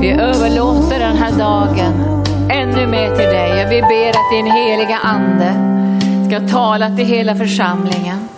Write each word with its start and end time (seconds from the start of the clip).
Vi 0.00 0.10
överlåter 0.10 0.98
den 0.98 1.16
här 1.16 1.38
dagen 1.38 2.24
ännu 2.50 2.86
mer 2.86 3.16
till 3.16 3.24
dig. 3.24 3.66
Vi 3.70 3.82
ber 3.82 4.08
att 4.08 4.30
din 4.32 4.46
heliga 4.46 4.96
ande 4.96 5.54
ska 6.28 6.48
tala 6.56 6.96
till 6.96 7.06
hela 7.06 7.36
församlingen. 7.36 8.28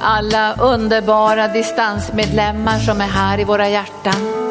Alla 0.00 0.54
underbara 0.54 1.48
distansmedlemmar 1.48 2.78
som 2.78 3.00
är 3.00 3.06
här 3.06 3.40
i 3.40 3.44
våra 3.44 3.68
hjärtan. 3.68 4.44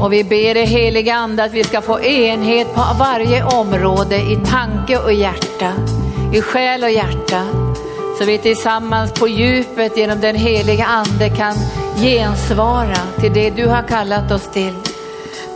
Och 0.00 0.12
vi 0.12 0.24
ber 0.24 0.54
dig 0.54 0.66
heliga 0.66 1.14
ande 1.14 1.44
att 1.44 1.52
vi 1.52 1.64
ska 1.64 1.80
få 1.80 2.00
enhet 2.00 2.74
på 2.74 2.82
varje 2.98 3.44
område 3.44 4.16
i 4.16 4.38
tanke 4.50 4.98
och 4.98 5.12
hjärta, 5.12 5.72
i 6.32 6.40
själ 6.40 6.82
och 6.82 6.90
hjärta. 6.90 7.42
Så 8.18 8.24
vi 8.24 8.38
tillsammans 8.38 9.12
på 9.12 9.28
djupet 9.28 9.96
genom 9.96 10.20
den 10.20 10.36
heliga 10.36 10.84
ande 10.84 11.28
kan 11.28 11.54
gensvara 11.96 12.96
till 13.20 13.32
det 13.32 13.50
du 13.50 13.66
har 13.66 13.82
kallat 13.82 14.32
oss 14.32 14.50
till. 14.52 14.74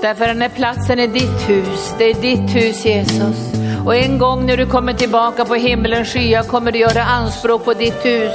Därför 0.02 0.26
den 0.26 0.42
här 0.42 0.48
platsen 0.48 0.98
är 0.98 1.08
ditt 1.08 1.48
hus, 1.48 1.94
det 1.98 2.04
är 2.04 2.14
ditt 2.14 2.56
hus 2.56 2.84
Jesus. 2.84 3.52
Och 3.84 3.96
en 3.96 4.18
gång 4.18 4.46
när 4.46 4.56
du 4.56 4.66
kommer 4.66 4.92
tillbaka 4.92 5.44
på 5.44 5.54
himmelens 5.54 6.08
skyar 6.08 6.42
kommer 6.42 6.72
du 6.72 6.78
göra 6.78 7.02
anspråk 7.02 7.64
på 7.64 7.74
ditt 7.74 8.04
hus. 8.04 8.32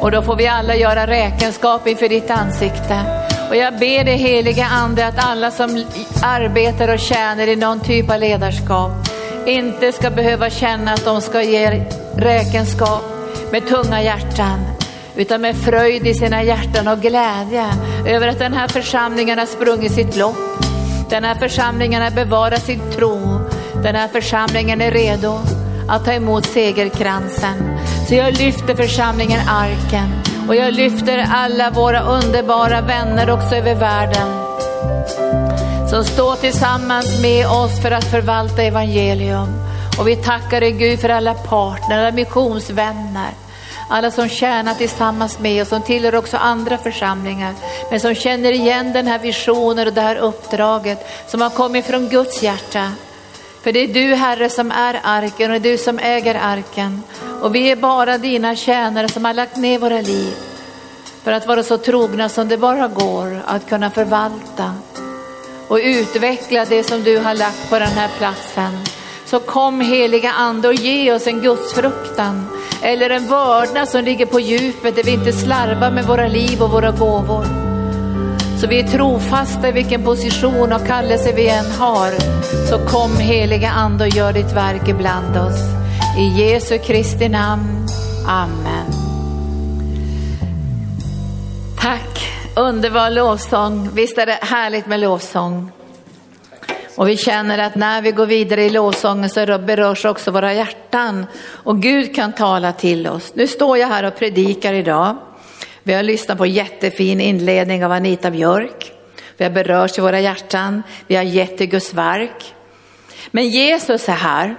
Och 0.00 0.10
då 0.10 0.22
får 0.22 0.36
vi 0.36 0.46
alla 0.46 0.76
göra 0.76 1.06
räkenskap 1.06 1.86
inför 1.86 2.08
ditt 2.08 2.30
ansikte. 2.30 3.00
Och 3.50 3.56
jag 3.56 3.78
ber 3.78 4.04
dig 4.04 4.16
heliga 4.16 4.66
ande 4.66 5.06
att 5.06 5.24
alla 5.24 5.50
som 5.50 5.84
arbetar 6.22 6.92
och 6.94 6.98
tjänar 6.98 7.46
i 7.46 7.56
någon 7.56 7.80
typ 7.80 8.10
av 8.10 8.20
ledarskap 8.20 8.92
inte 9.46 9.92
ska 9.92 10.10
behöva 10.10 10.50
känna 10.50 10.92
att 10.92 11.04
de 11.04 11.20
ska 11.20 11.42
ge 11.42 11.84
räkenskap 12.16 13.02
med 13.52 13.68
tunga 13.68 14.02
hjärtan 14.02 14.79
utan 15.20 15.40
med 15.40 15.56
fröjd 15.56 16.06
i 16.06 16.14
sina 16.14 16.42
hjärtan 16.42 16.88
och 16.88 17.00
glädje 17.00 17.66
över 18.06 18.28
att 18.28 18.38
den 18.38 18.52
här 18.52 18.68
församlingen 18.68 19.38
har 19.38 19.46
sprungit 19.46 19.92
sitt 19.92 20.16
lopp. 20.16 20.36
Den 21.10 21.24
här 21.24 21.34
församlingen 21.34 22.02
har 22.02 22.10
bevarat 22.10 22.62
sin 22.62 22.80
tro. 22.96 23.40
Den 23.82 23.94
här 23.94 24.08
församlingen 24.08 24.80
är 24.80 24.90
redo 24.90 25.38
att 25.88 26.04
ta 26.04 26.12
emot 26.12 26.46
segerkransen. 26.46 27.78
Så 28.08 28.14
jag 28.14 28.34
lyfter 28.34 28.74
församlingen 28.74 29.40
Arken 29.48 30.10
och 30.48 30.56
jag 30.56 30.74
lyfter 30.74 31.26
alla 31.32 31.70
våra 31.70 32.00
underbara 32.00 32.80
vänner 32.80 33.30
också 33.30 33.54
över 33.54 33.74
världen 33.74 34.50
som 35.90 36.04
står 36.04 36.36
tillsammans 36.36 37.22
med 37.22 37.46
oss 37.46 37.82
för 37.82 37.90
att 37.90 38.04
förvalta 38.04 38.62
evangelium. 38.62 39.48
Och 39.98 40.08
vi 40.08 40.16
tackar 40.16 40.60
dig 40.60 40.72
Gud 40.72 41.00
för 41.00 41.08
alla 41.08 41.34
partner, 41.34 41.98
alla 41.98 42.10
missionsvänner, 42.10 43.30
alla 43.90 44.10
som 44.10 44.28
tjänar 44.28 44.74
tillsammans 44.74 45.38
med 45.38 45.62
oss, 45.62 45.68
som 45.68 45.82
tillhör 45.82 46.14
också 46.14 46.36
andra 46.36 46.78
församlingar, 46.78 47.54
men 47.90 48.00
som 48.00 48.14
känner 48.14 48.52
igen 48.52 48.92
den 48.92 49.06
här 49.06 49.18
visionen 49.18 49.86
och 49.88 49.94
det 49.94 50.00
här 50.00 50.16
uppdraget 50.16 51.06
som 51.26 51.40
har 51.40 51.50
kommit 51.50 51.86
från 51.86 52.08
Guds 52.08 52.42
hjärta. 52.42 52.92
För 53.62 53.72
det 53.72 53.78
är 53.78 53.88
du 53.88 54.14
Herre 54.14 54.48
som 54.48 54.70
är 54.70 55.00
arken 55.02 55.50
och 55.50 55.60
det 55.60 55.68
är 55.68 55.72
du 55.72 55.78
som 55.78 55.98
äger 55.98 56.34
arken. 56.34 57.02
Och 57.42 57.54
vi 57.54 57.70
är 57.70 57.76
bara 57.76 58.18
dina 58.18 58.56
tjänare 58.56 59.08
som 59.08 59.24
har 59.24 59.34
lagt 59.34 59.56
ner 59.56 59.78
våra 59.78 60.00
liv 60.00 60.34
för 61.24 61.32
att 61.32 61.46
vara 61.46 61.62
så 61.62 61.78
trogna 61.78 62.28
som 62.28 62.48
det 62.48 62.58
bara 62.58 62.88
går 62.88 63.42
att 63.46 63.68
kunna 63.68 63.90
förvalta 63.90 64.74
och 65.68 65.78
utveckla 65.82 66.64
det 66.64 66.84
som 66.84 67.02
du 67.02 67.18
har 67.18 67.34
lagt 67.34 67.70
på 67.70 67.78
den 67.78 67.88
här 67.88 68.08
platsen. 68.18 68.78
Så 69.24 69.40
kom 69.40 69.80
heliga 69.80 70.32
ande 70.32 70.68
och 70.68 70.74
ge 70.74 71.12
oss 71.12 71.26
en 71.26 71.40
gudsfruktan 71.40 72.59
eller 72.82 73.10
en 73.10 73.28
vördnad 73.28 73.88
som 73.88 74.04
ligger 74.04 74.26
på 74.26 74.40
djupet 74.40 74.96
där 74.96 75.02
vi 75.02 75.10
inte 75.10 75.32
slarvar 75.32 75.90
med 75.90 76.04
våra 76.04 76.28
liv 76.28 76.62
och 76.62 76.70
våra 76.70 76.90
gåvor. 76.90 77.44
Så 78.60 78.66
vi 78.66 78.80
är 78.80 78.88
trofasta 78.88 79.68
i 79.68 79.72
vilken 79.72 80.04
position 80.04 80.72
och 80.72 80.86
kallelse 80.86 81.32
vi 81.32 81.48
än 81.48 81.70
har. 81.78 82.10
Så 82.68 82.78
kom 82.86 83.16
heliga 83.18 83.70
ande 83.70 84.04
och 84.04 84.16
gör 84.16 84.32
ditt 84.32 84.52
verk 84.52 84.88
ibland 84.88 85.36
oss. 85.36 85.60
I 86.18 86.42
Jesu 86.42 86.78
Kristi 86.78 87.28
namn. 87.28 87.86
Amen. 88.28 88.92
Tack, 91.80 92.28
underbar 92.56 93.10
lovsång. 93.10 93.90
Visst 93.94 94.18
är 94.18 94.26
det 94.26 94.38
härligt 94.42 94.86
med 94.86 95.00
lovsång? 95.00 95.72
Och 97.00 97.08
vi 97.08 97.16
känner 97.16 97.58
att 97.58 97.74
när 97.74 98.02
vi 98.02 98.10
går 98.10 98.26
vidare 98.26 98.64
i 98.64 98.70
lovsången 98.70 99.30
så 99.30 99.58
berörs 99.58 100.04
också 100.04 100.30
våra 100.30 100.54
hjärtan 100.54 101.26
och 101.42 101.82
Gud 101.82 102.14
kan 102.14 102.32
tala 102.32 102.72
till 102.72 103.06
oss. 103.06 103.34
Nu 103.34 103.46
står 103.46 103.78
jag 103.78 103.88
här 103.88 104.04
och 104.04 104.16
predikar 104.16 104.74
idag. 104.74 105.16
Vi 105.82 105.92
har 105.92 106.02
lyssnat 106.02 106.38
på 106.38 106.46
jättefin 106.46 107.20
inledning 107.20 107.84
av 107.84 107.92
Anita 107.92 108.30
Björk. 108.30 108.92
Vi 109.36 109.44
har 109.44 109.50
berörts 109.50 109.98
i 109.98 110.00
våra 110.00 110.20
hjärtan. 110.20 110.82
Vi 111.06 111.16
har 111.16 111.22
gett 111.22 111.58
till 111.58 111.68
Guds 111.68 111.94
verk. 111.94 112.54
Men 113.30 113.48
Jesus 113.48 114.08
är 114.08 114.12
här. 114.12 114.56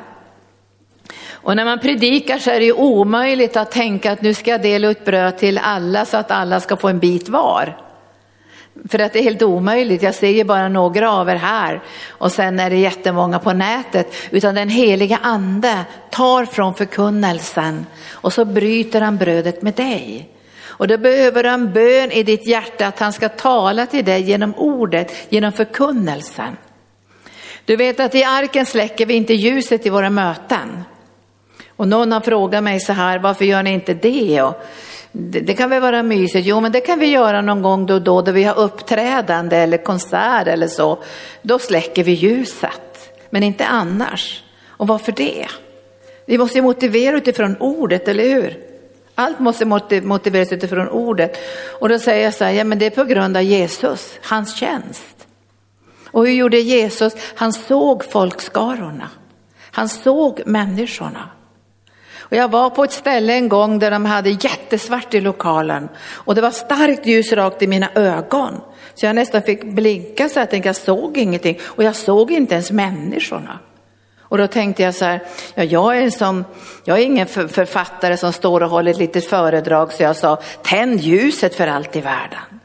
Och 1.32 1.56
när 1.56 1.66
man 1.66 1.80
predikar 1.80 2.38
så 2.38 2.52
är 2.52 2.60
det 2.60 2.66
ju 2.66 2.74
omöjligt 2.74 3.58
att 3.58 3.72
tänka 3.72 4.12
att 4.12 4.22
nu 4.22 4.34
ska 4.34 4.52
jag 4.52 4.62
dela 4.62 4.88
ut 4.88 5.06
bröd 5.06 5.38
till 5.38 5.58
alla 5.58 6.06
så 6.06 6.18
att 6.18 6.32
alla 6.32 6.60
ska 6.60 6.78
få 6.78 6.88
en 6.88 7.00
bit 7.00 7.30
var. 7.30 7.91
För 8.90 9.00
att 9.00 9.14
det 9.14 9.20
är 9.20 9.24
helt 9.24 9.42
omöjligt, 9.42 10.04
jag 10.04 10.16
ser 10.16 10.30
ju 10.30 10.44
bara 10.44 10.70
några 10.70 11.12
av 11.12 11.30
er 11.30 11.36
här 11.36 11.82
och 12.10 12.32
sen 12.32 12.60
är 12.60 12.70
det 12.70 12.78
jättemånga 12.78 13.40
på 13.40 13.54
nätet. 13.54 14.14
Utan 14.32 14.56
den 14.56 14.70
heliga 14.70 15.20
ande 15.22 15.86
tar 16.10 16.46
från 16.46 16.74
förkunnelsen 16.74 17.86
och 18.12 18.34
så 18.34 18.46
bryter 18.46 19.02
han 19.02 19.18
brödet 19.18 19.62
med 19.62 19.74
dig. 19.74 20.30
Och 20.64 20.88
då 20.88 20.98
behöver 20.98 21.44
du 21.44 21.50
en 21.50 21.74
bön 21.74 22.12
i 22.12 22.24
ditt 22.24 22.48
hjärta 22.48 22.88
att 22.88 23.00
han 23.00 23.14
ska 23.14 23.30
tala 23.30 23.86
till 23.86 24.06
dig 24.06 24.22
genom 24.22 24.56
ordet, 24.56 25.14
genom 25.30 25.52
förkunnelsen. 25.52 26.58
Du 27.66 27.76
vet 27.76 28.00
att 28.00 28.16
i 28.16 28.24
arken 28.24 28.66
släcker 28.66 29.06
vi 29.06 29.14
inte 29.14 29.34
ljuset 29.34 29.86
i 29.86 29.90
våra 29.90 30.10
möten. 30.10 30.84
Och 31.76 31.88
någon 31.88 32.12
har 32.12 32.22
frågat 32.22 32.64
mig 32.64 32.80
så 32.80 32.94
här, 32.94 33.20
varför 33.20 33.46
gör 33.46 33.64
ni 33.64 33.74
inte 33.74 33.94
det? 33.94 34.42
Och 34.42 34.66
det, 35.12 35.40
det, 35.40 35.54
kan 35.54 35.70
väl 35.70 35.82
vara 35.82 36.04
mysigt? 36.04 36.48
Jo, 36.48 36.62
men 36.62 36.72
det 36.72 36.82
kan 36.82 37.00
vi 37.00 37.06
göra 37.06 37.42
någon 37.42 37.62
gång 37.62 37.86
då 37.86 37.94
och 37.94 38.02
då, 38.02 38.22
då 38.22 38.32
vi 38.32 38.44
har 38.44 38.60
uppträdande 38.60 39.58
eller 39.58 39.78
konsert 39.78 40.48
eller 40.48 40.68
så. 40.68 41.04
Då 41.42 41.60
släcker 41.60 42.04
vi 42.04 42.12
ljuset, 42.12 43.12
men 43.30 43.44
inte 43.44 43.66
annars. 43.66 44.44
Och 44.68 44.88
varför 44.88 45.12
det? 45.12 45.48
Vi 46.26 46.38
måste 46.38 46.62
motivera 46.62 47.18
utifrån 47.18 47.58
ordet, 47.60 48.08
eller 48.08 48.24
hur? 48.24 48.58
Allt 49.16 49.40
måste 49.40 49.66
motiveras 50.02 50.52
utifrån 50.52 50.90
ordet. 50.90 51.38
Och 51.80 51.90
då 51.90 52.00
säger 52.00 52.24
jag 52.24 52.34
så 52.34 52.44
här, 52.44 52.52
ja 52.52 52.64
men 52.64 52.80
det 52.80 52.86
är 52.86 52.90
på 52.90 53.04
grund 53.04 53.38
av 53.38 53.44
Jesus, 53.44 54.20
hans 54.22 54.56
tjänst. 54.56 55.28
Och 56.06 56.28
hur 56.28 56.34
gjorde 56.34 56.60
Jesus? 56.60 57.14
Han 57.36 57.54
såg 57.54 58.06
folkskarorna. 58.06 59.10
Han 59.72 59.90
såg 59.90 60.42
människorna. 60.46 61.30
Och 62.32 62.38
jag 62.38 62.52
var 62.52 62.70
på 62.70 62.84
ett 62.84 62.92
ställe 62.92 63.34
en 63.34 63.50
gång 63.50 63.80
där 63.80 63.92
de 63.92 64.06
hade 64.06 64.30
jättesvart 64.30 65.14
i 65.14 65.22
lokalen 65.22 65.90
och 66.10 66.36
det 66.36 66.42
var 66.42 66.52
starkt 66.52 67.06
ljus 67.06 67.32
rakt 67.32 67.62
i 67.62 67.68
mina 67.68 67.90
ögon. 67.96 68.62
Så 68.94 69.06
jag 69.06 69.16
nästan 69.16 69.42
fick 69.42 69.64
blinka 69.64 70.30
så 70.30 70.40
jag 70.40 70.50
tänkte 70.50 70.70
jag 70.70 70.76
såg 70.76 71.18
ingenting 71.18 71.60
och 71.64 71.84
jag 71.84 71.96
såg 71.96 72.32
inte 72.32 72.54
ens 72.54 72.72
människorna. 72.72 73.60
Och 74.20 74.38
då 74.38 74.48
tänkte 74.48 74.84
jag 74.84 74.96
så 74.96 75.06
här, 75.06 75.24
ja, 75.56 75.64
jag, 75.64 75.98
är 75.98 76.10
som, 76.10 76.46
jag 76.84 77.00
är 77.00 77.04
ingen 77.04 77.28
författare 77.28 78.18
som 78.18 78.34
står 78.34 78.64
och 78.64 78.70
håller 78.70 78.92
ett 78.92 78.98
litet 78.98 79.26
föredrag 79.26 79.94
så 79.94 80.04
jag 80.04 80.16
sa, 80.16 80.42
tänd 80.64 81.00
ljuset 81.00 81.56
för 81.56 81.68
allt 81.68 81.96
i 81.96 82.02
världen. 82.02 82.60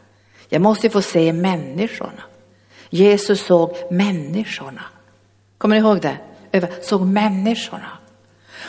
Jag 0.48 0.62
måste 0.62 0.90
få 0.90 1.02
se 1.02 1.32
människorna. 1.32 2.22
Jesus 2.90 3.46
såg 3.46 3.76
människorna. 3.90 4.82
Kommer 5.58 5.76
ni 5.76 5.80
ihåg 5.80 6.00
det? 6.00 6.68
Såg 6.82 7.06
människorna. 7.06 7.95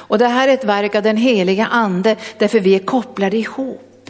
Och 0.07 0.17
det 0.17 0.27
här 0.27 0.47
är 0.47 0.53
ett 0.53 0.63
verk 0.63 0.95
av 0.95 1.03
den 1.03 1.17
heliga 1.17 1.65
ande 1.65 2.15
därför 2.37 2.59
vi 2.59 2.75
är 2.75 2.79
kopplade 2.79 3.37
ihop. 3.37 4.09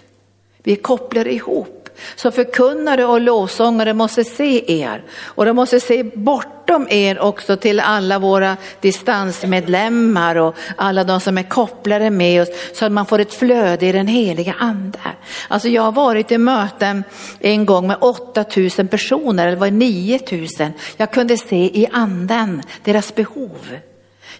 Vi 0.63 0.72
är 0.72 0.75
kopplade 0.75 1.34
ihop. 1.34 1.78
Så 2.16 2.31
förkunnare 2.31 3.06
och 3.06 3.22
lovsångare 3.22 3.94
måste 3.94 4.24
se 4.24 4.81
er 4.81 5.03
och 5.24 5.45
de 5.45 5.56
måste 5.56 5.80
se 5.80 6.04
bortom 6.04 6.88
er 6.89 7.19
också 7.19 7.57
till 7.57 7.80
alla 7.80 8.19
våra 8.19 8.57
distansmedlemmar 8.81 10.36
och 10.36 10.56
alla 10.75 11.04
de 11.04 11.19
som 11.19 11.38
är 11.38 11.44
kopplade 11.44 12.10
med 12.10 12.42
oss 12.42 12.50
så 12.74 12.86
att 12.86 12.92
man 12.92 13.06
får 13.06 13.19
ett 13.19 13.33
flöde 13.33 13.86
i 13.86 13.92
den 13.92 14.07
heliga 14.07 14.56
ande. 14.60 15.00
Alltså 15.48 15.68
jag 15.68 15.81
har 15.81 15.92
varit 15.92 16.31
i 16.31 16.38
möten 16.38 17.04
en 17.39 17.66
gång 17.66 17.88
med 17.88 17.98
8000 18.00 18.88
personer, 18.88 19.48
eller 19.48 19.57
var 19.57 19.71
9000. 19.71 20.74
Jag 20.98 21.12
kunde 21.12 21.38
se 21.38 21.80
i 21.80 21.88
anden 21.92 22.62
deras 22.83 23.16
behov. 23.16 23.77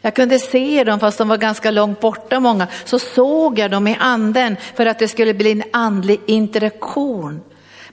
Jag 0.02 0.16
kunde 0.16 0.40
se 0.40 0.84
dem 0.84 1.00
fast 1.00 1.18
de 1.18 1.28
var 1.28 1.38
ganska 1.38 1.72
långt 1.72 2.00
borta 2.00 2.40
många, 2.40 2.68
så 2.86 3.00
såg 3.00 3.60
jag 3.60 3.72
dem 3.72 3.88
i 3.88 3.98
anden 4.00 4.58
för 4.76 4.86
att 4.86 5.00
det 5.00 5.08
skulle 5.08 5.34
bli 5.34 5.52
en 5.52 5.64
andlig 5.74 6.20
interaktion 6.26 7.42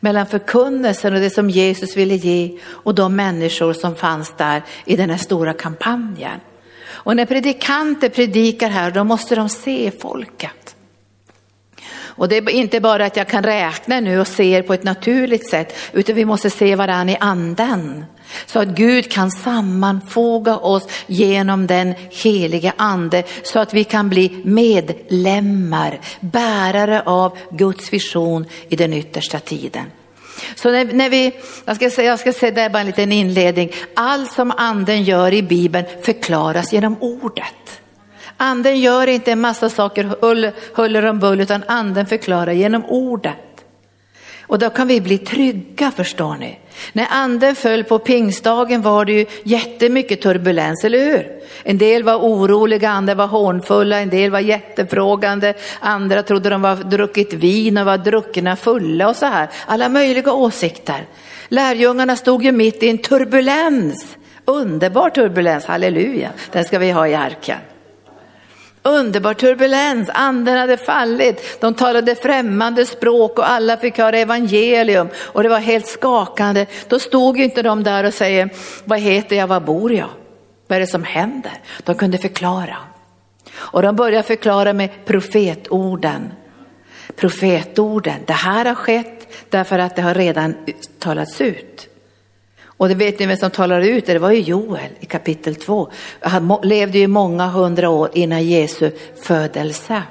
mellan 0.01 0.27
förkunnelsen 0.27 1.15
och 1.15 1.21
det 1.21 1.31
som 1.31 1.51
Jesus 1.51 1.97
ville 1.97 2.15
ge 2.15 2.59
och 2.67 2.95
de 2.95 3.17
människor 3.17 3.73
som 3.73 3.97
fanns 3.97 4.35
där 4.37 4.63
i 4.85 4.97
den 4.97 5.11
här 5.11 5.17
stora 5.17 5.53
kampanjen. 5.53 6.41
Och 6.87 7.17
när 7.17 7.27
predikanter 7.27 8.09
predikar 8.09 8.69
här, 8.69 8.91
då 8.91 9.05
måste 9.05 9.35
de 9.35 9.49
se 9.49 9.91
folket. 10.01 10.77
Och 12.17 12.29
det 12.29 12.37
är 12.37 12.51
inte 12.51 12.81
bara 12.81 13.07
att 13.07 13.17
jag 13.17 13.29
kan 13.29 13.43
räkna 13.43 14.01
nu 14.01 14.21
och 14.21 14.27
se 14.27 14.63
på 14.63 14.75
ett 14.75 14.85
naturligt 14.85 15.51
sätt, 15.51 15.77
utan 15.93 16.15
vi 16.15 16.25
måste 16.25 16.51
se 16.51 16.77
varandra 16.77 17.13
i 17.13 17.17
anden. 17.21 18.05
Så 18.47 18.59
att 18.59 18.69
Gud 18.69 19.11
kan 19.11 19.31
sammanfoga 19.31 20.57
oss 20.57 20.89
genom 21.07 21.67
den 21.67 21.95
helige 22.11 22.73
ande 22.77 23.23
så 23.43 23.59
att 23.59 23.75
vi 23.75 23.85
kan 23.85 24.09
bli 24.09 24.43
medlemmar, 24.45 26.01
bärare 26.21 27.03
av 27.03 27.39
Guds 27.51 27.93
vision 27.93 28.47
i 28.69 28.77
den 28.77 28.93
yttersta 28.93 29.39
tiden. 29.39 29.85
Så 30.55 30.71
när, 30.71 30.85
när, 30.85 31.11
vi, 31.11 31.33
jag 31.65 31.77
ska 31.77 31.91
säga, 31.91 32.11
jag 32.11 32.19
ska 32.19 32.33
säga 32.33 32.53
det 32.53 32.61
är 32.61 32.71
bara 32.71 32.81
en 32.81 32.87
liten 32.87 33.13
inledning, 33.13 33.73
allt 33.95 34.33
som 34.33 34.51
anden 34.51 35.03
gör 35.03 35.33
i 35.33 35.43
Bibeln 35.43 35.87
förklaras 36.03 36.73
genom 36.73 36.97
ordet. 37.01 37.81
Anden 38.37 38.81
gör 38.81 39.07
inte 39.07 39.33
en 39.33 39.41
massa 39.41 39.71
saker 39.71 40.05
huller 40.75 41.05
om 41.05 41.19
bull 41.19 41.41
utan 41.41 41.65
anden 41.67 42.07
förklarar 42.07 42.53
genom 42.53 42.85
ordet. 42.85 43.65
Och 44.47 44.59
då 44.59 44.71
kan 44.71 44.89
vi 44.89 45.01
bli 45.01 45.19
trygga 45.19 45.91
förstår 45.91 46.37
ni. 46.37 46.59
När 46.93 47.07
anden 47.11 47.55
föll 47.55 47.85
på 47.85 47.99
pingstdagen 47.99 48.83
var 48.83 49.05
det 49.05 49.13
ju 49.13 49.27
jättemycket 49.43 50.23
turbulens, 50.23 50.85
eller 50.85 50.99
hur? 50.99 51.33
En 51.63 51.79
del 51.79 52.03
var 52.03 52.17
oroliga, 52.17 52.91
andra 52.91 53.15
var 53.15 53.27
hånfulla, 53.27 54.01
en 54.01 54.11
del 54.11 54.31
var 54.31 54.41
jättefrågande, 54.41 55.55
andra 55.81 56.23
trodde 56.23 56.51
de 56.51 56.63
var 56.63 56.77
druckit 56.77 57.33
vin 57.33 57.79
och 57.79 57.87
var 57.87 57.99
druckna 57.99 58.57
fulla 58.57 59.09
och 59.09 59.17
så 59.17 59.27
här. 59.27 59.49
Alla 59.67 59.89
möjliga 59.89 60.33
åsikter. 60.33 61.07
Lärjungarna 61.49 62.17
stod 62.17 62.45
ju 62.45 62.53
mitt 62.53 62.83
i 62.83 62.89
en 62.89 62.99
turbulens, 62.99 64.17
underbar 64.45 65.11
turbulens, 65.11 65.65
halleluja, 65.65 66.31
den 66.53 66.65
ska 66.65 66.79
vi 66.79 66.91
ha 66.91 67.09
i 67.09 67.15
arken. 67.15 67.59
Underbar 68.87 69.35
turbulens, 69.35 70.11
anden 70.15 70.59
hade 70.59 70.77
fallit, 70.77 71.61
de 71.61 71.75
talade 71.75 72.15
främmande 72.15 72.87
språk 72.87 73.39
och 73.39 73.51
alla 73.51 73.77
fick 73.77 73.99
höra 73.99 74.19
evangelium 74.19 75.09
och 75.17 75.43
det 75.43 75.49
var 75.49 75.59
helt 75.59 75.87
skakande. 75.87 76.67
Då 76.89 76.99
stod 76.99 77.41
inte 77.41 77.63
de 77.63 77.83
där 77.83 78.05
och 78.05 78.15
säger, 78.15 78.51
vad 78.85 79.01
heter 79.01 79.37
jag, 79.37 79.47
var 79.47 79.61
bor 79.61 79.93
jag? 79.93 80.09
Vad 80.67 80.77
är 80.77 80.81
det 80.81 80.87
som 80.87 81.05
händer? 81.05 81.53
De 81.85 81.95
kunde 81.95 82.19
förklara. 82.19 82.77
Och 83.55 83.83
de 83.83 83.97
började 83.97 84.23
förklara 84.23 84.73
med 84.73 85.05
profetorden. 85.05 86.33
Profetorden, 87.17 88.21
det 88.27 88.33
här 88.33 88.65
har 88.65 88.75
skett 88.75 89.35
därför 89.51 89.79
att 89.79 89.97
det 89.97 90.03
har 90.03 90.15
redan 90.15 90.55
talats 90.99 91.41
ut. 91.41 91.94
Och 92.77 92.89
det 92.89 92.95
vet 92.95 93.19
ni 93.19 93.27
vem 93.27 93.37
som 93.37 93.51
talar 93.51 93.81
ut 93.81 94.07
det, 94.07 94.19
var 94.19 94.31
ju 94.31 94.41
Joel 94.41 94.91
i 95.01 95.07
kapitel 95.07 95.55
2. 95.55 95.91
Han 96.21 96.59
levde 96.63 96.99
ju 96.99 97.07
många 97.07 97.47
hundra 97.47 97.89
år 97.89 98.11
innan 98.13 98.45
Jesu 98.45 98.91
födelse. 99.23 100.03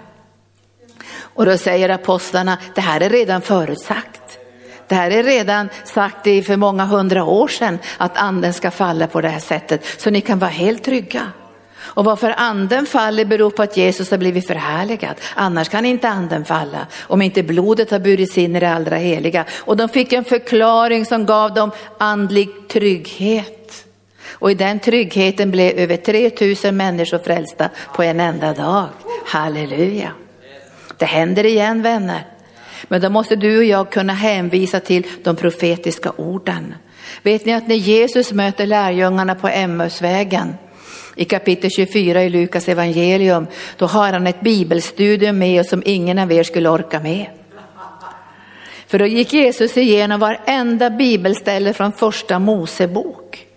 Och 1.15 1.45
då 1.45 1.57
säger 1.57 1.89
apostlarna, 1.89 2.57
det 2.75 2.81
här 2.81 3.01
är 3.01 3.09
redan 3.09 3.41
förutsagt. 3.41 4.39
Det 4.87 4.95
här 4.95 5.11
är 5.11 5.23
redan 5.23 5.69
sagt 5.83 6.23
för 6.23 6.57
många 6.57 6.85
hundra 6.85 7.23
år 7.23 7.47
sedan 7.47 7.79
att 7.97 8.17
anden 8.17 8.53
ska 8.53 8.71
falla 8.71 9.07
på 9.07 9.21
det 9.21 9.29
här 9.29 9.39
sättet. 9.39 9.85
Så 9.97 10.09
ni 10.09 10.21
kan 10.21 10.39
vara 10.39 10.51
helt 10.51 10.83
trygga. 10.83 11.31
Och 11.85 12.05
varför 12.05 12.33
anden 12.37 12.85
faller 12.85 13.25
beror 13.25 13.49
på 13.49 13.63
att 13.63 13.77
Jesus 13.77 14.11
har 14.11 14.17
blivit 14.17 14.47
förhärligad. 14.47 15.15
Annars 15.35 15.69
kan 15.69 15.85
inte 15.85 16.09
anden 16.09 16.45
falla 16.45 16.87
om 17.01 17.21
inte 17.21 17.43
blodet 17.43 17.91
har 17.91 17.99
burits 17.99 18.37
in 18.37 18.55
i 18.55 18.59
det 18.59 18.69
allra 18.69 18.95
heliga. 18.95 19.45
Och 19.59 19.77
de 19.77 19.89
fick 19.89 20.13
en 20.13 20.23
förklaring 20.23 21.05
som 21.05 21.25
gav 21.25 21.53
dem 21.53 21.71
andlig 21.97 22.49
trygghet. 22.67 23.85
Och 24.27 24.51
i 24.51 24.53
den 24.53 24.79
tryggheten 24.79 25.51
blev 25.51 25.77
över 25.79 25.97
3000 25.97 26.77
människor 26.77 27.19
frälsta 27.19 27.69
på 27.95 28.03
en 28.03 28.19
enda 28.19 28.53
dag. 28.53 28.85
Halleluja. 29.25 30.11
Det 30.97 31.05
händer 31.05 31.45
igen 31.45 31.81
vänner. 31.81 32.27
Men 32.87 33.01
då 33.01 33.09
måste 33.09 33.35
du 33.35 33.57
och 33.57 33.63
jag 33.63 33.91
kunna 33.91 34.13
hänvisa 34.13 34.79
till 34.79 35.07
de 35.23 35.35
profetiska 35.35 36.11
orden. 36.15 36.75
Vet 37.21 37.45
ni 37.45 37.53
att 37.53 37.67
när 37.67 37.75
Jesus 37.75 38.31
möter 38.31 38.65
lärjungarna 38.65 39.35
på 39.35 39.47
Emmausvägen 39.47 40.55
i 41.15 41.25
kapitel 41.25 41.69
24 41.69 42.23
i 42.23 42.29
Lukas 42.29 42.69
evangelium, 42.69 43.47
då 43.77 43.85
har 43.85 44.13
han 44.13 44.27
ett 44.27 44.41
bibelstudium 44.41 45.37
med 45.37 45.61
oss 45.61 45.69
som 45.69 45.83
ingen 45.85 46.19
av 46.19 46.31
er 46.31 46.43
skulle 46.43 46.69
orka 46.69 46.99
med. 46.99 47.25
För 48.87 48.99
då 48.99 49.05
gick 49.05 49.33
Jesus 49.33 49.77
igenom 49.77 50.19
varenda 50.19 50.89
bibelställe 50.89 51.73
från 51.73 51.91
första 51.91 52.39
Mosebok 52.39 53.47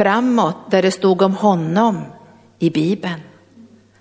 framåt 0.00 0.70
där 0.70 0.82
det 0.82 0.90
stod 0.90 1.22
om 1.22 1.34
honom 1.34 2.04
i 2.58 2.70
Bibeln. 2.70 3.20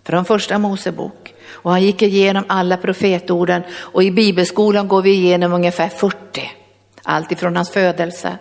Från 0.04 0.26
första 0.26 0.58
Mosebok. 0.58 1.34
Och 1.52 1.72
han 1.72 1.82
gick 1.82 2.02
igenom 2.02 2.44
alla 2.48 2.78
profetorden 2.78 3.62
och 3.72 4.04
i 4.04 4.12
bibelskolan 4.12 4.88
går 4.88 5.02
vi 5.02 5.14
igenom 5.14 5.54
ungefär 5.54 5.90
40. 5.90 6.52
Allt 7.04 7.32
ifrån 7.32 7.56
hans 7.56 7.72
födelse 7.72 8.38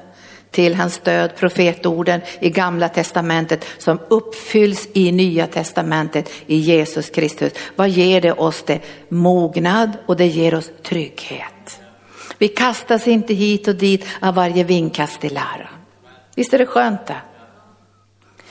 till 0.50 0.74
hans 0.74 0.98
död, 0.98 1.36
profetorden 1.36 2.20
i 2.40 2.50
gamla 2.50 2.88
testamentet 2.88 3.64
som 3.78 3.98
uppfylls 4.08 4.88
i 4.92 5.12
nya 5.12 5.46
testamentet 5.46 6.30
i 6.46 6.56
Jesus 6.56 7.10
Kristus. 7.10 7.52
Vad 7.76 7.88
ger 7.88 8.20
det 8.20 8.32
oss? 8.32 8.62
Det 8.66 8.80
mognad 9.08 9.90
och 10.06 10.16
det 10.16 10.26
ger 10.26 10.54
oss 10.54 10.70
trygghet. 10.82 11.80
Vi 12.38 12.48
kastas 12.48 13.08
inte 13.08 13.34
hit 13.34 13.68
och 13.68 13.74
dit 13.74 14.06
av 14.20 14.34
varje 14.34 14.64
vindkast 14.64 15.24
i 15.24 15.28
lära. 15.28 15.68
Visst 16.34 16.54
är 16.54 16.58
det 16.58 16.66
skönt 16.66 17.06
det? 17.06 17.16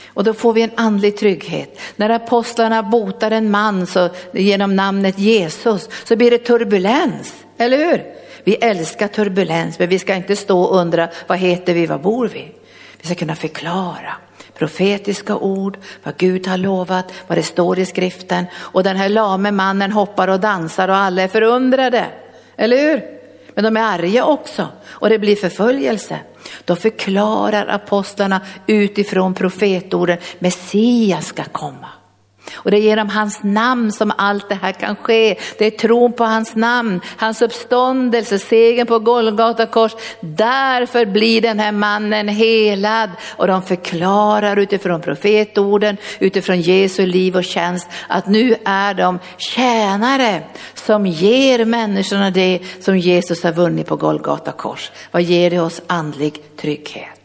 Och 0.08 0.24
då 0.24 0.34
får 0.34 0.54
vi 0.54 0.62
en 0.62 0.72
andlig 0.76 1.18
trygghet. 1.18 1.80
När 1.96 2.10
apostlarna 2.10 2.84
botar 2.84 3.32
en 3.32 3.52
man 3.52 3.88
så, 3.88 4.10
genom 4.32 4.76
namnet 4.76 5.20
Jesus 5.20 5.90
så 6.04 6.16
blir 6.16 6.32
det 6.32 6.38
turbulens, 6.38 7.34
eller 7.58 7.78
hur? 7.78 8.17
Vi 8.48 8.56
älskar 8.56 9.08
turbulens, 9.08 9.80
men 9.80 9.90
vi 9.90 10.00
ska 10.00 10.16
inte 10.16 10.36
stå 10.36 10.62
och 10.62 10.78
undra 10.78 11.10
vad 11.28 11.38
heter 11.38 11.74
vi, 11.74 11.86
var 11.86 11.98
bor 11.98 12.28
vi? 12.28 12.52
Vi 13.02 13.06
ska 13.06 13.16
kunna 13.16 13.36
förklara 13.36 14.14
profetiska 14.58 15.36
ord, 15.36 15.78
vad 16.04 16.18
Gud 16.18 16.48
har 16.48 16.58
lovat, 16.58 17.14
vad 17.28 17.38
det 17.38 17.44
står 17.44 17.80
i 17.80 17.86
skriften. 17.86 18.46
Och 18.56 18.84
den 18.84 18.96
här 18.96 19.10
lame 19.10 19.52
mannen 19.52 19.92
hoppar 19.92 20.28
och 20.28 20.40
dansar 20.40 20.88
och 20.88 20.96
alla 20.96 21.22
är 21.22 21.28
förundrade, 21.28 22.06
eller 22.58 22.78
hur? 22.78 23.02
Men 23.54 23.64
de 23.64 23.78
är 23.78 23.82
arga 23.82 24.26
också 24.26 24.68
och 24.86 25.10
det 25.10 25.20
blir 25.20 25.36
förföljelse. 25.36 26.20
Då 26.66 26.76
förklarar 26.76 27.68
apostlarna 27.68 28.42
utifrån 28.68 29.34
profetorden, 29.34 30.18
Messias 30.40 31.26
ska 31.26 31.44
komma. 31.44 31.88
Och 32.58 32.72
det 32.72 32.78
är 32.78 32.82
genom 32.82 33.10
hans 33.10 33.44
namn 33.44 33.92
som 33.92 34.12
allt 34.18 34.50
det 34.50 34.56
här 34.56 34.72
kan 34.72 34.96
ske. 34.96 35.38
Det 35.58 35.66
är 35.66 35.72
tron 35.72 36.14
på 36.14 36.24
hans 36.24 36.56
namn, 36.56 37.02
hans 37.18 37.42
uppståndelse, 37.42 38.40
segern 38.40 38.88
på 38.88 39.00
Golgata 39.00 39.66
kors. 39.66 39.92
Därför 40.20 41.06
blir 41.06 41.42
den 41.42 41.60
här 41.60 41.72
mannen 41.72 42.28
helad. 42.28 43.10
Och 43.38 43.48
de 43.48 43.62
förklarar 43.62 44.60
utifrån 44.60 45.02
profetorden, 45.02 45.98
utifrån 46.20 46.62
Jesu 46.62 47.06
liv 47.06 47.36
och 47.36 47.44
tjänst 47.44 47.88
att 48.08 48.28
nu 48.28 48.56
är 48.66 48.94
de 48.94 49.20
tjänare 49.38 50.44
som 50.74 51.06
ger 51.06 51.66
människorna 51.66 52.30
det 52.30 52.60
som 52.80 52.98
Jesus 52.98 53.44
har 53.44 53.52
vunnit 53.52 53.88
på 53.88 53.96
Golgata 53.96 54.52
kors. 54.52 54.92
Vad 55.12 55.22
ger 55.22 55.50
det 55.50 55.60
oss 55.60 55.82
andlig 55.88 56.42
trygghet? 56.58 57.17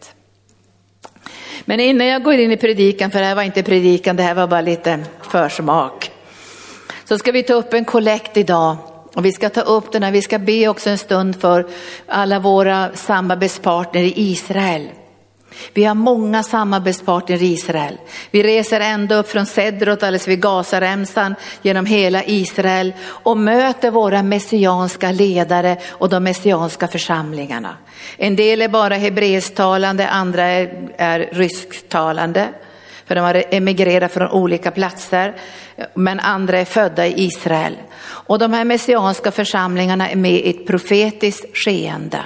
Men 1.65 1.81
innan 1.81 2.07
jag 2.07 2.23
går 2.23 2.35
in 2.35 2.53
i 2.53 2.57
predikan, 2.57 3.11
för 3.11 3.19
det 3.19 3.27
här 3.27 3.35
var 3.35 3.43
inte 3.43 3.63
predikan, 3.63 4.17
det 4.17 4.23
här 4.23 4.35
var 4.35 4.47
bara 4.47 4.61
lite 4.61 5.05
försmak. 5.23 6.11
Så 7.05 7.19
ska 7.19 7.33
vi 7.33 7.43
ta 7.43 7.55
upp 7.55 7.75
en 7.75 7.85
kollekt 7.85 8.37
idag. 8.37 8.77
Och 9.15 9.25
vi 9.25 9.33
ska 9.33 9.49
ta 9.49 9.61
upp 9.61 9.93
den 9.93 10.03
här, 10.03 10.13
vi 10.13 10.23
ska 10.23 10.39
be 10.39 10.69
också 10.69 10.91
en 10.91 10.99
stund 10.99 11.41
för 11.41 11.67
alla 12.07 12.39
våra 12.39 12.91
samarbetspartner 12.95 14.01
i 14.01 14.13
Israel. 14.17 14.89
Vi 15.75 15.85
har 15.85 15.95
många 15.95 16.43
samarbetspartner 16.43 17.43
i 17.43 17.53
Israel. 17.53 17.99
Vi 18.31 18.43
reser 18.43 18.81
ända 18.81 19.17
upp 19.17 19.29
från 19.29 19.47
Sedrot, 19.47 20.03
alldeles 20.03 20.29
vid 20.29 20.43
Gazaremsan, 20.43 21.35
genom 21.63 21.87
hela 21.87 22.25
Israel 22.25 22.93
och 23.03 23.37
möter 23.37 23.91
våra 23.91 24.23
messianska 24.23 25.13
ledare 25.13 25.77
och 25.89 26.09
de 26.09 26.25
messianska 26.25 26.89
församlingarna. 26.89 27.77
En 28.17 28.37
del 28.37 28.63
är 28.63 28.69
bara 28.69 28.95
hebreisktalande, 28.95 30.09
andra 30.09 30.43
är, 30.43 30.91
är 30.97 31.29
rysktalande. 31.33 32.49
För 33.07 33.15
de 33.15 33.21
har 33.21 33.45
emigrerat 33.51 34.13
från 34.13 34.31
olika 34.31 34.71
platser, 34.71 35.35
men 35.95 36.21
andra 36.21 36.59
är 36.59 36.65
födda 36.65 37.07
i 37.07 37.25
Israel. 37.25 37.77
Och 38.03 38.39
de 38.39 38.53
här 38.53 38.65
messianska 38.65 39.31
församlingarna 39.31 40.11
är 40.11 40.17
med 40.17 40.33
i 40.33 40.51
ett 40.51 40.67
profetiskt 40.67 41.57
skeende. 41.57 42.21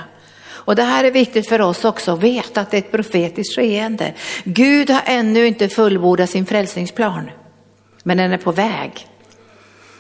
Och 0.67 0.77
det 0.77 0.83
här 0.83 1.05
är 1.05 1.11
viktigt 1.11 1.49
för 1.49 1.61
oss 1.61 1.85
också 1.85 2.13
att 2.13 2.23
veta 2.23 2.61
att 2.61 2.71
det 2.71 2.77
är 2.77 2.79
ett 2.79 2.91
profetiskt 2.91 3.57
skeende. 3.57 4.15
Gud 4.45 4.91
har 4.91 5.03
ännu 5.05 5.47
inte 5.47 5.69
fullbordat 5.69 6.31
sin 6.31 6.47
frälsningsplan, 6.47 7.31
men 8.03 8.17
den 8.17 8.33
är 8.33 8.39
på 8.39 8.53
väg. 8.53 9.09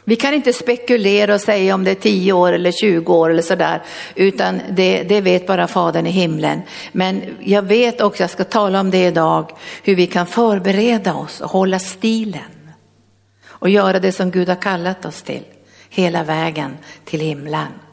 Vi 0.04 0.16
kan 0.16 0.34
inte 0.34 0.52
spekulera 0.52 1.34
och 1.34 1.40
säga 1.40 1.74
om 1.74 1.84
det 1.84 1.90
är 1.90 1.94
10 1.94 2.32
år 2.32 2.52
eller 2.52 2.72
20 2.72 3.14
år 3.14 3.30
eller 3.30 3.42
sådär, 3.42 3.82
utan 4.14 4.60
det, 4.70 5.02
det 5.02 5.20
vet 5.20 5.46
bara 5.46 5.66
Fadern 5.66 6.06
i 6.06 6.10
himlen. 6.10 6.62
Men 6.92 7.22
jag 7.40 7.62
vet 7.62 8.00
också, 8.00 8.22
jag 8.22 8.30
ska 8.30 8.44
tala 8.44 8.80
om 8.80 8.90
det 8.90 9.06
idag, 9.06 9.50
hur 9.82 9.94
vi 9.94 10.06
kan 10.06 10.26
förbereda 10.26 11.14
oss 11.14 11.40
och 11.40 11.50
hålla 11.50 11.78
stilen 11.78 12.70
och 13.44 13.68
göra 13.68 13.98
det 13.98 14.12
som 14.12 14.30
Gud 14.30 14.48
har 14.48 14.62
kallat 14.62 15.04
oss 15.04 15.22
till 15.22 15.42
hela 15.90 16.24
vägen 16.24 16.76
till 17.04 17.20
himlen. 17.20 17.85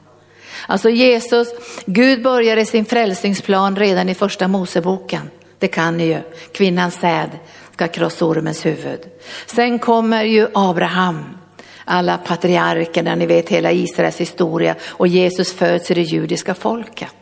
Alltså 0.67 0.89
Jesus, 0.89 1.47
Gud 1.85 2.23
började 2.23 2.65
sin 2.65 2.85
frälsningsplan 2.85 3.75
redan 3.75 4.09
i 4.09 4.15
första 4.15 4.47
Moseboken. 4.47 5.29
Det 5.59 5.67
kan 5.67 5.97
ni 5.97 6.05
ju. 6.05 6.21
Kvinnans 6.51 6.95
säd 6.95 7.29
ska 7.73 7.87
krossa 7.87 8.25
ormens 8.25 8.65
huvud. 8.65 8.99
Sen 9.45 9.79
kommer 9.79 10.23
ju 10.23 10.47
Abraham, 10.53 11.37
alla 11.85 12.17
patriarkerna, 12.17 13.15
ni 13.15 13.25
vet 13.25 13.49
hela 13.49 13.71
Israels 13.71 14.17
historia 14.17 14.75
och 14.83 15.07
Jesus 15.07 15.53
föds 15.53 15.91
i 15.91 15.93
det 15.93 16.01
judiska 16.01 16.53
folket. 16.53 17.15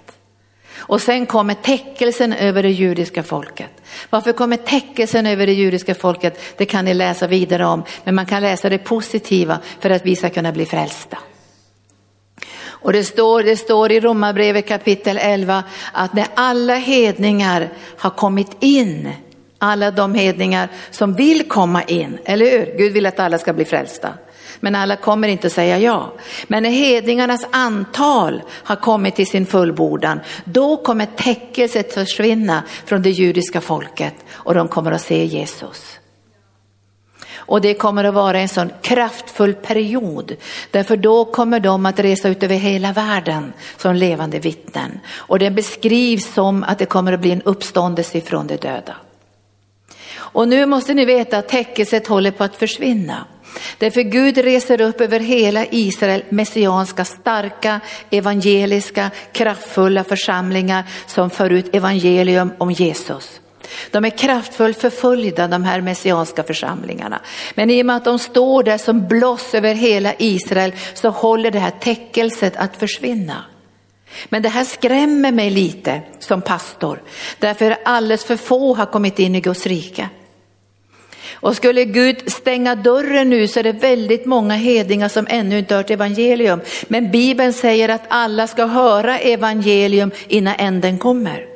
Och 0.77 1.01
sen 1.01 1.25
kommer 1.25 1.53
täckelsen 1.53 2.33
över 2.33 2.63
det 2.63 2.71
judiska 2.71 3.23
folket. 3.23 3.69
Varför 4.09 4.31
kommer 4.33 4.57
täckelsen 4.57 5.25
över 5.25 5.47
det 5.47 5.53
judiska 5.53 5.95
folket? 5.95 6.39
Det 6.57 6.65
kan 6.65 6.85
ni 6.85 6.93
läsa 6.93 7.27
vidare 7.27 7.65
om, 7.65 7.83
men 8.03 8.15
man 8.15 8.25
kan 8.25 8.41
läsa 8.41 8.69
det 8.69 8.77
positiva 8.77 9.59
för 9.79 9.89
att 9.89 10.05
vi 10.05 10.15
ska 10.15 10.29
kunna 10.29 10.51
bli 10.51 10.65
frälsta. 10.65 11.17
Och 12.81 12.93
det 12.93 13.03
står, 13.03 13.43
det 13.43 13.57
står 13.57 13.91
i 13.91 13.99
Romarbrevet 13.99 14.67
kapitel 14.67 15.17
11 15.21 15.63
att 15.91 16.13
när 16.13 16.27
alla 16.35 16.75
hedningar 16.75 17.69
har 17.97 18.09
kommit 18.09 18.57
in, 18.59 19.13
alla 19.57 19.91
de 19.91 20.15
hedningar 20.15 20.69
som 20.91 21.13
vill 21.13 21.47
komma 21.47 21.83
in, 21.83 22.17
eller 22.25 22.45
hur? 22.45 22.77
Gud 22.77 22.93
vill 22.93 23.05
att 23.05 23.19
alla 23.19 23.37
ska 23.37 23.53
bli 23.53 23.65
frälsta. 23.65 24.13
Men 24.59 24.75
alla 24.75 24.95
kommer 24.95 25.27
inte 25.27 25.47
att 25.47 25.53
säga 25.53 25.79
ja. 25.79 26.13
Men 26.47 26.63
när 26.63 26.69
hedningarnas 26.69 27.47
antal 27.51 28.41
har 28.49 28.75
kommit 28.75 29.15
till 29.15 29.27
sin 29.27 29.45
fullbordan, 29.45 30.19
då 30.43 30.77
kommer 30.77 31.05
täckelset 31.05 31.93
försvinna 31.93 32.63
från 32.85 33.01
det 33.01 33.09
judiska 33.09 33.61
folket 33.61 34.15
och 34.31 34.53
de 34.53 34.67
kommer 34.67 34.91
att 34.91 35.01
se 35.01 35.25
Jesus. 35.25 36.00
Och 37.51 37.61
det 37.61 37.73
kommer 37.73 38.03
att 38.03 38.13
vara 38.13 38.39
en 38.39 38.49
sån 38.49 38.71
kraftfull 38.81 39.53
period. 39.53 40.35
Därför 40.71 40.97
då 40.97 41.25
kommer 41.25 41.59
de 41.59 41.85
att 41.85 41.99
resa 41.99 42.29
ut 42.29 42.43
över 42.43 42.55
hela 42.55 42.91
världen 42.93 43.53
som 43.77 43.95
levande 43.95 44.39
vittnen. 44.39 44.99
Och 45.13 45.39
det 45.39 45.51
beskrivs 45.51 46.33
som 46.33 46.63
att 46.63 46.79
det 46.79 46.85
kommer 46.85 47.13
att 47.13 47.19
bli 47.19 47.31
en 47.31 47.41
uppståndelse 47.41 48.17
ifrån 48.17 48.47
de 48.47 48.55
döda. 48.55 48.95
Och 50.13 50.47
nu 50.47 50.65
måste 50.65 50.93
ni 50.93 51.05
veta 51.05 51.37
att 51.37 51.49
täckelset 51.49 52.07
håller 52.07 52.31
på 52.31 52.43
att 52.43 52.55
försvinna. 52.55 53.25
Därför 53.77 54.01
Gud 54.01 54.37
reser 54.37 54.81
upp 54.81 55.01
över 55.01 55.19
hela 55.19 55.65
Israel 55.65 56.23
messianska, 56.29 57.05
starka, 57.05 57.79
evangeliska, 58.09 59.11
kraftfulla 59.31 60.03
församlingar 60.03 60.83
som 61.07 61.29
för 61.29 61.49
ut 61.49 61.75
evangelium 61.75 62.53
om 62.57 62.71
Jesus. 62.71 63.41
De 63.91 64.05
är 64.05 64.09
kraftfullt 64.09 64.81
förföljda 64.81 65.47
de 65.47 65.63
här 65.63 65.81
messianska 65.81 66.43
församlingarna. 66.43 67.21
Men 67.55 67.69
i 67.69 67.81
och 67.81 67.85
med 67.85 67.95
att 67.95 68.05
de 68.05 68.19
står 68.19 68.63
där 68.63 68.77
som 68.77 69.07
bloss 69.07 69.53
över 69.53 69.73
hela 69.73 70.13
Israel 70.17 70.73
så 70.93 71.09
håller 71.09 71.51
det 71.51 71.59
här 71.59 71.73
täckelset 71.79 72.55
att 72.55 72.77
försvinna. 72.77 73.45
Men 74.29 74.41
det 74.41 74.49
här 74.49 74.63
skrämmer 74.63 75.31
mig 75.31 75.49
lite 75.49 76.01
som 76.19 76.41
pastor, 76.41 77.01
därför 77.39 77.77
alldeles 77.85 78.25
för 78.25 78.37
få 78.37 78.75
har 78.75 78.85
kommit 78.85 79.19
in 79.19 79.35
i 79.35 79.41
Guds 79.41 79.67
rike. 79.67 80.09
Och 81.33 81.55
skulle 81.55 81.85
Gud 81.85 82.31
stänga 82.31 82.75
dörren 82.75 83.29
nu 83.29 83.47
så 83.47 83.59
är 83.59 83.63
det 83.63 83.71
väldigt 83.71 84.25
många 84.25 84.53
hedningar 84.53 85.09
som 85.09 85.27
ännu 85.29 85.59
inte 85.59 85.75
hört 85.75 85.89
evangelium. 85.89 86.61
Men 86.87 87.11
Bibeln 87.11 87.53
säger 87.53 87.89
att 87.89 88.03
alla 88.07 88.47
ska 88.47 88.65
höra 88.65 89.19
evangelium 89.19 90.11
innan 90.27 90.55
änden 90.57 90.97
kommer. 90.97 91.50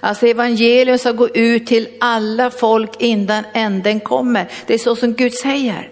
Alltså 0.00 0.26
evangelium 0.26 0.98
ska 0.98 1.12
gå 1.12 1.28
ut 1.28 1.66
till 1.66 1.88
alla 2.00 2.50
folk 2.50 3.02
innan 3.02 3.44
änden 3.54 4.00
kommer. 4.00 4.48
Det 4.66 4.74
är 4.74 4.78
så 4.78 4.96
som 4.96 5.14
Gud 5.14 5.34
säger. 5.34 5.90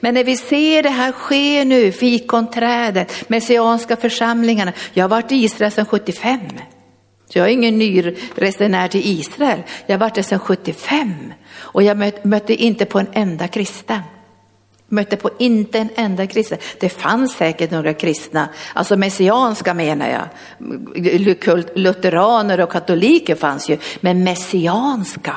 Men 0.00 0.14
när 0.14 0.24
vi 0.24 0.36
ser 0.36 0.82
det 0.82 0.88
här 0.88 1.12
ske 1.12 1.64
nu, 1.64 1.92
fikonträdet, 1.92 3.28
messianska 3.28 3.96
församlingarna. 3.96 4.72
Jag 4.92 5.04
har 5.04 5.08
varit 5.08 5.32
i 5.32 5.36
Israel 5.36 5.72
sedan 5.72 5.86
75. 5.86 6.40
Så 7.32 7.38
jag 7.38 7.48
är 7.48 7.52
ingen 7.52 7.78
ny 7.78 8.14
resenär 8.34 8.88
till 8.88 9.20
Israel. 9.20 9.62
Jag 9.86 9.94
har 9.94 10.00
varit 10.00 10.14
där 10.14 10.22
sedan 10.22 10.38
75 10.38 11.32
och 11.54 11.82
jag 11.82 12.12
mötte 12.22 12.54
inte 12.54 12.84
på 12.84 12.98
en 12.98 13.08
enda 13.12 13.48
kristen. 13.48 14.00
Mötte 14.92 15.16
på 15.16 15.30
inte 15.38 15.78
en 15.78 15.90
enda 15.94 16.26
kristen. 16.26 16.58
Det 16.80 16.88
fanns 16.88 17.32
säkert 17.32 17.70
några 17.70 17.94
kristna, 17.94 18.48
alltså 18.74 18.96
messianska 18.96 19.74
menar 19.74 20.08
jag. 20.08 20.28
Lutheraner 21.74 22.60
och 22.60 22.72
katoliker 22.72 23.34
fanns 23.34 23.68
ju, 23.68 23.78
men 24.00 24.24
messianska, 24.24 25.36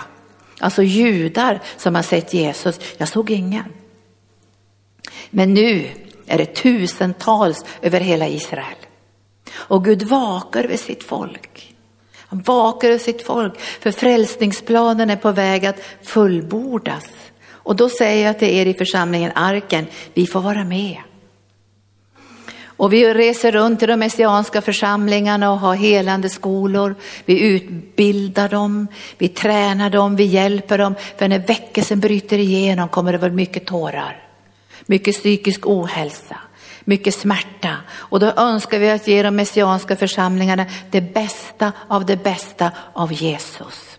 alltså 0.59 0.83
judar 0.83 1.61
som 1.77 1.95
har 1.95 2.01
sett 2.01 2.33
Jesus, 2.33 2.79
jag 2.97 3.07
såg 3.07 3.31
ingen. 3.31 3.63
Men 5.29 5.53
nu 5.53 5.87
är 6.27 6.37
det 6.37 6.45
tusentals 6.45 7.65
över 7.81 7.99
hela 7.99 8.27
Israel. 8.27 8.77
Och 9.53 9.85
Gud 9.85 10.03
vakar 10.03 10.63
över 10.63 10.77
sitt 10.77 11.03
folk. 11.03 11.75
Han 12.17 12.41
vakar 12.41 12.87
över 12.87 12.99
sitt 12.99 13.21
folk, 13.21 13.59
för 13.59 13.91
frälsningsplanen 13.91 15.09
är 15.09 15.15
på 15.15 15.31
väg 15.31 15.65
att 15.65 15.79
fullbordas. 16.03 17.05
Och 17.65 17.75
då 17.75 17.89
säger 17.89 18.25
jag 18.25 18.39
till 18.39 18.47
er 18.47 18.65
i 18.65 18.73
församlingen 18.73 19.31
Arken, 19.35 19.87
vi 20.13 20.27
får 20.27 20.41
vara 20.41 20.63
med. 20.63 20.97
Och 22.77 22.93
vi 22.93 23.13
reser 23.13 23.51
runt 23.51 23.83
i 23.83 23.85
de 23.85 23.97
messianska 23.99 24.61
församlingarna 24.61 25.51
och 25.51 25.59
har 25.59 25.75
helande 25.75 26.29
skolor. 26.29 26.95
Vi 27.25 27.39
utbildar 27.39 28.49
dem, 28.49 28.87
vi 29.17 29.27
tränar 29.27 29.89
dem, 29.89 30.15
vi 30.15 30.23
hjälper 30.23 30.77
dem. 30.77 30.95
För 31.17 31.27
när 31.27 31.39
väckelsen 31.39 31.99
bryter 31.99 32.37
igenom 32.37 32.89
kommer 32.89 33.11
det 33.11 33.17
vara 33.17 33.31
mycket 33.31 33.65
tårar, 33.65 34.23
mycket 34.85 35.15
psykisk 35.15 35.67
ohälsa, 35.67 36.37
mycket 36.83 37.15
smärta. 37.15 37.77
Och 37.91 38.19
då 38.19 38.33
önskar 38.37 38.79
vi 38.79 38.89
att 38.89 39.07
ge 39.07 39.23
de 39.23 39.35
messianska 39.35 39.95
församlingarna 39.95 40.65
det 40.91 41.01
bästa 41.01 41.71
av 41.87 42.05
det 42.05 42.23
bästa 42.23 42.71
av 42.93 43.13
Jesus. 43.13 43.97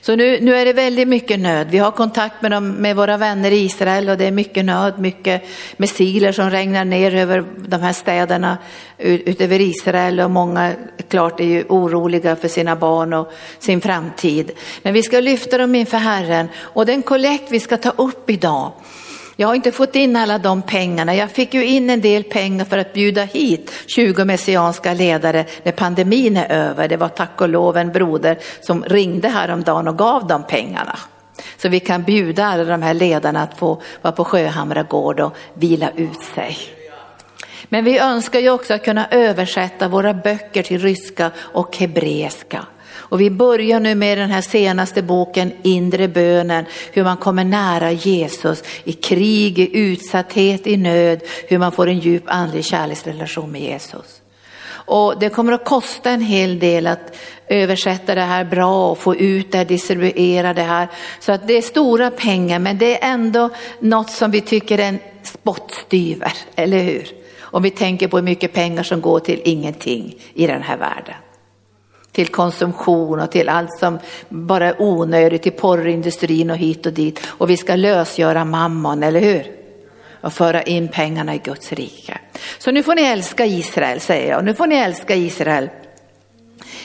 Så 0.00 0.16
nu, 0.16 0.40
nu 0.40 0.54
är 0.54 0.64
det 0.64 0.72
väldigt 0.72 1.08
mycket 1.08 1.40
nöd. 1.40 1.66
Vi 1.70 1.78
har 1.78 1.90
kontakt 1.90 2.42
med, 2.42 2.50
dem, 2.50 2.70
med 2.70 2.96
våra 2.96 3.16
vänner 3.16 3.50
i 3.50 3.64
Israel 3.64 4.08
och 4.08 4.18
det 4.18 4.24
är 4.24 4.30
mycket 4.30 4.64
nöd, 4.64 4.98
mycket 4.98 5.42
missiler 5.76 6.32
som 6.32 6.50
regnar 6.50 6.84
ner 6.84 7.14
över 7.14 7.44
de 7.56 7.80
här 7.80 7.92
städerna 7.92 8.58
utöver 8.98 9.60
Israel 9.60 10.20
och 10.20 10.30
många 10.30 10.72
klart 11.08 11.40
är 11.40 11.44
ju 11.44 11.64
oroliga 11.68 12.36
för 12.36 12.48
sina 12.48 12.76
barn 12.76 13.12
och 13.12 13.32
sin 13.58 13.80
framtid. 13.80 14.50
Men 14.82 14.94
vi 14.94 15.02
ska 15.02 15.20
lyfta 15.20 15.58
dem 15.58 15.74
inför 15.74 15.98
Herren 15.98 16.48
och 16.56 16.86
den 16.86 17.02
kollekt 17.02 17.44
vi 17.50 17.60
ska 17.60 17.76
ta 17.76 17.90
upp 17.90 18.30
idag 18.30 18.72
jag 19.36 19.48
har 19.48 19.54
inte 19.54 19.72
fått 19.72 19.96
in 19.96 20.16
alla 20.16 20.38
de 20.38 20.62
pengarna. 20.62 21.14
Jag 21.14 21.30
fick 21.30 21.54
ju 21.54 21.66
in 21.66 21.90
en 21.90 22.00
del 22.00 22.24
pengar 22.24 22.64
för 22.64 22.78
att 22.78 22.92
bjuda 22.92 23.22
hit 23.22 23.72
20 23.86 24.24
messianska 24.24 24.94
ledare 24.94 25.44
när 25.62 25.72
pandemin 25.72 26.36
är 26.36 26.52
över. 26.52 26.88
Det 26.88 26.96
var 26.96 27.08
tack 27.08 27.40
och 27.40 27.48
lov 27.48 27.76
en 27.76 27.92
broder 27.92 28.38
som 28.60 28.84
ringde 28.84 29.28
häromdagen 29.28 29.88
och 29.88 29.98
gav 29.98 30.26
de 30.26 30.42
pengarna. 30.42 30.98
Så 31.56 31.68
vi 31.68 31.80
kan 31.80 32.02
bjuda 32.02 32.44
alla 32.46 32.64
de 32.64 32.82
här 32.82 32.94
ledarna 32.94 33.42
att 33.42 33.58
få 33.58 33.82
vara 34.02 34.12
på 34.12 34.24
Sjöhamra 34.24 34.82
gård 34.82 35.20
och 35.20 35.36
vila 35.54 35.90
ut 35.96 36.22
sig. 36.34 36.58
Men 37.68 37.84
vi 37.84 37.98
önskar 37.98 38.40
ju 38.40 38.50
också 38.50 38.74
att 38.74 38.84
kunna 38.84 39.06
översätta 39.10 39.88
våra 39.88 40.14
böcker 40.14 40.62
till 40.62 40.80
ryska 40.80 41.30
och 41.36 41.76
hebreiska. 41.76 42.64
Och 43.10 43.20
vi 43.20 43.30
börjar 43.30 43.80
nu 43.80 43.94
med 43.94 44.18
den 44.18 44.30
här 44.30 44.40
senaste 44.40 45.02
boken, 45.02 45.52
Inre 45.62 46.08
bönen, 46.08 46.64
hur 46.92 47.04
man 47.04 47.16
kommer 47.16 47.44
nära 47.44 47.92
Jesus 47.92 48.62
i 48.84 48.92
krig, 48.92 49.58
i 49.58 49.78
utsatthet, 49.78 50.66
i 50.66 50.76
nöd, 50.76 51.20
hur 51.48 51.58
man 51.58 51.72
får 51.72 51.88
en 51.88 51.98
djup 51.98 52.22
andlig 52.26 52.64
kärleksrelation 52.64 53.52
med 53.52 53.60
Jesus. 53.60 54.20
Och 54.70 55.18
det 55.18 55.28
kommer 55.28 55.52
att 55.52 55.64
kosta 55.64 56.10
en 56.10 56.20
hel 56.20 56.58
del 56.58 56.86
att 56.86 57.16
översätta 57.48 58.14
det 58.14 58.20
här 58.20 58.44
bra 58.44 58.90
och 58.90 58.98
få 58.98 59.16
ut 59.16 59.52
det, 59.52 59.64
distribuera 59.64 60.54
det 60.54 60.62
här. 60.62 60.88
Så 61.20 61.32
att 61.32 61.48
det 61.48 61.54
är 61.56 61.62
stora 61.62 62.10
pengar 62.10 62.58
men 62.58 62.78
det 62.78 63.02
är 63.02 63.12
ändå 63.12 63.50
något 63.80 64.10
som 64.10 64.30
vi 64.30 64.40
tycker 64.40 64.78
är 64.78 64.88
en 64.88 64.98
spottstyver, 65.22 66.32
eller 66.56 66.82
hur? 66.82 67.08
Om 67.40 67.62
vi 67.62 67.70
tänker 67.70 68.08
på 68.08 68.16
hur 68.16 68.24
mycket 68.24 68.52
pengar 68.52 68.82
som 68.82 69.00
går 69.00 69.20
till 69.20 69.40
ingenting 69.44 70.14
i 70.34 70.46
den 70.46 70.62
här 70.62 70.76
världen 70.76 71.14
till 72.20 72.28
konsumtion 72.28 73.20
och 73.20 73.30
till 73.30 73.48
allt 73.48 73.78
som 73.78 73.98
bara 74.28 74.66
är 74.66 74.82
onödigt, 74.82 75.42
till 75.42 75.52
porrindustrin 75.52 76.50
och 76.50 76.56
hit 76.56 76.86
och 76.86 76.92
dit. 76.92 77.20
Och 77.26 77.50
vi 77.50 77.56
ska 77.56 77.76
lösgöra 77.76 78.44
mammon, 78.44 79.02
eller 79.02 79.20
hur? 79.20 79.46
Och 80.20 80.32
föra 80.32 80.62
in 80.62 80.88
pengarna 80.88 81.34
i 81.34 81.38
Guds 81.38 81.72
rike. 81.72 82.18
Så 82.58 82.70
nu 82.70 82.82
får 82.82 82.94
ni 82.94 83.02
älska 83.02 83.46
Israel, 83.46 84.00
säger 84.00 84.30
jag. 84.30 84.44
Nu 84.44 84.54
får 84.54 84.66
ni 84.66 84.76
älska 84.76 85.14
Israel 85.14 85.68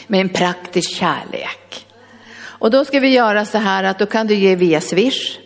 med 0.08 0.22
en 0.22 0.30
praktisk 0.30 0.92
kärlek. 0.92 1.86
Och 2.38 2.72
då 2.72 2.86
ska 2.86 3.00
vi 3.00 3.10
göra 3.10 3.46
så 3.46 3.58
här 3.58 3.84
att 3.84 4.00
då 4.00 4.06
kan 4.06 4.28
du 4.28 4.36
ge 4.36 4.56
via 4.56 4.82
Swish 4.82 5.40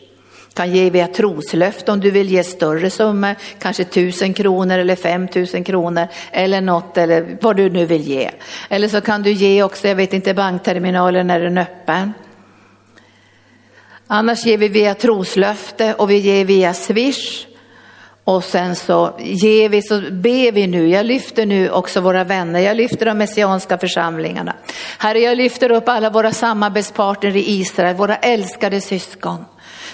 kan 0.59 0.71
ge 0.71 0.89
via 0.89 1.07
troslöfte 1.07 1.91
om 1.91 1.99
du 1.99 2.11
vill 2.11 2.29
ge 2.29 2.43
större 2.43 2.89
summor, 2.89 3.35
kanske 3.59 3.83
tusen 3.83 4.33
kronor 4.33 4.77
eller 4.77 4.95
fem 4.95 5.27
tusen 5.27 5.63
kronor 5.63 6.07
eller 6.31 6.61
något 6.61 6.97
eller 6.97 7.37
vad 7.41 7.55
du 7.55 7.69
nu 7.69 7.85
vill 7.85 8.01
ge. 8.01 8.31
Eller 8.69 8.87
så 8.87 9.01
kan 9.01 9.23
du 9.23 9.31
ge 9.31 9.63
också, 9.63 9.87
jag 9.87 9.95
vet 9.95 10.13
inte, 10.13 10.33
bankterminalen 10.33 11.27
när 11.27 11.39
den 11.39 11.57
är 11.57 11.61
öppen. 11.61 12.13
Annars 14.07 14.45
ger 14.45 14.57
vi 14.57 14.67
via 14.67 14.93
troslöfte 14.95 15.93
och 15.93 16.09
vi 16.09 16.17
ger 16.17 16.45
via 16.45 16.73
swish. 16.73 17.45
Och 18.23 18.43
sen 18.43 18.75
så 18.75 19.15
ger 19.19 19.69
vi, 19.69 19.81
så 19.81 20.01
ber 20.11 20.51
vi 20.51 20.67
nu, 20.67 20.89
jag 20.89 21.05
lyfter 21.05 21.45
nu 21.45 21.69
också 21.69 22.01
våra 22.01 22.23
vänner, 22.23 22.59
jag 22.59 22.77
lyfter 22.77 23.05
de 23.05 23.17
messianska 23.17 23.77
församlingarna. 23.77 24.55
Herre, 24.97 25.19
jag 25.19 25.37
lyfter 25.37 25.71
upp 25.71 25.89
alla 25.89 26.09
våra 26.09 26.31
samarbetspartner 26.31 27.35
i 27.35 27.59
Israel, 27.59 27.95
våra 27.95 28.15
älskade 28.15 28.81
syskon 28.81 29.45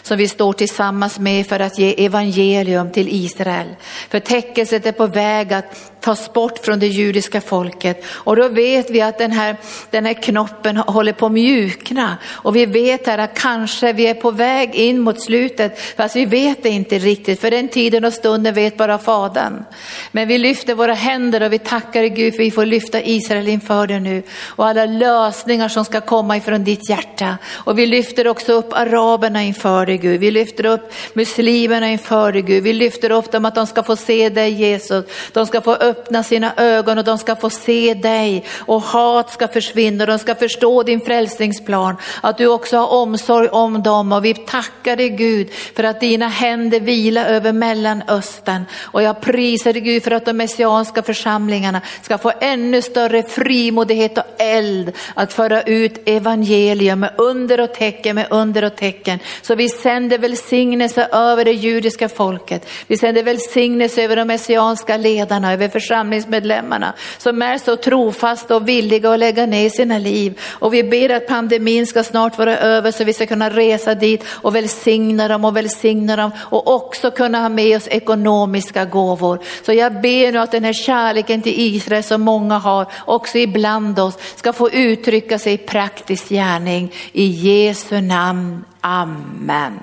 som 0.06 0.18
vi 0.18 0.28
står 0.28 0.54
tillsammans 0.54 1.20
med 1.20 1.48
för 1.48 1.60
att 1.60 1.80
ge 1.80 2.06
evangelium 2.06 2.92
till 2.92 3.08
Israel. 3.10 3.68
För 4.10 4.20
täckelset 4.20 4.86
är 4.86 4.92
på 4.92 5.08
väg 5.08 5.54
att 5.54 5.92
tas 6.00 6.34
bort 6.34 6.60
från 6.60 6.80
det 6.80 6.88
judiska 6.88 7.42
folket. 7.42 8.06
Och 8.08 8.36
då 8.36 8.48
vet 8.48 8.90
vi 8.90 9.02
att 9.02 9.18
den 9.18 9.32
här, 9.32 9.58
den 9.90 10.06
här 10.06 10.14
knoppen 10.14 10.78
håller 10.78 11.14
på 11.14 11.26
att 11.26 11.32
mjukna. 11.32 12.18
Och 12.26 12.56
vi 12.56 12.66
vet 12.66 13.08
här 13.08 13.18
att 13.18 13.40
kanske 13.40 13.94
vi 13.94 14.08
är 14.08 14.14
på 14.14 14.32
väg 14.32 14.76
in 14.76 15.00
mot 15.00 15.22
slutet 15.22 15.80
fast 15.98 16.16
vi 16.16 16.26
vet 16.26 16.64
det 16.64 16.70
inte 16.70 17.00
riktigt. 17.00 17.42
För 17.42 17.52
den 17.52 17.68
tiden 17.68 18.06
och 18.06 18.14
stunden 18.14 18.54
vet 18.54 18.78
bara 18.78 18.98
Fadern. 18.98 19.64
Men 20.12 20.28
vi 20.28 20.38
lyfter 20.38 20.76
våra 20.76 20.94
händer 20.94 21.44
och 21.44 21.54
vi 21.54 21.60
tackar 21.60 22.04
Gud 22.04 22.36
för 22.36 22.44
vi 22.44 22.52
får 22.52 22.66
lyfta 22.66 23.02
Israel 23.02 23.48
inför 23.48 23.88
dig 23.88 24.00
nu. 24.00 24.24
Och 24.46 24.68
alla 24.68 24.86
lösningar 24.86 25.68
som 25.68 25.86
ska 25.86 26.02
komma 26.02 26.38
ifrån 26.38 26.64
ditt 26.64 26.90
hjärta. 26.90 27.38
Och 27.54 27.80
vi 27.80 27.86
lyfter 27.86 28.28
också 28.28 28.54
upp 28.54 28.74
araberna 28.74 29.44
inför 29.44 29.86
dig. 29.86 29.95
Gud. 29.98 30.20
Vi 30.20 30.32
lyfter 30.32 30.66
upp 30.66 30.94
muslimerna 31.14 31.90
inför 31.90 32.32
dig 32.32 32.42
Gud. 32.42 32.64
Vi 32.64 32.74
lyfter 32.74 33.12
upp 33.12 33.32
dem 33.32 33.46
att 33.46 33.56
de 33.56 33.68
ska 33.68 33.84
få 33.84 33.96
se 33.96 34.30
dig 34.30 34.52
Jesus. 34.52 35.06
De 35.32 35.46
ska 35.46 35.62
få 35.62 35.74
öppna 35.74 36.24
sina 36.24 36.54
ögon 36.58 36.98
och 36.98 37.04
de 37.04 37.18
ska 37.18 37.36
få 37.36 37.50
se 37.50 37.94
dig 37.94 38.46
och 38.58 38.82
hat 38.82 39.34
ska 39.34 39.48
försvinna 39.48 40.04
och 40.04 40.08
de 40.08 40.20
ska 40.20 40.36
förstå 40.36 40.84
din 40.84 41.02
frälsningsplan. 41.02 41.96
Att 42.22 42.38
du 42.38 42.48
också 42.48 42.78
har 42.78 42.94
omsorg 42.94 43.48
om 43.48 43.84
dem 43.84 44.12
och 44.12 44.26
vi 44.26 44.34
tackar 44.34 44.96
dig 44.96 45.10
Gud 45.10 45.52
för 45.76 45.84
att 45.84 46.02
dina 46.02 46.28
händer 46.28 46.80
vilar 46.80 47.26
över 47.26 47.54
Mellanöstern. 47.54 48.66
Och 48.82 49.04
jag 49.04 49.22
prisar 49.22 49.74
dig 49.74 49.82
Gud 49.82 50.04
för 50.04 50.12
att 50.12 50.26
de 50.26 50.38
messianska 50.38 51.04
församlingarna 51.04 51.82
ska 52.02 52.18
få 52.18 52.32
ännu 52.42 52.82
större 52.82 53.24
frimodighet 53.24 54.18
och 54.18 54.24
eld 54.38 54.92
att 55.14 55.34
föra 55.34 55.62
ut 55.62 56.02
evangelium 56.06 57.00
med 57.00 57.14
under 57.18 57.60
och 57.60 57.74
tecken, 57.74 58.16
med 58.16 58.28
under 58.30 58.64
och 58.64 58.76
tecken. 58.76 59.20
Så 59.42 59.56
vi 59.56 59.70
sänder 59.86 60.18
välsignelse 60.18 61.08
över 61.12 61.46
det 61.46 61.52
judiska 61.52 62.10
folket. 62.10 62.68
Vi 62.88 62.98
sänder 62.98 63.24
välsignelse 63.24 64.04
över 64.04 64.16
de 64.16 64.28
messianska 64.28 64.98
ledarna, 64.98 65.54
över 65.54 65.68
församlingsmedlemmarna 65.68 66.94
som 67.18 67.42
är 67.42 67.58
så 67.58 67.76
trofasta 67.76 68.56
och 68.56 68.68
villiga 68.68 69.12
att 69.12 69.20
lägga 69.20 69.46
ner 69.46 69.70
sina 69.70 69.98
liv. 69.98 70.40
Och 70.44 70.74
vi 70.74 70.84
ber 70.84 71.10
att 71.10 71.28
pandemin 71.28 71.88
ska 71.88 72.04
snart 72.04 72.38
vara 72.38 72.58
över 72.58 72.92
så 72.92 73.04
vi 73.04 73.14
ska 73.14 73.26
kunna 73.26 73.50
resa 73.50 73.96
dit 73.96 74.24
och 74.28 74.56
välsigna 74.56 75.28
dem 75.28 75.46
och 75.46 75.58
välsigna 75.58 76.16
dem 76.16 76.32
och 76.40 76.76
också 76.76 77.12
kunna 77.12 77.42
ha 77.42 77.50
med 77.50 77.78
oss 77.78 77.88
ekonomiska 77.88 78.86
gåvor. 78.86 79.40
Så 79.66 79.74
jag 79.74 80.02
ber 80.02 80.32
nu 80.32 80.40
att 80.40 80.52
den 80.52 80.64
här 80.64 80.74
kärleken 80.74 81.42
till 81.42 81.60
Israel 81.76 82.04
som 82.04 82.22
många 82.22 82.58
har 82.58 82.86
också 83.06 83.38
ibland 83.38 84.00
oss 84.00 84.18
ska 84.36 84.54
få 84.54 84.72
uttrycka 84.72 85.40
sig 85.40 85.54
i 85.54 85.58
praktisk 85.58 86.30
gärning. 86.30 86.92
I 87.12 87.26
Jesu 87.26 88.02
namn. 88.02 88.66
Amen. 88.88 89.80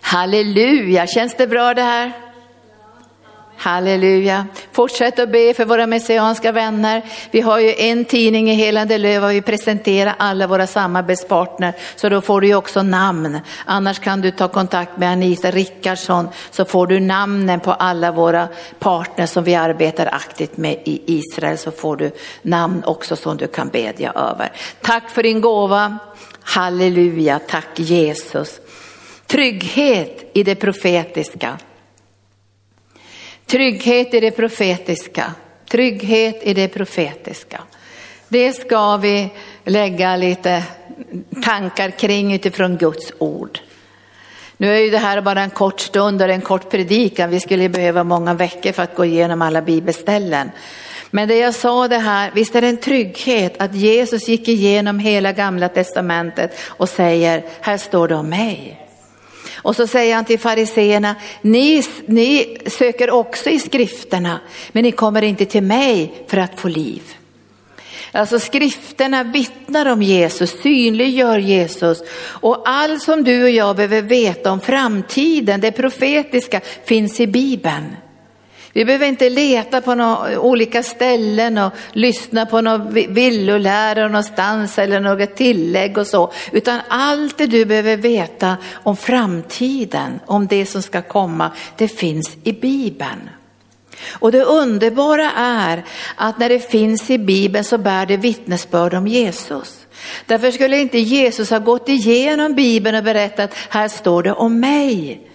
Halleluja, 0.00 1.06
känns 1.06 1.34
det 1.36 1.46
bra 1.46 1.74
det 1.74 1.82
här? 1.82 2.12
Halleluja. 3.56 4.46
Fortsätt 4.72 5.18
att 5.18 5.32
be 5.32 5.54
för 5.54 5.64
våra 5.64 5.86
messianska 5.86 6.52
vänner. 6.52 7.02
Vi 7.30 7.40
har 7.40 7.58
ju 7.58 7.74
en 7.74 8.04
tidning 8.04 8.50
i 8.50 8.54
Helande 8.54 8.98
Löv 8.98 9.24
och 9.24 9.30
vi 9.30 9.42
presenterar 9.42 10.14
alla 10.18 10.46
våra 10.46 10.66
samarbetspartner 10.66 11.74
så 11.96 12.08
då 12.08 12.20
får 12.20 12.40
du 12.40 12.46
ju 12.46 12.54
också 12.54 12.82
namn. 12.82 13.40
Annars 13.64 13.98
kan 13.98 14.20
du 14.20 14.30
ta 14.30 14.48
kontakt 14.48 14.96
med 14.96 15.12
Anita 15.12 15.50
Rickardsson 15.50 16.28
så 16.50 16.64
får 16.64 16.86
du 16.86 17.00
namnen 17.00 17.60
på 17.60 17.72
alla 17.72 18.12
våra 18.12 18.48
partners 18.78 19.30
som 19.30 19.44
vi 19.44 19.54
arbetar 19.54 20.08
aktivt 20.12 20.56
med 20.56 20.82
i 20.84 21.02
Israel 21.06 21.58
så 21.58 21.70
får 21.70 21.96
du 21.96 22.10
namn 22.42 22.84
också 22.84 23.16
som 23.16 23.36
du 23.36 23.46
kan 23.46 23.68
bedja 23.68 24.12
över. 24.12 24.52
Tack 24.80 25.10
för 25.10 25.22
din 25.22 25.40
gåva. 25.40 25.98
Halleluja, 26.50 27.38
tack 27.38 27.78
Jesus. 27.78 28.60
Trygghet 29.26 30.30
i 30.34 30.42
det 30.42 30.54
profetiska. 30.54 31.58
Trygghet 33.46 34.14
i 34.14 34.20
det 34.20 34.30
profetiska. 34.30 35.34
Trygghet 35.70 36.40
i 36.42 36.54
det 36.54 36.68
profetiska. 36.68 37.62
Det 38.28 38.52
ska 38.52 38.96
vi 38.96 39.30
lägga 39.64 40.16
lite 40.16 40.64
tankar 41.44 41.90
kring 41.90 42.34
utifrån 42.34 42.76
Guds 42.76 43.12
ord. 43.18 43.58
Nu 44.56 44.74
är 44.74 44.78
ju 44.78 44.90
det 44.90 44.98
här 44.98 45.20
bara 45.20 45.40
en 45.40 45.50
kort 45.50 45.80
stund 45.80 46.22
och 46.22 46.28
en 46.28 46.40
kort 46.40 46.70
predikan. 46.70 47.30
Vi 47.30 47.40
skulle 47.40 47.68
behöva 47.68 48.04
många 48.04 48.34
veckor 48.34 48.72
för 48.72 48.82
att 48.82 48.96
gå 48.96 49.04
igenom 49.04 49.42
alla 49.42 49.62
bibelställen. 49.62 50.50
Men 51.10 51.28
det 51.28 51.36
jag 51.36 51.54
sa 51.54 51.88
det 51.88 51.98
här, 51.98 52.30
visst 52.34 52.54
är 52.54 52.60
det 52.60 52.68
en 52.68 52.76
trygghet 52.76 53.54
att 53.58 53.74
Jesus 53.74 54.28
gick 54.28 54.48
igenom 54.48 54.98
hela 54.98 55.32
gamla 55.32 55.68
testamentet 55.68 56.58
och 56.60 56.88
säger, 56.88 57.44
här 57.60 57.78
står 57.78 58.08
det 58.08 58.14
om 58.14 58.28
mig. 58.28 58.86
Och 59.62 59.76
så 59.76 59.86
säger 59.86 60.14
han 60.14 60.24
till 60.24 60.38
fariseerna, 60.38 61.14
ni, 61.40 61.82
ni 62.06 62.58
söker 62.66 63.10
också 63.10 63.50
i 63.50 63.58
skrifterna, 63.58 64.40
men 64.72 64.82
ni 64.82 64.92
kommer 64.92 65.22
inte 65.22 65.44
till 65.44 65.62
mig 65.62 66.12
för 66.26 66.36
att 66.36 66.60
få 66.60 66.68
liv. 66.68 67.02
Alltså 68.12 68.38
skrifterna 68.38 69.22
vittnar 69.22 69.86
om 69.86 70.02
Jesus, 70.02 70.60
synliggör 70.62 71.38
Jesus 71.38 72.02
och 72.22 72.62
allt 72.64 73.02
som 73.02 73.24
du 73.24 73.42
och 73.42 73.50
jag 73.50 73.76
behöver 73.76 74.02
veta 74.02 74.52
om 74.52 74.60
framtiden, 74.60 75.60
det 75.60 75.72
profetiska, 75.72 76.60
finns 76.84 77.20
i 77.20 77.26
Bibeln. 77.26 77.96
Vi 78.72 78.84
behöver 78.84 79.06
inte 79.06 79.30
leta 79.30 79.80
på 79.80 79.94
några 79.94 80.40
olika 80.40 80.82
ställen 80.82 81.58
och 81.58 81.72
lyssna 81.92 82.46
på 82.46 82.60
någon 82.60 82.92
villolära 82.92 84.08
någonstans 84.08 84.78
eller 84.78 85.00
något 85.00 85.36
tillägg 85.36 85.98
och 85.98 86.06
så, 86.06 86.32
utan 86.52 86.80
allt 86.88 87.38
det 87.38 87.46
du 87.46 87.64
behöver 87.64 87.96
veta 87.96 88.56
om 88.72 88.96
framtiden, 88.96 90.20
om 90.26 90.46
det 90.46 90.66
som 90.66 90.82
ska 90.82 91.02
komma, 91.02 91.50
det 91.76 91.88
finns 91.88 92.36
i 92.44 92.52
Bibeln. 92.52 93.30
Och 94.10 94.32
det 94.32 94.44
underbara 94.44 95.30
är 95.36 95.84
att 96.16 96.38
när 96.38 96.48
det 96.48 96.70
finns 96.70 97.10
i 97.10 97.18
Bibeln 97.18 97.64
så 97.64 97.78
bär 97.78 98.06
det 98.06 98.16
vittnesbörd 98.16 98.94
om 98.94 99.06
Jesus. 99.06 99.86
Därför 100.26 100.50
skulle 100.50 100.80
inte 100.80 100.98
Jesus 100.98 101.50
ha 101.50 101.58
gått 101.58 101.88
igenom 101.88 102.54
Bibeln 102.54 102.96
och 102.96 103.04
berättat, 103.04 103.54
här 103.68 103.88
står 103.88 104.22
det 104.22 104.32
om 104.32 104.60
mig. 104.60 105.29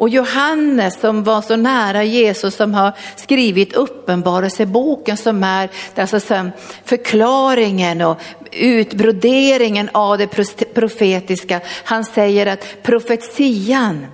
Och 0.00 0.08
Johannes 0.08 1.00
som 1.00 1.24
var 1.24 1.42
så 1.42 1.56
nära 1.56 2.04
Jesus 2.04 2.54
som 2.54 2.74
har 2.74 2.92
skrivit 3.16 3.72
uppenbarelseboken 3.72 5.16
som 5.16 5.44
är 5.44 5.70
alltså 5.96 6.50
förklaringen 6.84 8.00
och 8.00 8.20
utbroderingen 8.52 9.90
av 9.92 10.18
det 10.18 10.26
profetiska. 10.74 11.60
Han 11.84 12.04
säger 12.04 12.46
att 12.46 12.82
profetian, 12.82 14.06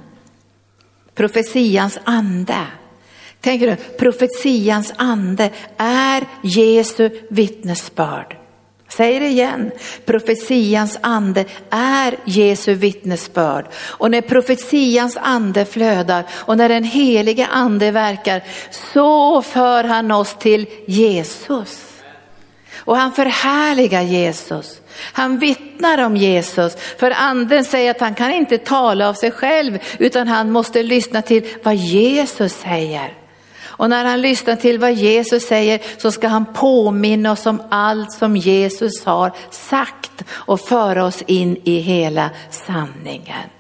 profetians 1.14 1.98
ande, 2.04 2.66
tänker 3.40 3.66
du, 3.66 3.76
profetians 3.76 4.92
ande 4.96 5.50
är 5.76 6.24
Jesu 6.42 7.10
vittnesbörd. 7.30 8.35
Säger 8.96 9.20
det 9.20 9.26
igen, 9.26 9.70
profetians 10.04 10.98
ande 11.00 11.44
är 11.70 12.16
Jesu 12.24 12.74
vittnesbörd. 12.74 13.66
Och 13.74 14.10
när 14.10 14.20
profetians 14.20 15.16
ande 15.20 15.64
flödar 15.64 16.24
och 16.32 16.56
när 16.56 16.68
den 16.68 16.84
helige 16.84 17.46
ande 17.46 17.90
verkar 17.90 18.42
så 18.92 19.42
för 19.42 19.84
han 19.84 20.10
oss 20.10 20.36
till 20.38 20.66
Jesus. 20.86 21.92
Och 22.76 22.96
han 22.96 23.12
förhärligar 23.12 24.02
Jesus. 24.02 24.80
Han 25.12 25.38
vittnar 25.38 25.98
om 26.04 26.16
Jesus, 26.16 26.76
för 26.98 27.10
anden 27.10 27.64
säger 27.64 27.90
att 27.90 28.00
han 28.00 28.14
kan 28.14 28.30
inte 28.30 28.58
tala 28.58 29.08
av 29.08 29.14
sig 29.14 29.30
själv 29.30 29.78
utan 29.98 30.28
han 30.28 30.50
måste 30.50 30.82
lyssna 30.82 31.22
till 31.22 31.46
vad 31.62 31.74
Jesus 31.74 32.52
säger. 32.52 33.25
Och 33.76 33.90
när 33.90 34.04
han 34.04 34.20
lyssnar 34.20 34.56
till 34.56 34.78
vad 34.78 34.92
Jesus 34.92 35.46
säger 35.46 35.80
så 35.98 36.12
ska 36.12 36.28
han 36.28 36.46
påminna 36.54 37.32
oss 37.32 37.46
om 37.46 37.62
allt 37.68 38.12
som 38.12 38.36
Jesus 38.36 39.04
har 39.04 39.32
sagt 39.50 40.24
och 40.30 40.60
föra 40.60 41.04
oss 41.04 41.22
in 41.26 41.56
i 41.64 41.78
hela 41.78 42.30
sanningen. 42.50 43.50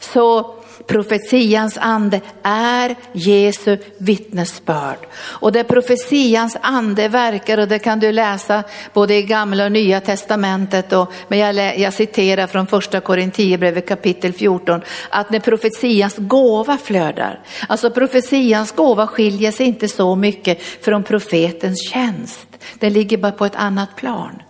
Så 0.00 0.54
profetians 0.86 1.78
ande 1.80 2.20
är 2.42 2.96
Jesu 3.12 3.78
vittnesbörd. 3.98 4.98
Och 5.16 5.52
där 5.52 5.62
profetians 5.64 6.56
ande 6.60 7.08
verkar, 7.08 7.58
och 7.58 7.68
det 7.68 7.78
kan 7.78 8.00
du 8.00 8.12
läsa 8.12 8.62
både 8.92 9.14
i 9.14 9.22
gamla 9.22 9.64
och 9.64 9.72
nya 9.72 10.00
testamentet, 10.00 10.92
och, 10.92 11.12
men 11.28 11.38
jag, 11.38 11.78
jag 11.78 11.92
citerar 11.92 12.46
från 12.46 12.66
första 12.66 13.00
Korinthierbrevet 13.00 13.88
kapitel 13.88 14.32
14, 14.32 14.80
att 15.10 15.30
när 15.30 15.40
profetians 15.40 16.14
gåva 16.18 16.78
flödar, 16.78 17.40
alltså 17.68 17.90
profetians 17.90 18.72
gåva 18.72 19.06
skiljer 19.06 19.52
sig 19.52 19.66
inte 19.66 19.88
så 19.88 20.16
mycket 20.16 20.62
från 20.62 21.02
profetens 21.02 21.90
tjänst, 21.90 22.48
den 22.78 22.92
ligger 22.92 23.18
bara 23.18 23.32
på 23.32 23.44
ett 23.44 23.56
annat 23.56 23.96
plan. 23.96 24.42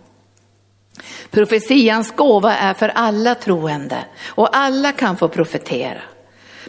Profetians 1.30 2.12
gåva 2.16 2.54
är 2.56 2.74
för 2.74 2.88
alla 2.88 3.34
troende 3.34 4.04
och 4.26 4.56
alla 4.56 4.92
kan 4.92 5.16
få 5.16 5.28
profetera. 5.28 6.00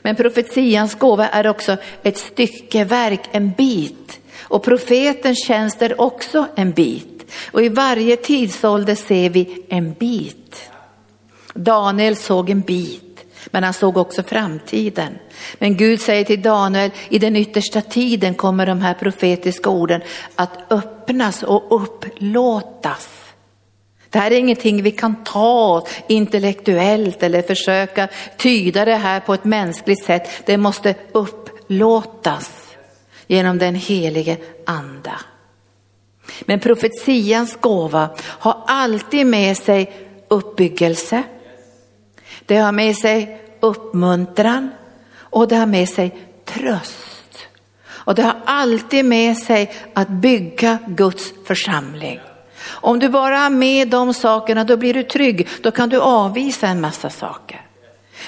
Men 0.06 0.16
profetians 0.16 0.96
gåva 0.96 1.28
är 1.28 1.48
också 1.48 1.78
ett 2.04 2.18
styckeverk, 2.18 3.20
en 3.32 3.52
bit. 3.52 4.20
Och 4.42 4.64
profetens 4.64 5.48
tjänst 5.48 5.82
är 5.82 6.02
också 6.02 6.48
en 6.56 6.72
bit. 6.72 7.32
Och 7.52 7.64
i 7.64 7.70
varje 7.70 8.16
tidsålder 8.16 8.96
ser 8.96 9.30
vi 9.30 9.66
en 9.70 9.94
bit. 9.94 10.70
Daniel 11.54 12.16
såg 12.16 12.50
en 12.50 12.62
bit, 12.62 13.26
men 13.46 13.64
han 13.64 13.74
såg 13.74 13.98
också 13.98 14.24
framtiden. 14.24 15.18
Men 15.60 15.78
Gud 15.78 16.02
säger 16.02 16.24
till 16.24 16.42
Daniel, 16.42 16.92
i 17.10 17.20
den 17.20 17.36
yttersta 17.36 17.82
tiden 17.82 18.34
kommer 18.34 18.66
de 18.66 18.82
här 18.82 18.94
profetiska 18.94 19.70
orden 19.70 20.02
att 20.36 20.72
öppnas 20.72 21.44
och 21.44 21.82
upplåtas. 21.84 23.25
Det 24.16 24.20
här 24.20 24.32
är 24.32 24.40
ingenting 24.40 24.84
vi 24.84 24.92
kan 24.92 25.24
ta 25.24 25.88
intellektuellt 26.08 27.24
eller 27.24 27.42
försöka 27.42 28.08
tyda 28.38 28.86
det 28.86 28.96
här 28.96 29.20
på 29.20 29.34
ett 29.34 29.44
mänskligt 29.44 30.06
sätt. 30.06 30.30
Det 30.46 30.58
måste 30.58 30.96
upplåtas 31.12 32.76
genom 33.28 33.58
den 33.58 33.76
helige 33.76 34.38
anda. 34.66 35.20
Men 36.42 36.60
profetians 36.60 37.58
gåva 37.62 38.10
har 38.22 38.64
alltid 38.68 39.26
med 39.26 39.58
sig 39.58 39.92
uppbyggelse. 40.28 41.24
Det 42.46 42.58
har 42.58 42.72
med 42.72 42.98
sig 42.98 43.42
uppmuntran 43.60 44.70
och 45.18 45.48
det 45.48 45.56
har 45.56 45.66
med 45.66 45.90
sig 45.90 46.18
tröst. 46.46 47.48
Och 47.88 48.16
det 48.16 48.24
har 48.24 48.42
alltid 48.46 49.06
med 49.06 49.38
sig 49.38 49.72
att 49.94 50.10
bygga 50.10 50.78
Guds 50.88 51.34
församling. 51.46 52.20
Om 52.68 53.00
du 53.00 53.10
bara 53.10 53.38
har 53.38 53.50
med 53.50 53.88
de 53.88 54.14
sakerna 54.14 54.64
då 54.64 54.78
blir 54.78 54.94
du 54.94 55.04
trygg, 55.04 55.48
då 55.62 55.72
kan 55.72 55.90
du 55.90 56.00
avvisa 56.00 56.68
en 56.68 56.82
massa 56.82 57.10
saker. 57.10 57.62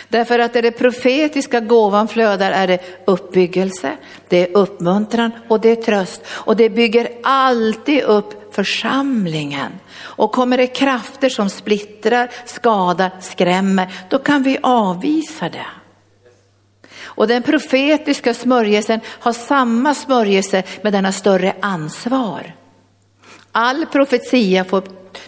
Därför 0.08 0.40
att 0.40 0.54
där 0.54 0.62
det 0.62 0.72
profetiska 0.72 1.60
gåvan 1.60 2.08
flödar 2.08 2.52
är 2.52 2.68
det 2.68 2.80
uppbyggelse, 3.06 3.92
det 4.30 4.38
är 4.38 4.58
uppmuntran 4.58 5.32
och 5.48 5.60
det 5.60 5.70
är 5.70 5.76
tröst. 5.76 6.22
Och 6.28 6.56
det 6.56 6.70
bygger 6.70 7.10
alltid 7.24 8.04
upp 8.04 8.56
församlingen. 8.56 9.72
Och 10.00 10.32
kommer 10.32 10.58
det 10.58 10.68
krafter 10.68 11.30
som 11.30 11.50
splittrar, 11.50 12.32
skadar, 12.46 13.12
skrämmer, 13.22 13.88
då 14.10 14.20
kan 14.20 14.44
vi 14.44 14.58
avvisa 14.64 15.50
det. 15.50 15.66
Och 17.04 17.28
den 17.28 17.44
profetiska 17.44 18.34
smörjelsen 18.34 19.00
har 19.08 19.34
samma 19.34 19.94
smörjelse 19.96 20.64
men 20.82 20.94
den 20.94 21.06
har 21.06 21.12
större 21.12 21.54
ansvar. 21.62 22.57
All 23.52 23.86
profetia 23.86 24.64
får 24.64 24.84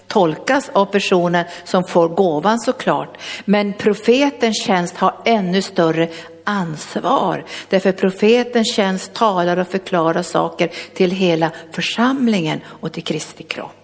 tolkas 0.07 0.69
av 0.73 0.85
personen 0.85 1.45
som 1.63 1.83
får 1.83 2.09
gåvan 2.09 2.59
såklart. 2.59 3.17
Men 3.45 3.73
profetens 3.73 4.63
tjänst 4.65 4.97
har 4.97 5.15
ännu 5.25 5.61
större 5.61 6.09
ansvar. 6.43 7.45
Därför 7.69 7.91
profetens 7.91 8.75
tjänst 8.75 9.13
talar 9.13 9.57
och 9.57 9.67
förklarar 9.67 10.23
saker 10.23 10.71
till 10.93 11.11
hela 11.11 11.51
församlingen 11.71 12.61
och 12.67 12.91
till 12.91 13.03
Kristi 13.03 13.43
kropp. 13.43 13.78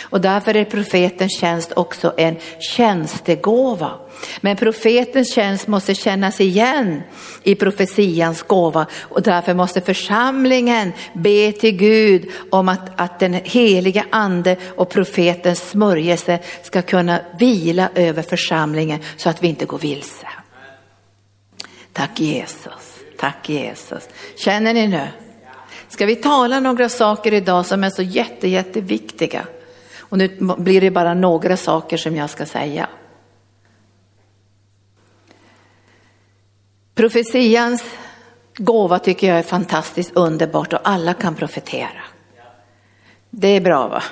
Och 0.00 0.20
därför 0.20 0.56
är 0.56 0.64
profetens 0.64 1.40
tjänst 1.40 1.72
också 1.76 2.14
en 2.16 2.36
tjänstegåva. 2.58 3.90
Men 4.40 4.56
profetens 4.56 5.34
tjänst 5.34 5.66
måste 5.66 5.94
kännas 5.94 6.40
igen 6.40 7.02
i 7.42 7.54
profetians 7.54 8.42
gåva 8.42 8.86
och 9.02 9.22
därför 9.22 9.54
måste 9.54 9.80
församlingen 9.80 10.92
be 11.12 11.52
till 11.52 11.76
Gud 11.76 12.30
om 12.50 12.68
att, 12.68 13.00
att 13.00 13.20
den 13.20 13.34
heliga 13.44 14.04
ande 14.10 14.56
och 14.76 14.90
profetens 14.90 15.70
smörjelse 15.70 16.38
ska 16.62 16.82
kunna 16.82 17.20
vila 17.38 17.88
över 17.94 18.22
församlingen 18.22 19.00
så 19.16 19.28
att 19.28 19.42
vi 19.42 19.48
inte 19.48 19.64
går 19.64 19.78
vilse. 19.78 20.26
Tack 21.92 22.20
Jesus, 22.20 23.00
tack 23.18 23.48
Jesus. 23.48 24.08
Känner 24.36 24.74
ni 24.74 24.86
nu? 24.86 25.08
Ska 25.88 26.06
vi 26.06 26.16
tala 26.16 26.60
några 26.60 26.88
saker 26.88 27.34
idag 27.34 27.66
som 27.66 27.84
är 27.84 27.90
så 27.90 28.02
jätte, 28.02 28.48
jätteviktiga? 28.48 29.46
Och 30.14 30.18
nu 30.18 30.28
blir 30.38 30.80
det 30.80 30.90
bara 30.90 31.14
några 31.14 31.56
saker 31.56 31.96
som 31.96 32.16
jag 32.16 32.30
ska 32.30 32.46
säga. 32.46 32.88
Profetians 36.94 37.84
gåva 38.56 38.98
tycker 38.98 39.28
jag 39.28 39.38
är 39.38 39.42
fantastiskt 39.42 40.12
underbart 40.14 40.72
och 40.72 40.78
alla 40.82 41.14
kan 41.14 41.34
profetera. 41.34 42.02
Det 43.30 43.48
är 43.48 43.60
bra 43.60 43.88
va? 43.88 44.02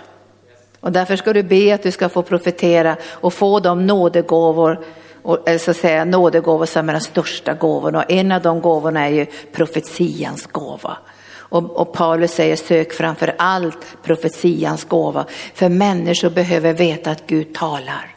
Och 0.81 0.93
därför 0.93 1.17
ska 1.17 1.33
du 1.33 1.43
be 1.43 1.75
att 1.75 1.83
du 1.83 1.91
ska 1.91 2.09
få 2.09 2.23
profetera 2.23 2.97
och 3.11 3.35
få 3.35 3.61
de 3.61 3.87
nådegåvor, 3.87 4.85
eller 5.25 5.53
eh, 5.53 5.59
så 5.59 5.71
att 5.71 5.77
säga 5.77 6.05
nådegåvor 6.05 6.67
som 6.67 6.89
är 6.89 6.93
de 6.93 7.01
största 7.01 7.55
gåvorna. 7.55 7.99
Och 7.99 8.11
en 8.11 8.33
av 8.33 8.43
de 8.43 8.61
gåvorna 8.61 9.07
är 9.09 9.13
ju 9.13 9.27
profetians 9.53 10.47
gåva. 10.47 10.97
Och, 11.53 11.81
och 11.81 11.93
Paulus 11.93 12.33
säger 12.33 12.57
sök 12.57 12.93
framför 12.93 13.35
allt 13.39 13.97
profetians 14.03 14.85
gåva. 14.85 15.27
För 15.55 15.69
människor 15.69 16.31
behöver 16.31 16.73
veta 16.73 17.11
att 17.11 17.27
Gud 17.27 17.55
talar. 17.55 18.17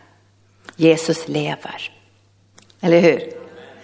Jesus 0.75 1.27
lever. 1.27 1.91
Eller 2.81 2.99
hur? 2.99 3.21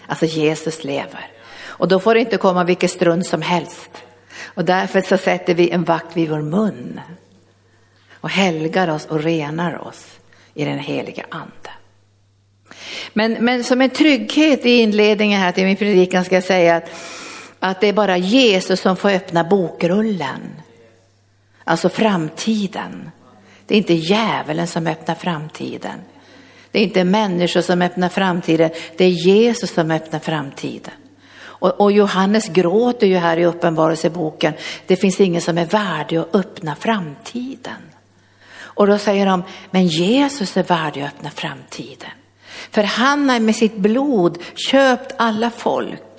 Alltså 0.08 0.26
Jesus 0.26 0.84
lever. 0.84 1.32
Och 1.64 1.88
då 1.88 2.00
får 2.00 2.14
det 2.14 2.20
inte 2.20 2.38
komma 2.38 2.64
vilket 2.64 2.92
strunt 2.92 3.28
som 3.28 3.42
helst. 3.42 3.90
Och 4.44 4.66
därför 4.66 5.02
så 5.02 5.18
sätter 5.18 5.54
vi 5.54 5.70
en 5.70 5.84
vakt 5.84 6.18
vid 6.18 6.30
vår 6.30 6.42
mun. 6.42 7.02
Och 8.14 8.30
helgar 8.30 8.88
oss 8.88 9.06
och 9.06 9.24
renar 9.24 9.88
oss 9.88 10.06
i 10.54 10.66
den 10.66 10.80
heliga 10.80 11.26
ande. 11.30 11.72
Men, 13.14 13.34
men 13.34 13.64
som 13.64 13.82
en 13.82 13.90
trygghet 13.90 14.66
i 14.66 14.70
inledningen 14.70 15.42
här 15.42 15.52
till 15.52 15.66
min 15.66 15.76
predikan 15.78 16.26
ska 16.26 16.36
jag 16.36 16.44
säga 16.44 16.76
att 16.76 16.90
att 17.64 17.82
det 17.82 17.88
är 17.88 17.94
bara 17.94 18.18
Jesus 18.18 18.82
som 18.82 18.98
får 18.98 19.10
öppna 19.10 19.44
bokrullen. 19.44 20.42
Alltså 21.64 21.90
framtiden. 21.90 23.12
Det 23.66 23.76
är 23.76 23.78
inte 23.78 23.94
djävulen 23.94 24.68
som 24.68 24.88
öppnar 24.88 25.16
framtiden. 25.16 26.00
Det 26.72 26.80
är 26.80 26.84
inte 26.84 27.04
människor 27.04 27.62
som 27.62 27.82
öppnar 27.82 28.10
framtiden, 28.10 28.72
det 28.98 29.06
är 29.06 29.10
Jesus 29.10 29.74
som 29.74 29.92
öppnar 29.92 30.20
framtiden. 30.20 30.94
Och, 31.44 31.82
och 31.82 31.92
Johannes 31.92 32.48
gråter 32.48 33.08
ju 33.08 33.18
här 33.18 33.38
i 33.38 33.46
uppenbarelseboken, 33.46 34.54
det 34.88 34.96
finns 34.96 35.20
ingen 35.22 35.42
som 35.42 35.58
är 35.58 35.66
värdig 35.66 36.18
att 36.18 36.36
öppna 36.36 36.76
framtiden. 36.76 37.82
Och 38.60 38.88
då 38.88 38.98
säger 38.98 39.26
de, 39.26 39.44
men 39.72 39.88
Jesus 39.88 40.58
är 40.58 40.64
värdig 40.64 41.02
att 41.02 41.14
öppna 41.14 41.30
framtiden. 41.30 42.12
För 42.72 42.84
han 42.84 43.30
har 43.30 43.40
med 43.40 43.56
sitt 43.56 43.76
blod 43.76 44.38
köpt 44.56 45.16
alla 45.18 45.50
folk 45.50 46.11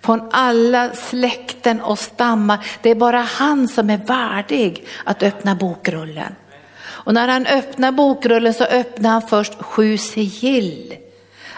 från 0.00 0.28
alla 0.30 0.90
släkten 0.92 1.80
och 1.80 1.98
stammar. 1.98 2.66
Det 2.82 2.90
är 2.90 2.94
bara 2.94 3.20
han 3.20 3.68
som 3.68 3.90
är 3.90 3.96
värdig 3.98 4.84
att 5.04 5.22
öppna 5.22 5.54
bokrullen. 5.54 6.34
Och 6.82 7.14
när 7.14 7.28
han 7.28 7.46
öppnar 7.46 7.92
bokrullen 7.92 8.54
så 8.54 8.64
öppnar 8.64 9.10
han 9.10 9.22
först 9.22 9.62
sju 9.62 9.98
sigill. 9.98 10.96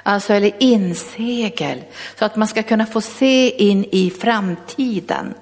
Alltså 0.03 0.33
eller 0.33 0.53
insegel. 0.59 1.79
Så 2.19 2.25
att 2.25 2.37
man 2.37 2.49
ska 2.49 2.63
kunna 2.63 2.87
få 2.87 3.01
se 3.01 3.51
in 3.51 3.85
i 3.93 4.11
framtiden. 4.11 5.35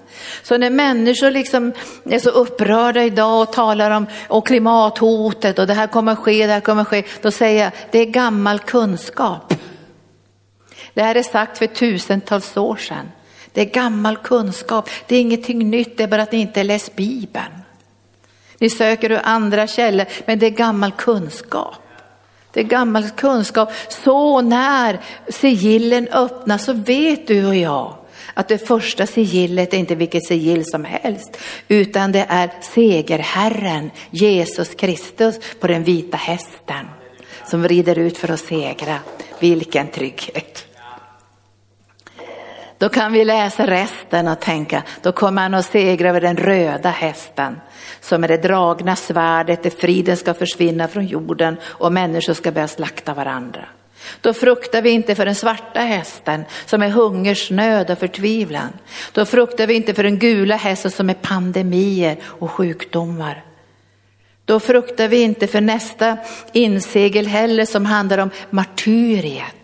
Så 0.43 0.59
när 0.59 0.71
människor 0.71 1.31
liksom 1.31 1.73
är 2.05 2.19
så 2.19 2.31
upprörda 2.31 3.05
idag 3.05 3.43
och 3.43 3.53
talar 3.53 3.91
om 3.91 4.07
och 4.29 4.47
klimathotet 4.47 5.59
och 5.59 5.67
det 5.67 5.75
här 5.75 5.87
kommer 5.87 6.15
ske, 6.15 6.47
det 6.47 6.53
här 6.53 6.61
kommer 6.61 6.85
ske. 6.85 7.03
Då 7.23 7.31
säger 7.31 7.63
jag, 7.65 7.73
det 7.91 7.99
är 7.99 8.05
gammal 8.05 8.59
kunskap. 8.59 9.55
Det 10.95 11.03
här 11.03 11.15
är 11.15 11.23
sagt 11.23 11.59
för 11.59 11.67
tusentals 11.67 12.57
år 12.57 12.77
sedan. 12.77 13.11
Det 13.53 13.61
är 13.61 13.65
gammal 13.65 14.17
kunskap, 14.17 14.91
det 15.07 15.17
är 15.17 15.21
ingenting 15.21 15.71
nytt, 15.71 15.97
det 15.97 16.03
är 16.03 16.09
bara 16.09 16.23
att 16.23 16.33
ni 16.33 16.39
inte 16.41 16.65
läst 16.65 16.97
Bibeln. 16.97 17.53
Ni 18.59 18.71
söker 18.71 19.13
ur 19.13 19.21
andra 19.25 19.67
källor, 19.67 20.07
men 20.27 20.39
det 20.39 20.47
är 20.47 20.51
gammal 20.51 20.93
kunskap. 20.93 21.75
Det 22.53 22.61
är 22.61 22.65
gammal 22.65 23.11
kunskap. 23.11 23.73
Så 23.89 24.41
när 24.41 25.01
sigillen 25.29 26.09
öppnas 26.09 26.65
så 26.65 26.73
vet 26.73 27.27
du 27.27 27.47
och 27.47 27.57
jag 27.57 27.97
att 28.35 28.49
det 28.49 28.59
första 28.59 29.07
sigillet 29.07 29.75
är 29.75 29.79
inte 29.79 29.95
vilket 29.95 30.27
sigill 30.27 30.65
som 30.65 30.85
helst, 30.85 31.37
utan 31.69 32.13
det 32.13 32.27
är 32.29 32.51
segerherren 32.61 33.91
Jesus 34.11 34.75
Kristus 34.75 35.37
på 35.61 35.67
den 35.67 35.85
vita 35.85 36.17
hästen 36.17 36.87
som 37.47 37.69
rider 37.69 37.99
ut 37.99 38.19
för 38.19 38.31
att 38.31 38.41
segra. 38.41 38.99
Vilken 39.39 39.89
trygghet! 39.89 40.70
Då 42.81 42.89
kan 42.89 43.13
vi 43.13 43.25
läsa 43.25 43.67
resten 43.67 44.29
och 44.29 44.41
tänka, 44.41 44.83
då 45.03 45.13
kommer 45.13 45.43
han 45.43 45.55
att 45.55 45.67
segra 45.67 46.09
över 46.09 46.21
den 46.21 46.37
röda 46.37 46.91
hästen 46.91 47.61
som 48.01 48.25
är 48.25 48.29
det 48.29 48.37
dragna 48.37 48.97
svärdet, 48.97 49.63
där 49.63 49.71
friden 49.71 50.17
ska 50.17 50.35
försvinna 50.35 50.89
från 50.89 51.07
jorden 51.07 51.57
och 51.65 51.93
människor 51.93 52.33
ska 52.33 52.53
börja 52.53 52.69
slakta 52.69 53.15
varandra. 53.15 53.65
Då 54.21 54.35
fruktar 54.35 54.83
vi 54.83 54.91
inte 54.91 55.15
för 55.15 55.25
den 55.25 55.35
svarta 55.35 55.81
hästen 55.81 56.45
som 56.67 56.83
är 56.83 56.89
hungersnöd 56.89 57.91
och 57.91 57.99
förtvivlan. 57.99 58.73
Då 59.13 59.27
fruktar 59.27 59.67
vi 59.67 59.75
inte 59.75 59.95
för 59.95 60.03
den 60.03 60.19
gula 60.19 60.57
hästen 60.57 60.91
som 60.91 61.11
är 61.11 61.15
pandemier 61.15 62.17
och 62.25 62.51
sjukdomar. 62.51 63.45
Då 64.45 64.61
fruktar 64.61 65.09
vi 65.09 65.23
inte 65.23 65.47
för 65.47 65.61
nästa 65.61 66.17
insegel 66.53 67.27
heller 67.27 67.65
som 67.65 67.87
handlar 67.87 68.19
om 68.19 68.31
martyriet 68.51 69.60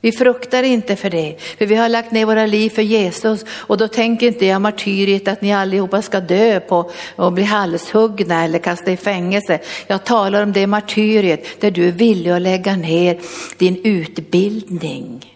vi 0.00 0.12
fruktar 0.12 0.62
inte 0.62 0.96
för 0.96 1.10
det, 1.10 1.36
för 1.58 1.66
vi 1.66 1.74
har 1.74 1.88
lagt 1.88 2.12
ner 2.12 2.26
våra 2.26 2.46
liv 2.46 2.70
för 2.70 2.82
Jesus 2.82 3.44
och 3.48 3.78
då 3.78 3.88
tänker 3.88 4.26
inte 4.26 4.46
jag 4.46 4.62
martyriet 4.62 5.28
att 5.28 5.42
ni 5.42 5.52
allihopa 5.52 6.02
ska 6.02 6.20
dö 6.20 6.60
på 6.60 6.90
och 7.16 7.32
bli 7.32 7.44
halshuggna 7.44 8.44
eller 8.44 8.58
kasta 8.58 8.92
i 8.92 8.96
fängelse. 8.96 9.58
Jag 9.86 10.04
talar 10.04 10.42
om 10.42 10.52
det 10.52 10.66
martyriet 10.66 11.60
där 11.60 11.70
du 11.70 11.88
är 11.88 11.92
villig 11.92 12.30
att 12.30 12.42
lägga 12.42 12.76
ner 12.76 13.20
din 13.56 13.80
utbildning, 13.84 15.34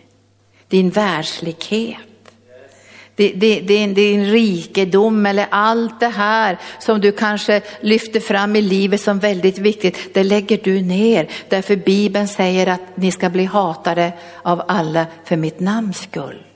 din 0.69 0.91
världslighet 0.91 2.10
din, 3.29 3.95
din 3.95 4.25
rikedom 4.31 5.27
eller 5.27 5.47
allt 5.51 6.01
det 6.01 6.09
här 6.09 6.59
som 6.79 7.01
du 7.01 7.13
kanske 7.13 7.61
lyfter 7.81 8.21
fram 8.21 8.57
i 8.57 8.63
livet 8.63 9.01
som 9.01 9.19
väldigt 9.19 9.59
viktigt, 9.59 10.15
det 10.15 10.23
lägger 10.23 10.61
du 10.65 10.83
ner. 10.83 11.29
Därför 11.49 11.77
Bibeln 11.77 12.29
säger 12.29 12.67
att 12.67 12.81
ni 12.95 13.13
ska 13.13 13.31
bli 13.31 13.45
hatade 13.45 14.13
av 14.43 14.63
alla 14.69 15.07
för 15.25 15.37
mitt 15.37 15.61
namns 15.61 16.03
skull. 16.03 16.50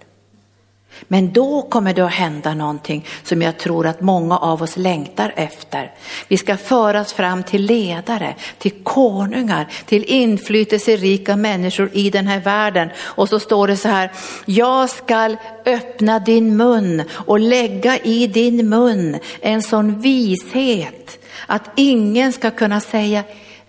Men 1.09 1.33
då 1.33 1.63
kommer 1.63 1.95
det 1.95 2.05
att 2.05 2.13
hända 2.13 2.55
någonting 2.55 3.07
som 3.23 3.43
jag 3.43 3.59
tror 3.59 3.87
att 3.87 4.01
många 4.01 4.39
av 4.39 4.63
oss 4.63 4.77
längtar 4.77 5.33
efter. 5.37 5.93
Vi 6.29 6.37
ska 6.37 6.57
föras 6.57 7.13
fram 7.13 7.43
till 7.43 7.63
ledare, 7.63 8.35
till 8.59 8.73
konungar, 8.83 9.69
till 9.87 10.05
inflytelserika 10.05 11.37
människor 11.37 11.91
i 11.93 12.11
den 12.11 12.27
här 12.27 12.41
världen. 12.41 12.89
Och 12.99 13.29
så 13.29 13.41
står 13.41 13.69
det 13.69 13.77
så 13.77 13.89
här, 13.89 14.13
jag 14.45 14.91
ska 14.91 15.37
öppna 15.67 16.19
din 16.19 16.57
mun 16.57 17.03
och 17.11 17.41
lägga 17.41 17.99
i 17.99 18.27
din 18.27 18.69
mun 18.69 19.19
en 19.41 19.63
sån 19.63 20.01
vishet 20.01 21.19
att 21.47 21.71
ingen 21.77 22.33
ska 22.33 22.51
kunna 22.51 22.81
säga 22.81 23.25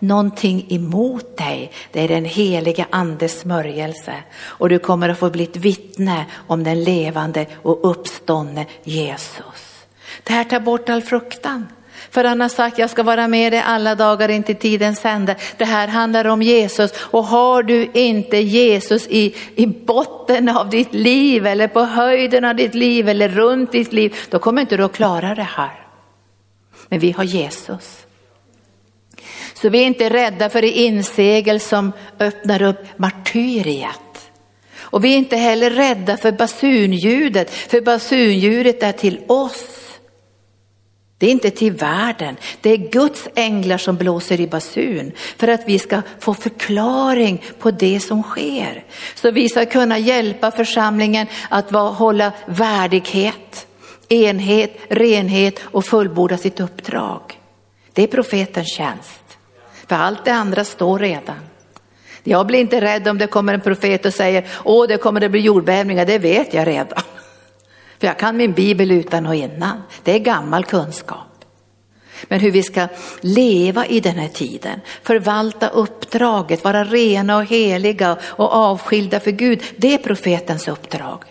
någonting 0.07 0.65
emot 0.69 1.37
dig. 1.37 1.71
Det 1.91 2.01
är 2.01 2.07
den 2.07 2.25
helige 2.25 2.85
andes 2.89 3.39
smörjelse 3.39 4.13
och 4.37 4.69
du 4.69 4.79
kommer 4.79 5.09
att 5.09 5.19
få 5.19 5.29
bli 5.29 5.43
ett 5.43 5.57
vittne 5.57 6.25
om 6.47 6.63
den 6.63 6.83
levande 6.83 7.45
och 7.61 7.89
uppståndne 7.89 8.65
Jesus. 8.83 9.85
Det 10.23 10.33
här 10.33 10.43
tar 10.43 10.59
bort 10.59 10.89
all 10.89 11.01
fruktan. 11.01 11.67
För 12.09 12.23
han 12.23 12.41
har 12.41 12.49
sagt 12.49 12.77
jag 12.77 12.89
ska 12.89 13.03
vara 13.03 13.27
med 13.27 13.53
dig 13.53 13.63
alla 13.65 13.95
dagar 13.95 14.29
in 14.29 14.43
till 14.43 14.55
tidens 14.55 15.05
ände. 15.05 15.35
Det 15.57 15.65
här 15.65 15.87
handlar 15.87 16.25
om 16.25 16.41
Jesus 16.41 16.91
och 16.97 17.23
har 17.23 17.63
du 17.63 17.89
inte 17.93 18.37
Jesus 18.37 19.07
i, 19.07 19.35
i 19.55 19.67
botten 19.67 20.49
av 20.49 20.69
ditt 20.69 20.93
liv 20.93 21.45
eller 21.45 21.67
på 21.67 21.81
höjden 21.81 22.45
av 22.45 22.55
ditt 22.55 22.75
liv 22.75 23.09
eller 23.09 23.29
runt 23.29 23.71
ditt 23.71 23.93
liv, 23.93 24.15
då 24.29 24.39
kommer 24.39 24.61
inte 24.61 24.77
du 24.77 24.83
att 24.83 24.93
klara 24.93 25.35
det 25.35 25.43
här. 25.43 25.85
Men 26.89 26.99
vi 26.99 27.11
har 27.11 27.23
Jesus. 27.23 28.05
Så 29.65 29.69
vi 29.69 29.81
är 29.81 29.85
inte 29.85 30.09
rädda 30.09 30.49
för 30.49 30.61
det 30.61 30.71
insegel 30.71 31.59
som 31.59 31.91
öppnar 32.19 32.61
upp 32.61 32.85
martyriet. 32.97 34.31
Och 34.77 35.03
vi 35.03 35.13
är 35.13 35.17
inte 35.17 35.37
heller 35.37 35.69
rädda 35.69 36.17
för 36.17 36.31
basunljudet, 36.31 37.51
för 37.51 37.81
basunljudet 37.81 38.83
är 38.83 38.91
till 38.91 39.21
oss. 39.27 39.65
Det 41.17 41.25
är 41.25 41.31
inte 41.31 41.49
till 41.49 41.71
världen, 41.71 42.37
det 42.61 42.69
är 42.69 42.77
Guds 42.77 43.27
änglar 43.35 43.77
som 43.77 43.97
blåser 43.97 44.39
i 44.39 44.47
basun 44.47 45.11
för 45.37 45.47
att 45.47 45.61
vi 45.65 45.79
ska 45.79 46.01
få 46.19 46.33
förklaring 46.33 47.43
på 47.59 47.71
det 47.71 47.99
som 47.99 48.23
sker. 48.23 48.83
Så 49.15 49.31
vi 49.31 49.49
ska 49.49 49.65
kunna 49.65 49.97
hjälpa 49.97 50.51
församlingen 50.51 51.27
att 51.49 51.71
hålla 51.71 52.31
värdighet, 52.45 53.67
enhet, 54.09 54.77
renhet 54.89 55.59
och 55.63 55.85
fullborda 55.85 56.37
sitt 56.37 56.59
uppdrag. 56.59 57.21
Det 57.93 58.03
är 58.03 58.07
profetens 58.07 58.75
tjänst. 58.77 59.24
För 59.87 59.95
allt 59.95 60.25
det 60.25 60.33
andra 60.33 60.63
står 60.63 60.99
redan. 60.99 61.39
Jag 62.23 62.47
blir 62.47 62.59
inte 62.59 62.81
rädd 62.81 63.07
om 63.07 63.17
det 63.17 63.27
kommer 63.27 63.53
en 63.53 63.61
profet 63.61 64.05
och 64.05 64.13
säger, 64.13 64.47
åh 64.63 64.87
det 64.87 64.97
kommer 64.97 65.19
det 65.19 65.29
bli 65.29 65.39
jordbävningar, 65.39 66.05
det 66.05 66.17
vet 66.17 66.53
jag 66.53 66.67
redan. 66.67 67.01
För 67.99 68.07
jag 68.07 68.19
kan 68.19 68.37
min 68.37 68.53
bibel 68.53 68.91
utan 68.91 69.25
och 69.25 69.35
innan, 69.35 69.83
det 70.03 70.11
är 70.11 70.19
gammal 70.19 70.65
kunskap. 70.65 71.45
Men 72.23 72.39
hur 72.39 72.51
vi 72.51 72.63
ska 72.63 72.87
leva 73.21 73.85
i 73.85 73.99
den 73.99 74.15
här 74.15 74.27
tiden, 74.27 74.81
förvalta 75.03 75.67
uppdraget, 75.67 76.63
vara 76.63 76.83
rena 76.83 77.37
och 77.37 77.45
heliga 77.45 78.17
och 78.23 78.53
avskilda 78.53 79.19
för 79.19 79.31
Gud, 79.31 79.63
det 79.77 79.93
är 79.93 79.97
profetens 79.97 80.67
uppdrag. 80.67 81.23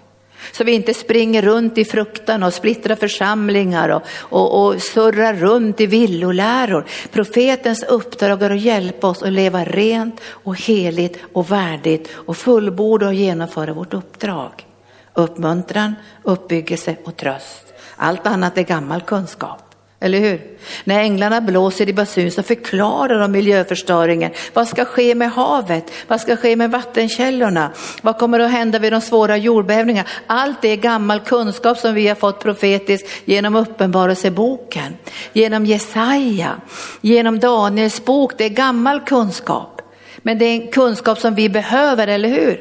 Så 0.56 0.64
vi 0.64 0.72
inte 0.72 0.94
springer 0.94 1.42
runt 1.42 1.78
i 1.78 1.84
fruktan 1.84 2.42
och 2.42 2.54
splittrar 2.54 2.96
församlingar 2.96 3.88
och, 3.88 4.02
och, 4.18 4.66
och 4.66 4.82
surrar 4.82 5.34
runt 5.34 5.80
i 5.80 5.86
villoläror. 5.86 6.84
Profetens 7.12 7.82
uppdrag 7.82 8.42
är 8.42 8.50
att 8.50 8.60
hjälpa 8.60 9.06
oss 9.06 9.22
att 9.22 9.32
leva 9.32 9.64
rent 9.64 10.20
och 10.26 10.60
heligt 10.60 11.18
och 11.32 11.50
värdigt 11.50 12.08
och 12.14 12.36
fullborda 12.36 13.06
och 13.06 13.14
genomföra 13.14 13.72
vårt 13.72 13.94
uppdrag. 13.94 14.66
Uppmuntran, 15.14 15.94
uppbyggelse 16.22 16.96
och 17.04 17.16
tröst. 17.16 17.74
Allt 17.96 18.26
annat 18.26 18.58
är 18.58 18.62
gammal 18.62 19.00
kunskap. 19.00 19.63
Eller 20.04 20.18
hur? 20.18 20.40
När 20.84 21.00
änglarna 21.00 21.40
blåser 21.40 21.88
i 21.88 21.92
basun 21.92 22.30
så 22.30 22.42
förklarar 22.42 23.20
de 23.20 23.32
miljöförstöringen. 23.32 24.30
Vad 24.52 24.68
ska 24.68 24.84
ske 24.84 25.14
med 25.14 25.30
havet? 25.30 25.92
Vad 26.06 26.20
ska 26.20 26.36
ske 26.36 26.56
med 26.56 26.70
vattenkällorna? 26.70 27.72
Vad 28.02 28.18
kommer 28.18 28.40
att 28.40 28.50
hända 28.50 28.78
vid 28.78 28.92
de 28.92 29.00
svåra 29.00 29.36
jordbävningarna? 29.36 30.08
Allt 30.26 30.62
det 30.62 30.68
är 30.68 30.76
gammal 30.76 31.20
kunskap 31.20 31.78
som 31.78 31.94
vi 31.94 32.08
har 32.08 32.14
fått 32.14 32.40
profetiskt 32.40 33.08
genom 33.24 33.56
uppenbarelseboken, 33.56 34.96
genom 35.32 35.66
Jesaja, 35.66 36.56
genom 37.00 37.38
Daniels 37.38 38.04
bok. 38.04 38.32
Det 38.38 38.44
är 38.44 38.48
gammal 38.48 39.00
kunskap. 39.00 39.82
Men 40.16 40.38
det 40.38 40.44
är 40.44 40.54
en 40.54 40.68
kunskap 40.68 41.18
som 41.18 41.34
vi 41.34 41.48
behöver, 41.48 42.08
eller 42.08 42.28
hur? 42.28 42.60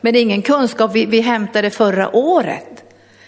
Men 0.00 0.12
det 0.12 0.18
är 0.18 0.22
ingen 0.22 0.42
kunskap 0.42 0.90
vi, 0.94 1.06
vi 1.06 1.20
hämtade 1.20 1.70
förra 1.70 2.16
året 2.16 2.81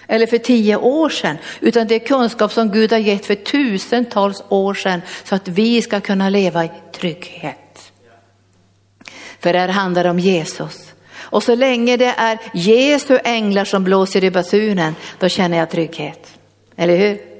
eller 0.08 0.26
för 0.26 0.38
tio 0.38 0.76
år 0.76 1.08
sedan, 1.08 1.36
utan 1.60 1.86
det 1.86 1.94
är 1.94 1.98
kunskap 1.98 2.52
som 2.52 2.70
Gud 2.70 2.92
har 2.92 2.98
gett 2.98 3.26
för 3.26 3.34
tusentals 3.34 4.44
år 4.48 4.74
sedan 4.74 5.02
så 5.24 5.34
att 5.34 5.48
vi 5.48 5.82
ska 5.82 6.00
kunna 6.00 6.28
leva 6.28 6.64
i 6.64 6.70
trygghet. 6.92 7.92
För 9.40 9.52
det 9.52 9.58
här 9.58 9.68
handlar 9.68 10.04
om 10.04 10.18
Jesus. 10.18 10.92
Och 11.16 11.42
så 11.42 11.54
länge 11.54 11.96
det 11.96 12.14
är 12.16 12.38
Jesu 12.54 13.18
änglar 13.24 13.64
som 13.64 13.84
blåser 13.84 14.24
i 14.24 14.30
basunen, 14.30 14.94
då 15.18 15.28
känner 15.28 15.58
jag 15.58 15.70
trygghet. 15.70 16.28
Eller 16.76 16.96
hur? 16.96 17.33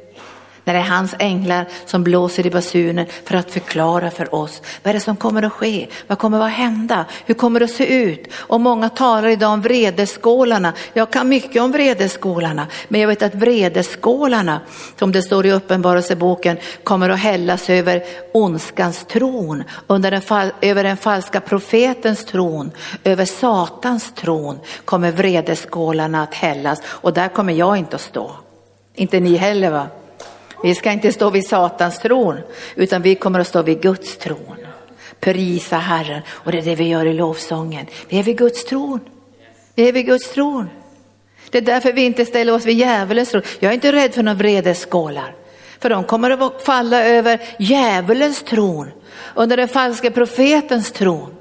När 0.64 0.74
det 0.74 0.80
är 0.80 0.84
hans 0.84 1.14
änglar 1.18 1.66
som 1.86 2.04
blåser 2.04 2.46
i 2.46 2.50
basunen 2.50 3.06
för 3.24 3.34
att 3.34 3.50
förklara 3.50 4.10
för 4.10 4.34
oss 4.34 4.62
vad 4.82 4.90
är 4.90 4.94
det 4.94 5.00
som 5.00 5.16
kommer 5.16 5.42
att 5.42 5.52
ske, 5.52 5.86
vad 6.06 6.18
kommer 6.18 6.40
att 6.40 6.52
hända, 6.52 7.04
hur 7.26 7.34
kommer 7.34 7.60
det 7.60 7.64
att 7.64 7.70
se 7.70 8.02
ut? 8.02 8.32
Och 8.34 8.60
många 8.60 8.88
talar 8.88 9.28
idag 9.28 9.52
om 9.52 9.60
vredeskålarna. 9.60 10.72
Jag 10.92 11.10
kan 11.10 11.28
mycket 11.28 11.62
om 11.62 11.72
vredeskålarna, 11.72 12.66
men 12.88 13.00
jag 13.00 13.08
vet 13.08 13.22
att 13.22 13.34
vredeskålarna, 13.34 14.60
som 14.98 15.12
det 15.12 15.22
står 15.22 15.46
i 15.46 15.52
uppenbarelseboken, 15.52 16.56
kommer 16.84 17.08
att 17.08 17.18
hällas 17.18 17.70
över 17.70 18.02
ondskans 18.32 19.04
tron, 19.04 19.64
under 19.86 20.10
den, 20.10 20.50
över 20.60 20.84
den 20.84 20.96
falska 20.96 21.40
profetens 21.40 22.24
tron, 22.24 22.70
över 23.04 23.24
Satans 23.24 24.14
tron 24.14 24.58
kommer 24.84 25.12
vredeskålarna 25.12 26.22
att 26.22 26.34
hällas 26.34 26.82
och 26.86 27.12
där 27.12 27.28
kommer 27.28 27.52
jag 27.52 27.76
inte 27.76 27.96
att 27.96 28.02
stå. 28.02 28.30
Inte 28.94 29.20
ni 29.20 29.36
heller 29.36 29.70
va? 29.70 29.86
Vi 30.64 30.74
ska 30.74 30.92
inte 30.92 31.12
stå 31.12 31.30
vid 31.30 31.48
Satans 31.48 31.98
tron, 31.98 32.40
utan 32.74 33.02
vi 33.02 33.14
kommer 33.14 33.40
att 33.40 33.48
stå 33.48 33.62
vid 33.62 33.80
Guds 33.80 34.16
tron. 34.16 34.56
Prisa 35.20 35.76
Herren, 35.76 36.22
och 36.28 36.52
det 36.52 36.58
är 36.58 36.62
det 36.62 36.74
vi 36.74 36.88
gör 36.88 37.06
i 37.06 37.12
lovsången. 37.12 37.86
Vi 38.08 38.18
är 38.18 38.22
vid 38.22 38.38
Guds 38.38 38.64
tron. 38.64 39.00
Vi 39.74 39.88
är 39.88 39.92
vid 39.92 40.06
Guds 40.06 40.30
tron. 40.30 40.68
Det 41.50 41.58
är 41.58 41.62
därför 41.62 41.92
vi 41.92 42.04
inte 42.04 42.24
ställer 42.24 42.54
oss 42.54 42.64
vid 42.64 42.78
djävulens 42.78 43.30
tron. 43.30 43.42
Jag 43.58 43.70
är 43.70 43.74
inte 43.74 43.92
rädd 43.92 44.14
för 44.14 44.22
några 44.22 44.38
vredesskålar. 44.38 45.34
För 45.78 45.90
de 45.90 46.04
kommer 46.04 46.30
att 46.30 46.62
falla 46.62 47.04
över 47.04 47.40
djävulens 47.58 48.42
tron, 48.42 48.90
under 49.34 49.56
den 49.56 49.68
falska 49.68 50.10
profetens 50.10 50.92
tron. 50.92 51.34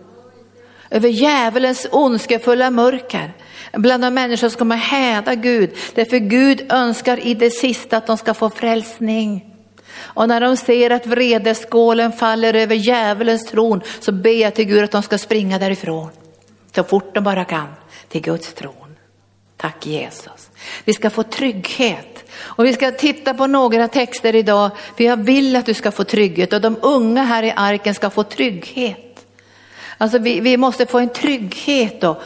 Över 0.90 1.10
djävulens 1.10 1.88
ondskefulla 1.92 2.70
mörker 2.70 3.34
bland 3.78 4.04
de 4.04 4.14
människor 4.14 4.50
ska 4.50 4.64
man 4.64 4.78
häda 4.78 5.36
Gud. 5.36 5.70
Därför 5.94 6.18
Gud 6.18 6.72
önskar 6.72 7.28
i 7.28 7.34
det 7.34 7.50
sista 7.50 7.98
att 7.98 8.08
de 8.08 8.18
ska 8.18 8.34
få 8.34 8.50
frälsning. 8.50 9.46
Och 9.96 10.28
när 10.28 10.42
de 10.42 10.58
ser 10.58 10.90
att 10.90 11.06
vredeskålen 11.06 12.12
faller 12.12 12.54
över 12.54 12.76
djävulens 12.76 13.46
tron 13.46 13.82
så 14.00 14.12
ber 14.12 14.42
jag 14.42 14.56
till 14.56 14.66
Gud 14.66 14.84
att 14.84 14.92
de 14.92 15.04
ska 15.04 15.18
springa 15.18 15.60
därifrån. 15.60 16.10
Så 16.76 16.84
fort 16.84 17.16
de 17.16 17.24
bara 17.24 17.46
kan 17.46 17.68
till 18.10 18.22
Guds 18.22 18.54
tron. 18.54 18.74
Tack 19.58 19.86
Jesus. 19.86 20.50
Vi 20.86 20.94
ska 20.94 21.10
få 21.10 21.24
trygghet. 21.24 22.24
Och 22.36 22.66
vi 22.66 22.74
ska 22.74 22.92
titta 22.92 23.34
på 23.34 23.48
några 23.48 23.88
texter 23.88 24.36
idag, 24.36 24.72
för 24.98 25.04
jag 25.04 25.18
vill 25.18 25.56
att 25.56 25.66
du 25.66 25.74
ska 25.74 25.92
få 25.92 26.04
trygghet 26.04 26.54
och 26.54 26.62
de 26.62 26.78
unga 26.82 27.24
här 27.24 27.44
i 27.44 27.54
arken 27.56 27.96
ska 27.96 28.10
få 28.10 28.24
trygghet. 28.24 29.13
Alltså 30.04 30.18
vi, 30.18 30.40
vi, 30.40 30.58
måste 30.58 30.86
få 30.86 31.00
en 31.00 31.10
trygghet 31.10 32.02
då. 32.02 32.22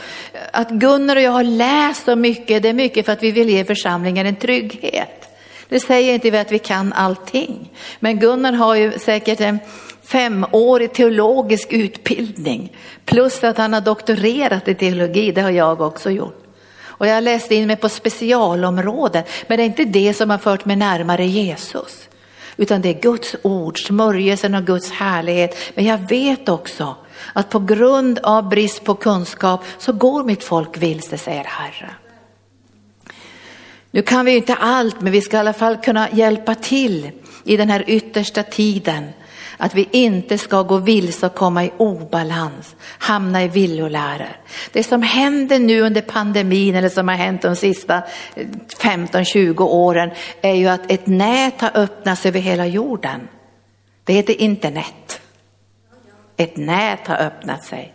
Att 0.52 0.70
Gunnar 0.70 1.16
och 1.16 1.22
jag 1.22 1.32
har 1.32 1.44
läst 1.44 2.06
så 2.06 2.16
mycket, 2.16 2.64
det 2.64 2.70
är 2.70 2.74
mycket 2.74 3.06
för 3.06 3.14
att 3.14 3.24
vi 3.24 3.32
vill 3.32 3.50
ge 3.50 3.66
församlingen 3.66 4.28
en 4.28 4.36
trygghet. 4.36 5.30
Det 5.70 5.80
säger 5.80 6.14
inte 6.14 6.30
vi 6.30 6.38
att 6.38 6.52
vi 6.52 6.60
kan 6.60 6.94
allting. 6.94 7.70
Men 8.00 8.20
Gunnar 8.20 8.54
har 8.54 8.76
ju 8.76 9.00
säkert 9.00 9.40
en 9.40 9.60
femårig 10.04 10.94
teologisk 10.94 11.74
utbildning 11.74 12.78
plus 13.06 13.44
att 13.44 13.58
han 13.58 13.74
har 13.74 13.82
doktorerat 13.82 14.68
i 14.68 14.76
teologi, 14.76 15.32
det 15.32 15.42
har 15.42 15.52
jag 15.52 15.82
också 15.82 16.12
gjort. 16.12 16.44
Och 16.80 17.08
jag 17.08 17.14
har 17.14 17.22
läst 17.22 17.52
in 17.52 17.68
mig 17.68 17.76
på 17.76 17.90
specialområden, 17.90 19.24
men 19.48 19.58
det 19.58 19.64
är 19.64 19.68
inte 19.68 19.86
det 19.86 20.14
som 20.14 20.30
har 20.30 20.38
fört 20.38 20.66
mig 20.66 20.76
närmare 20.76 21.26
Jesus. 21.26 22.10
Utan 22.56 22.82
det 22.82 22.90
är 22.90 23.02
Guds 23.02 23.36
ord, 23.42 23.80
smörjelsen 23.88 24.56
och 24.56 24.66
Guds 24.66 24.92
härlighet. 24.92 25.58
Men 25.76 25.86
jag 25.86 25.98
vet 25.98 26.50
också 26.50 26.96
att 27.34 27.50
på 27.50 27.60
grund 27.60 28.20
av 28.20 28.50
brist 28.50 28.84
på 28.84 28.96
kunskap 28.96 29.64
så 29.78 29.94
går 29.94 30.24
mitt 30.24 30.44
folk 30.44 30.78
vilse, 30.78 31.18
säger 31.18 31.44
Herren. 31.44 31.94
Nu 33.92 34.02
kan 34.02 34.26
vi 34.26 34.38
inte 34.38 34.56
allt, 34.56 35.02
men 35.02 35.12
vi 35.12 35.22
ska 35.22 35.38
i 35.38 35.40
alla 35.40 35.54
fall 35.54 35.78
kunna 35.78 36.10
hjälpa 36.12 36.56
till 36.56 37.12
i 37.44 37.58
den 37.58 37.70
här 37.70 37.84
yttersta 37.88 38.44
tiden 38.44 39.10
att 39.58 39.76
vi 39.76 39.88
inte 39.92 40.38
ska 40.38 40.62
gå 40.62 40.78
vilse 40.78 41.26
och 41.26 41.36
komma 41.36 41.66
i 41.66 41.72
obalans, 41.78 42.76
hamna 43.00 43.44
i 43.44 43.48
villoläror. 43.48 44.38
Det 44.72 44.84
som 44.84 45.02
händer 45.02 45.60
nu 45.60 45.82
under 45.82 46.02
pandemin 46.02 46.76
eller 46.76 46.90
som 46.90 47.08
har 47.08 47.16
hänt 47.16 47.42
de 47.42 47.56
sista 47.56 48.02
15-20 48.80 49.62
åren 49.62 50.10
är 50.42 50.54
ju 50.54 50.68
att 50.68 50.92
ett 50.92 51.08
nät 51.08 51.62
har 51.62 51.72
öppnats 51.74 52.26
över 52.26 52.40
hela 52.40 52.68
jorden. 52.68 53.28
Det 54.04 54.14
heter 54.14 54.42
internet. 54.42 55.22
Ett 56.38 56.58
nät 56.58 57.08
har 57.08 57.18
öppnat 57.18 57.64
sig. 57.66 57.94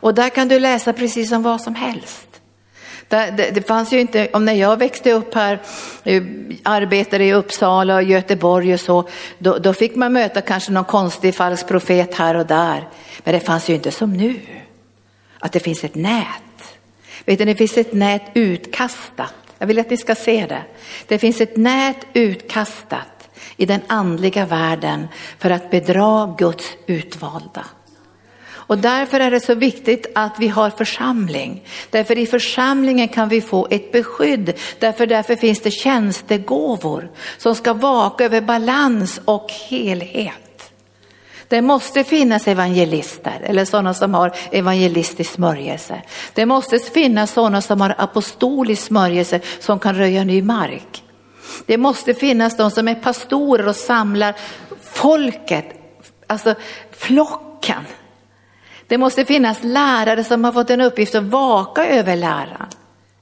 Och 0.00 0.14
där 0.14 0.28
kan 0.28 0.48
du 0.48 0.60
läsa 0.60 0.92
precis 0.92 1.28
som 1.28 1.42
vad 1.42 1.60
som 1.60 1.74
helst. 1.74 2.28
Det, 3.08 3.34
det, 3.36 3.50
det, 3.50 3.68
fanns 3.68 3.92
ju 3.92 4.00
inte, 4.00 4.28
om 4.32 4.44
när 4.44 4.52
jag 4.52 4.76
växte 4.76 5.12
upp 5.12 5.34
här, 5.34 5.62
eh, 6.04 6.22
arbetade 6.62 7.24
i 7.24 7.32
Uppsala 7.32 7.96
och 7.96 8.02
Göteborg 8.02 8.74
och 8.74 8.80
så, 8.80 9.08
då, 9.38 9.58
då 9.58 9.72
fick 9.72 9.94
man 9.94 10.12
möta 10.12 10.40
kanske 10.40 10.72
någon 10.72 10.84
konstig 10.84 11.34
falsk 11.34 11.68
profet 11.68 12.14
här 12.14 12.34
och 12.34 12.46
där. 12.46 12.88
Men 13.24 13.34
det 13.34 13.40
fanns 13.40 13.70
ju 13.70 13.74
inte 13.74 13.90
som 13.90 14.12
nu, 14.12 14.40
att 15.38 15.52
det 15.52 15.60
finns 15.60 15.84
ett 15.84 15.94
nät. 15.94 16.76
Vet 17.24 17.38
du, 17.38 17.44
det 17.44 17.54
finns 17.54 17.76
ett 17.76 17.92
nät 17.92 18.22
utkastat. 18.34 19.34
Jag 19.58 19.66
vill 19.66 19.78
att 19.78 19.90
ni 19.90 19.96
ska 19.96 20.14
se 20.14 20.46
det. 20.46 20.62
Det 21.06 21.18
finns 21.18 21.40
ett 21.40 21.56
nät 21.56 22.06
utkastat 22.12 23.17
i 23.56 23.66
den 23.66 23.80
andliga 23.86 24.46
världen 24.46 25.08
för 25.38 25.50
att 25.50 25.70
bedra 25.70 26.34
Guds 26.38 26.66
utvalda. 26.86 27.64
Och 28.68 28.78
därför 28.78 29.20
är 29.20 29.30
det 29.30 29.40
så 29.40 29.54
viktigt 29.54 30.06
att 30.14 30.32
vi 30.38 30.48
har 30.48 30.70
församling. 30.70 31.64
Därför 31.90 32.18
i 32.18 32.26
församlingen 32.26 33.08
kan 33.08 33.28
vi 33.28 33.40
få 33.40 33.68
ett 33.70 33.92
beskydd. 33.92 34.52
Därför, 34.78 35.06
därför 35.06 35.36
finns 35.36 35.60
det 35.60 35.70
tjänstegåvor 35.70 37.10
som 37.38 37.54
ska 37.54 37.72
vaka 37.72 38.24
över 38.24 38.40
balans 38.40 39.20
och 39.24 39.52
helhet. 39.68 40.72
Det 41.48 41.62
måste 41.62 42.04
finnas 42.04 42.48
evangelister 42.48 43.40
eller 43.42 43.64
sådana 43.64 43.94
som 43.94 44.14
har 44.14 44.32
evangelistisk 44.50 45.32
smörjelse. 45.32 46.02
Det 46.34 46.46
måste 46.46 46.78
finnas 46.78 47.32
sådana 47.32 47.60
som 47.60 47.80
har 47.80 47.94
apostolisk 47.98 48.82
smörjelse 48.82 49.40
som 49.60 49.78
kan 49.78 49.94
röja 49.94 50.24
ny 50.24 50.42
mark. 50.42 51.02
Det 51.66 51.76
måste 51.76 52.14
finnas 52.14 52.56
de 52.56 52.70
som 52.70 52.88
är 52.88 52.94
pastorer 52.94 53.68
och 53.68 53.76
samlar 53.76 54.34
folket, 54.80 55.66
alltså 56.26 56.54
flocken 56.90 57.84
det 58.88 58.98
måste 58.98 59.24
finnas 59.24 59.58
lärare 59.62 60.24
som 60.24 60.44
har 60.44 60.52
fått 60.52 60.70
en 60.70 60.80
uppgift 60.80 61.14
att 61.14 61.24
vaka 61.24 61.86
över 61.86 62.16
läran. 62.16 62.66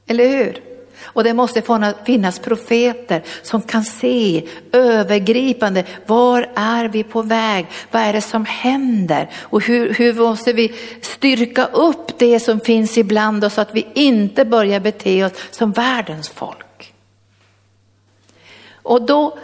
Eller 0.07 0.29
hur? 0.29 0.63
Och 1.03 1.25
det 1.25 1.35
måste 1.35 1.63
finnas 2.05 2.39
profeter 2.39 3.23
som 3.43 3.63
kan 3.63 3.85
se 3.85 4.49
övergripande, 4.73 5.85
var 6.07 6.49
är 6.55 6.89
vi 6.89 7.03
på 7.03 7.23
väg? 7.23 7.67
Vad 7.91 8.03
är 8.03 8.13
det 8.13 8.21
som 8.21 8.45
händer? 8.45 9.31
Och 9.43 9.63
hur, 9.63 9.95
hur 9.95 10.15
måste 10.15 10.53
vi 10.53 10.75
styrka 11.01 11.65
upp 11.65 12.19
det 12.19 12.41
som 12.41 12.61
finns 12.61 12.99
ibland 12.99 13.45
oss 13.45 13.55
så 13.55 13.61
att 13.61 13.75
vi 13.75 13.87
inte 13.95 14.45
börjar 14.45 14.81
bete 14.81 15.25
oss 15.25 15.33
som 15.51 15.73
världens 15.73 16.29
folk? 16.29 16.66
Och 18.87 19.03
då, 19.03 19.39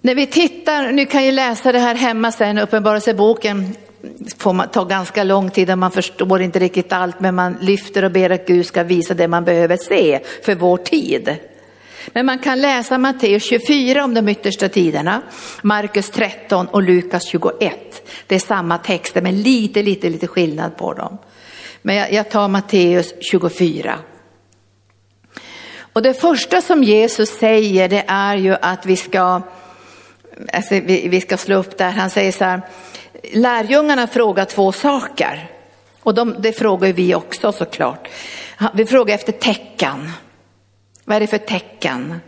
när 0.00 0.14
vi 0.14 0.26
tittar, 0.26 0.92
nu 0.92 1.06
kan 1.06 1.24
jag 1.24 1.34
läsa 1.34 1.72
det 1.72 1.78
här 1.78 1.94
hemma 1.94 2.32
sen, 2.32 2.58
Uppenbarelseboken, 2.58 3.74
får 4.38 4.52
man 4.52 4.68
ta 4.68 4.84
ganska 4.84 5.24
lång 5.24 5.50
tid 5.50 5.70
och 5.70 5.78
man 5.78 5.90
förstår 5.90 6.42
inte 6.42 6.58
riktigt 6.58 6.92
allt 6.92 7.20
men 7.20 7.34
man 7.34 7.56
lyfter 7.60 8.04
och 8.04 8.10
ber 8.10 8.30
att 8.30 8.46
Gud 8.46 8.66
ska 8.66 8.82
visa 8.82 9.14
det 9.14 9.28
man 9.28 9.44
behöver 9.44 9.76
se 9.76 10.20
för 10.42 10.54
vår 10.54 10.76
tid. 10.76 11.36
Men 12.12 12.26
man 12.26 12.38
kan 12.38 12.60
läsa 12.60 12.98
Matteus 12.98 13.44
24 13.44 14.04
om 14.04 14.14
de 14.14 14.28
yttersta 14.28 14.68
tiderna, 14.68 15.22
Markus 15.62 16.10
13 16.10 16.66
och 16.66 16.82
Lukas 16.82 17.26
21. 17.26 18.10
Det 18.26 18.34
är 18.34 18.38
samma 18.38 18.78
texter 18.78 19.22
men 19.22 19.42
lite, 19.42 19.82
lite, 19.82 20.10
lite 20.10 20.26
skillnad 20.26 20.76
på 20.76 20.94
dem. 20.94 21.18
Men 21.82 21.96
jag, 21.96 22.12
jag 22.12 22.30
tar 22.30 22.48
Matteus 22.48 23.14
24. 23.30 23.98
Och 25.98 26.02
det 26.02 26.14
första 26.14 26.60
som 26.60 26.84
Jesus 26.84 27.38
säger 27.38 27.88
det 27.88 28.04
är 28.06 28.36
ju 28.36 28.56
att 28.60 28.86
vi 28.86 28.96
ska, 28.96 29.42
alltså 30.52 30.74
vi, 30.74 31.08
vi 31.08 31.20
ska 31.20 31.36
slå 31.36 31.56
upp 31.56 31.78
där, 31.78 31.90
han 31.90 32.10
säger 32.10 32.32
så 32.32 32.44
här, 32.44 32.60
lärjungarna 33.32 34.06
frågar 34.06 34.44
två 34.44 34.72
saker. 34.72 35.50
Och 36.00 36.14
de, 36.14 36.36
det 36.38 36.52
frågar 36.52 36.92
vi 36.92 37.14
också 37.14 37.52
såklart. 37.52 38.08
Vi 38.74 38.86
frågar 38.86 39.14
efter 39.14 39.32
tecken. 39.32 40.10
Vad 41.04 41.16
är 41.16 41.20
det 41.20 41.26
för 41.26 41.38
tecken? 41.38 42.20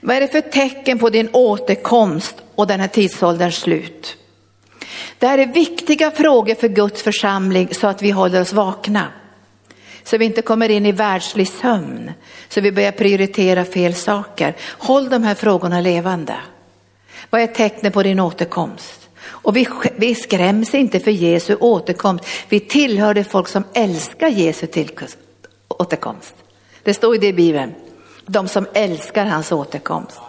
Vad 0.00 0.16
är 0.16 0.20
det 0.20 0.28
för 0.28 0.40
tecken 0.40 0.98
på 0.98 1.10
din 1.10 1.28
återkomst 1.32 2.42
och 2.54 2.66
den 2.66 2.80
här 2.80 2.88
tidsålderns 2.88 3.56
slut? 3.56 4.16
Det 5.18 5.26
här 5.26 5.38
är 5.38 5.46
viktiga 5.46 6.10
frågor 6.10 6.54
för 6.54 6.68
Guds 6.68 7.02
församling 7.02 7.74
så 7.74 7.86
att 7.86 8.02
vi 8.02 8.10
håller 8.10 8.40
oss 8.40 8.52
vakna. 8.52 9.06
Så 10.04 10.18
vi 10.18 10.24
inte 10.24 10.42
kommer 10.42 10.68
in 10.68 10.86
i 10.86 10.92
världslig 10.92 11.48
sömn, 11.48 12.12
så 12.48 12.60
vi 12.60 12.72
börjar 12.72 12.92
prioritera 12.92 13.64
fel 13.64 13.94
saker. 13.94 14.54
Håll 14.60 15.08
de 15.08 15.22
här 15.22 15.34
frågorna 15.34 15.80
levande. 15.80 16.36
Vad 17.30 17.40
är 17.40 17.46
tecknet 17.46 17.92
på 17.92 18.02
din 18.02 18.20
återkomst? 18.20 19.08
Och 19.26 19.56
vi, 19.56 19.68
vi 19.96 20.14
skräms 20.14 20.74
inte 20.74 21.00
för 21.00 21.10
Jesu 21.10 21.56
återkomst. 21.56 22.24
Vi 22.48 22.60
tillhör 22.60 23.14
det 23.14 23.24
folk 23.24 23.48
som 23.48 23.64
älskar 23.74 24.28
Jesu 24.28 24.66
återkomst. 25.68 26.34
Det 26.82 26.94
står 26.94 27.14
i 27.14 27.18
det 27.18 27.26
i 27.26 27.32
Bibeln. 27.32 27.74
De 28.26 28.48
som 28.48 28.66
älskar 28.74 29.24
hans 29.24 29.52
återkomst. 29.52 30.20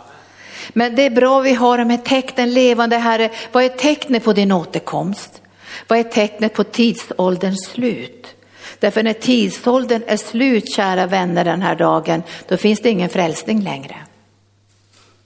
Men 0.74 0.96
det 0.96 1.02
är 1.02 1.10
bra 1.10 1.40
vi 1.40 1.54
har 1.54 1.78
de 1.78 1.90
här 1.90 1.98
tecknen 1.98 2.54
levande 2.54 2.98
Herre. 2.98 3.32
Vad 3.52 3.64
är 3.64 3.70
tecknet 3.70 4.24
på 4.24 4.34
din 4.34 4.52
återkomst? 4.52 5.42
Vad 5.88 6.00
är 6.00 6.04
tecknet 6.04 6.54
på 6.54 6.64
tidsålderns 6.64 7.66
slut? 7.66 8.35
Därför 8.80 9.04
när 9.04 9.14
tidsåldern 9.14 10.04
är 10.08 10.18
slut, 10.18 10.76
kära 10.76 11.08
vänner, 11.08 11.46
den 11.46 11.62
här 11.62 11.76
dagen, 11.76 12.24
då 12.48 12.58
finns 12.58 12.80
det 12.80 12.90
ingen 12.90 13.10
frälsning 13.10 13.62
längre. 13.62 13.96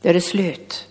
Då 0.02 0.10
är 0.10 0.14
det 0.14 0.22
slut. 0.22 0.88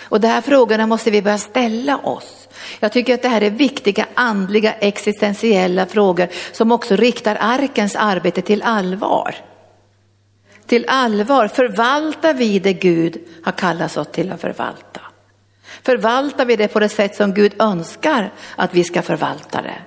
Och 0.00 0.20
de 0.20 0.28
här 0.28 0.40
frågorna 0.40 0.86
måste 0.86 1.10
vi 1.10 1.22
börja 1.22 1.38
ställa 1.38 1.98
oss. 1.98 2.48
Jag 2.80 2.92
tycker 2.92 3.14
att 3.14 3.22
det 3.22 3.28
här 3.28 3.42
är 3.42 3.50
viktiga 3.50 4.06
andliga 4.14 4.72
existentiella 4.72 5.86
frågor 5.86 6.28
som 6.52 6.72
också 6.72 6.96
riktar 6.96 7.36
arkens 7.40 7.96
arbete 7.96 8.42
till 8.42 8.62
allvar. 8.62 9.34
Till 10.66 10.84
allvar, 10.88 11.48
förvaltar 11.48 12.34
vi 12.34 12.58
det 12.58 12.72
Gud 12.72 13.18
har 13.44 13.52
kallat 13.52 13.96
oss 13.96 14.08
till 14.12 14.32
att 14.32 14.40
förvalta? 14.40 15.00
Förvaltar 15.82 16.44
vi 16.44 16.56
det 16.56 16.68
på 16.68 16.80
det 16.80 16.88
sätt 16.88 17.16
som 17.16 17.34
Gud 17.34 17.62
önskar 17.62 18.32
att 18.56 18.74
vi 18.74 18.84
ska 18.84 19.02
förvalta 19.02 19.62
det? 19.62 19.78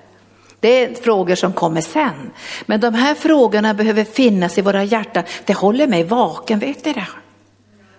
Det 0.62 0.84
är 0.84 0.96
frågor 0.96 1.36
som 1.36 1.54
kommer 1.54 1.82
sen. 1.82 2.32
Men 2.66 2.80
de 2.80 2.94
här 2.94 3.16
frågorna 3.16 3.74
behöver 3.74 4.04
finnas 4.04 4.58
i 4.58 4.62
våra 4.62 4.84
hjärtan. 4.84 5.24
Det 5.46 5.54
håller 5.54 5.88
mig 5.88 6.04
vaken, 6.04 6.60
vet 6.60 6.86
ni 6.86 6.94
det? 6.94 7.08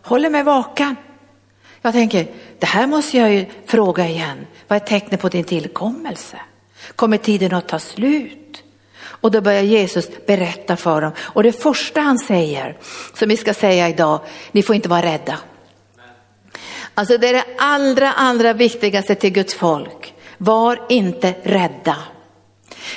Håller 0.02 0.30
mig 0.30 0.42
vaken. 0.42 0.96
Jag 1.82 1.92
tänker, 1.92 2.26
det 2.58 2.66
här 2.66 2.86
måste 2.86 3.18
jag 3.18 3.32
ju 3.32 3.46
fråga 3.66 4.08
igen. 4.08 4.46
Vad 4.68 4.76
är 4.76 4.86
tecknet 4.86 5.20
på 5.20 5.28
din 5.28 5.44
tillkommelse? 5.44 6.36
Kommer 6.96 7.16
tiden 7.16 7.54
att 7.54 7.68
ta 7.68 7.78
slut? 7.78 8.62
Och 8.98 9.30
då 9.30 9.40
börjar 9.40 9.62
Jesus 9.62 10.26
berätta 10.26 10.76
för 10.76 11.00
dem. 11.00 11.12
Och 11.18 11.42
det 11.42 11.52
första 11.52 12.00
han 12.00 12.18
säger, 12.18 12.78
som 13.14 13.28
vi 13.28 13.36
ska 13.36 13.54
säga 13.54 13.88
idag, 13.88 14.20
ni 14.52 14.62
får 14.62 14.74
inte 14.74 14.88
vara 14.88 15.02
rädda. 15.02 15.38
Alltså 16.94 17.18
det 17.18 17.28
är 17.28 17.32
det 17.32 17.44
allra, 17.58 18.12
allra 18.12 18.52
viktigaste 18.52 19.14
till 19.14 19.32
Guds 19.32 19.54
folk. 19.54 20.14
Var 20.38 20.78
inte 20.88 21.34
rädda. 21.42 21.96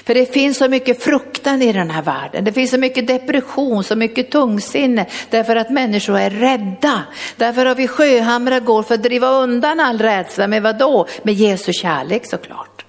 För 0.05 0.13
det 0.13 0.33
finns 0.33 0.57
så 0.57 0.67
mycket 0.67 1.03
fruktan 1.03 1.61
i 1.61 1.73
den 1.73 1.91
här 1.91 2.01
världen. 2.01 2.43
Det 2.43 2.53
finns 2.53 2.71
så 2.71 2.77
mycket 2.77 3.07
depression, 3.07 3.83
så 3.83 3.95
mycket 3.95 4.31
tungsinne 4.31 5.05
därför 5.29 5.55
att 5.55 5.69
människor 5.69 6.17
är 6.17 6.29
rädda. 6.29 7.03
Därför 7.35 7.65
har 7.65 7.75
vi 7.75 7.87
sjöhamrar 7.87 8.59
går 8.59 8.83
för 8.83 8.95
att 8.95 9.03
driva 9.03 9.27
undan 9.27 9.79
all 9.79 9.99
rädsla. 9.99 10.47
Med 10.47 10.63
vad 10.63 10.77
då? 10.77 11.07
Med 11.23 11.33
Jesu 11.33 11.73
kärlek 11.73 12.25
såklart. 12.25 12.85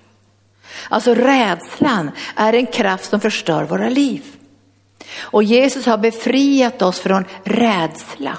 Alltså 0.89 1.15
rädslan 1.15 2.11
är 2.37 2.53
en 2.53 2.67
kraft 2.67 3.11
som 3.11 3.21
förstör 3.21 3.65
våra 3.65 3.89
liv. 3.89 4.23
Och 5.19 5.43
Jesus 5.43 5.87
har 5.87 5.99
befriat 5.99 6.83
oss 6.83 7.01
från 7.01 7.25
rädsla. 7.45 8.39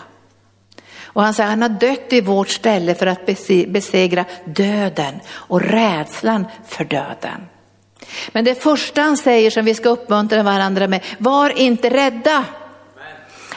Och 1.06 1.24
han 1.24 1.34
säger 1.34 1.50
han 1.50 1.62
har 1.62 1.70
dött 1.70 2.14
i 2.14 2.22
vårt 2.22 2.50
ställe 2.50 2.96
för 2.96 3.08
att 3.08 3.26
besegra 3.68 4.26
döden 4.46 5.20
och 5.30 5.62
rädslan 5.62 6.48
för 6.68 6.84
döden. 6.84 7.42
Men 8.32 8.46
det 8.46 8.64
första 8.64 9.02
han 9.02 9.18
säger 9.18 9.50
som 9.50 9.66
vi 9.66 9.74
ska 9.74 9.90
uppmuntra 9.90 10.44
varandra 10.44 10.88
med, 10.88 11.04
var 11.18 11.50
inte 11.50 11.90
rädda. 11.90 12.46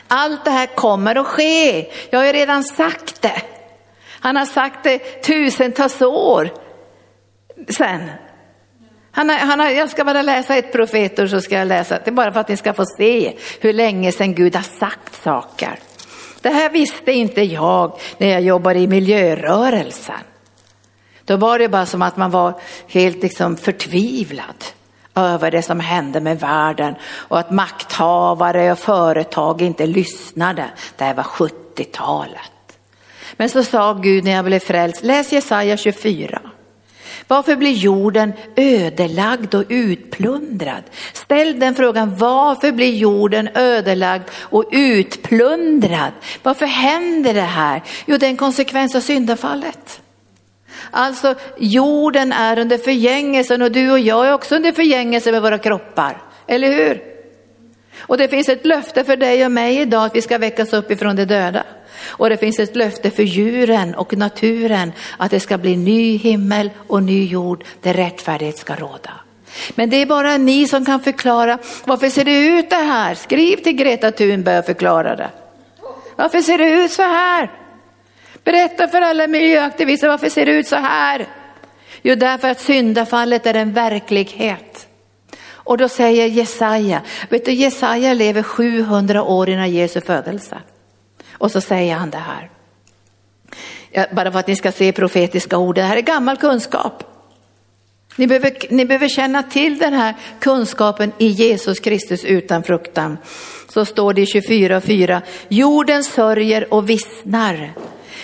Allt 0.09 0.44
det 0.44 0.51
här 0.51 0.66
kommer 0.66 1.16
att 1.16 1.26
ske. 1.26 1.86
Jag 2.11 2.18
har 2.18 2.26
ju 2.26 2.32
redan 2.32 2.64
sagt 2.64 3.22
det. 3.22 3.42
Han 4.20 4.36
har 4.36 4.46
sagt 4.46 4.84
det 4.84 4.98
tusentals 4.98 6.03
år 6.03 6.51
sen. 7.68 8.11
Han 9.12 9.28
har, 9.28 9.36
han 9.36 9.61
har, 9.61 9.70
jag 9.70 9.90
ska 9.90 10.05
bara 10.05 10.22
läsa 10.22 10.57
ett 10.57 10.72
profetord 10.72 11.30
så 11.30 11.40
ska 11.40 11.55
jag 11.55 11.68
läsa, 11.68 11.98
det 12.05 12.11
är 12.11 12.12
bara 12.12 12.32
för 12.32 12.40
att 12.40 12.48
ni 12.48 12.57
ska 12.57 12.72
få 12.72 12.84
se 12.86 13.36
hur 13.61 13.72
länge 13.72 14.12
sedan 14.12 14.34
Gud 14.34 14.57
har 14.57 14.62
sagt 14.62 15.22
saker. 15.22 15.78
Det 16.40 16.48
här 16.48 16.70
visste 16.70 17.12
inte 17.12 17.42
jag 17.42 17.98
när 18.18 18.28
jag 18.28 18.42
jobbade 18.42 18.78
i 18.78 18.86
miljörörelsen. 18.86 20.14
Då 21.30 21.36
var 21.36 21.58
det 21.58 21.68
bara 21.68 21.86
som 21.86 22.02
att 22.02 22.16
man 22.16 22.30
var 22.30 22.54
helt 22.86 23.22
liksom 23.22 23.56
förtvivlad 23.56 24.64
över 25.14 25.50
det 25.50 25.62
som 25.62 25.80
hände 25.80 26.20
med 26.20 26.40
världen 26.40 26.94
och 27.02 27.38
att 27.38 27.50
makthavare 27.50 28.72
och 28.72 28.78
företag 28.78 29.62
inte 29.62 29.86
lyssnade. 29.86 30.64
Det 30.96 31.04
här 31.04 31.14
var 31.14 31.22
70-talet. 31.22 32.78
Men 33.36 33.48
så 33.48 33.64
sa 33.64 33.92
Gud 33.92 34.24
när 34.24 34.30
jag 34.30 34.44
blev 34.44 34.58
frälst, 34.58 35.02
läs 35.02 35.32
Jesaja 35.32 35.76
24. 35.76 36.40
Varför 37.26 37.56
blir 37.56 37.72
jorden 37.72 38.32
ödelagd 38.56 39.54
och 39.54 39.64
utplundrad? 39.68 40.82
Ställ 41.12 41.60
den 41.60 41.74
frågan, 41.74 42.16
varför 42.16 42.72
blir 42.72 42.94
jorden 42.94 43.48
ödelagd 43.54 44.24
och 44.34 44.64
utplundrad? 44.72 46.12
Varför 46.42 46.66
händer 46.66 47.34
det 47.34 47.40
här? 47.40 47.82
Jo, 48.06 48.16
det 48.16 48.26
är 48.26 48.30
en 48.30 48.36
konsekvens 48.36 48.94
av 48.94 49.00
syndafallet. 49.00 49.99
Alltså 50.91 51.34
jorden 51.59 52.32
är 52.32 52.59
under 52.59 52.78
förgängelsen 52.78 53.62
och 53.62 53.72
du 53.72 53.91
och 53.91 53.99
jag 53.99 54.26
är 54.26 54.32
också 54.32 54.57
under 54.57 54.72
förgängelse 54.72 55.32
med 55.32 55.43
våra 55.43 55.59
kroppar, 55.59 56.22
eller 56.47 56.70
hur? 56.72 57.03
Och 58.01 58.18
det 58.18 58.28
finns 58.28 58.49
ett 58.49 58.66
löfte 58.66 59.05
för 59.05 59.16
dig 59.16 59.45
och 59.45 59.53
mig 59.53 59.80
idag 59.80 60.05
att 60.05 60.14
vi 60.14 60.22
ska 60.22 60.38
väckas 60.38 60.72
upp 60.72 60.91
ifrån 60.91 61.16
de 61.16 61.24
döda. 61.24 61.64
Och 62.07 62.30
det 62.30 62.36
finns 62.36 62.59
ett 62.59 62.76
löfte 62.76 63.11
för 63.11 63.22
djuren 63.22 63.95
och 63.95 64.16
naturen 64.16 64.93
att 65.16 65.30
det 65.30 65.41
ska 65.41 65.59
bli 65.59 65.76
ny 65.76 66.16
himmel 66.16 66.70
och 66.86 67.03
ny 67.03 67.26
jord 67.26 67.64
där 67.80 67.95
rättfärdighet 67.95 68.59
ska 68.59 68.74
råda. 68.74 69.11
Men 69.74 69.91
det 69.91 69.97
är 69.97 70.07
bara 70.07 70.36
ni 70.36 70.68
som 70.68 70.84
kan 70.84 71.01
förklara 71.01 71.59
varför 71.84 72.09
ser 72.09 72.24
det 72.24 72.47
ut 72.47 72.70
det 72.70 72.76
här? 72.76 73.14
Skriv 73.14 73.57
till 73.57 73.72
Greta 73.72 74.11
Thunberg 74.12 74.59
och 74.59 74.64
förklara 74.64 75.16
det. 75.16 75.30
Varför 76.16 76.41
ser 76.41 76.59
det 76.59 76.70
ut 76.70 76.93
så 76.93 77.03
här? 77.03 77.51
Berätta 78.45 78.88
för 78.88 79.01
alla 79.01 79.26
miljöaktivister 79.26 80.09
varför 80.09 80.28
ser 80.28 80.47
det 80.47 80.53
ut 80.53 80.68
så 80.68 80.76
här? 80.76 81.26
Jo, 82.03 82.14
därför 82.14 82.49
att 82.49 82.61
syndafallet 82.61 83.47
är 83.47 83.55
en 83.55 83.72
verklighet. 83.72 84.86
Och 85.70 85.78
då 85.78 85.88
säger 85.88 86.26
Jesaja, 86.26 87.03
vet 87.28 87.45
du 87.45 87.53
Jesaja 87.53 88.14
lever 88.14 88.43
700 88.43 89.22
år 89.22 89.49
innan 89.49 89.70
Jesu 89.70 90.01
födelse. 90.01 90.59
Och 91.32 91.51
så 91.51 91.61
säger 91.61 91.95
han 91.95 92.11
det 92.11 92.18
här. 92.18 92.51
Bara 94.12 94.32
för 94.32 94.38
att 94.38 94.47
ni 94.47 94.57
ska 94.57 94.72
se 94.72 94.93
profetiska 94.93 95.59
ord, 95.59 95.74
det 95.74 95.82
här 95.82 95.97
är 95.97 96.01
gammal 96.01 96.36
kunskap. 96.36 97.05
Ni 98.16 98.26
behöver, 98.26 98.53
ni 98.70 98.86
behöver 98.86 99.09
känna 99.09 99.43
till 99.43 99.78
den 99.78 99.93
här 99.93 100.14
kunskapen 100.41 101.12
i 101.18 101.26
Jesus 101.26 101.80
Kristus 101.80 102.24
utan 102.24 102.62
fruktan. 102.62 103.18
Så 103.68 103.84
står 103.84 104.14
det 104.14 104.22
i 104.22 104.24
24.4, 104.24 105.20
jorden 105.49 106.05
sörjer 106.05 106.74
och 106.74 106.91
vissnar. 106.91 107.72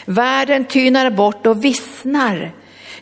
Världen 0.06 0.64
tynar 0.64 1.10
bort 1.10 1.46
och 1.46 1.64
vissnar. 1.64 2.52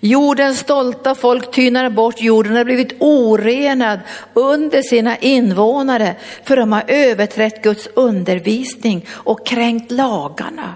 Jordens 0.01 0.59
stolta 0.59 1.15
folk 1.15 1.51
tynar 1.51 1.91
bort, 1.91 2.21
jorden 2.21 2.57
har 2.57 2.65
blivit 2.65 2.97
orenad 2.99 4.01
under 4.35 4.83
sina 4.83 5.17
invånare 5.17 6.17
för 6.45 6.57
de 6.57 6.73
har 6.73 6.85
överträtt 6.87 7.63
Guds 7.63 7.89
undervisning 7.95 9.07
och 9.11 9.47
kränkt 9.47 9.91
lagarna. 9.91 10.75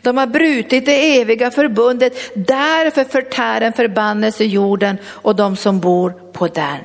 De 0.00 0.18
har 0.18 0.26
brutit 0.26 0.86
det 0.86 1.20
eviga 1.20 1.50
förbundet, 1.50 2.30
därför 2.34 3.04
förtär 3.04 3.60
en 3.60 3.72
förbannelse 3.72 4.44
jorden 4.44 4.98
och 5.04 5.36
de 5.36 5.56
som 5.56 5.80
bor 5.80 6.10
på 6.32 6.46
den. 6.46 6.80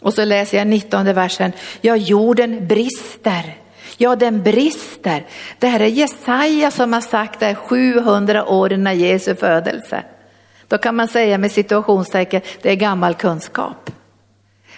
Och 0.00 0.14
så 0.14 0.24
läser 0.24 0.58
jag 0.58 0.66
19 0.66 1.14
versen, 1.14 1.52
ja 1.80 1.96
jorden 1.96 2.68
brister 2.68 3.61
Ja, 3.96 4.16
den 4.16 4.42
brister. 4.42 5.26
Det 5.58 5.66
här 5.66 5.80
är 5.80 5.86
Jesaja 5.86 6.70
som 6.70 6.92
har 6.92 7.00
sagt 7.00 7.40
det 7.40 7.54
700 7.54 8.46
år 8.46 8.72
innan 8.72 8.98
Jesu 8.98 9.34
födelse. 9.34 10.04
Då 10.68 10.78
kan 10.78 10.96
man 10.96 11.08
säga 11.08 11.38
med 11.38 11.52
situationstecken, 11.52 12.40
det 12.62 12.70
är 12.70 12.76
gammal 12.76 13.14
kunskap. 13.14 13.90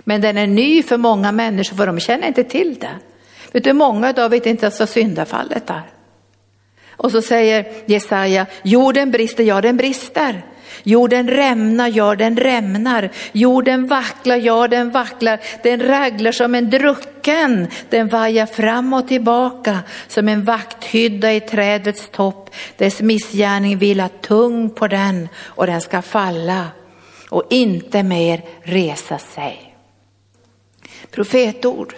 Men 0.00 0.20
den 0.20 0.38
är 0.38 0.46
ny 0.46 0.82
för 0.82 0.96
många 0.96 1.32
människor 1.32 1.76
för 1.76 1.86
de 1.86 2.00
känner 2.00 2.28
inte 2.28 2.44
till 2.44 2.78
det. 2.78 2.98
Vet 3.52 3.64
du, 3.64 3.72
många 3.72 4.14
av 4.16 4.30
vet 4.30 4.46
inte 4.46 4.66
ens 4.66 4.80
vad 4.80 4.88
syndafallet 4.88 5.70
är. 5.70 5.82
Och 6.96 7.10
så 7.10 7.22
säger 7.22 7.66
Jesaja, 7.86 8.46
jorden 8.62 9.10
brister, 9.10 9.44
ja 9.44 9.60
den 9.60 9.76
brister. 9.76 10.42
Jorden 10.82 11.28
rämnar, 11.28 11.88
ja 11.88 12.14
den 12.14 12.36
rämnar. 12.36 13.10
Jorden 13.32 13.86
vacklar, 13.86 14.36
ja 14.36 14.68
den 14.68 14.90
vacklar. 14.90 15.40
Den 15.62 15.82
raglar 15.82 16.32
som 16.32 16.54
en 16.54 16.70
drucken. 16.70 17.68
Den 17.90 18.08
vajar 18.08 18.46
fram 18.46 18.92
och 18.92 19.08
tillbaka 19.08 19.78
som 20.08 20.28
en 20.28 20.44
vakthydda 20.44 21.32
i 21.32 21.40
trädets 21.40 22.08
topp. 22.12 22.50
Dess 22.76 23.00
missgärning 23.00 23.78
vilar 23.78 24.08
tung 24.08 24.70
på 24.70 24.88
den 24.88 25.28
och 25.44 25.66
den 25.66 25.80
ska 25.80 26.02
falla 26.02 26.66
och 27.30 27.42
inte 27.50 28.02
mer 28.02 28.42
resa 28.62 29.18
sig. 29.18 29.74
Profetord. 31.10 31.94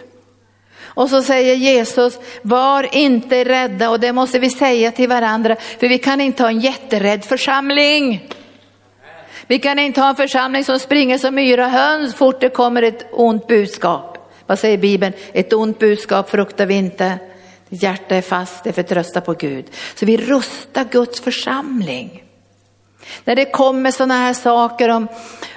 Och 0.97 1.11
så 1.11 1.23
säger 1.23 1.55
Jesus, 1.55 2.19
var 2.43 2.97
inte 2.97 3.45
rädda 3.45 3.91
och 3.91 4.01
det 4.01 4.13
måste 4.13 4.39
vi 4.39 4.51
säga 4.51 4.93
till 4.93 5.09
varandra 5.09 5.57
för 5.79 5.89
vi 5.89 5.99
kan 5.99 6.21
inte 6.21 6.43
ha 6.43 6.51
en 6.51 6.61
jätterädd 6.61 7.25
församling. 7.25 8.29
Vi 9.47 9.59
kan 9.59 9.79
inte 9.79 10.01
ha 10.01 10.09
en 10.09 10.17
församling 10.17 10.65
som 10.65 10.79
springer 10.79 11.19
som 11.19 11.39
yra 11.39 11.69
höns 11.69 12.15
fort 12.15 12.41
det 12.41 12.49
kommer 12.49 12.83
ett 12.83 13.07
ont 13.13 13.47
budskap. 13.47 14.19
Vad 14.47 14.59
säger 14.59 14.79
Bibeln? 14.79 15.13
Ett 15.33 15.53
ont 15.53 15.79
budskap 15.79 16.31
fruktar 16.31 16.67
vi 16.67 16.75
inte. 16.75 17.19
Ditt 17.69 17.83
hjärta 17.83 18.17
är 18.17 18.23
fast, 18.23 18.65
det 18.65 18.73
förtröstar 18.73 19.21
på 19.21 19.33
Gud. 19.33 19.65
Så 19.95 20.07
vi 20.07 20.17
rustar 20.17 20.85
Guds 20.91 21.21
församling. 21.21 22.23
När 23.25 23.37
det 23.37 23.45
kommer 23.45 23.91
sådana 23.91 24.15
här 24.15 24.35
saker 24.35 24.89
om, 24.89 25.09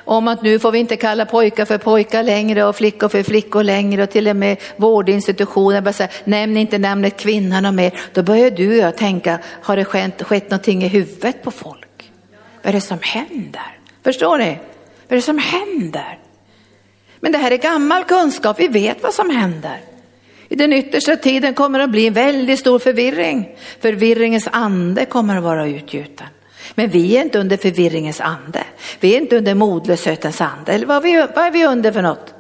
om 0.05 0.27
att 0.27 0.41
nu 0.41 0.59
får 0.59 0.71
vi 0.71 0.79
inte 0.79 0.95
kalla 0.95 1.25
pojkar 1.25 1.65
för 1.65 1.77
pojkar 1.77 2.23
längre 2.23 2.63
och 2.63 2.75
flickor 2.75 3.07
för 3.07 3.23
flickor 3.23 3.63
längre 3.63 4.03
och 4.03 4.09
till 4.09 4.27
och 4.27 4.35
med 4.35 4.57
vårdinstitutioner 4.75 5.81
bara 5.81 5.93
säger 5.93 6.11
nämn 6.23 6.57
inte 6.57 6.77
namnet 6.77 7.19
kvinnan 7.19 7.75
mer. 7.75 7.93
Då 8.13 8.23
börjar 8.23 8.51
du 8.51 8.69
och 8.69 8.77
jag 8.77 8.97
tänka, 8.97 9.39
har 9.61 9.75
det 9.75 9.85
skett, 9.85 10.23
skett 10.23 10.49
någonting 10.49 10.83
i 10.83 10.87
huvudet 10.87 11.43
på 11.43 11.51
folk? 11.51 12.11
Vad 12.61 12.69
är 12.69 12.73
det 12.73 12.81
som 12.81 12.99
händer? 13.01 13.78
Förstår 14.03 14.37
ni? 14.37 14.57
Vad 15.07 15.11
är 15.11 15.15
det 15.15 15.21
som 15.21 15.37
händer? 15.37 16.19
Men 17.19 17.31
det 17.31 17.37
här 17.37 17.51
är 17.51 17.57
gammal 17.57 18.03
kunskap, 18.03 18.59
vi 18.59 18.67
vet 18.67 19.03
vad 19.03 19.13
som 19.13 19.29
händer. 19.29 19.81
I 20.49 20.55
den 20.55 20.73
yttersta 20.73 21.15
tiden 21.15 21.53
kommer 21.53 21.79
det 21.79 21.85
att 21.85 21.91
bli 21.91 22.07
en 22.07 22.13
väldigt 22.13 22.59
stor 22.59 22.79
förvirring. 22.79 23.49
Förvirringens 23.79 24.47
ande 24.51 25.05
kommer 25.05 25.37
att 25.37 25.43
vara 25.43 25.67
utgjuten. 25.67 26.27
Men 26.75 26.89
vi 26.89 27.17
är 27.17 27.21
inte 27.21 27.39
under 27.39 27.57
förvirringens 27.57 28.21
ande. 28.21 28.63
Vi 28.99 29.15
är 29.15 29.21
inte 29.21 29.37
under 29.37 29.55
modlöshetens 29.55 30.41
ande. 30.41 30.73
Eller 30.73 30.85
vad 30.85 30.97
är, 30.97 31.01
vi, 31.01 31.33
vad 31.35 31.45
är 31.45 31.51
vi 31.51 31.65
under 31.65 31.91
för 31.91 32.01
något? 32.01 32.33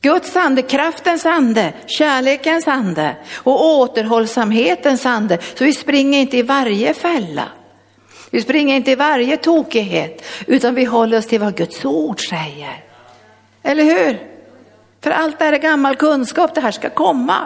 Guds 0.00 0.36
ande, 0.36 0.62
kraftens 0.62 1.26
ande, 1.26 1.72
kärlekens 1.86 2.68
ande 2.68 3.16
och 3.34 3.66
återhållsamhetens 3.66 5.06
ande. 5.06 5.38
Så 5.54 5.64
vi 5.64 5.72
springer 5.72 6.20
inte 6.20 6.36
i 6.36 6.42
varje 6.42 6.94
fälla. 6.94 7.48
Vi 8.32 8.40
springer 8.40 8.76
inte 8.76 8.90
i 8.90 8.94
varje 8.94 9.36
tokighet 9.36 10.24
utan 10.46 10.74
vi 10.74 10.84
håller 10.84 11.18
oss 11.18 11.26
till 11.26 11.40
vad 11.40 11.56
Guds 11.56 11.84
ord 11.84 12.28
säger. 12.28 12.84
Eller 13.62 13.84
hur? 13.84 14.20
För 15.02 15.10
allt 15.10 15.38
det 15.38 15.44
här 15.44 15.52
är 15.52 15.58
gammal 15.58 15.96
kunskap, 15.96 16.54
det 16.54 16.60
här 16.60 16.70
ska 16.70 16.90
komma. 16.90 17.36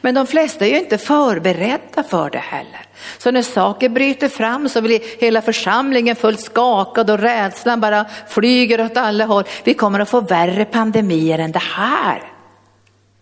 Men 0.00 0.14
de 0.14 0.26
flesta 0.26 0.66
är 0.66 0.70
ju 0.70 0.78
inte 0.78 0.98
förberedda 0.98 2.02
för 2.02 2.30
det 2.30 2.38
heller. 2.38 2.86
Så 3.18 3.30
när 3.30 3.42
saker 3.42 3.88
bryter 3.88 4.28
fram 4.28 4.68
så 4.68 4.82
blir 4.82 5.20
hela 5.20 5.42
församlingen 5.42 6.16
fullt 6.16 6.40
skakad 6.40 7.10
och 7.10 7.18
rädslan 7.18 7.80
bara 7.80 8.04
flyger 8.28 8.80
åt 8.80 8.96
alla 8.96 9.24
håll. 9.24 9.44
Vi 9.64 9.74
kommer 9.74 10.00
att 10.00 10.08
få 10.08 10.20
värre 10.20 10.64
pandemier 10.64 11.38
än 11.38 11.52
det 11.52 11.62
här. 11.62 12.22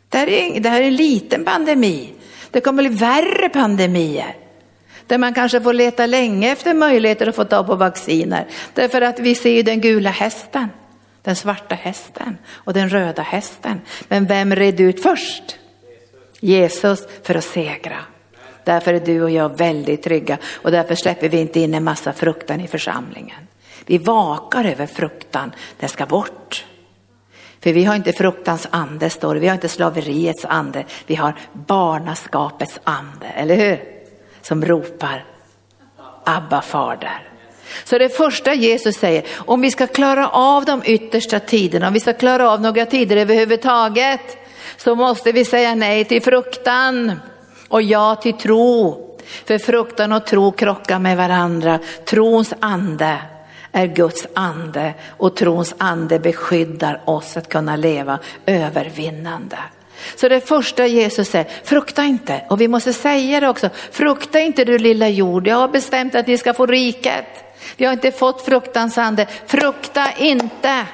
Det 0.08 0.18
här 0.18 0.28
är, 0.28 0.60
det 0.60 0.68
här 0.68 0.80
är 0.80 0.86
en 0.86 0.96
liten 0.96 1.44
pandemi. 1.44 2.12
Det 2.50 2.60
kommer 2.60 2.82
att 2.82 2.90
bli 2.90 2.98
värre 2.98 3.48
pandemier. 3.48 4.36
Där 5.06 5.18
man 5.18 5.34
kanske 5.34 5.60
får 5.60 5.72
leta 5.72 6.06
länge 6.06 6.52
efter 6.52 6.74
möjligheter 6.74 7.26
att 7.26 7.36
få 7.36 7.44
tag 7.44 7.66
på 7.66 7.74
vacciner. 7.74 8.46
Därför 8.74 9.02
att 9.02 9.18
vi 9.18 9.34
ser 9.34 9.50
ju 9.50 9.62
den 9.62 9.80
gula 9.80 10.10
hästen, 10.10 10.68
den 11.22 11.36
svarta 11.36 11.74
hästen 11.74 12.38
och 12.50 12.72
den 12.72 12.88
röda 12.88 13.22
hästen. 13.22 13.80
Men 14.08 14.26
vem 14.26 14.54
red 14.56 14.80
ut 14.80 15.02
först? 15.02 15.58
Jesus 16.40 17.06
för 17.22 17.34
att 17.34 17.44
segra. 17.44 17.98
Därför 18.64 18.94
är 18.94 19.00
du 19.00 19.22
och 19.22 19.30
jag 19.30 19.58
väldigt 19.58 20.02
trygga 20.02 20.38
och 20.54 20.70
därför 20.70 20.94
släpper 20.94 21.28
vi 21.28 21.40
inte 21.40 21.60
in 21.60 21.74
en 21.74 21.84
massa 21.84 22.12
fruktan 22.12 22.60
i 22.60 22.68
församlingen. 22.68 23.46
Vi 23.86 23.98
vakar 23.98 24.64
över 24.64 24.86
fruktan, 24.86 25.52
den 25.80 25.88
ska 25.88 26.06
bort. 26.06 26.64
För 27.60 27.72
vi 27.72 27.84
har 27.84 27.94
inte 27.94 28.12
fruktans 28.12 28.68
ande, 28.70 29.10
står 29.10 29.34
det. 29.34 29.40
vi 29.40 29.46
har 29.46 29.54
inte 29.54 29.68
slaveriets 29.68 30.44
ande, 30.44 30.84
vi 31.06 31.14
har 31.14 31.34
barnaskapets 31.52 32.80
ande, 32.84 33.26
eller 33.26 33.56
hur? 33.56 33.91
Som 34.42 34.64
ropar 34.64 35.24
Abba 36.24 36.62
fader. 36.62 37.28
Så 37.84 37.98
det 37.98 38.08
första 38.08 38.54
Jesus 38.54 38.96
säger, 38.96 39.24
om 39.36 39.60
vi 39.60 39.70
ska 39.70 39.86
klara 39.86 40.28
av 40.28 40.64
de 40.64 40.82
yttersta 40.84 41.40
tiderna, 41.40 41.86
om 41.86 41.92
vi 41.92 42.00
ska 42.00 42.12
klara 42.12 42.50
av 42.50 42.60
några 42.60 42.86
tider 42.86 43.16
överhuvudtaget, 43.16 44.36
så 44.76 44.94
måste 44.94 45.32
vi 45.32 45.44
säga 45.44 45.74
nej 45.74 46.04
till 46.04 46.22
fruktan 46.22 47.12
och 47.68 47.82
ja 47.82 48.14
till 48.14 48.32
tro. 48.32 49.08
För 49.44 49.58
fruktan 49.58 50.12
och 50.12 50.26
tro 50.26 50.52
krockar 50.52 50.98
med 50.98 51.16
varandra. 51.16 51.78
Trons 52.04 52.54
ande 52.60 53.18
är 53.72 53.86
Guds 53.86 54.26
ande 54.34 54.94
och 55.16 55.36
trons 55.36 55.74
ande 55.78 56.18
beskyddar 56.18 57.00
oss 57.04 57.36
att 57.36 57.48
kunna 57.48 57.76
leva 57.76 58.18
övervinnande. 58.46 59.58
Så 60.16 60.28
det 60.28 60.48
första 60.48 60.86
Jesus 60.86 61.28
säger, 61.28 61.48
frukta 61.64 62.04
inte. 62.04 62.44
Och 62.50 62.60
vi 62.60 62.68
måste 62.68 62.92
säga 62.92 63.40
det 63.40 63.48
också, 63.48 63.70
frukta 63.90 64.40
inte 64.40 64.64
du 64.64 64.78
lilla 64.78 65.08
jord, 65.08 65.46
jag 65.46 65.56
har 65.56 65.68
bestämt 65.68 66.14
att 66.14 66.26
ni 66.26 66.38
ska 66.38 66.54
få 66.54 66.66
riket. 66.66 67.26
Vi 67.76 67.84
har 67.84 67.92
inte 67.92 68.12
fått 68.12 68.44
fruktans 68.44 68.98
ande, 68.98 69.26
frukta 69.46 70.08
inte. 70.18 70.86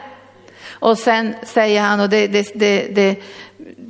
Och 0.70 0.98
sen 0.98 1.34
säger 1.42 1.80
han, 1.80 2.00
och 2.00 2.08
det, 2.08 2.26
det, 2.26 2.52
det, 2.54 2.88
det 2.94 3.16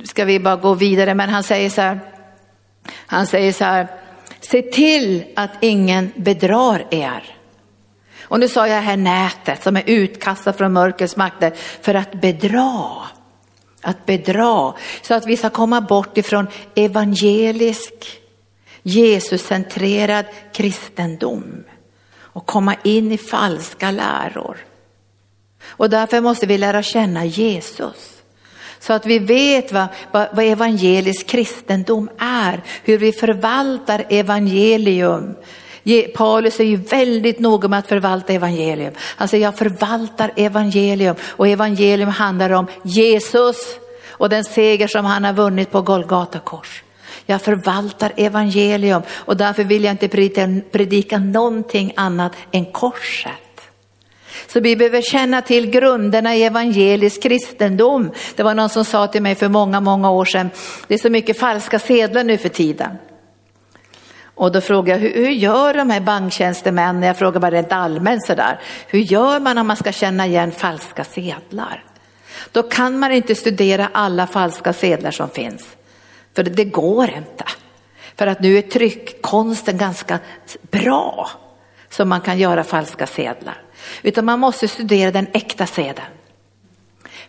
ska 0.07 0.25
vi 0.25 0.39
bara 0.39 0.55
gå 0.55 0.73
vidare, 0.73 1.13
men 1.13 1.29
han 1.29 1.43
säger 1.43 1.69
så 1.69 1.81
här, 1.81 1.99
han 3.05 3.27
säger 3.27 3.53
så 3.53 3.63
här, 3.63 3.87
se 4.39 4.61
till 4.61 5.23
att 5.35 5.51
ingen 5.59 6.11
bedrar 6.15 6.85
er. 6.89 7.35
Och 8.21 8.39
nu 8.39 8.47
sa 8.47 8.67
jag 8.67 8.81
här 8.81 8.97
nätet 8.97 9.63
som 9.63 9.77
är 9.77 9.83
utkastat 9.85 10.57
från 10.57 10.73
mörkrets 10.73 11.15
makter 11.15 11.53
för 11.81 11.93
att 11.93 12.11
bedra. 12.11 12.91
Att 13.81 14.05
bedra, 14.05 14.73
så 15.01 15.13
att 15.13 15.27
vi 15.27 15.37
ska 15.37 15.49
komma 15.49 15.81
bort 15.81 16.17
ifrån 16.17 16.47
evangelisk, 16.75 17.93
Jesuscentrerad 18.83 20.25
kristendom 20.53 21.63
och 22.17 22.45
komma 22.45 22.75
in 22.83 23.11
i 23.11 23.17
falska 23.17 23.91
läror. 23.91 24.57
Och 25.63 25.89
därför 25.89 26.21
måste 26.21 26.45
vi 26.45 26.57
lära 26.57 26.83
känna 26.83 27.25
Jesus. 27.25 28.21
Så 28.79 28.93
att 28.93 29.05
vi 29.05 29.19
vet 29.19 29.71
vad, 29.71 29.87
vad, 30.11 30.27
vad 30.33 30.45
evangelisk 30.45 31.27
kristendom 31.27 32.09
är, 32.19 32.63
hur 32.83 32.97
vi 32.97 33.11
förvaltar 33.11 34.05
evangelium. 34.09 35.35
Paulus 36.15 36.59
är 36.59 36.63
ju 36.63 36.75
väldigt 36.75 37.39
noga 37.39 37.67
med 37.67 37.79
att 37.79 37.87
förvalta 37.87 38.33
evangelium. 38.33 38.93
Han 38.99 39.27
säger 39.27 39.43
jag 39.43 39.57
förvaltar 39.57 40.31
evangelium 40.35 41.15
och 41.23 41.47
evangelium 41.47 42.09
handlar 42.09 42.49
om 42.49 42.67
Jesus 42.83 43.57
och 44.09 44.29
den 44.29 44.43
seger 44.43 44.87
som 44.87 45.05
han 45.05 45.23
har 45.23 45.33
vunnit 45.33 45.71
på 45.71 45.81
Golgata 45.81 46.39
kors. 46.39 46.83
Jag 47.25 47.41
förvaltar 47.41 48.13
evangelium 48.17 49.01
och 49.11 49.37
därför 49.37 49.63
vill 49.63 49.83
jag 49.83 49.93
inte 49.93 50.07
predika, 50.07 50.61
predika 50.71 51.17
någonting 51.17 51.93
annat 51.95 52.31
än 52.51 52.65
korset. 52.65 53.33
Så 54.47 54.59
vi 54.59 54.75
behöver 54.75 55.01
känna 55.01 55.41
till 55.41 55.69
grunderna 55.69 56.35
i 56.35 56.43
evangelisk 56.43 57.23
kristendom. 57.23 58.11
Det 58.35 58.43
var 58.43 58.53
någon 58.53 58.69
som 58.69 58.85
sa 58.85 59.07
till 59.07 59.21
mig 59.21 59.35
för 59.35 59.47
många, 59.47 59.79
många 59.79 60.11
år 60.11 60.25
sedan, 60.25 60.49
det 60.87 60.93
är 60.93 60.97
så 60.97 61.09
mycket 61.09 61.39
falska 61.39 61.79
sedlar 61.79 62.23
nu 62.23 62.37
för 62.37 62.49
tiden. 62.49 62.97
Och 64.39 64.51
då 64.51 64.61
frågade 64.61 64.99
jag, 64.99 65.09
hur, 65.09 65.25
hur 65.25 65.31
gör 65.31 65.73
de 65.73 65.89
här 65.89 65.99
banktjänstemännen, 65.99 67.03
jag 67.03 67.17
frågar 67.17 67.39
bara 67.39 67.51
rent 67.51 67.71
allmänt 67.71 68.25
sådär, 68.25 68.59
hur 68.87 68.99
gör 68.99 69.39
man 69.39 69.57
om 69.57 69.67
man 69.67 69.77
ska 69.77 69.91
känna 69.91 70.27
igen 70.27 70.51
falska 70.51 71.03
sedlar? 71.03 71.83
Då 72.51 72.63
kan 72.63 72.99
man 72.99 73.11
inte 73.11 73.35
studera 73.35 73.89
alla 73.93 74.27
falska 74.27 74.73
sedlar 74.73 75.11
som 75.11 75.29
finns, 75.29 75.67
för 76.35 76.43
det, 76.43 76.49
det 76.49 76.65
går 76.65 77.09
inte. 77.09 77.43
För 78.15 78.27
att 78.27 78.39
nu 78.39 78.57
är 78.57 78.61
tryckkonsten 78.61 79.77
ganska 79.77 80.19
bra, 80.61 81.29
så 81.89 82.05
man 82.05 82.21
kan 82.21 82.39
göra 82.39 82.63
falska 82.63 83.07
sedlar. 83.07 83.61
Utan 84.01 84.25
man 84.25 84.39
måste 84.39 84.67
studera 84.67 85.11
den 85.11 85.27
äkta 85.33 85.65
sedeln. 85.65 86.07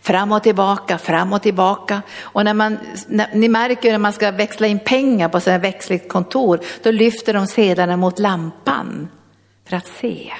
Fram 0.01 0.31
och 0.31 0.43
tillbaka, 0.43 0.97
fram 0.97 1.33
och 1.33 1.41
tillbaka. 1.41 2.01
Och 2.21 2.45
när 2.45 2.53
man, 2.53 2.77
när, 3.07 3.29
ni 3.33 3.49
märker 3.49 3.91
när 3.91 3.97
man 3.97 4.13
ska 4.13 4.31
växla 4.31 4.67
in 4.67 4.79
pengar 4.79 5.29
på 5.29 5.39
sina 5.39 5.57
växligt 5.57 6.09
kontor, 6.09 6.59
då 6.83 6.91
lyfter 6.91 7.33
de 7.33 7.47
sedlarna 7.47 7.97
mot 7.97 8.19
lampan 8.19 9.07
för 9.67 9.77
att 9.77 9.87
se. 9.87 10.33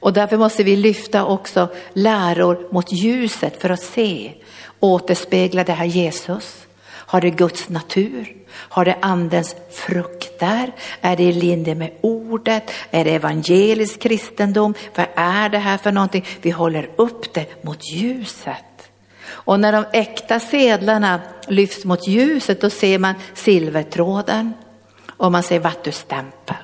Och 0.00 0.12
därför 0.12 0.36
måste 0.36 0.64
vi 0.64 0.76
lyfta 0.76 1.24
också 1.24 1.68
läror 1.92 2.68
mot 2.72 2.92
ljuset 2.92 3.60
för 3.60 3.70
att 3.70 3.82
se. 3.82 4.32
Återspeglar 4.80 5.64
det 5.64 5.72
här 5.72 5.86
Jesus? 5.86 6.66
Har 6.86 7.20
det 7.20 7.30
Guds 7.30 7.68
natur? 7.68 8.45
Har 8.56 8.84
det 8.84 8.96
andens 9.02 9.56
frukter? 9.70 10.72
Är 11.00 11.16
det 11.16 11.22
i 11.22 11.32
linje 11.32 11.74
med 11.74 11.90
ordet? 12.00 12.70
Är 12.90 13.04
det 13.04 13.10
evangelisk 13.14 14.00
kristendom? 14.00 14.74
Vad 14.94 15.06
är 15.14 15.48
det 15.48 15.58
här 15.58 15.78
för 15.78 15.92
någonting? 15.92 16.24
Vi 16.42 16.50
håller 16.50 16.90
upp 16.96 17.34
det 17.34 17.64
mot 17.64 17.92
ljuset. 17.92 18.90
Och 19.28 19.60
när 19.60 19.72
de 19.72 19.84
äkta 19.92 20.40
sedlarna 20.40 21.20
lyfts 21.48 21.84
mot 21.84 22.08
ljuset 22.08 22.60
då 22.60 22.70
ser 22.70 22.98
man 22.98 23.14
silvertråden 23.34 24.54
och 25.16 25.32
man 25.32 25.42
ser 25.42 25.58
vattustämpel. 25.58 26.56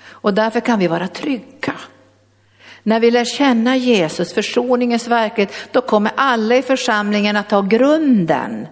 Och 0.00 0.34
därför 0.34 0.60
kan 0.60 0.78
vi 0.78 0.86
vara 0.86 1.08
trygga. 1.08 1.74
När 2.82 3.00
vi 3.00 3.10
lär 3.10 3.24
känna 3.24 3.76
Jesus, 3.76 4.34
försoningens 4.34 5.08
verklighet, 5.08 5.54
då 5.72 5.80
kommer 5.80 6.12
alla 6.16 6.56
i 6.56 6.62
församlingen 6.62 7.36
att 7.36 7.48
ta 7.48 7.62
grunden 7.62 8.66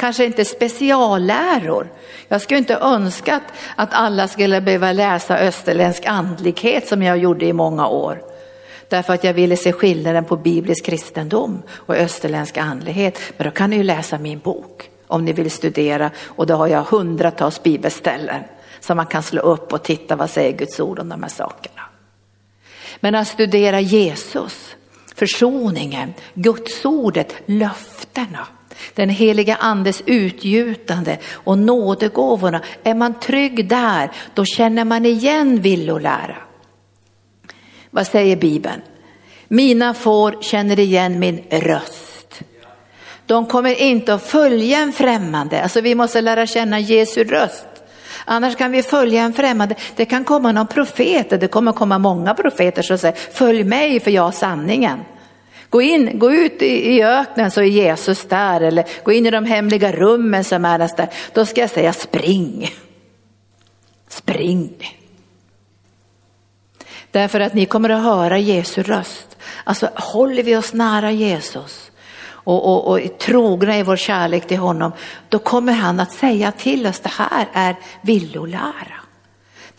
kanske 0.00 0.24
inte 0.24 0.44
specialläror. 0.44 1.92
Jag 2.28 2.40
skulle 2.40 2.58
inte 2.58 2.74
önska 2.74 3.40
att 3.76 3.88
alla 3.92 4.28
skulle 4.28 4.60
behöva 4.60 4.92
läsa 4.92 5.38
österländsk 5.38 6.06
andlighet 6.06 6.88
som 6.88 7.02
jag 7.02 7.18
gjorde 7.18 7.46
i 7.46 7.52
många 7.52 7.88
år. 7.88 8.22
Därför 8.88 9.14
att 9.14 9.24
jag 9.24 9.34
ville 9.34 9.56
se 9.56 9.72
skillnaden 9.72 10.24
på 10.24 10.36
biblisk 10.36 10.84
kristendom 10.84 11.62
och 11.72 11.94
österländsk 11.94 12.56
andlighet. 12.56 13.18
Men 13.36 13.44
då 13.44 13.50
kan 13.50 13.70
ni 13.70 13.76
ju 13.76 13.82
läsa 13.82 14.18
min 14.18 14.38
bok 14.38 14.90
om 15.06 15.24
ni 15.24 15.32
vill 15.32 15.50
studera 15.50 16.10
och 16.26 16.46
då 16.46 16.54
har 16.54 16.66
jag 16.66 16.82
hundratals 16.82 17.62
bibelställen 17.62 18.42
som 18.80 18.96
man 18.96 19.06
kan 19.06 19.22
slå 19.22 19.42
upp 19.42 19.72
och 19.72 19.82
titta 19.82 20.16
vad 20.16 20.30
säger 20.30 20.58
Guds 20.58 20.80
ord 20.80 20.98
om 20.98 21.08
de 21.08 21.22
här 21.22 21.30
sakerna. 21.30 21.82
Men 23.00 23.14
att 23.14 23.28
studera 23.28 23.80
Jesus, 23.80 24.76
försoningen, 25.14 26.14
Guds 26.34 26.84
ordet, 26.84 27.34
löftena 27.46 28.46
den 28.94 29.08
heliga 29.08 29.56
andes 29.56 30.02
utgjutande 30.06 31.18
och 31.32 31.58
nådegåvorna. 31.58 32.62
Är 32.84 32.94
man 32.94 33.20
trygg 33.20 33.68
där, 33.68 34.10
då 34.34 34.44
känner 34.44 34.84
man 34.84 35.06
igen 35.06 35.60
villolära. 35.60 36.36
Vad 37.90 38.06
säger 38.06 38.36
Bibeln? 38.36 38.80
Mina 39.48 39.94
får 39.94 40.42
känner 40.42 40.78
igen 40.78 41.18
min 41.18 41.44
röst. 41.50 42.40
De 43.26 43.46
kommer 43.46 43.82
inte 43.82 44.14
att 44.14 44.26
följa 44.26 44.78
en 44.78 44.92
främmande, 44.92 45.62
alltså 45.62 45.80
vi 45.80 45.94
måste 45.94 46.20
lära 46.20 46.46
känna 46.46 46.80
Jesu 46.80 47.24
röst. 47.24 47.66
Annars 48.24 48.56
kan 48.56 48.72
vi 48.72 48.82
följa 48.82 49.22
en 49.22 49.32
främmande. 49.32 49.74
Det 49.96 50.04
kan 50.04 50.24
komma 50.24 50.52
någon 50.52 50.66
profet, 50.66 51.40
det 51.40 51.48
kommer 51.48 51.72
komma 51.72 51.98
många 51.98 52.34
profeter 52.34 52.82
som 52.82 52.98
säger 52.98 53.16
följ 53.32 53.64
mig 53.64 54.00
för 54.00 54.10
jag 54.10 54.22
har 54.22 54.32
sanningen. 54.32 55.00
Gå, 55.70 55.82
in, 55.82 56.18
gå 56.18 56.32
ut 56.32 56.62
i, 56.62 56.96
i 56.96 57.02
öknen 57.04 57.50
så 57.50 57.60
är 57.60 57.64
Jesus 57.64 58.24
där 58.24 58.60
eller 58.60 58.84
gå 59.04 59.12
in 59.12 59.26
i 59.26 59.30
de 59.30 59.44
hemliga 59.44 59.92
rummen 59.92 60.44
som 60.44 60.64
är 60.64 60.78
där. 60.78 61.08
Då 61.34 61.46
ska 61.46 61.60
jag 61.60 61.70
säga 61.70 61.92
spring. 61.92 62.74
Spring. 64.08 64.96
Därför 67.10 67.40
att 67.40 67.54
ni 67.54 67.66
kommer 67.66 67.90
att 67.90 68.02
höra 68.02 68.38
Jesu 68.38 68.82
röst. 68.82 69.36
Alltså 69.64 69.90
håller 69.94 70.42
vi 70.42 70.56
oss 70.56 70.72
nära 70.72 71.10
Jesus 71.10 71.90
och, 72.50 72.64
och, 72.64 72.88
och 72.88 73.00
är 73.00 73.08
trogna 73.08 73.78
i 73.78 73.82
vår 73.82 73.96
kärlek 73.96 74.46
till 74.46 74.58
honom, 74.58 74.92
då 75.28 75.38
kommer 75.38 75.72
han 75.72 76.00
att 76.00 76.12
säga 76.12 76.52
till 76.52 76.86
oss, 76.86 77.00
det 77.00 77.12
här 77.12 77.48
är 77.52 77.76
villolära. 78.02 78.99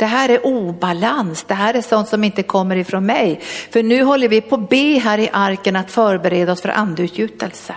Det 0.02 0.08
här 0.08 0.30
är 0.30 0.46
obalans, 0.46 1.44
det 1.44 1.54
här 1.54 1.74
är 1.74 1.82
sånt 1.82 2.08
som 2.08 2.24
inte 2.24 2.44
kommer 2.44 2.76
ifrån 2.76 3.06
mig. 3.06 3.40
För 3.72 3.84
nu 3.84 4.04
håller 4.04 4.28
vi 4.28 4.42
på 4.42 4.56
att 4.56 4.70
be 4.70 5.00
här 5.00 5.18
i 5.18 5.30
arken 5.34 5.76
att 5.76 5.92
förbereda 5.92 6.52
oss 6.52 6.62
för 6.62 6.70
andeutgjutelse. 6.70 7.76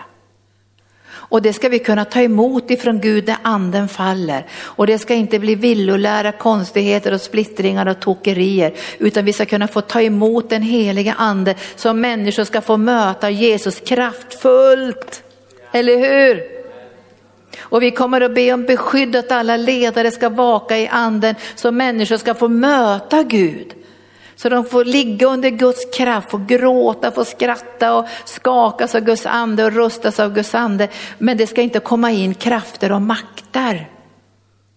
Och 1.07 1.43
det 1.43 1.53
ska 1.53 1.69
vi 1.69 1.79
kunna 1.79 2.05
ta 2.05 2.21
emot 2.21 2.71
ifrån 2.71 3.01
Gud 3.01 3.27
när 3.27 3.37
anden 3.43 3.89
faller. 3.89 4.47
Och 4.63 4.87
det 4.87 4.99
ska 4.99 5.15
inte 5.15 5.39
bli 5.39 5.55
villolära, 5.55 6.33
konstigheter 6.33 7.13
och 7.13 7.21
splittringar 7.21 7.87
och 7.87 8.01
tokerier. 8.01 8.75
Utan 8.99 9.25
vi 9.25 9.33
ska 9.33 9.47
kunna 9.47 9.69
få 9.69 9.81
ta 9.81 10.03
emot 10.03 10.51
den 10.51 10.63
heliga 10.63 11.15
ande 11.19 11.55
som 11.77 12.01
människor 12.01 12.45
ska 12.45 12.61
få 12.61 12.77
möta 12.77 13.31
Jesus 13.31 13.81
kraftfullt. 13.81 15.23
Eller 15.73 15.99
hur? 15.99 16.64
Och 17.59 17.83
vi 17.83 17.91
kommer 17.91 18.21
att 18.21 18.35
be 18.35 18.53
om 18.53 18.65
beskydd 18.65 19.17
att 19.17 19.33
alla 19.33 19.57
ledare 19.57 20.11
ska 20.11 20.29
vaka 20.29 20.79
i 20.79 20.89
anden 20.89 21.35
så 21.55 21.71
människor 21.71 22.17
ska 22.17 22.35
få 22.35 22.49
möta 22.49 23.23
Gud. 23.23 23.75
Så 24.37 24.49
de 24.49 24.65
får 24.65 24.85
ligga 24.85 25.27
under 25.27 25.51
Guds 25.51 25.97
kraft, 25.97 26.31
få 26.31 26.39
gråta, 26.39 27.11
få 27.11 27.25
skratta 27.25 27.95
och 27.95 28.07
skakas 28.25 28.95
av 28.95 29.01
Guds 29.01 29.27
ande 29.27 29.65
och 29.65 29.73
rustas 29.73 30.21
av 30.21 30.35
Guds 30.35 30.55
ande. 30.55 30.89
Men 31.19 31.37
det 31.37 31.47
ska 31.47 31.63
inte 31.63 31.81
komma 31.81 32.11
in 32.11 32.35
krafter 32.35 32.93
och 32.93 33.03
makter 33.03 33.91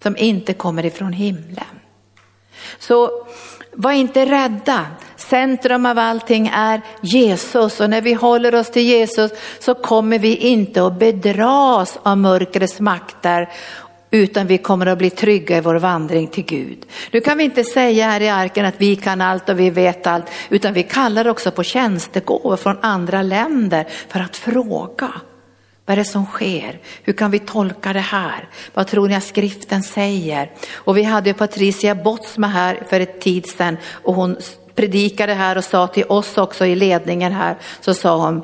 som 0.03 0.17
inte 0.17 0.53
kommer 0.53 0.85
ifrån 0.85 1.13
himlen. 1.13 1.79
Så 2.79 3.25
var 3.77 3.91
inte 3.91 4.25
rädda. 4.25 4.85
Centrum 5.15 5.85
av 5.85 5.99
allting 5.99 6.51
är 6.53 6.81
Jesus 7.01 7.79
och 7.79 7.89
när 7.89 8.01
vi 8.01 8.13
håller 8.13 8.55
oss 8.55 8.71
till 8.71 8.81
Jesus 8.81 9.31
så 9.59 9.75
kommer 9.75 10.19
vi 10.19 10.35
inte 10.35 10.85
att 10.85 10.99
bedras 10.99 11.99
av 12.03 12.17
mörkrets 12.17 12.79
makter 12.79 13.49
utan 14.11 14.47
vi 14.47 14.57
kommer 14.57 14.85
att 14.85 14.97
bli 14.97 15.09
trygga 15.09 15.57
i 15.57 15.61
vår 15.61 15.75
vandring 15.75 16.27
till 16.27 16.45
Gud. 16.45 16.85
Nu 17.11 17.21
kan 17.21 17.37
vi 17.37 17.43
inte 17.43 17.63
säga 17.63 18.09
här 18.09 18.21
i 18.21 18.29
arken 18.29 18.65
att 18.65 18.75
vi 18.77 18.95
kan 18.95 19.21
allt 19.21 19.49
och 19.49 19.59
vi 19.59 19.69
vet 19.69 20.07
allt, 20.07 20.25
utan 20.49 20.73
vi 20.73 20.83
kallar 20.83 21.27
också 21.27 21.51
på 21.51 21.63
tjänstegåvor 21.63 22.57
från 22.57 22.77
andra 22.81 23.21
länder 23.21 23.87
för 24.07 24.19
att 24.19 24.37
fråga. 24.37 25.13
Vad 25.87 25.93
är 25.93 25.97
det 25.97 26.05
som 26.05 26.25
sker? 26.25 26.79
Hur 27.03 27.13
kan 27.13 27.31
vi 27.31 27.39
tolka 27.39 27.93
det 27.93 27.99
här? 27.99 28.49
Vad 28.73 28.87
tror 28.87 29.07
ni 29.07 29.15
att 29.15 29.23
skriften 29.23 29.83
säger? 29.83 30.51
Och 30.73 30.97
vi 30.97 31.03
hade 31.03 31.33
Patricia 31.33 31.95
Botsma 31.95 32.47
här 32.47 32.83
för 32.89 32.99
ett 32.99 33.21
tid 33.21 33.49
sedan 33.49 33.77
och 33.91 34.13
hon 34.13 34.37
predikade 34.75 35.33
här 35.33 35.57
och 35.57 35.63
sa 35.63 35.87
till 35.87 36.03
oss 36.09 36.37
också 36.37 36.65
i 36.65 36.75
ledningen 36.75 37.31
här, 37.31 37.57
så 37.81 37.93
sa 37.93 38.17
hon, 38.17 38.41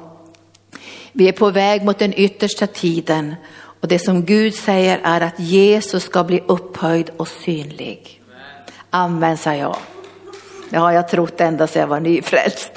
vi 1.11 1.27
är 1.27 1.31
på 1.31 1.49
väg 1.49 1.83
mot 1.83 1.99
den 1.99 2.13
yttersta 2.13 2.67
tiden 2.67 3.35
och 3.55 3.87
det 3.87 3.99
som 3.99 4.25
Gud 4.25 4.55
säger 4.55 4.99
är 5.03 5.21
att 5.21 5.39
Jesus 5.39 6.03
ska 6.03 6.23
bli 6.23 6.43
upphöjd 6.47 7.09
och 7.17 7.27
synlig. 7.27 8.21
Amen, 8.89 9.37
sa 9.37 9.55
jag. 9.55 9.77
Det 10.69 10.77
har 10.77 10.91
jag 10.91 11.09
trott 11.09 11.41
ända 11.41 11.67
sedan 11.67 11.79
jag 11.79 11.87
var 11.87 11.99
nyfrälst. 11.99 12.71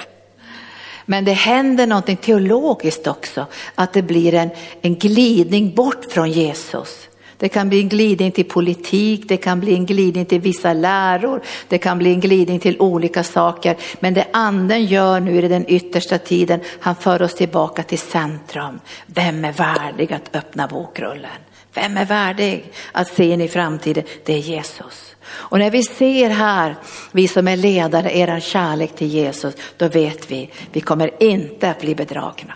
Men 1.07 1.24
det 1.24 1.32
händer 1.32 1.86
någonting 1.86 2.16
teologiskt 2.16 3.07
också, 3.07 3.46
att 3.74 3.92
det 3.92 4.02
blir 4.02 4.34
en, 4.34 4.50
en 4.82 4.94
glidning 4.94 5.74
bort 5.74 6.04
från 6.11 6.30
Jesus. 6.30 7.09
Det 7.38 7.48
kan 7.48 7.68
bli 7.68 7.80
en 7.80 7.88
glidning 7.88 8.32
till 8.32 8.44
politik, 8.44 9.24
det 9.28 9.36
kan 9.36 9.61
bli 9.61 9.74
en 9.74 9.86
glidning 9.86 10.26
till 10.26 10.40
vissa 10.40 10.72
läror, 10.72 11.42
det 11.68 11.78
kan 11.78 11.98
bli 11.98 12.12
en 12.12 12.20
glidning 12.20 12.61
till 12.61 12.80
olika 12.80 13.24
saker. 13.24 13.76
Men 14.00 14.14
det 14.14 14.26
anden 14.32 14.84
gör 14.84 15.20
nu 15.20 15.38
i 15.38 15.48
den 15.48 15.64
yttersta 15.68 16.18
tiden, 16.18 16.61
han 16.80 16.96
för 16.96 17.22
oss 17.22 17.34
tillbaka 17.34 17.82
till 17.82 17.98
centrum. 17.98 18.80
Vem 19.07 19.44
är 19.44 19.52
värdig 19.52 20.12
att 20.12 20.36
öppna 20.36 20.66
bokrullen? 20.66 21.30
Vem 21.74 21.96
är 21.96 22.04
värdig 22.04 22.72
att 22.92 23.09
se 23.09 23.24
in 23.24 23.40
i 23.40 23.48
framtiden? 23.48 24.04
Det 24.24 24.34
är 24.34 24.38
Jesus. 24.38 25.15
Och 25.28 25.58
när 25.58 25.70
vi 25.70 25.82
ser 25.82 26.30
här, 26.30 26.76
vi 27.12 27.28
som 27.28 27.48
är 27.48 27.56
ledare, 27.56 28.16
er 28.16 28.40
kärlek 28.40 28.96
till 28.96 29.06
Jesus, 29.06 29.54
då 29.76 29.88
vet 29.88 30.30
vi, 30.30 30.50
vi 30.72 30.80
kommer 30.80 31.22
inte 31.22 31.70
att 31.70 31.80
bli 31.80 31.94
bedragna. 31.94 32.54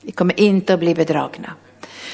Vi 0.00 0.12
kommer 0.12 0.40
inte 0.40 0.74
att 0.74 0.80
bli 0.80 0.94
bedragna. 0.94 1.54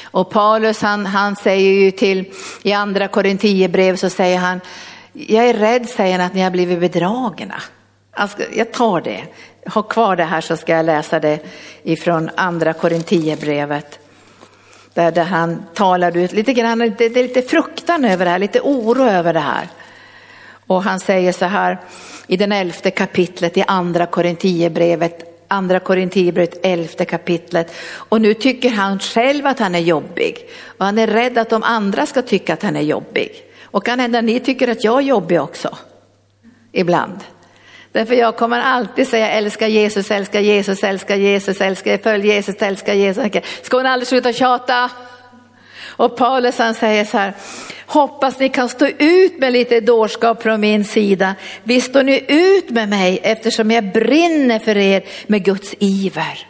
Och 0.03 0.29
Paulus 0.29 0.81
han, 0.81 1.05
han 1.05 1.35
säger 1.35 1.71
ju 1.71 1.91
till, 1.91 2.25
i 2.63 2.73
andra 2.73 3.07
Korinthierbrev 3.07 3.95
så 3.95 4.09
säger 4.09 4.37
han, 4.37 4.61
jag 5.13 5.49
är 5.49 5.53
rädd 5.53 5.89
säger 5.89 6.17
han 6.17 6.27
att 6.27 6.33
ni 6.33 6.41
har 6.41 6.51
blivit 6.51 6.79
bedragna. 6.79 7.61
Alltså, 8.11 8.37
jag 8.53 8.73
tar 8.73 9.01
det, 9.01 9.23
ha 9.65 9.81
kvar 9.81 10.15
det 10.15 10.23
här 10.23 10.41
så 10.41 10.57
ska 10.57 10.71
jag 10.71 10.85
läsa 10.85 11.19
det 11.19 11.39
ifrån 11.83 12.29
andra 12.35 12.73
Korinthierbrevet. 12.73 13.99
Där, 14.99 15.11
där 15.11 15.23
han 15.23 15.63
talar 15.73 16.17
ut 16.17 16.33
lite 16.33 16.53
grann, 16.53 16.79
det, 16.79 16.93
det 17.09 17.19
är 17.19 17.23
lite 17.23 17.41
fruktan 17.41 18.05
över 18.05 18.25
det 18.25 18.31
här, 18.31 18.39
lite 18.39 18.61
oro 18.61 19.03
över 19.03 19.33
det 19.33 19.39
här. 19.39 19.67
Och 20.67 20.83
han 20.83 20.99
säger 20.99 21.31
så 21.31 21.45
här 21.45 21.77
i 22.27 22.37
den 22.37 22.51
elfte 22.51 22.91
kapitlet 22.91 23.57
i 23.57 23.63
andra 23.67 24.05
Korinthierbrevet 24.05 25.45
andra 25.47 25.79
Korinthierbrevet 25.79 26.65
elfte 26.65 27.05
kapitlet. 27.05 27.73
Och 27.93 28.21
nu 28.21 28.33
tycker 28.33 28.69
han 28.69 28.99
själv 28.99 29.47
att 29.47 29.59
han 29.59 29.75
är 29.75 29.79
jobbig 29.79 30.49
och 30.77 30.85
han 30.85 30.97
är 30.97 31.07
rädd 31.07 31.37
att 31.37 31.49
de 31.49 31.63
andra 31.63 32.05
ska 32.05 32.21
tycka 32.21 32.53
att 32.53 32.63
han 32.63 32.75
är 32.75 32.81
jobbig. 32.81 33.31
Och 33.63 33.85
kan 33.85 33.99
hända 33.99 34.21
ni 34.21 34.39
tycker 34.39 34.67
att 34.67 34.83
jag 34.83 34.97
är 34.97 35.03
jobbig 35.03 35.41
också, 35.41 35.77
ibland. 36.71 37.19
Därför 37.91 38.15
jag 38.15 38.37
kommer 38.37 38.59
alltid 38.59 39.07
säga 39.07 39.29
älska 39.29 39.67
Jesus, 39.67 40.11
älska 40.11 40.41
Jesus, 40.41 40.83
älska 40.83 41.15
Jesus, 41.15 41.61
älska 41.61 41.97
följ 41.97 42.27
Jesus, 42.27 42.55
älska 42.59 42.93
Jesus. 42.93 43.23
Ska 43.61 43.77
hon 43.77 43.85
aldrig 43.85 44.07
sluta 44.07 44.33
tjata? 44.33 44.89
Och 45.87 46.17
Paulus 46.17 46.57
han 46.57 46.73
säger 46.73 47.05
så 47.05 47.17
här, 47.17 47.33
hoppas 47.85 48.39
ni 48.39 48.49
kan 48.49 48.69
stå 48.69 48.87
ut 48.97 49.39
med 49.39 49.53
lite 49.53 49.79
dårskap 49.79 50.43
från 50.43 50.61
min 50.61 50.85
sida. 50.85 51.35
Visst 51.63 51.89
står 51.89 52.03
ni 52.03 52.25
ut 52.27 52.69
med 52.69 52.89
mig 52.89 53.19
eftersom 53.23 53.71
jag 53.71 53.91
brinner 53.91 54.59
för 54.59 54.77
er 54.77 55.03
med 55.27 55.45
Guds 55.45 55.75
iver. 55.79 56.47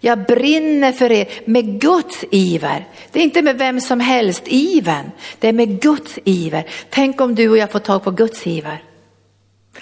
Jag 0.00 0.26
brinner 0.26 0.92
för 0.92 1.12
er 1.12 1.28
med 1.44 1.80
Guds 1.80 2.24
iver. 2.30 2.86
Det 3.12 3.18
är 3.18 3.22
inte 3.22 3.42
med 3.42 3.58
vem 3.58 3.80
som 3.80 4.00
helst 4.00 4.42
iven, 4.46 5.10
det 5.38 5.48
är 5.48 5.52
med 5.52 5.80
Guds 5.80 6.18
iver. 6.24 6.64
Tänk 6.90 7.20
om 7.20 7.34
du 7.34 7.48
och 7.48 7.58
jag 7.58 7.70
får 7.70 7.78
tag 7.78 8.04
på 8.04 8.10
Guds 8.10 8.46
iver. 8.46 8.82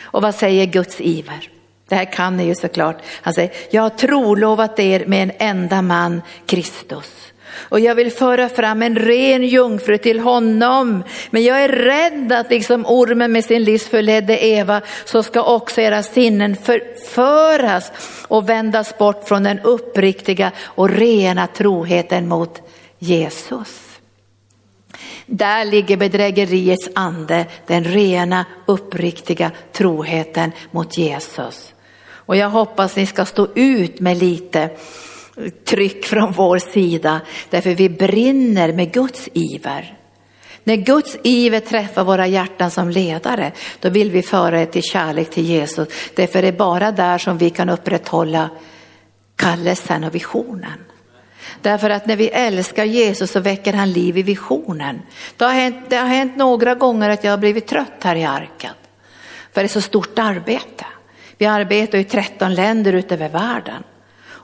Och 0.01 0.23
vad 0.23 0.35
säger 0.35 0.67
Guds 0.67 1.01
iver? 1.01 1.51
Det 1.89 1.95
här 1.95 2.13
kan 2.13 2.37
ni 2.37 2.47
ju 2.47 2.55
såklart. 2.55 3.03
Han 3.23 3.35
säger, 3.35 3.53
jag 3.71 3.83
har 3.83 3.91
trolovat 3.91 4.79
er 4.79 5.07
med 5.07 5.23
en 5.23 5.33
enda 5.39 5.83
man, 5.83 6.23
Kristus. 6.47 7.29
Och 7.55 7.81
jag 7.81 7.95
vill 7.95 8.13
föra 8.13 8.49
fram 8.49 8.83
en 8.83 8.97
ren 8.97 9.45
jungfru 9.45 9.99
till 9.99 10.21
honom. 10.21 11.05
Men 11.31 11.45
jag 11.45 11.65
är 11.65 11.69
rädd 11.69 12.33
att 12.33 12.51
liksom 12.51 12.87
ormen 12.87 13.33
med 13.33 13.45
sin 13.45 13.65
list 13.65 13.89
förledde 13.89 14.45
Eva 14.45 14.81
så 15.05 15.23
ska 15.23 15.43
också 15.43 15.81
era 15.81 16.03
sinnen 16.03 16.57
förföras 16.57 17.93
och 18.29 18.49
vändas 18.49 18.99
bort 18.99 19.29
från 19.29 19.43
den 19.43 19.61
uppriktiga 19.61 20.53
och 20.61 20.91
rena 20.91 21.47
troheten 21.47 22.29
mot 22.29 22.63
Jesus. 22.99 23.88
Där 25.31 25.65
ligger 25.65 25.97
bedrägeriets 25.97 26.89
ande, 26.95 27.47
den 27.67 27.85
rena 27.85 28.45
uppriktiga 28.67 29.51
troheten 29.73 30.53
mot 30.71 30.99
Jesus. 30.99 31.75
Och 32.11 32.37
jag 32.37 32.51
hoppas 32.51 32.97
ni 32.97 33.07
ska 33.07 33.25
stå 33.25 33.49
ut 33.55 34.01
med 34.01 34.17
lite 34.17 34.71
tryck 35.65 36.05
från 36.05 36.33
vår 36.33 36.59
sida 36.59 37.21
därför 37.51 37.75
vi 37.75 37.89
brinner 37.89 38.73
med 38.73 38.93
Guds 38.93 39.29
iver. 39.33 39.99
När 40.65 40.77
Guds 40.77 41.17
iver 41.23 41.61
träffar 41.61 42.05
våra 42.05 42.27
hjärtan 42.27 42.71
som 42.71 42.91
ledare, 42.91 43.53
då 43.81 43.89
vill 43.89 44.11
vi 44.11 44.23
föra 44.23 44.63
er 44.63 44.67
till 44.67 44.83
kärlek 44.83 45.31
till 45.31 45.45
Jesus. 45.45 45.89
Därför 46.15 46.39
är 46.39 46.43
det 46.43 46.59
bara 46.59 46.93
där 46.93 47.19
som 47.19 47.39
vi 47.39 47.51
kan 47.51 47.69
upprätthålla 47.69 48.51
kallelsen 49.37 50.05
och 50.05 50.15
visionen. 50.15 50.88
Därför 51.63 51.91
att 51.91 52.07
när 52.07 52.17
vi 52.17 52.29
älskar 52.29 52.85
Jesus 52.85 53.31
så 53.31 53.41
väcker 53.41 53.73
han 53.73 53.93
liv 53.93 54.19
i 54.19 54.23
visionen. 54.23 55.03
Det 55.37 55.45
har 55.45 55.53
hänt, 55.53 55.77
det 55.89 55.97
har 55.97 56.07
hänt 56.07 56.37
några 56.37 56.75
gånger 56.75 57.11
att 57.11 57.25
jag 57.25 57.33
har 57.33 57.39
blivit 57.39 57.67
trött 57.67 58.05
här 58.05 58.17
i 58.17 58.25
arken. 58.25 58.75
För 59.53 59.61
det 59.61 59.67
är 59.67 59.69
så 59.69 59.81
stort 59.81 60.19
arbete. 60.19 60.85
Vi 61.39 61.47
arbetar 61.47 61.99
i 61.99 62.05
13 62.05 62.55
länder 62.55 62.93
utöver 62.93 63.29
världen. 63.29 63.83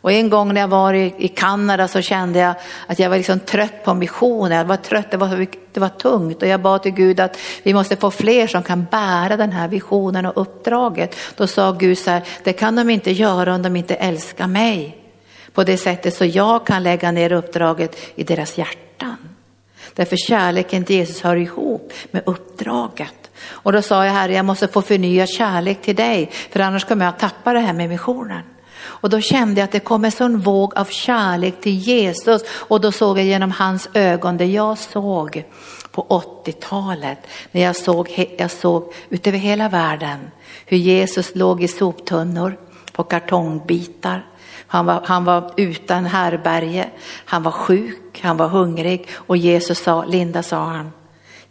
Och 0.04 0.12
en 0.12 0.30
gång 0.30 0.54
när 0.54 0.60
jag 0.60 0.68
var 0.68 0.94
i, 0.94 1.32
Kanada 1.36 1.88
så 1.88 2.00
kände 2.00 2.38
jag 2.38 2.54
att 2.86 2.98
jag 2.98 3.10
var 3.10 3.16
liksom 3.16 3.40
trött 3.40 3.84
på 3.84 3.94
missionen. 3.94 4.58
Jag 4.58 4.64
var 4.64 4.76
trött, 4.76 5.10
det 5.10 5.16
var, 5.16 5.46
det 5.72 5.80
var 5.80 5.88
tungt 5.88 6.42
och 6.42 6.48
jag 6.48 6.60
bad 6.60 6.82
till 6.82 6.92
Gud 6.92 7.20
att 7.20 7.38
vi 7.62 7.74
måste 7.74 7.96
få 7.96 8.10
fler 8.10 8.46
som 8.46 8.62
kan 8.62 8.86
bära 8.90 9.36
den 9.36 9.52
här 9.52 9.68
visionen 9.68 10.26
och 10.26 10.42
uppdraget. 10.42 11.16
Då 11.36 11.46
sa 11.46 11.72
Gud 11.72 11.98
så 11.98 12.10
här, 12.10 12.22
det 12.42 12.52
kan 12.52 12.76
de 12.76 12.90
inte 12.90 13.10
göra 13.10 13.54
om 13.54 13.62
de 13.62 13.76
inte 13.76 13.94
älskar 13.94 14.46
mig 14.46 15.03
på 15.54 15.64
det 15.64 15.76
sättet 15.76 16.14
så 16.14 16.24
jag 16.24 16.66
kan 16.66 16.82
lägga 16.82 17.12
ner 17.12 17.32
uppdraget 17.32 17.96
i 18.14 18.24
deras 18.24 18.58
hjärtan. 18.58 19.16
Därför 19.94 20.16
kärleken 20.16 20.84
till 20.84 20.96
Jesus 20.96 21.22
hör 21.22 21.36
ihop 21.36 21.92
med 22.10 22.22
uppdraget. 22.26 23.30
Och 23.44 23.72
då 23.72 23.82
sa 23.82 24.04
jag 24.04 24.12
Herre, 24.12 24.32
jag 24.32 24.44
måste 24.44 24.68
få 24.68 24.82
förnya 24.82 25.26
kärlek 25.26 25.82
till 25.82 25.96
dig 25.96 26.30
för 26.50 26.60
annars 26.60 26.84
kommer 26.84 27.04
jag 27.04 27.18
tappa 27.18 27.52
det 27.52 27.60
här 27.60 27.72
med 27.72 27.88
missionen. 27.88 28.42
Och 28.84 29.10
då 29.10 29.20
kände 29.20 29.60
jag 29.60 29.64
att 29.64 29.72
det 29.72 29.80
kom 29.80 30.04
en 30.04 30.12
sån 30.12 30.40
våg 30.40 30.74
av 30.78 30.84
kärlek 30.84 31.60
till 31.60 31.78
Jesus 31.78 32.42
och 32.48 32.80
då 32.80 32.92
såg 32.92 33.18
jag 33.18 33.26
genom 33.26 33.50
hans 33.50 33.88
ögon 33.94 34.36
det 34.36 34.46
jag 34.46 34.78
såg 34.78 35.44
på 35.90 36.22
80-talet 36.44 37.18
när 37.50 37.62
jag 37.62 37.76
såg, 37.76 38.28
jag 38.38 38.50
såg 38.50 38.92
utöver 39.08 39.38
hela 39.38 39.68
världen 39.68 40.18
hur 40.66 40.76
Jesus 40.76 41.34
låg 41.34 41.62
i 41.62 41.68
soptunnor 41.68 42.58
på 42.92 43.04
kartongbitar. 43.04 44.26
Han 44.74 44.86
var, 44.86 45.00
han 45.04 45.24
var 45.24 45.50
utan 45.56 46.06
härberge, 46.06 46.88
han 47.24 47.42
var 47.42 47.50
sjuk, 47.50 48.20
han 48.22 48.36
var 48.36 48.48
hungrig 48.48 49.08
och 49.14 49.36
Jesus 49.36 49.78
sa, 49.78 50.04
Linda 50.04 50.42
sa 50.42 50.64
han, 50.64 50.92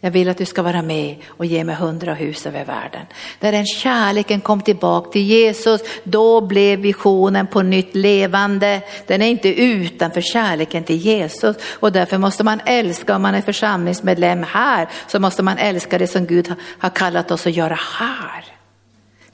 Jag 0.00 0.10
vill 0.10 0.28
att 0.28 0.38
du 0.38 0.44
ska 0.44 0.62
vara 0.62 0.82
med 0.82 1.16
och 1.26 1.46
ge 1.46 1.64
mig 1.64 1.74
hundra 1.74 2.14
hus 2.14 2.46
över 2.46 2.64
världen. 2.64 3.06
När 3.40 3.52
den 3.52 3.66
kärleken 3.66 4.40
kom 4.40 4.60
tillbaka 4.60 5.10
till 5.10 5.22
Jesus, 5.22 5.80
då 6.04 6.40
blev 6.40 6.78
visionen 6.78 7.46
på 7.46 7.62
nytt 7.62 7.94
levande. 7.94 8.80
Den 9.06 9.22
är 9.22 9.26
inte 9.26 9.62
utanför 9.62 10.20
kärleken 10.20 10.84
till 10.84 10.96
Jesus 10.96 11.56
och 11.80 11.92
därför 11.92 12.18
måste 12.18 12.44
man 12.44 12.60
älska 12.66 13.16
om 13.16 13.22
man 13.22 13.34
är 13.34 13.42
församlingsmedlem 13.42 14.42
här 14.42 14.88
så 15.06 15.20
måste 15.20 15.42
man 15.42 15.58
älska 15.58 15.98
det 15.98 16.06
som 16.06 16.26
Gud 16.26 16.54
har 16.78 16.90
kallat 16.90 17.30
oss 17.30 17.46
att 17.46 17.56
göra 17.56 17.78
här. 17.98 18.53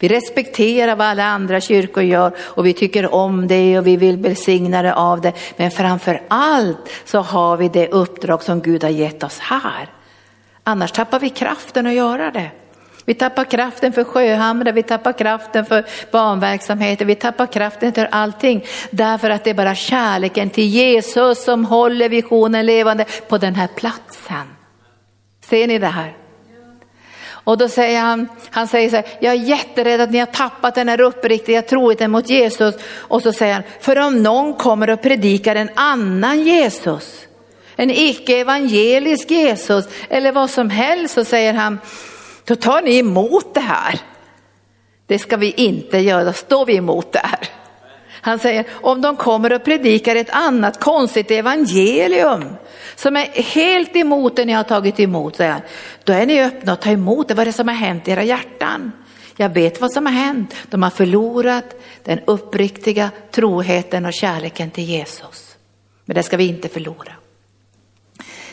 Vi 0.00 0.08
respekterar 0.08 0.96
vad 0.96 1.06
alla 1.06 1.24
andra 1.24 1.60
kyrkor 1.60 2.02
gör 2.02 2.32
och 2.38 2.66
vi 2.66 2.72
tycker 2.72 3.14
om 3.14 3.48
det 3.48 3.78
och 3.78 3.86
vi 3.86 3.96
vill 3.96 4.16
välsigna 4.16 4.82
det 4.82 4.94
av 4.94 5.20
det. 5.20 5.32
Men 5.56 5.70
framför 5.70 6.22
allt 6.28 6.90
så 7.04 7.18
har 7.20 7.56
vi 7.56 7.68
det 7.68 7.88
uppdrag 7.88 8.42
som 8.42 8.60
Gud 8.60 8.82
har 8.82 8.90
gett 8.90 9.22
oss 9.22 9.38
här. 9.38 9.88
Annars 10.64 10.92
tappar 10.92 11.20
vi 11.20 11.30
kraften 11.30 11.86
att 11.86 11.94
göra 11.94 12.30
det. 12.30 12.50
Vi 13.04 13.14
tappar 13.14 13.44
kraften 13.44 13.92
för 13.92 14.04
Sjöhamra, 14.04 14.72
vi 14.72 14.82
tappar 14.82 15.12
kraften 15.12 15.64
för 15.64 15.84
barnverksamheten, 16.10 17.06
vi 17.06 17.14
tappar 17.14 17.46
kraften 17.46 17.92
för 17.92 18.08
allting. 18.10 18.64
Därför 18.90 19.30
att 19.30 19.44
det 19.44 19.50
är 19.50 19.54
bara 19.54 19.74
kärleken 19.74 20.50
till 20.50 20.66
Jesus 20.66 21.44
som 21.44 21.64
håller 21.64 22.08
visionen 22.08 22.66
levande 22.66 23.04
på 23.28 23.38
den 23.38 23.54
här 23.54 23.68
platsen. 23.76 24.46
Ser 25.44 25.66
ni 25.66 25.78
det 25.78 25.86
här? 25.86 26.19
Och 27.44 27.58
då 27.58 27.68
säger 27.68 28.00
han, 28.00 28.28
han 28.50 28.68
säger 28.68 28.90
så 28.90 28.96
här, 28.96 29.06
jag 29.20 29.34
är 29.34 29.38
jätterädd 29.38 30.00
att 30.00 30.10
ni 30.10 30.18
har 30.18 30.26
tappat 30.26 30.74
den 30.74 30.88
här 30.88 31.00
uppriktiga 31.00 31.62
troheten 31.62 32.10
mot 32.10 32.30
Jesus. 32.30 32.74
Och 32.96 33.22
så 33.22 33.32
säger 33.32 33.54
han, 33.54 33.62
för 33.80 33.98
om 33.98 34.22
någon 34.22 34.54
kommer 34.54 34.90
och 34.90 35.02
predikar 35.02 35.56
en 35.56 35.70
annan 35.74 36.42
Jesus, 36.42 37.26
en 37.76 37.90
icke-evangelisk 37.90 39.30
Jesus 39.30 39.84
eller 40.08 40.32
vad 40.32 40.50
som 40.50 40.70
helst 40.70 41.14
så 41.14 41.24
säger 41.24 41.54
han, 41.54 41.78
då 42.44 42.56
tar 42.56 42.82
ni 42.82 42.98
emot 42.98 43.54
det 43.54 43.60
här. 43.60 44.00
Det 45.06 45.18
ska 45.18 45.36
vi 45.36 45.50
inte 45.50 45.98
göra, 45.98 46.24
då 46.24 46.32
står 46.32 46.66
vi 46.66 46.76
emot 46.76 47.12
det 47.12 47.22
här. 47.24 47.59
Han 48.20 48.38
säger, 48.38 48.64
om 48.72 49.00
de 49.00 49.16
kommer 49.16 49.52
och 49.52 49.64
predikar 49.64 50.16
ett 50.16 50.30
annat 50.30 50.80
konstigt 50.80 51.30
evangelium 51.30 52.44
som 52.96 53.16
är 53.16 53.26
helt 53.42 53.96
emot 53.96 54.36
det 54.36 54.44
ni 54.44 54.52
har 54.52 54.64
tagit 54.64 55.00
emot, 55.00 55.36
säger 55.36 55.52
han, 55.52 55.60
då 56.04 56.12
är 56.12 56.26
ni 56.26 56.42
öppna 56.42 56.72
att 56.72 56.82
ta 56.82 56.90
emot 56.90 57.28
det. 57.28 57.34
Vad 57.34 57.42
är 57.42 57.46
det 57.46 57.52
som 57.52 57.68
har 57.68 57.74
hänt 57.74 58.08
i 58.08 58.10
era 58.10 58.22
hjärtan? 58.22 58.92
Jag 59.36 59.48
vet 59.48 59.80
vad 59.80 59.92
som 59.92 60.06
har 60.06 60.12
hänt. 60.12 60.54
De 60.70 60.82
har 60.82 60.90
förlorat 60.90 61.74
den 62.04 62.20
uppriktiga 62.24 63.10
troheten 63.30 64.06
och 64.06 64.14
kärleken 64.14 64.70
till 64.70 64.84
Jesus. 64.84 65.56
Men 66.04 66.14
det 66.14 66.22
ska 66.22 66.36
vi 66.36 66.46
inte 66.46 66.68
förlora. 66.68 67.12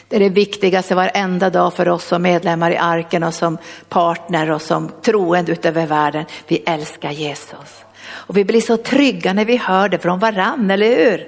Det 0.08 0.16
är 0.16 0.20
det 0.20 0.30
viktigaste 0.30 0.96
varenda 0.96 1.50
dag 1.50 1.74
för 1.74 1.90
oss 1.90 2.04
som 2.04 2.22
medlemmar 2.22 2.72
i 2.72 2.78
arken 2.78 3.24
och 3.24 3.34
som 3.34 3.58
partner 3.90 4.52
och 4.52 4.62
som 4.62 4.92
troende 5.02 5.52
utöver 5.52 5.86
världen. 5.86 6.26
Vi 6.48 6.58
älskar 6.58 7.12
Jesus. 7.12 7.86
Och 8.18 8.38
vi 8.38 8.46
blir 8.46 8.62
så 8.62 8.78
trygga 8.78 9.34
när 9.34 9.46
vi 9.46 9.58
hör 9.58 9.90
det 9.90 10.00
från 10.00 10.20
varann, 10.20 10.72
eller 10.72 10.96
hur? 10.96 11.28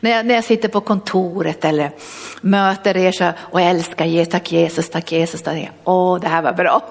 När 0.00 0.10
jag, 0.10 0.26
när 0.26 0.34
jag 0.34 0.44
sitter 0.44 0.68
på 0.68 0.80
kontoret 0.80 1.64
eller 1.64 1.90
möter 2.40 2.96
er 2.96 3.12
så 3.12 3.32
och 3.38 3.60
älskar 3.60 4.04
Jesus, 4.04 4.32
tack 4.32 4.52
Jesus, 4.52 4.90
tack 4.90 5.12
Jesus, 5.12 5.42
tack 5.42 5.54
Jesus. 5.54 5.72
Åh, 5.84 6.20
det 6.20 6.28
här 6.28 6.42
var 6.42 6.52
bra. 6.52 6.82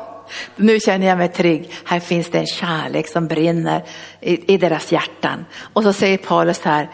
Nu 0.56 0.80
känner 0.80 1.08
jag 1.08 1.18
mig 1.18 1.28
trygg. 1.28 1.72
Här 1.84 2.00
finns 2.00 2.32
det 2.32 2.40
en 2.40 2.48
kärlek 2.48 3.08
som 3.08 3.28
brinner 3.28 3.84
i, 4.22 4.54
i 4.54 4.58
deras 4.58 4.92
hjärtan. 4.92 5.46
Och 5.74 5.84
så 5.84 5.94
säger 5.94 6.18
Paulus 6.18 6.62
här, 6.62 6.90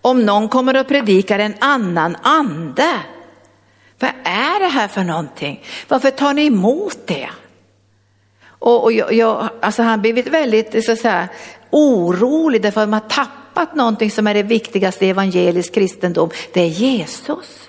om 0.00 0.26
någon 0.26 0.48
kommer 0.48 0.80
och 0.80 0.88
predikar 0.88 1.38
en 1.38 1.54
annan 1.58 2.16
ande, 2.22 3.00
vad 3.98 4.10
är 4.24 4.60
det 4.60 4.68
här 4.68 4.88
för 4.88 5.04
någonting? 5.04 5.64
Varför 5.88 6.10
tar 6.10 6.34
ni 6.34 6.46
emot 6.46 6.98
det? 7.06 7.28
Och, 8.58 8.82
och 8.82 8.92
jag, 8.92 9.12
jag, 9.12 9.48
alltså 9.60 9.82
han 9.82 10.00
blivit 10.00 10.26
väldigt 10.26 10.84
så 10.84 10.92
att 10.92 10.98
säga, 10.98 11.28
orolig 11.70 12.62
därför 12.62 12.80
att 12.80 12.88
man 12.88 13.00
har 13.00 13.08
tappat 13.08 13.74
någonting 13.74 14.10
som 14.10 14.26
är 14.26 14.34
det 14.34 14.42
viktigaste 14.42 15.06
i 15.06 15.10
evangelisk 15.10 15.74
kristendom. 15.74 16.30
Det 16.52 16.60
är 16.60 16.66
Jesus. 16.66 17.68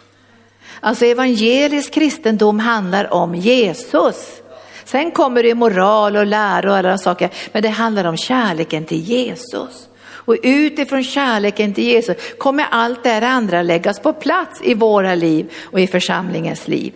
Alltså 0.80 1.06
evangelisk 1.06 1.94
kristendom 1.94 2.60
handlar 2.60 3.14
om 3.14 3.36
Jesus. 3.36 4.42
Sen 4.86 5.12
kommer 5.12 5.44
det 5.44 5.56
moral 5.56 6.16
och 6.16 6.26
lära 6.26 6.70
och 6.70 6.78
alla 6.78 6.90
de 6.90 6.98
saker, 6.98 7.30
men 7.52 7.64
det 7.64 7.70
handlar 7.70 8.06
om 8.06 8.18
kärleken 8.18 8.86
till 8.86 9.00
Jesus. 9.00 9.90
Och 10.30 10.36
utifrån 10.44 11.04
kärleken 11.04 11.74
till 11.74 11.84
Jesus 11.84 12.18
kommer 12.38 12.66
allt 12.72 13.04
det 13.04 13.28
andra 13.28 13.62
läggas 13.62 14.00
på 14.00 14.14
plats 14.14 14.62
i 14.64 14.74
våra 14.74 15.16
liv 15.16 15.52
och 15.64 15.80
i 15.80 15.88
församlingens 15.88 16.68
liv. 16.68 16.94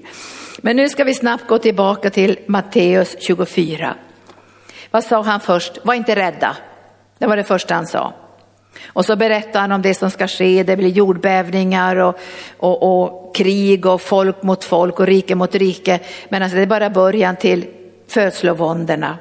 Men 0.66 0.76
nu 0.76 0.90
ska 0.90 1.04
vi 1.04 1.14
snabbt 1.14 1.48
gå 1.48 1.58
tillbaka 1.58 2.10
till 2.10 2.40
Matteus 2.46 3.16
24. 3.20 3.96
Vad 4.92 5.04
sa 5.04 5.22
han 5.22 5.40
först? 5.40 5.86
Var 5.86 5.94
inte 5.94 6.16
rädda. 6.16 6.58
Det 7.18 7.28
var 7.28 7.38
det 7.38 7.44
första 7.44 7.76
han 7.76 7.88
sa. 7.88 8.14
Och 8.88 9.06
så 9.06 9.16
berättar 9.16 9.60
han 9.60 9.72
om 9.72 9.82
det 9.82 9.94
som 9.94 10.12
ska 10.12 10.28
ske, 10.28 10.64
det 10.64 10.78
blir 10.78 10.90
jordbävningar 10.90 11.96
och, 11.96 12.18
och, 12.58 13.04
och 13.04 13.36
krig 13.36 13.86
och 13.86 14.02
folk 14.02 14.44
mot 14.44 14.64
folk 14.64 15.00
och 15.00 15.06
rike 15.06 15.36
mot 15.36 15.56
rike. 15.56 16.00
Men 16.30 16.44
alltså 16.44 16.56
det 16.56 16.62
är 16.62 16.68
bara 16.68 16.90
början 16.90 17.36
till 17.36 17.66
födslovåndorna. 18.08 19.18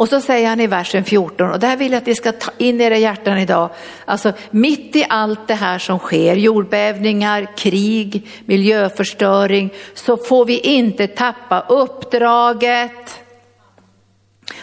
Och 0.00 0.08
så 0.08 0.20
säger 0.20 0.48
han 0.48 0.60
i 0.60 0.66
versen 0.66 1.04
14, 1.04 1.50
och 1.50 1.60
det 1.60 1.66
här 1.66 1.76
vill 1.76 1.92
jag 1.92 1.98
att 2.00 2.06
ni 2.06 2.14
ska 2.14 2.32
ta 2.32 2.50
in 2.58 2.80
i 2.80 2.84
era 2.84 2.98
hjärtan 2.98 3.38
idag. 3.38 3.70
Alltså 4.04 4.32
mitt 4.50 4.96
i 4.96 5.06
allt 5.08 5.48
det 5.48 5.54
här 5.54 5.78
som 5.78 5.98
sker, 5.98 6.36
jordbävningar, 6.36 7.56
krig, 7.56 8.26
miljöförstöring, 8.44 9.72
så 9.94 10.16
får 10.16 10.44
vi 10.44 10.58
inte 10.58 11.06
tappa 11.06 11.60
uppdraget. 11.60 13.20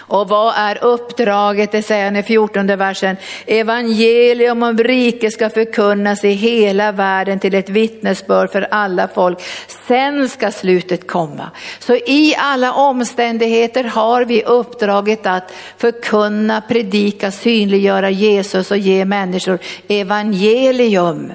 Och 0.07 0.29
vad 0.29 0.53
är 0.57 0.83
uppdraget? 0.83 1.71
Det 1.71 1.81
säger 1.81 2.05
han 2.05 2.15
i 2.15 2.23
14 2.23 2.67
versen. 2.67 3.17
Evangelium 3.45 4.63
om 4.63 4.77
riket 4.77 5.33
ska 5.33 5.49
förkunnas 5.49 6.23
i 6.23 6.29
hela 6.29 6.91
världen 6.91 7.39
till 7.39 7.55
ett 7.55 7.69
vittnesbörd 7.69 8.51
för 8.51 8.67
alla 8.71 9.07
folk. 9.07 9.41
Sen 9.87 10.29
ska 10.29 10.51
slutet 10.51 11.07
komma. 11.07 11.51
Så 11.79 11.95
i 11.95 12.35
alla 12.37 12.73
omständigheter 12.73 13.83
har 13.83 14.25
vi 14.25 14.43
uppdraget 14.43 15.25
att 15.25 15.53
förkunna, 15.77 16.61
predika, 16.61 17.31
synliggöra 17.31 18.09
Jesus 18.09 18.71
och 18.71 18.77
ge 18.77 19.05
människor 19.05 19.59
evangelium. 19.87 21.31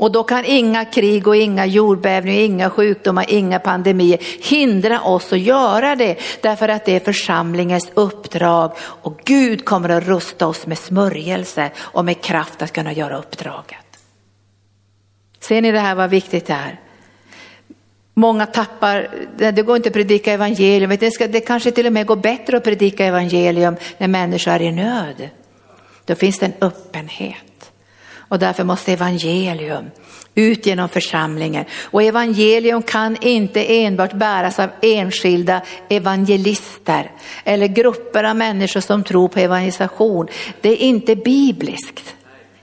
Och 0.00 0.12
då 0.12 0.22
kan 0.24 0.44
inga 0.44 0.84
krig 0.84 1.28
och 1.28 1.36
inga 1.36 1.66
jordbävningar, 1.66 2.40
inga 2.40 2.70
sjukdomar, 2.70 3.24
inga 3.28 3.58
pandemier 3.58 4.18
hindra 4.50 5.02
oss 5.02 5.32
att 5.32 5.40
göra 5.40 5.96
det. 5.96 6.18
Därför 6.40 6.68
att 6.68 6.84
det 6.84 6.96
är 6.96 7.00
församlingens 7.00 7.90
uppdrag 7.94 8.72
och 8.78 9.20
Gud 9.24 9.64
kommer 9.64 9.88
att 9.88 10.04
rusta 10.04 10.46
oss 10.46 10.66
med 10.66 10.78
smörjelse 10.78 11.70
och 11.78 12.04
med 12.04 12.20
kraft 12.20 12.62
att 12.62 12.72
kunna 12.72 12.92
göra 12.92 13.18
uppdraget. 13.18 13.86
Ser 15.40 15.62
ni 15.62 15.72
det 15.72 15.80
här 15.80 15.94
vad 15.94 16.10
viktigt 16.10 16.46
det 16.46 16.52
är? 16.52 16.80
Många 18.14 18.46
tappar, 18.46 19.08
det 19.36 19.62
går 19.62 19.76
inte 19.76 19.88
att 19.88 19.94
predika 19.94 20.32
evangelium, 20.32 20.96
det, 21.00 21.10
ska, 21.10 21.28
det 21.28 21.40
kanske 21.40 21.70
till 21.70 21.86
och 21.86 21.92
med 21.92 22.06
går 22.06 22.16
bättre 22.16 22.56
att 22.56 22.64
predika 22.64 23.06
evangelium 23.06 23.76
när 23.98 24.08
människor 24.08 24.52
är 24.52 24.62
i 24.62 24.72
nöd. 24.72 25.28
Då 26.04 26.14
finns 26.14 26.38
det 26.38 26.46
en 26.46 26.54
öppenhet. 26.60 27.49
Och 28.30 28.38
därför 28.38 28.64
måste 28.64 28.92
evangelium 28.92 29.90
ut 30.34 30.66
genom 30.66 30.88
församlingen. 30.88 31.64
Och 31.82 32.02
evangelium 32.02 32.82
kan 32.82 33.16
inte 33.20 33.84
enbart 33.84 34.12
bäras 34.12 34.58
av 34.58 34.70
enskilda 34.82 35.62
evangelister 35.88 37.10
eller 37.44 37.66
grupper 37.66 38.24
av 38.24 38.36
människor 38.36 38.80
som 38.80 39.04
tror 39.04 39.28
på 39.28 39.40
evangelisation. 39.40 40.28
Det 40.60 40.68
är 40.68 40.76
inte 40.76 41.16
bibliskt. 41.16 42.14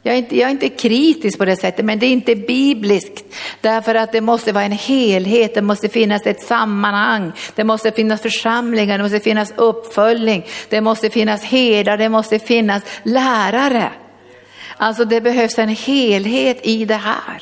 Jag 0.02 0.14
är, 0.14 0.18
inte, 0.18 0.38
jag 0.38 0.48
är 0.48 0.52
inte 0.52 0.70
kritisk 0.70 1.38
på 1.38 1.46
det 1.46 1.56
sättet, 1.56 1.86
men 1.86 2.00
det 2.00 2.06
är 2.06 2.12
inte 2.12 2.36
bibliskt. 2.36 3.26
Därför 3.62 3.96
att 3.96 4.12
det 4.12 4.22
måste 4.22 4.52
vara 4.52 4.64
en 4.64 4.72
helhet, 4.72 5.56
det 5.56 5.62
måste 5.62 5.90
finnas 5.90 6.26
ett 6.26 6.42
sammanhang, 6.42 7.32
det 7.56 7.64
måste 7.64 7.92
finnas 7.92 8.22
församlingar, 8.22 8.98
det 8.98 9.04
måste 9.04 9.20
finnas 9.20 9.54
uppföljning, 9.56 10.46
det 10.70 10.82
måste 10.82 11.10
finnas 11.10 11.44
herdar, 11.44 11.98
det 11.98 12.10
måste 12.10 12.40
finnas 12.40 12.84
lärare. 13.04 13.92
Alltså 14.78 15.06
det 15.06 15.22
behövs 15.22 15.60
en 15.60 15.70
helhet 15.70 16.60
i 16.64 16.86
det 16.86 16.96
här. 16.96 17.42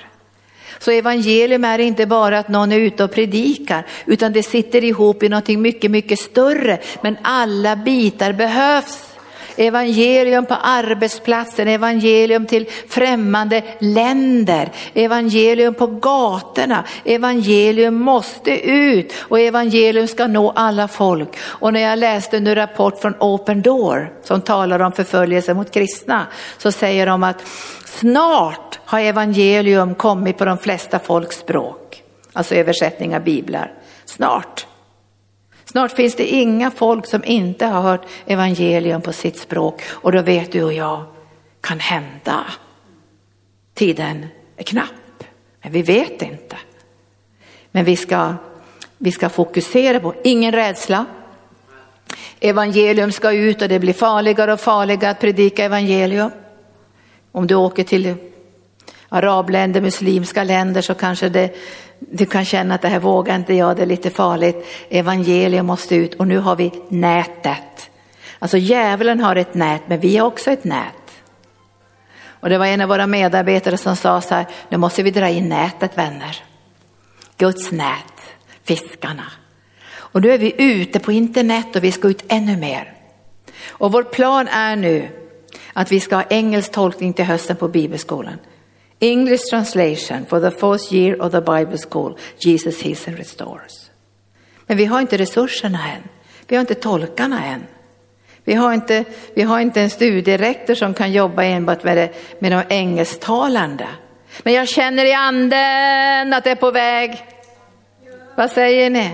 Så 0.80 0.92
evangelium 0.92 1.64
är 1.66 1.80
inte 1.80 2.06
bara 2.06 2.40
att 2.40 2.50
någon 2.50 2.72
är 2.72 2.80
ute 2.80 3.04
och 3.04 3.12
predikar, 3.12 3.86
utan 4.06 4.34
det 4.34 4.44
sitter 4.44 4.84
ihop 4.84 5.24
i 5.24 5.30
någonting 5.30 5.62
mycket, 5.62 5.92
mycket 5.92 6.20
större. 6.20 6.80
Men 7.02 7.18
alla 7.22 7.76
bitar 7.76 8.34
behövs 8.34 9.15
evangelium 9.58 10.46
på 10.46 10.54
arbetsplatsen, 10.54 11.68
evangelium 11.68 12.46
till 12.46 12.70
främmande 12.90 13.64
länder, 13.80 14.72
evangelium 14.94 15.74
på 15.74 15.88
gatorna. 15.88 16.84
Evangelium 17.06 17.96
måste 17.96 18.70
ut 18.70 19.14
och 19.20 19.40
evangelium 19.40 20.08
ska 20.08 20.28
nå 20.28 20.52
alla 20.56 20.88
folk. 20.88 21.30
Och 21.42 21.74
när 21.74 21.80
jag 21.80 22.00
läste 22.00 22.38
en 22.38 22.56
rapport 22.56 23.00
från 23.00 23.16
Open 23.20 23.62
Door 23.62 24.14
som 24.24 24.42
talar 24.42 24.80
om 24.80 24.92
förföljelse 24.92 25.54
mot 25.54 25.72
kristna 25.72 26.28
så 26.58 26.72
säger 26.72 27.06
de 27.06 27.24
att 27.24 27.48
snart 27.86 28.80
har 28.86 29.00
evangelium 29.00 29.96
kommit 29.96 30.38
på 30.38 30.46
de 30.46 30.58
flesta 30.58 31.00
folks 31.00 31.38
språk, 31.38 32.04
alltså 32.34 32.56
översättning 32.56 33.16
av 33.16 33.24
biblar. 33.24 33.74
Snart. 34.06 34.66
Snart 35.66 35.92
finns 35.92 36.16
det 36.16 36.28
inga 36.28 36.72
folk 36.72 37.06
som 37.06 37.24
inte 37.24 37.66
har 37.66 37.82
hört 37.82 38.06
evangelium 38.26 39.02
på 39.02 39.14
sitt 39.14 39.38
språk 39.38 39.82
och 39.90 40.12
då 40.12 40.22
vet 40.22 40.52
du 40.52 40.64
och 40.64 40.74
jag, 40.74 41.06
kan 41.62 41.80
hända. 41.80 42.46
Tiden 43.74 44.26
är 44.58 44.64
knapp, 44.64 45.24
men 45.62 45.72
vi 45.72 45.82
vet 45.82 46.22
inte. 46.22 46.58
Men 47.72 47.86
vi 47.86 47.96
ska, 47.96 48.34
vi 48.98 49.12
ska 49.12 49.30
fokusera 49.30 50.00
på, 50.00 50.14
ingen 50.24 50.52
rädsla. 50.52 51.06
Evangelium 52.40 53.12
ska 53.12 53.32
ut 53.32 53.62
och 53.62 53.68
det 53.68 53.80
blir 53.80 53.94
farligare 53.94 54.54
och 54.54 54.60
farligare 54.60 55.12
att 55.12 55.20
predika 55.20 55.66
evangelium. 55.66 56.32
Om 57.32 57.48
du 57.48 57.56
åker 57.56 57.84
till 57.84 58.16
arabländer, 59.10 59.82
muslimska 59.82 60.44
länder 60.44 60.82
så 60.82 60.94
kanske 60.94 61.30
det, 61.30 61.56
du 62.00 62.26
kan 62.26 62.46
känna 62.46 62.76
att 62.76 62.82
det 62.82 62.88
här 62.88 63.00
vågar 63.00 63.36
inte 63.36 63.54
jag, 63.54 63.76
det 63.76 63.82
är 63.82 63.88
lite 63.88 64.10
farligt. 64.10 64.66
Evangelium 64.90 65.66
måste 65.66 65.96
ut 65.96 66.14
och 66.14 66.28
nu 66.28 66.38
har 66.38 66.56
vi 66.56 66.72
nätet. 66.90 67.90
Alltså 68.40 68.58
djävulen 68.58 69.20
har 69.20 69.36
ett 69.36 69.54
nät 69.54 69.82
men 69.88 70.00
vi 70.00 70.18
har 70.18 70.28
också 70.28 70.52
ett 70.52 70.64
nät. 70.64 70.94
Och 72.28 72.50
det 72.50 72.58
var 72.58 72.66
en 72.66 72.82
av 72.82 72.90
våra 72.90 73.08
medarbetare 73.08 73.78
som 73.78 73.96
sa 73.96 74.22
så 74.22 74.36
här, 74.36 74.46
nu 74.70 74.78
måste 74.78 75.04
vi 75.04 75.12
dra 75.12 75.30
in 75.30 75.50
nätet 75.50 75.98
vänner. 75.98 76.44
Guds 77.38 77.72
nät, 77.72 78.22
fiskarna. 78.64 79.32
Och 80.16 80.22
nu 80.22 80.34
är 80.34 80.38
vi 80.38 80.54
ute 80.58 81.00
på 81.00 81.12
internet 81.12 81.76
och 81.76 81.84
vi 81.84 81.92
ska 81.92 82.08
ut 82.08 82.26
ännu 82.28 82.58
mer. 82.58 82.94
Och 83.68 83.92
vår 83.92 84.04
plan 84.04 84.48
är 84.48 84.76
nu 84.76 85.10
att 85.74 85.92
vi 85.92 86.00
ska 86.00 86.16
ha 86.16 86.24
engelsk 86.30 86.72
tolkning 86.72 87.14
till 87.14 87.26
hösten 87.26 87.56
på 87.56 87.68
bibelskolan. 87.68 88.38
English 89.00 89.44
translation 89.50 90.26
for 90.26 90.40
the 90.40 90.52
fourth 90.52 90.94
year 90.94 91.22
of 91.22 91.32
the 91.32 91.42
Bible 91.42 91.78
school, 91.78 92.18
Jesus 92.38 92.82
heals 92.82 93.08
and 93.08 93.18
restores. 93.18 93.92
Men 94.68 94.78
vi 94.78 94.86
har 94.86 95.02
inte 95.02 95.18
resurserna 95.18 95.80
än. 95.96 96.04
Vi 96.48 96.56
har 96.56 96.62
inte 96.62 96.76
tolkarna 96.76 97.46
än. 97.46 97.64
Vi 98.44 98.54
har 98.54 98.74
inte, 98.74 99.04
vi 99.34 99.42
har 99.42 99.60
inte 99.60 99.82
en 99.82 99.90
studierektor 99.90 100.76
som 100.76 100.94
kan 100.94 101.12
jobba 101.12 101.44
enbart 101.44 101.84
med, 101.84 101.98
det, 101.98 102.10
med 102.40 102.52
de 102.52 102.64
engelsktalande. 102.76 103.88
Men 104.44 104.54
jag 104.54 104.68
känner 104.68 105.06
i 105.06 105.14
anden 105.14 106.34
att 106.34 106.44
det 106.44 106.52
är 106.52 106.56
på 106.56 106.72
väg. 106.72 107.26
Vad 108.36 108.52
säger 108.52 108.90
ni? 108.90 109.12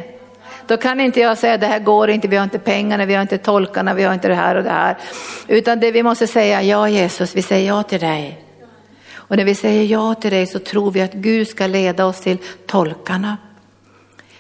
Då 0.68 0.78
kan 0.78 1.00
inte 1.00 1.20
jag 1.20 1.38
säga 1.38 1.58
det 1.58 1.68
här 1.68 1.80
går 1.80 2.10
inte, 2.10 2.28
vi 2.28 2.36
har 2.36 2.44
inte 2.44 2.60
pengarna, 2.60 3.06
vi 3.06 3.14
har 3.14 3.22
inte 3.22 3.38
tolkarna, 3.38 3.94
vi 3.94 4.04
har 4.04 4.14
inte 4.14 4.28
det 4.28 4.36
här 4.36 4.56
och 4.56 4.64
det 4.64 4.70
här. 4.70 4.98
Utan 5.48 5.80
det 5.80 5.92
vi 5.92 6.04
måste 6.04 6.28
säga, 6.28 6.62
ja 6.62 6.90
Jesus, 6.90 7.36
vi 7.36 7.42
säger 7.42 7.68
ja 7.68 7.84
till 7.84 8.00
dig. 8.00 8.51
Och 9.32 9.38
när 9.38 9.46
vi 9.46 9.56
säger 9.56 9.84
ja 9.84 10.16
till 10.16 10.32
dig 10.32 10.48
så 10.48 10.60
tror 10.60 10.92
vi 10.92 11.02
att 11.02 11.14
Gud 11.14 11.48
ska 11.48 11.68
leda 11.68 12.06
oss 12.06 12.22
till 12.22 12.38
tolkarna. 12.66 13.38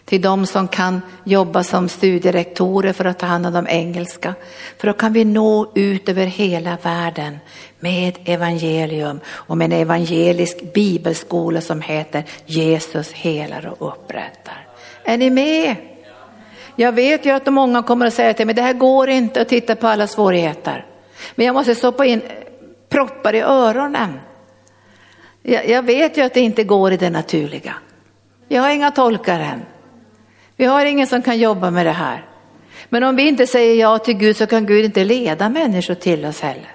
Till 0.05 0.21
de 0.21 0.45
som 0.45 0.67
kan 0.67 1.01
jobba 1.23 1.63
som 1.63 1.89
studierektorer 1.89 2.93
för 2.93 3.05
att 3.05 3.19
ta 3.19 3.25
hand 3.25 3.45
om 3.45 3.53
de 3.53 3.67
engelska. 3.67 4.33
För 4.77 4.87
då 4.87 4.93
kan 4.93 5.13
vi 5.13 5.25
nå 5.25 5.71
ut 5.75 6.09
över 6.09 6.25
hela 6.25 6.77
världen 6.83 7.37
med 7.79 8.17
evangelium 8.25 9.19
och 9.27 9.57
med 9.57 9.65
en 9.65 9.79
evangelisk 9.79 10.73
bibelskola 10.73 11.61
som 11.61 11.81
heter 11.81 12.23
Jesus 12.45 13.11
helar 13.11 13.73
och 13.79 13.87
upprättar. 13.87 14.67
Är 15.03 15.17
ni 15.17 15.29
med? 15.29 15.75
Jag 16.75 16.91
vet 16.91 17.25
ju 17.25 17.31
att 17.31 17.53
många 17.53 17.83
kommer 17.83 18.05
att 18.05 18.13
säga 18.13 18.33
till 18.33 18.45
mig, 18.45 18.55
det 18.55 18.61
här 18.61 18.73
går 18.73 19.09
inte 19.09 19.41
att 19.41 19.49
titta 19.49 19.75
på 19.75 19.87
alla 19.87 20.07
svårigheter. 20.07 20.85
Men 21.35 21.45
jag 21.45 21.53
måste 21.53 21.75
stoppa 21.75 22.05
in 22.05 22.21
proppar 22.89 23.35
i 23.35 23.41
öronen. 23.41 24.19
Jag 25.43 25.83
vet 25.83 26.17
ju 26.17 26.21
att 26.21 26.33
det 26.33 26.39
inte 26.39 26.63
går 26.63 26.93
i 26.93 26.97
det 26.97 27.09
naturliga. 27.09 27.73
Jag 28.47 28.61
har 28.61 28.69
inga 28.69 28.91
tolkar 28.91 29.39
än. 29.39 29.61
Vi 30.55 30.65
har 30.65 30.85
ingen 30.85 31.07
som 31.07 31.21
kan 31.21 31.39
jobba 31.39 31.71
med 31.71 31.85
det 31.85 31.91
här. 31.91 32.25
Men 32.89 33.03
om 33.03 33.15
vi 33.15 33.27
inte 33.27 33.47
säger 33.47 33.75
ja 33.75 33.97
till 33.97 34.17
Gud 34.17 34.37
så 34.37 34.47
kan 34.47 34.65
Gud 34.65 34.85
inte 34.85 35.03
leda 35.03 35.49
människor 35.49 35.93
till 35.93 36.25
oss 36.25 36.41
heller. 36.41 36.71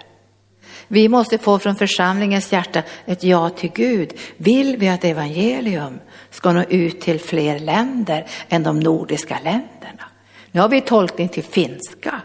Vi 0.88 1.08
måste 1.08 1.38
få 1.38 1.58
från 1.58 1.76
församlingens 1.76 2.52
hjärta 2.52 2.82
ett 3.06 3.24
ja 3.24 3.50
till 3.50 3.70
Gud. 3.74 4.12
Vill 4.36 4.76
vi 4.76 4.88
att 4.88 5.04
evangelium 5.04 5.98
ska 6.30 6.52
nå 6.52 6.62
ut 6.62 7.00
till 7.00 7.20
fler 7.20 7.58
länder 7.58 8.26
än 8.48 8.62
de 8.62 8.80
nordiska 8.80 9.38
länderna? 9.44 10.04
Nu 10.52 10.60
har 10.60 10.68
vi 10.68 10.80
tolkning 10.80 11.28
till 11.28 11.44
finska. 11.44 12.20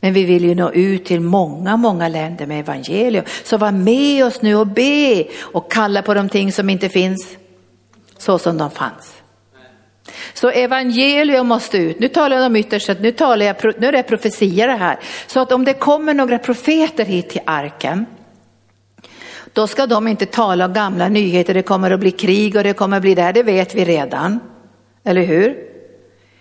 Men 0.00 0.12
vi 0.12 0.24
vill 0.24 0.44
ju 0.44 0.54
nå 0.54 0.72
ut 0.72 1.04
till 1.04 1.20
många, 1.20 1.76
många 1.76 2.08
länder 2.08 2.46
med 2.46 2.60
evangelium. 2.60 3.24
Så 3.44 3.56
var 3.56 3.72
med 3.72 4.24
oss 4.24 4.42
nu 4.42 4.54
och 4.54 4.66
be 4.66 5.24
och 5.40 5.72
kalla 5.72 6.02
på 6.02 6.14
de 6.14 6.28
ting 6.28 6.52
som 6.52 6.70
inte 6.70 6.88
finns 6.88 7.36
så 8.18 8.38
som 8.38 8.58
de 8.58 8.70
fanns. 8.70 9.14
Så 10.34 10.50
evangelium 10.50 11.46
måste 11.46 11.78
ut. 11.78 12.00
Nu 12.00 12.08
talar 12.08 12.36
jag 12.36 12.46
om 12.46 12.56
ytterst, 12.56 12.90
nu, 13.00 13.12
talar 13.12 13.46
jag, 13.46 13.56
nu 13.78 13.86
är 13.86 13.92
det 13.92 14.02
profetia 14.02 14.66
det 14.66 14.72
här. 14.72 14.98
Så 15.26 15.40
att 15.40 15.52
om 15.52 15.64
det 15.64 15.74
kommer 15.74 16.14
några 16.14 16.38
profeter 16.38 17.04
hit 17.04 17.30
till 17.30 17.40
arken, 17.44 18.06
då 19.52 19.66
ska 19.66 19.86
de 19.86 20.08
inte 20.08 20.26
tala 20.26 20.64
om 20.64 20.72
gamla 20.72 21.08
nyheter, 21.08 21.54
det 21.54 21.62
kommer 21.62 21.90
att 21.90 22.00
bli 22.00 22.10
krig 22.10 22.56
och 22.56 22.64
det 22.64 22.72
kommer 22.72 22.96
att 22.96 23.02
bli 23.02 23.14
det 23.14 23.22
här, 23.22 23.32
det 23.32 23.42
vet 23.42 23.74
vi 23.74 23.84
redan. 23.84 24.40
Eller 25.04 25.22
hur? 25.22 25.67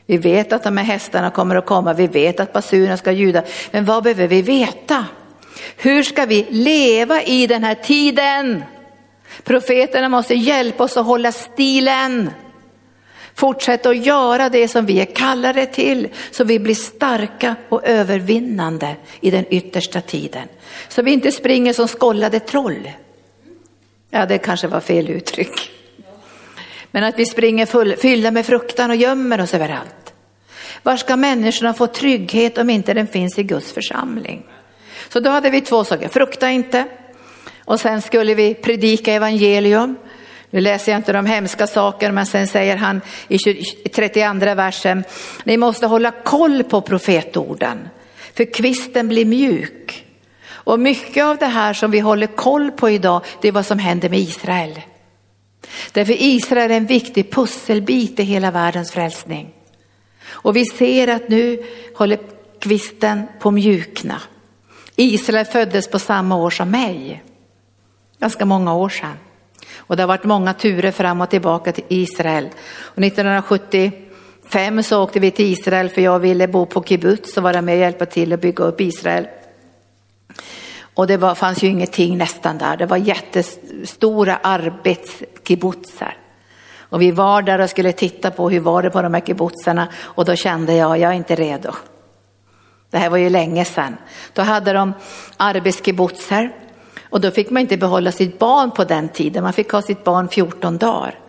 Vi 0.10 0.18
vet 0.18 0.54
att 0.54 0.64
de 0.64 0.78
här 0.78 0.86
hästarna 0.86 1.30
kommer 1.30 1.56
att 1.56 1.66
komma, 1.66 1.94
vi 1.94 2.08
vet 2.08 2.40
att 2.40 2.54
basunerna 2.54 2.98
ska 2.98 3.12
ljuda. 3.12 3.44
Men 3.72 3.86
vad 3.86 4.04
behöver 4.04 4.28
vi 4.28 4.42
veta? 4.42 5.06
Hur 5.78 6.04
ska 6.04 6.26
vi 6.26 6.46
leva 6.50 7.24
i 7.24 7.48
den 7.48 7.64
här 7.64 7.76
tiden? 7.76 8.64
Profeterna 9.44 10.10
måste 10.10 10.36
hjälpa 10.36 10.84
oss 10.84 10.98
att 10.98 11.06
hålla 11.06 11.32
stilen. 11.32 12.30
Fortsätta 13.36 13.90
att 13.90 14.06
göra 14.06 14.50
det 14.50 14.68
som 14.68 14.86
vi 14.86 15.02
är 15.02 15.06
kallade 15.06 15.66
till 15.66 16.08
så 16.32 16.44
vi 16.44 16.60
blir 16.60 16.76
starka 16.76 17.56
och 17.70 17.88
övervinnande 17.88 18.96
i 19.22 19.32
den 19.32 19.46
yttersta 19.50 20.02
tiden. 20.02 20.48
Så 20.88 21.02
vi 21.02 21.12
inte 21.12 21.32
springer 21.32 21.74
som 21.74 21.88
skollade 21.88 22.40
troll. 22.40 22.92
Ja, 24.10 24.26
det 24.26 24.38
kanske 24.38 24.68
var 24.68 24.80
fel 24.80 25.10
uttryck. 25.10 25.72
Men 26.98 27.04
att 27.04 27.20
vi 27.20 27.26
springer 27.26 27.66
full, 27.66 27.96
fyllda 27.96 28.32
med 28.32 28.46
fruktan 28.46 28.90
och 28.90 28.96
gömmer 28.96 29.42
oss 29.42 29.54
överallt. 29.54 30.14
Var 30.84 30.98
ska 30.98 31.16
människorna 31.16 31.74
få 31.74 31.88
trygghet 31.88 32.58
om 32.58 32.70
inte 32.70 32.94
den 32.94 33.08
finns 33.08 33.40
i 33.40 33.44
Guds 33.44 33.72
församling? 33.72 34.44
Så 35.10 35.20
då 35.20 35.30
hade 35.30 35.50
vi 35.50 35.62
två 35.62 35.84
saker, 35.84 36.10
frukta 36.10 36.50
inte 36.50 36.86
och 37.66 37.80
sen 37.80 38.02
skulle 38.02 38.34
vi 38.34 38.54
predika 38.54 39.14
evangelium. 39.14 39.96
Nu 40.50 40.60
läser 40.60 40.92
jag 40.92 41.00
inte 41.00 41.14
de 41.14 41.26
hemska 41.26 41.68
sakerna 41.68 42.14
men 42.14 42.26
sen 42.26 42.48
säger 42.48 42.76
han 42.76 43.02
i 43.28 43.38
32 43.90 44.56
versen, 44.56 45.04
ni 45.44 45.58
måste 45.58 45.88
hålla 45.88 46.12
koll 46.12 46.64
på 46.64 46.82
profetorden 46.82 47.90
för 48.34 48.54
kvisten 48.54 49.08
blir 49.08 49.26
mjuk. 49.26 50.06
Och 50.50 50.80
mycket 50.80 51.24
av 51.24 51.38
det 51.38 51.46
här 51.46 51.74
som 51.74 51.92
vi 51.92 52.00
håller 52.00 52.28
koll 52.28 52.72
på 52.72 52.90
idag, 52.90 53.22
det 53.42 53.48
är 53.48 53.52
vad 53.52 53.66
som 53.66 53.80
händer 53.80 54.10
med 54.10 54.20
Israel. 54.20 54.82
Därför 55.92 56.16
Israel 56.20 56.72
är 56.72 56.78
en 56.78 56.86
viktig 56.86 57.32
pusselbit 57.32 58.20
i 58.20 58.24
hela 58.24 58.52
världens 58.52 58.92
frälsning. 58.92 59.54
Och 60.28 60.56
vi 60.56 60.66
ser 60.66 61.08
att 61.08 61.30
nu 61.30 61.64
håller 61.96 62.20
kvisten 62.60 63.24
på 63.40 63.52
mjukna. 63.52 64.22
Israel 64.96 65.46
föddes 65.46 65.88
på 65.88 66.00
samma 66.00 66.36
år 66.36 66.50
som 66.50 66.72
mig, 66.72 67.24
ganska 68.20 68.46
många 68.46 68.74
år 68.74 68.90
sedan. 68.90 69.18
Och 69.76 69.96
det 69.96 70.04
har 70.04 70.08
varit 70.08 70.24
många 70.24 70.54
turer 70.54 70.92
fram 70.92 71.22
och 71.22 71.30
tillbaka 71.30 71.72
till 71.72 71.84
Israel. 71.88 72.50
Och 72.80 73.04
1975 73.04 74.84
så 74.84 75.04
åkte 75.04 75.20
vi 75.20 75.32
till 75.32 75.46
Israel 75.46 75.90
för 75.90 76.02
jag 76.02 76.20
ville 76.20 76.48
bo 76.48 76.66
på 76.66 76.84
kibbutz 76.84 77.38
och 77.38 77.44
vara 77.44 77.62
med 77.62 77.74
och 77.74 77.80
hjälpa 77.80 78.06
till 78.06 78.34
att 78.34 78.42
bygga 78.42 78.64
upp 78.64 78.82
Israel. 78.82 79.28
Och 80.98 81.08
det 81.08 81.18
var, 81.18 81.36
fanns 81.36 81.64
ju 81.64 81.68
ingenting 81.68 82.18
nästan 82.18 82.58
där, 82.58 82.78
det 82.78 82.86
var 82.86 82.98
jättestora 82.98 84.38
arbetskibbutzar. 84.38 86.18
Och 86.80 87.02
vi 87.02 87.12
var 87.12 87.42
där 87.42 87.60
och 87.60 87.70
skulle 87.70 87.92
titta 87.92 88.32
på 88.32 88.50
hur 88.50 88.60
var 88.60 88.84
det 88.84 88.90
på 88.90 89.02
de 89.02 89.14
här 89.14 89.22
kibbutzarna 89.22 89.88
och 89.96 90.26
då 90.26 90.36
kände 90.36 90.74
jag, 90.74 91.00
jag 91.00 91.12
är 91.12 91.16
inte 91.16 91.36
redo. 91.36 91.72
Det 92.90 92.98
här 92.98 93.10
var 93.10 93.18
ju 93.18 93.30
länge 93.30 93.66
sedan. 93.66 93.98
Då 94.34 94.42
hade 94.42 94.74
de 94.74 94.94
arbetskibbutzar 95.38 96.52
och 97.10 97.22
då 97.22 97.32
fick 97.32 97.50
man 97.50 97.62
inte 97.62 97.78
behålla 97.78 98.12
sitt 98.12 98.40
barn 98.40 98.72
på 98.72 98.84
den 98.84 99.10
tiden, 99.10 99.44
man 99.44 99.54
fick 99.54 99.72
ha 99.72 99.82
sitt 99.82 100.04
barn 100.04 100.28
14 100.30 100.78
dagar. 100.78 101.20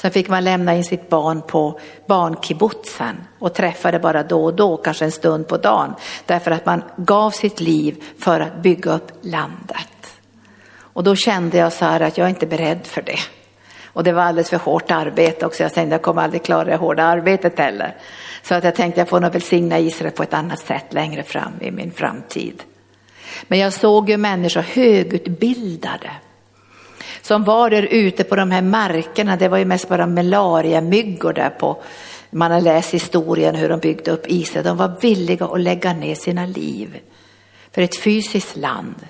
Sen 0.00 0.10
fick 0.10 0.28
man 0.28 0.44
lämna 0.44 0.74
in 0.74 0.84
sitt 0.84 1.08
barn 1.08 1.42
på 1.42 1.80
barnkibbutzen 2.06 3.16
och 3.38 3.54
träffade 3.54 3.98
bara 3.98 4.22
då 4.22 4.44
och 4.44 4.54
då, 4.54 4.76
kanske 4.76 5.04
en 5.04 5.12
stund 5.12 5.48
på 5.48 5.56
dagen. 5.56 5.94
Därför 6.26 6.50
att 6.50 6.66
man 6.66 6.82
gav 6.96 7.30
sitt 7.30 7.60
liv 7.60 8.04
för 8.18 8.40
att 8.40 8.62
bygga 8.62 8.92
upp 8.92 9.12
landet. 9.20 10.20
Och 10.78 11.04
då 11.04 11.16
kände 11.16 11.58
jag 11.58 11.72
så 11.72 11.84
här 11.84 12.00
att 12.00 12.18
jag 12.18 12.24
är 12.24 12.28
inte 12.28 12.46
beredd 12.46 12.86
för 12.86 13.02
det. 13.02 13.18
Och 13.84 14.04
det 14.04 14.12
var 14.12 14.22
alldeles 14.22 14.50
för 14.50 14.56
hårt 14.56 14.90
arbete 14.90 15.46
också. 15.46 15.62
Jag 15.62 15.74
tänkte 15.74 15.94
jag 15.94 16.02
kommer 16.02 16.22
aldrig 16.22 16.42
klara 16.42 16.64
det 16.64 16.76
hårda 16.76 17.02
arbetet 17.02 17.58
heller. 17.58 17.96
Så 18.42 18.54
att 18.54 18.64
jag 18.64 18.74
tänkte 18.74 19.00
jag 19.00 19.08
får 19.08 19.20
nog 19.20 19.32
välsigna 19.32 19.78
Israel 19.78 20.12
på 20.12 20.22
ett 20.22 20.34
annat 20.34 20.60
sätt 20.60 20.92
längre 20.92 21.22
fram 21.22 21.52
i 21.60 21.70
min 21.70 21.92
framtid. 21.92 22.62
Men 23.48 23.58
jag 23.58 23.72
såg 23.72 24.10
ju 24.10 24.16
människor 24.16 24.60
högutbildade 24.60 26.10
som 27.22 27.44
var 27.44 27.70
där 27.70 27.82
ute 27.82 28.24
på 28.24 28.36
de 28.36 28.50
här 28.50 28.62
markerna. 28.62 29.36
Det 29.36 29.48
var 29.48 29.58
ju 29.58 29.64
mest 29.64 29.88
bara 29.88 30.06
malariamyggor 30.06 31.32
där 31.32 31.50
på 31.50 31.82
Man 32.30 32.50
har 32.50 32.60
läst 32.60 32.94
historien 32.94 33.54
hur 33.54 33.68
de 33.68 33.80
byggde 33.80 34.10
upp 34.10 34.24
Israel. 34.26 34.64
De 34.64 34.76
var 34.76 34.96
villiga 35.00 35.46
att 35.46 35.60
lägga 35.60 35.92
ner 35.92 36.14
sina 36.14 36.46
liv 36.46 37.00
för 37.72 37.82
ett 37.82 37.96
fysiskt 37.96 38.56
land. 38.56 39.06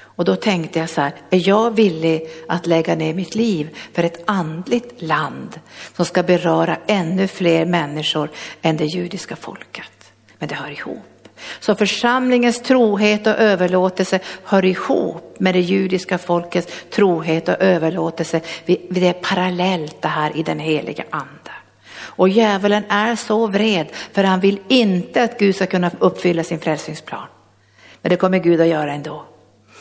Och 0.00 0.24
då 0.24 0.36
tänkte 0.36 0.78
jag 0.78 0.90
så 0.90 1.00
här, 1.00 1.12
är 1.30 1.48
jag 1.48 1.76
villig 1.76 2.28
att 2.48 2.66
lägga 2.66 2.94
ner 2.94 3.14
mitt 3.14 3.34
liv 3.34 3.76
för 3.92 4.02
ett 4.02 4.22
andligt 4.26 5.02
land 5.02 5.60
som 5.96 6.04
ska 6.04 6.22
beröra 6.22 6.76
ännu 6.86 7.28
fler 7.28 7.66
människor 7.66 8.30
än 8.62 8.76
det 8.76 8.84
judiska 8.84 9.36
folket? 9.36 10.12
Men 10.38 10.48
det 10.48 10.54
hör 10.54 10.70
ihop. 10.70 11.17
Så 11.60 11.74
församlingens 11.74 12.62
trohet 12.62 13.26
och 13.26 13.38
överlåtelse 13.38 14.20
hör 14.44 14.64
ihop 14.64 15.36
med 15.38 15.54
det 15.54 15.60
judiska 15.60 16.18
folkets 16.18 16.72
trohet 16.90 17.48
och 17.48 17.56
överlåtelse. 17.60 18.40
Det 18.66 19.08
är 19.08 19.12
parallellt 19.12 20.02
det 20.02 20.08
här 20.08 20.36
i 20.36 20.42
den 20.42 20.58
heliga 20.58 21.04
ande. 21.10 21.50
Och 22.00 22.28
djävulen 22.28 22.84
är 22.88 23.16
så 23.16 23.46
vred 23.46 23.86
för 24.12 24.24
han 24.24 24.40
vill 24.40 24.60
inte 24.68 25.22
att 25.22 25.38
Gud 25.38 25.54
ska 25.56 25.66
kunna 25.66 25.90
uppfylla 25.98 26.44
sin 26.44 26.60
frälsningsplan. 26.60 27.26
Men 28.02 28.10
det 28.10 28.16
kommer 28.16 28.38
Gud 28.38 28.60
att 28.60 28.66
göra 28.66 28.92
ändå. 28.92 29.24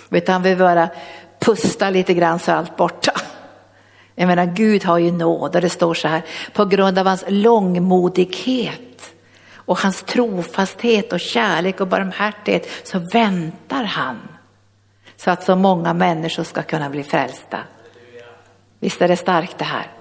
Utan 0.10 0.34
han 0.34 0.44
vill 0.44 0.58
bara 0.58 0.90
pusta 1.40 1.90
lite 1.90 2.14
grann 2.14 2.40
så 2.40 2.52
är 2.52 2.56
allt 2.56 2.78
borta. 2.78 3.12
Jag 4.16 4.28
menar 4.28 4.46
Gud 4.46 4.84
har 4.84 4.98
ju 4.98 5.12
nåd 5.12 5.56
och 5.56 5.62
det 5.62 5.70
står 5.70 5.94
så 5.94 6.08
här, 6.08 6.22
på 6.54 6.66
grund 6.66 7.00
av 7.00 7.06
hans 7.06 7.24
långmodighet 7.28 8.82
och 9.68 9.80
hans 9.80 10.04
trofasthet 10.04 11.14
och 11.14 11.20
kärlek 11.20 11.82
och 11.82 11.88
barmhärtighet 11.88 12.70
så 12.84 13.00
väntar 13.14 13.84
han 13.84 14.20
så 15.18 15.32
att 15.32 15.44
så 15.44 15.56
många 15.56 15.94
människor 15.94 16.44
ska 16.44 16.64
kunna 16.64 16.90
bli 16.90 17.04
frälsta. 17.04 17.60
Visst 18.80 19.02
är 19.02 19.08
det 19.08 19.18
starkt 19.18 19.58
det 19.58 19.66
här? 19.66 19.92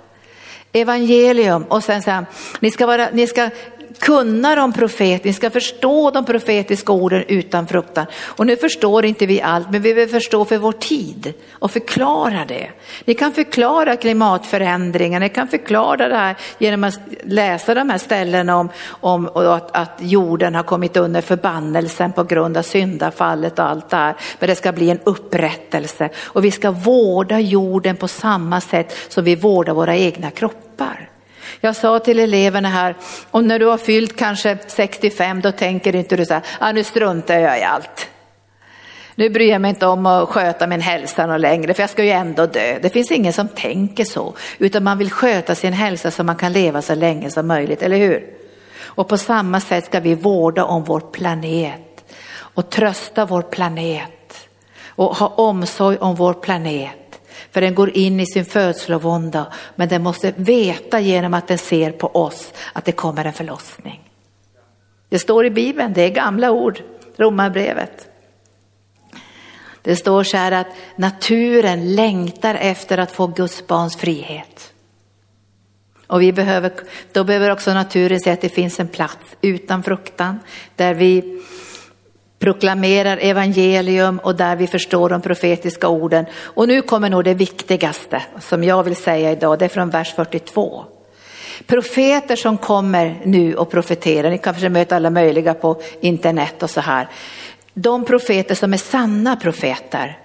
Evangelium 0.72 1.62
och 1.62 1.84
sen 1.84 2.02
säger 2.02 2.14
han, 2.14 2.26
ni 2.60 2.70
ska, 2.70 2.86
vara, 2.86 3.08
ni 3.12 3.26
ska 3.26 3.50
kunna 3.98 4.54
de 4.54 4.72
profetiska, 4.72 5.28
ni 5.28 5.32
ska 5.32 5.50
förstå 5.50 6.10
de 6.10 6.24
profetiska 6.24 6.92
orden 6.92 7.24
utan 7.28 7.66
fruktan. 7.66 8.06
Och 8.16 8.46
nu 8.46 8.56
förstår 8.56 9.04
inte 9.04 9.26
vi 9.26 9.42
allt, 9.42 9.70
men 9.70 9.82
vi 9.82 9.92
vill 9.92 10.08
förstå 10.08 10.44
för 10.44 10.58
vår 10.58 10.72
tid 10.72 11.32
och 11.52 11.70
förklara 11.70 12.44
det. 12.48 12.70
Ni 13.04 13.14
kan 13.14 13.32
förklara 13.32 13.96
klimatförändringar, 13.96 15.20
ni 15.20 15.28
kan 15.28 15.48
förklara 15.48 16.08
det 16.08 16.16
här 16.16 16.36
genom 16.58 16.84
att 16.84 17.00
läsa 17.24 17.74
de 17.74 17.90
här 17.90 17.98
ställena 17.98 18.56
om, 18.56 18.70
om 18.88 19.26
att, 19.34 19.76
att 19.76 19.98
jorden 19.98 20.54
har 20.54 20.62
kommit 20.62 20.96
under 20.96 21.20
förbannelsen 21.20 22.12
på 22.12 22.24
grund 22.24 22.56
av 22.56 22.62
syndafallet 22.62 23.58
och 23.58 23.64
allt 23.64 23.90
det 23.90 23.96
här. 23.96 24.16
Men 24.38 24.48
det 24.48 24.54
ska 24.54 24.72
bli 24.72 24.90
en 24.90 25.00
upprättelse 25.04 26.08
och 26.16 26.44
vi 26.44 26.50
ska 26.50 26.70
vårda 26.70 27.40
jorden 27.40 27.96
på 27.96 28.08
samma 28.08 28.60
sätt 28.60 28.96
som 29.08 29.24
vi 29.24 29.36
vårdar 29.36 29.74
våra 29.74 29.96
egna 29.96 30.30
kroppar. 30.30 31.10
Jag 31.60 31.76
sa 31.76 31.98
till 31.98 32.18
eleverna 32.18 32.68
här, 32.68 32.94
och 33.30 33.44
när 33.44 33.58
du 33.58 33.66
har 33.66 33.78
fyllt 33.78 34.16
kanske 34.16 34.58
65 34.66 35.40
då 35.40 35.52
tänker 35.52 35.96
inte 35.96 36.16
du 36.16 36.24
så 36.24 36.34
här, 36.34 36.42
ah, 36.60 36.72
nu 36.72 36.84
struntar 36.84 37.38
jag 37.38 37.58
i 37.58 37.62
allt. 37.62 38.08
Nu 39.14 39.30
bryr 39.30 39.50
jag 39.50 39.60
mig 39.60 39.68
inte 39.68 39.86
om 39.86 40.06
att 40.06 40.28
sköta 40.28 40.66
min 40.66 40.80
hälsa 40.80 41.26
någon 41.26 41.40
längre 41.40 41.74
för 41.74 41.82
jag 41.82 41.90
ska 41.90 42.04
ju 42.04 42.10
ändå 42.10 42.46
dö. 42.46 42.78
Det 42.82 42.90
finns 42.90 43.10
ingen 43.10 43.32
som 43.32 43.48
tänker 43.48 44.04
så, 44.04 44.34
utan 44.58 44.84
man 44.84 44.98
vill 44.98 45.10
sköta 45.10 45.54
sin 45.54 45.72
hälsa 45.72 46.10
så 46.10 46.24
man 46.24 46.36
kan 46.36 46.52
leva 46.52 46.82
så 46.82 46.94
länge 46.94 47.30
som 47.30 47.46
möjligt, 47.46 47.82
eller 47.82 47.96
hur? 47.96 48.24
Och 48.78 49.08
på 49.08 49.18
samma 49.18 49.60
sätt 49.60 49.84
ska 49.84 50.00
vi 50.00 50.14
vårda 50.14 50.64
om 50.64 50.84
vår 50.84 51.00
planet 51.00 52.04
och 52.38 52.70
trösta 52.70 53.24
vår 53.24 53.42
planet 53.42 54.48
och 54.86 55.16
ha 55.16 55.26
omsorg 55.26 55.96
om 55.96 56.14
vår 56.14 56.34
planet 56.34 57.05
för 57.56 57.60
den 57.60 57.74
går 57.74 57.96
in 57.96 58.20
i 58.20 58.26
sin 58.26 58.44
födslovånda, 58.44 59.52
men 59.74 59.88
den 59.88 60.02
måste 60.02 60.32
veta 60.36 61.00
genom 61.00 61.34
att 61.34 61.48
den 61.48 61.58
ser 61.58 61.90
på 61.90 62.06
oss 62.06 62.52
att 62.72 62.84
det 62.84 62.92
kommer 62.92 63.24
en 63.24 63.32
förlossning. 63.32 64.10
Det 65.08 65.18
står 65.18 65.46
i 65.46 65.50
Bibeln, 65.50 65.92
det 65.92 66.02
är 66.02 66.10
gamla 66.10 66.50
ord, 66.50 66.82
Romarbrevet. 67.16 68.08
Det 69.82 69.96
står 69.96 70.24
så 70.24 70.36
här 70.36 70.52
att 70.52 70.66
naturen 70.96 71.94
längtar 71.94 72.54
efter 72.54 72.98
att 72.98 73.12
få 73.12 73.26
Guds 73.26 73.66
barns 73.66 73.96
frihet. 73.96 74.72
Och 76.06 76.22
vi 76.22 76.32
behöver, 76.32 76.72
då 77.12 77.24
behöver 77.24 77.50
också 77.50 77.74
naturen 77.74 78.20
se 78.20 78.30
att 78.30 78.40
det 78.40 78.48
finns 78.48 78.80
en 78.80 78.88
plats 78.88 79.36
utan 79.40 79.82
fruktan 79.82 80.38
där 80.74 80.94
vi 80.94 81.42
proklamerar 82.38 83.18
evangelium 83.20 84.18
och 84.18 84.36
där 84.36 84.56
vi 84.56 84.66
förstår 84.66 85.08
de 85.08 85.22
profetiska 85.22 85.88
orden. 85.88 86.26
Och 86.34 86.68
nu 86.68 86.82
kommer 86.82 87.10
nog 87.10 87.24
det 87.24 87.34
viktigaste 87.34 88.22
som 88.40 88.64
jag 88.64 88.82
vill 88.82 88.96
säga 88.96 89.32
idag, 89.32 89.58
det 89.58 89.64
är 89.64 89.68
från 89.68 89.90
vers 89.90 90.14
42. 90.14 90.84
Profeter 91.66 92.36
som 92.36 92.58
kommer 92.58 93.20
nu 93.24 93.54
och 93.54 93.70
profeterar, 93.70 94.30
ni 94.30 94.38
kanske 94.38 94.68
möter 94.68 94.96
alla 94.96 95.10
möjliga 95.10 95.54
på 95.54 95.80
internet 96.00 96.62
och 96.62 96.70
så 96.70 96.80
här. 96.80 97.08
De 97.74 98.04
profeter 98.04 98.54
som 98.54 98.72
är 98.72 98.76
sanna 98.76 99.36
profeter, 99.36 100.18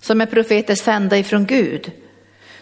som 0.00 0.20
är 0.20 0.26
profeter 0.26 0.74
sända 0.74 1.18
ifrån 1.18 1.46
Gud. 1.46 1.92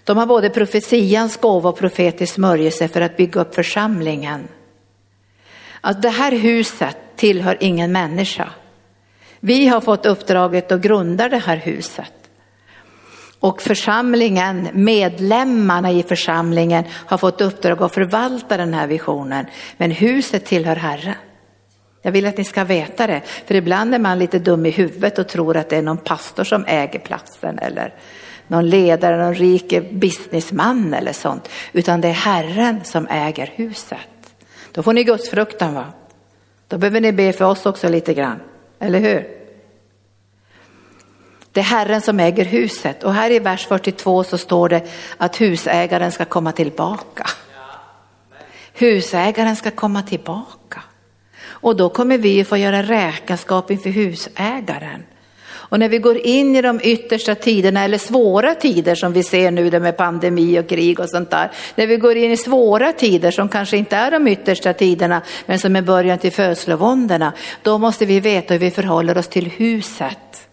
De 0.04 0.16
har 0.18 0.26
både 0.26 0.50
profetians 0.50 1.36
gåva 1.36 1.68
och 1.68 1.78
profetisk 1.78 2.34
smörjelse 2.34 2.88
för 2.88 3.00
att 3.00 3.16
bygga 3.16 3.40
upp 3.40 3.54
församlingen. 3.54 4.48
Alltså 5.80 6.00
det 6.00 6.08
här 6.08 6.32
huset 6.32 6.96
tillhör 7.22 7.56
ingen 7.60 7.92
människa. 7.92 8.48
Vi 9.40 9.66
har 9.66 9.80
fått 9.80 10.06
uppdraget 10.06 10.72
att 10.72 10.80
grunda 10.80 11.28
det 11.28 11.38
här 11.38 11.56
huset. 11.56 12.12
Och 13.40 13.62
församlingen, 13.62 14.68
medlemmarna 14.72 15.92
i 15.92 16.02
församlingen 16.02 16.84
har 16.90 17.18
fått 17.18 17.40
uppdrag 17.40 17.82
att 17.82 17.94
förvalta 17.94 18.56
den 18.56 18.74
här 18.74 18.86
visionen. 18.86 19.46
Men 19.76 19.90
huset 19.90 20.44
tillhör 20.44 20.76
Herren. 20.76 21.14
Jag 22.02 22.12
vill 22.12 22.26
att 22.26 22.36
ni 22.36 22.44
ska 22.44 22.64
veta 22.64 23.06
det, 23.06 23.22
för 23.46 23.54
ibland 23.54 23.94
är 23.94 23.98
man 23.98 24.18
lite 24.18 24.38
dum 24.38 24.66
i 24.66 24.70
huvudet 24.70 25.18
och 25.18 25.28
tror 25.28 25.56
att 25.56 25.68
det 25.68 25.76
är 25.76 25.82
någon 25.82 25.98
pastor 25.98 26.44
som 26.44 26.64
äger 26.66 26.98
platsen 26.98 27.58
eller 27.58 27.94
någon 28.46 28.70
ledare, 28.70 29.24
någon 29.24 29.34
rik 29.34 29.92
businessman 29.92 30.94
eller 30.94 31.12
sånt. 31.12 31.48
Utan 31.72 32.00
det 32.00 32.08
är 32.08 32.12
Herren 32.12 32.84
som 32.84 33.06
äger 33.06 33.52
huset. 33.54 33.98
Då 34.72 34.82
får 34.82 34.92
ni 34.92 35.04
gudsfruktan 35.04 35.74
va? 35.74 35.84
Då 36.72 36.78
behöver 36.78 37.00
ni 37.00 37.12
be 37.12 37.32
för 37.32 37.44
oss 37.44 37.66
också 37.66 37.88
lite 37.88 38.14
grann, 38.14 38.40
eller 38.78 38.98
hur? 38.98 39.28
Det 41.52 41.60
är 41.60 41.64
Herren 41.64 42.00
som 42.00 42.20
äger 42.20 42.44
huset 42.44 43.02
och 43.02 43.14
här 43.14 43.30
i 43.30 43.38
vers 43.38 43.66
42 43.66 44.24
så 44.24 44.38
står 44.38 44.68
det 44.68 44.88
att 45.16 45.40
husägaren 45.40 46.12
ska 46.12 46.24
komma 46.24 46.52
tillbaka. 46.52 47.26
Husägaren 48.72 49.56
ska 49.56 49.70
komma 49.70 50.02
tillbaka. 50.02 50.82
Och 51.44 51.76
då 51.76 51.88
kommer 51.88 52.18
vi 52.18 52.44
få 52.44 52.56
göra 52.56 52.82
räkenskap 52.82 53.70
inför 53.70 53.90
husägaren. 53.90 55.02
Och 55.72 55.78
när 55.78 55.88
vi 55.88 55.98
går 55.98 56.18
in 56.18 56.56
i 56.56 56.62
de 56.62 56.80
yttersta 56.82 57.34
tiderna 57.34 57.84
eller 57.84 57.98
svåra 57.98 58.54
tider 58.54 58.94
som 58.94 59.12
vi 59.12 59.22
ser 59.22 59.50
nu 59.50 59.80
med 59.80 59.96
pandemi 59.96 60.58
och 60.58 60.68
krig 60.68 61.00
och 61.00 61.10
sånt 61.10 61.30
där. 61.30 61.50
När 61.74 61.86
vi 61.86 61.96
går 61.96 62.16
in 62.16 62.30
i 62.32 62.36
svåra 62.36 62.92
tider 62.92 63.30
som 63.30 63.48
kanske 63.48 63.76
inte 63.76 63.96
är 63.96 64.10
de 64.10 64.28
yttersta 64.28 64.72
tiderna 64.72 65.22
men 65.46 65.58
som 65.58 65.76
är 65.76 65.82
början 65.82 66.18
till 66.18 66.32
födslovåndorna. 66.32 67.32
Då 67.62 67.78
måste 67.78 68.06
vi 68.06 68.20
veta 68.20 68.54
hur 68.54 68.58
vi 68.60 68.70
förhåller 68.70 69.18
oss 69.18 69.28
till 69.28 69.50
huset. 69.50 70.48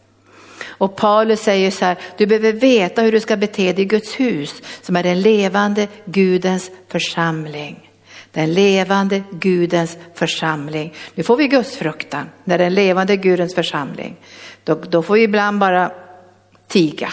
Och 0.67 0.95
Paulus 0.95 1.41
säger 1.41 1.72
så 1.72 1.86
här, 1.86 1.97
du 2.17 2.26
behöver 2.26 2.53
veta 2.53 3.01
hur 3.01 3.11
du 3.11 3.20
ska 3.20 3.38
bete 3.38 3.74
dig 3.74 3.82
i 3.82 3.86
Guds 3.86 4.20
hus 4.20 4.55
som 4.82 4.95
är 4.95 5.03
den 5.03 5.22
levande 5.22 5.88
Gudens 6.05 6.72
församling. 6.88 7.89
Den 8.32 8.53
levande 8.53 9.24
Gudens 9.32 9.97
församling. 10.13 10.93
Nu 11.15 11.24
får 11.24 11.38
vi 11.38 11.47
Guds 11.47 11.76
fruktan 11.76 12.30
när 12.43 12.57
den 12.57 12.74
levande 12.74 13.15
Gudens 13.15 13.55
församling. 13.55 14.15
Då, 14.64 14.76
då 14.76 15.03
får 15.03 15.14
vi 15.14 15.24
ibland 15.24 15.60
bara 15.60 15.91
tiga. 16.68 17.10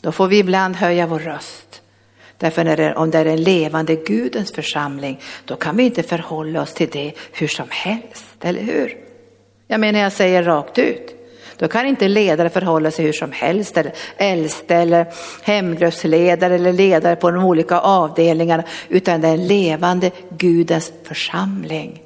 Då 0.00 0.12
får 0.12 0.26
vi 0.26 0.38
ibland 0.38 0.76
höja 0.76 1.06
vår 1.06 1.18
röst. 1.18 1.82
Därför 2.38 2.64
när 2.64 2.76
det, 2.76 2.94
om 2.94 3.10
det 3.10 3.18
är 3.18 3.24
den 3.24 3.42
levande 3.42 3.94
Gudens 3.94 4.52
församling, 4.52 5.20
då 5.44 5.56
kan 5.56 5.76
vi 5.76 5.82
inte 5.82 6.02
förhålla 6.02 6.62
oss 6.62 6.74
till 6.74 6.88
det 6.90 7.12
hur 7.32 7.48
som 7.48 7.66
helst, 7.70 8.36
eller 8.40 8.62
hur? 8.62 8.96
Jag 9.66 9.80
menar, 9.80 10.00
jag 10.00 10.12
säger 10.12 10.42
rakt 10.42 10.78
ut. 10.78 11.14
Då 11.56 11.68
kan 11.68 11.86
inte 11.86 12.08
ledare 12.08 12.50
förhålla 12.50 12.90
sig 12.90 13.04
hur 13.04 13.12
som 13.12 13.32
helst, 13.32 13.76
eller 13.76 13.92
äldste 14.16 14.76
eller 14.76 15.06
hemgruppsledare 15.42 16.54
eller 16.54 16.72
ledare 16.72 17.16
på 17.16 17.30
de 17.30 17.44
olika 17.44 17.78
avdelningarna, 17.78 18.64
utan 18.88 19.20
det 19.20 19.28
är 19.28 19.32
en 19.32 19.46
levande 19.46 20.10
Gudens 20.30 20.92
församling. 21.04 22.02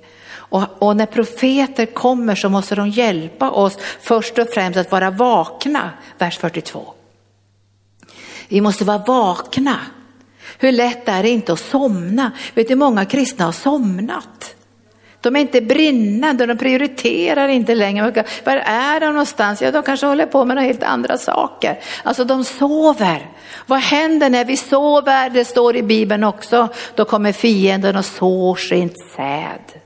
Och, 0.54 0.82
och, 0.82 0.96
när 0.96 1.06
profeter 1.06 1.86
kommer 1.86 2.34
så 2.34 2.48
måste 2.48 2.74
de 2.74 2.88
hjälpa 2.88 3.50
oss 3.50 3.78
först 4.00 4.38
och 4.38 4.48
främst 4.48 4.78
att 4.78 4.92
vara 4.92 5.10
vakna, 5.10 5.90
vers 6.18 6.38
42. 6.38 6.92
Vi 8.48 8.60
måste 8.60 8.84
vara 8.84 8.98
vakna. 8.98 9.76
Hur 10.58 10.72
lätt 10.72 11.08
är 11.08 11.22
det 11.22 11.28
inte 11.28 11.52
att 11.52 11.60
somna? 11.60 12.32
Vet 12.54 12.68
du, 12.68 12.74
många 12.74 13.04
kristna 13.04 13.44
har 13.44 13.52
somnat. 13.52 14.54
De 15.20 15.36
är 15.36 15.40
inte 15.40 15.60
brinnande, 15.60 16.46
de 16.46 16.58
prioriterar 16.58 17.48
inte 17.48 17.74
längre. 17.74 18.24
Var 18.44 18.56
är 18.66 19.00
de 19.00 19.06
någonstans? 19.06 19.62
Ja, 19.62 19.70
de 19.70 19.82
kanske 19.82 20.06
håller 20.06 20.26
på 20.26 20.44
med 20.44 20.56
några 20.56 20.66
helt 20.66 20.82
andra 20.82 21.18
saker. 21.18 21.80
Alltså 22.02 22.24
de 22.24 22.44
sover. 22.44 23.30
Vad 23.66 23.80
händer 23.80 24.30
när 24.30 24.44
vi 24.44 24.56
sover? 24.56 25.30
Det 25.30 25.44
står 25.44 25.76
i 25.76 25.82
Bibeln 25.82 26.24
också. 26.24 26.68
Då 26.94 27.04
kommer 27.04 27.32
fienden 27.32 27.96
och 27.96 28.04
sår 28.04 28.56
sin 28.56 28.90
säd. 29.16 29.83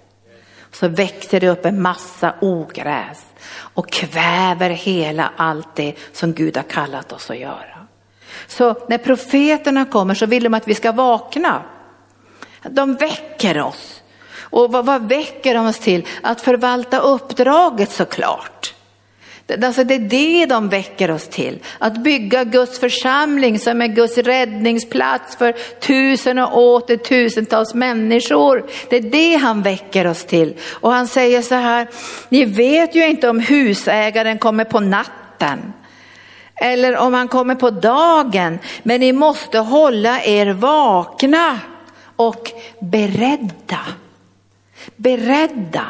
Så 0.72 0.88
växer 0.88 1.40
det 1.40 1.48
upp 1.48 1.64
en 1.64 1.82
massa 1.82 2.34
ogräs 2.40 3.26
och 3.50 3.90
kväver 3.90 4.70
hela 4.70 5.32
allt 5.36 5.76
det 5.76 5.94
som 6.12 6.32
Gud 6.32 6.56
har 6.56 6.64
kallat 6.64 7.12
oss 7.12 7.30
att 7.30 7.38
göra. 7.38 7.86
Så 8.46 8.86
när 8.88 8.98
profeterna 8.98 9.84
kommer 9.84 10.14
så 10.14 10.26
vill 10.26 10.42
de 10.42 10.54
att 10.54 10.68
vi 10.68 10.74
ska 10.74 10.92
vakna. 10.92 11.62
De 12.62 12.94
väcker 12.94 13.62
oss. 13.62 14.02
Och 14.50 14.72
vad, 14.72 14.86
vad 14.86 15.08
väcker 15.08 15.54
de 15.54 15.66
oss 15.66 15.78
till? 15.78 16.06
Att 16.22 16.40
förvalta 16.40 16.98
uppdraget 16.98 17.92
såklart. 17.92 18.74
Alltså 19.62 19.84
det 19.84 19.94
är 19.94 19.98
det 19.98 20.46
de 20.46 20.68
väcker 20.68 21.10
oss 21.10 21.28
till. 21.28 21.58
Att 21.78 22.02
bygga 22.02 22.44
Guds 22.44 22.80
församling 22.80 23.58
som 23.58 23.82
är 23.82 23.86
Guds 23.86 24.18
räddningsplats 24.18 25.36
för 25.36 25.54
tusen 25.80 26.38
och 26.38 26.58
åter 26.58 26.96
tusentals 26.96 27.74
människor. 27.74 28.66
Det 28.90 28.96
är 28.96 29.00
det 29.00 29.36
han 29.36 29.62
väcker 29.62 30.06
oss 30.06 30.24
till. 30.24 30.54
Och 30.70 30.92
han 30.92 31.08
säger 31.08 31.42
så 31.42 31.54
här, 31.54 31.88
ni 32.28 32.44
vet 32.44 32.94
ju 32.94 33.08
inte 33.08 33.28
om 33.28 33.40
husägaren 33.40 34.38
kommer 34.38 34.64
på 34.64 34.80
natten 34.80 35.72
eller 36.60 36.96
om 36.96 37.14
han 37.14 37.28
kommer 37.28 37.54
på 37.54 37.70
dagen, 37.70 38.58
men 38.82 39.00
ni 39.00 39.12
måste 39.12 39.58
hålla 39.58 40.22
er 40.22 40.52
vakna 40.52 41.58
och 42.16 42.52
beredda. 42.80 43.80
Beredda. 44.96 45.86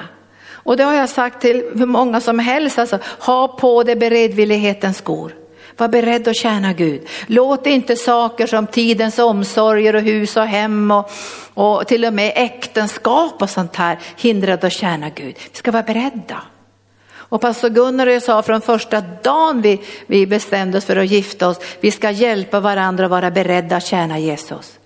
Och 0.68 0.76
det 0.76 0.84
har 0.84 0.94
jag 0.94 1.08
sagt 1.08 1.40
till 1.40 1.64
hur 1.74 1.86
många 1.86 2.20
som 2.20 2.38
helst, 2.38 2.78
alltså, 2.78 2.98
ha 3.18 3.48
på 3.48 3.82
dig 3.82 3.96
beredvillighetens 3.96 4.96
skor. 4.96 5.34
Var 5.76 5.88
beredd 5.88 6.28
att 6.28 6.36
tjäna 6.36 6.72
Gud. 6.72 7.08
Låt 7.26 7.66
inte 7.66 7.96
saker 7.96 8.46
som 8.46 8.66
tidens 8.66 9.18
omsorger 9.18 9.94
och 9.96 10.02
hus 10.02 10.36
och 10.36 10.46
hem 10.46 10.90
och, 10.90 11.10
och 11.54 11.86
till 11.86 12.04
och 12.04 12.12
med 12.12 12.32
äktenskap 12.36 13.42
och 13.42 13.50
sånt 13.50 13.76
här 13.76 13.98
hindra 14.16 14.56
dig 14.56 14.66
att 14.66 14.72
tjäna 14.72 15.10
Gud. 15.10 15.36
Vi 15.52 15.58
ska 15.58 15.70
vara 15.70 15.82
beredda. 15.82 16.42
Och 17.10 17.40
pastor 17.40 17.68
Gunnar 17.68 18.06
och 18.06 18.12
jag 18.12 18.22
sa 18.22 18.42
från 18.42 18.60
första 18.60 19.00
dagen 19.00 19.62
vi, 19.62 19.80
vi 20.06 20.26
bestämde 20.26 20.78
oss 20.78 20.84
för 20.84 20.96
att 20.96 21.10
gifta 21.10 21.48
oss, 21.48 21.58
vi 21.80 21.90
ska 21.90 22.10
hjälpa 22.10 22.60
varandra 22.60 23.04
och 23.04 23.10
vara 23.10 23.30
beredda 23.30 23.76
att 23.76 23.86
tjäna 23.86 24.18
Jesus. 24.18 24.78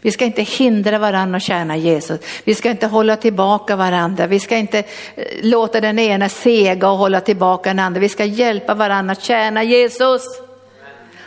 Vi 0.00 0.10
ska 0.10 0.24
inte 0.24 0.42
hindra 0.42 0.98
varandra 0.98 1.36
att 1.36 1.42
tjäna 1.42 1.76
Jesus. 1.76 2.20
Vi 2.44 2.54
ska 2.54 2.70
inte 2.70 2.86
hålla 2.86 3.16
tillbaka 3.16 3.76
varandra. 3.76 4.26
Vi 4.26 4.40
ska 4.40 4.56
inte 4.56 4.78
eh, 4.78 5.24
låta 5.42 5.80
den 5.80 5.98
ena 5.98 6.28
sega 6.28 6.90
och 6.90 6.98
hålla 6.98 7.20
tillbaka 7.20 7.70
den 7.70 7.78
andra. 7.78 8.00
Vi 8.00 8.08
ska 8.08 8.24
hjälpa 8.24 8.74
varandra 8.74 9.12
att 9.12 9.22
tjäna 9.22 9.62
Jesus. 9.62 10.22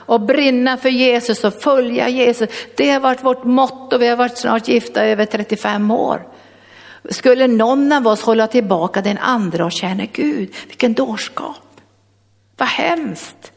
Och 0.06 0.22
brinna 0.22 0.78
för 0.78 0.90
Jesus 0.90 1.44
och 1.44 1.54
följa 1.54 2.10
Jesus. 2.10 2.50
Det 2.76 2.92
har 2.92 3.00
varit 3.00 3.24
vårt 3.24 3.44
motto. 3.44 3.98
Vi 3.98 4.08
har 4.08 4.16
varit 4.16 4.38
snart 4.38 4.68
gifta 4.68 5.06
över 5.06 5.26
35 5.26 5.92
år. 5.92 6.28
Skulle 7.10 7.48
någon 7.48 7.92
av 7.92 8.08
oss 8.08 8.22
hålla 8.22 8.48
tillbaka 8.48 9.02
den 9.02 9.18
andra 9.18 9.66
och 9.66 9.72
tjäna 9.72 10.06
Gud, 10.06 10.54
vilken 10.68 10.94
dårskap. 10.94 11.82
Vad 12.58 12.68
hemskt. 12.68 13.52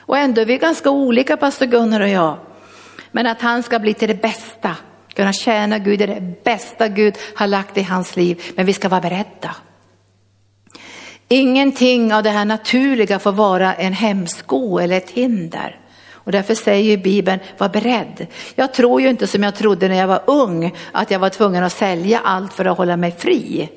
Och 0.00 0.18
ändå 0.18 0.40
är 0.40 0.44
vi 0.44 0.58
ganska 0.58 0.90
olika 0.90 1.36
pastor 1.36 1.66
Gunnar 1.66 2.00
och 2.00 2.08
jag. 2.08 2.38
Men 3.12 3.26
att 3.26 3.40
han 3.40 3.62
ska 3.62 3.78
bli 3.78 3.94
till 3.94 4.08
det 4.08 4.22
bästa, 4.22 4.76
kunna 5.14 5.32
tjäna 5.32 5.78
Gud 5.78 6.02
är 6.02 6.06
det 6.06 6.44
bästa 6.44 6.88
Gud 6.88 7.14
har 7.34 7.46
lagt 7.46 7.78
i 7.78 7.82
hans 7.82 8.16
liv. 8.16 8.42
Men 8.54 8.66
vi 8.66 8.72
ska 8.72 8.88
vara 8.88 9.00
beredda. 9.00 9.56
Ingenting 11.28 12.14
av 12.14 12.22
det 12.22 12.30
här 12.30 12.44
naturliga 12.44 13.18
får 13.18 13.32
vara 13.32 13.74
en 13.74 13.92
hämsko 13.92 14.78
eller 14.78 14.96
ett 14.96 15.10
hinder. 15.10 15.80
Och 16.12 16.32
därför 16.32 16.54
säger 16.54 16.96
Bibeln, 16.96 17.40
var 17.58 17.68
beredd. 17.68 18.26
Jag 18.54 18.74
tror 18.74 19.00
ju 19.00 19.08
inte 19.08 19.26
som 19.26 19.42
jag 19.42 19.54
trodde 19.54 19.88
när 19.88 19.96
jag 19.96 20.06
var 20.06 20.22
ung, 20.26 20.74
att 20.92 21.10
jag 21.10 21.18
var 21.18 21.28
tvungen 21.28 21.64
att 21.64 21.72
sälja 21.72 22.20
allt 22.24 22.52
för 22.52 22.64
att 22.64 22.78
hålla 22.78 22.96
mig 22.96 23.12
fri. 23.18 23.68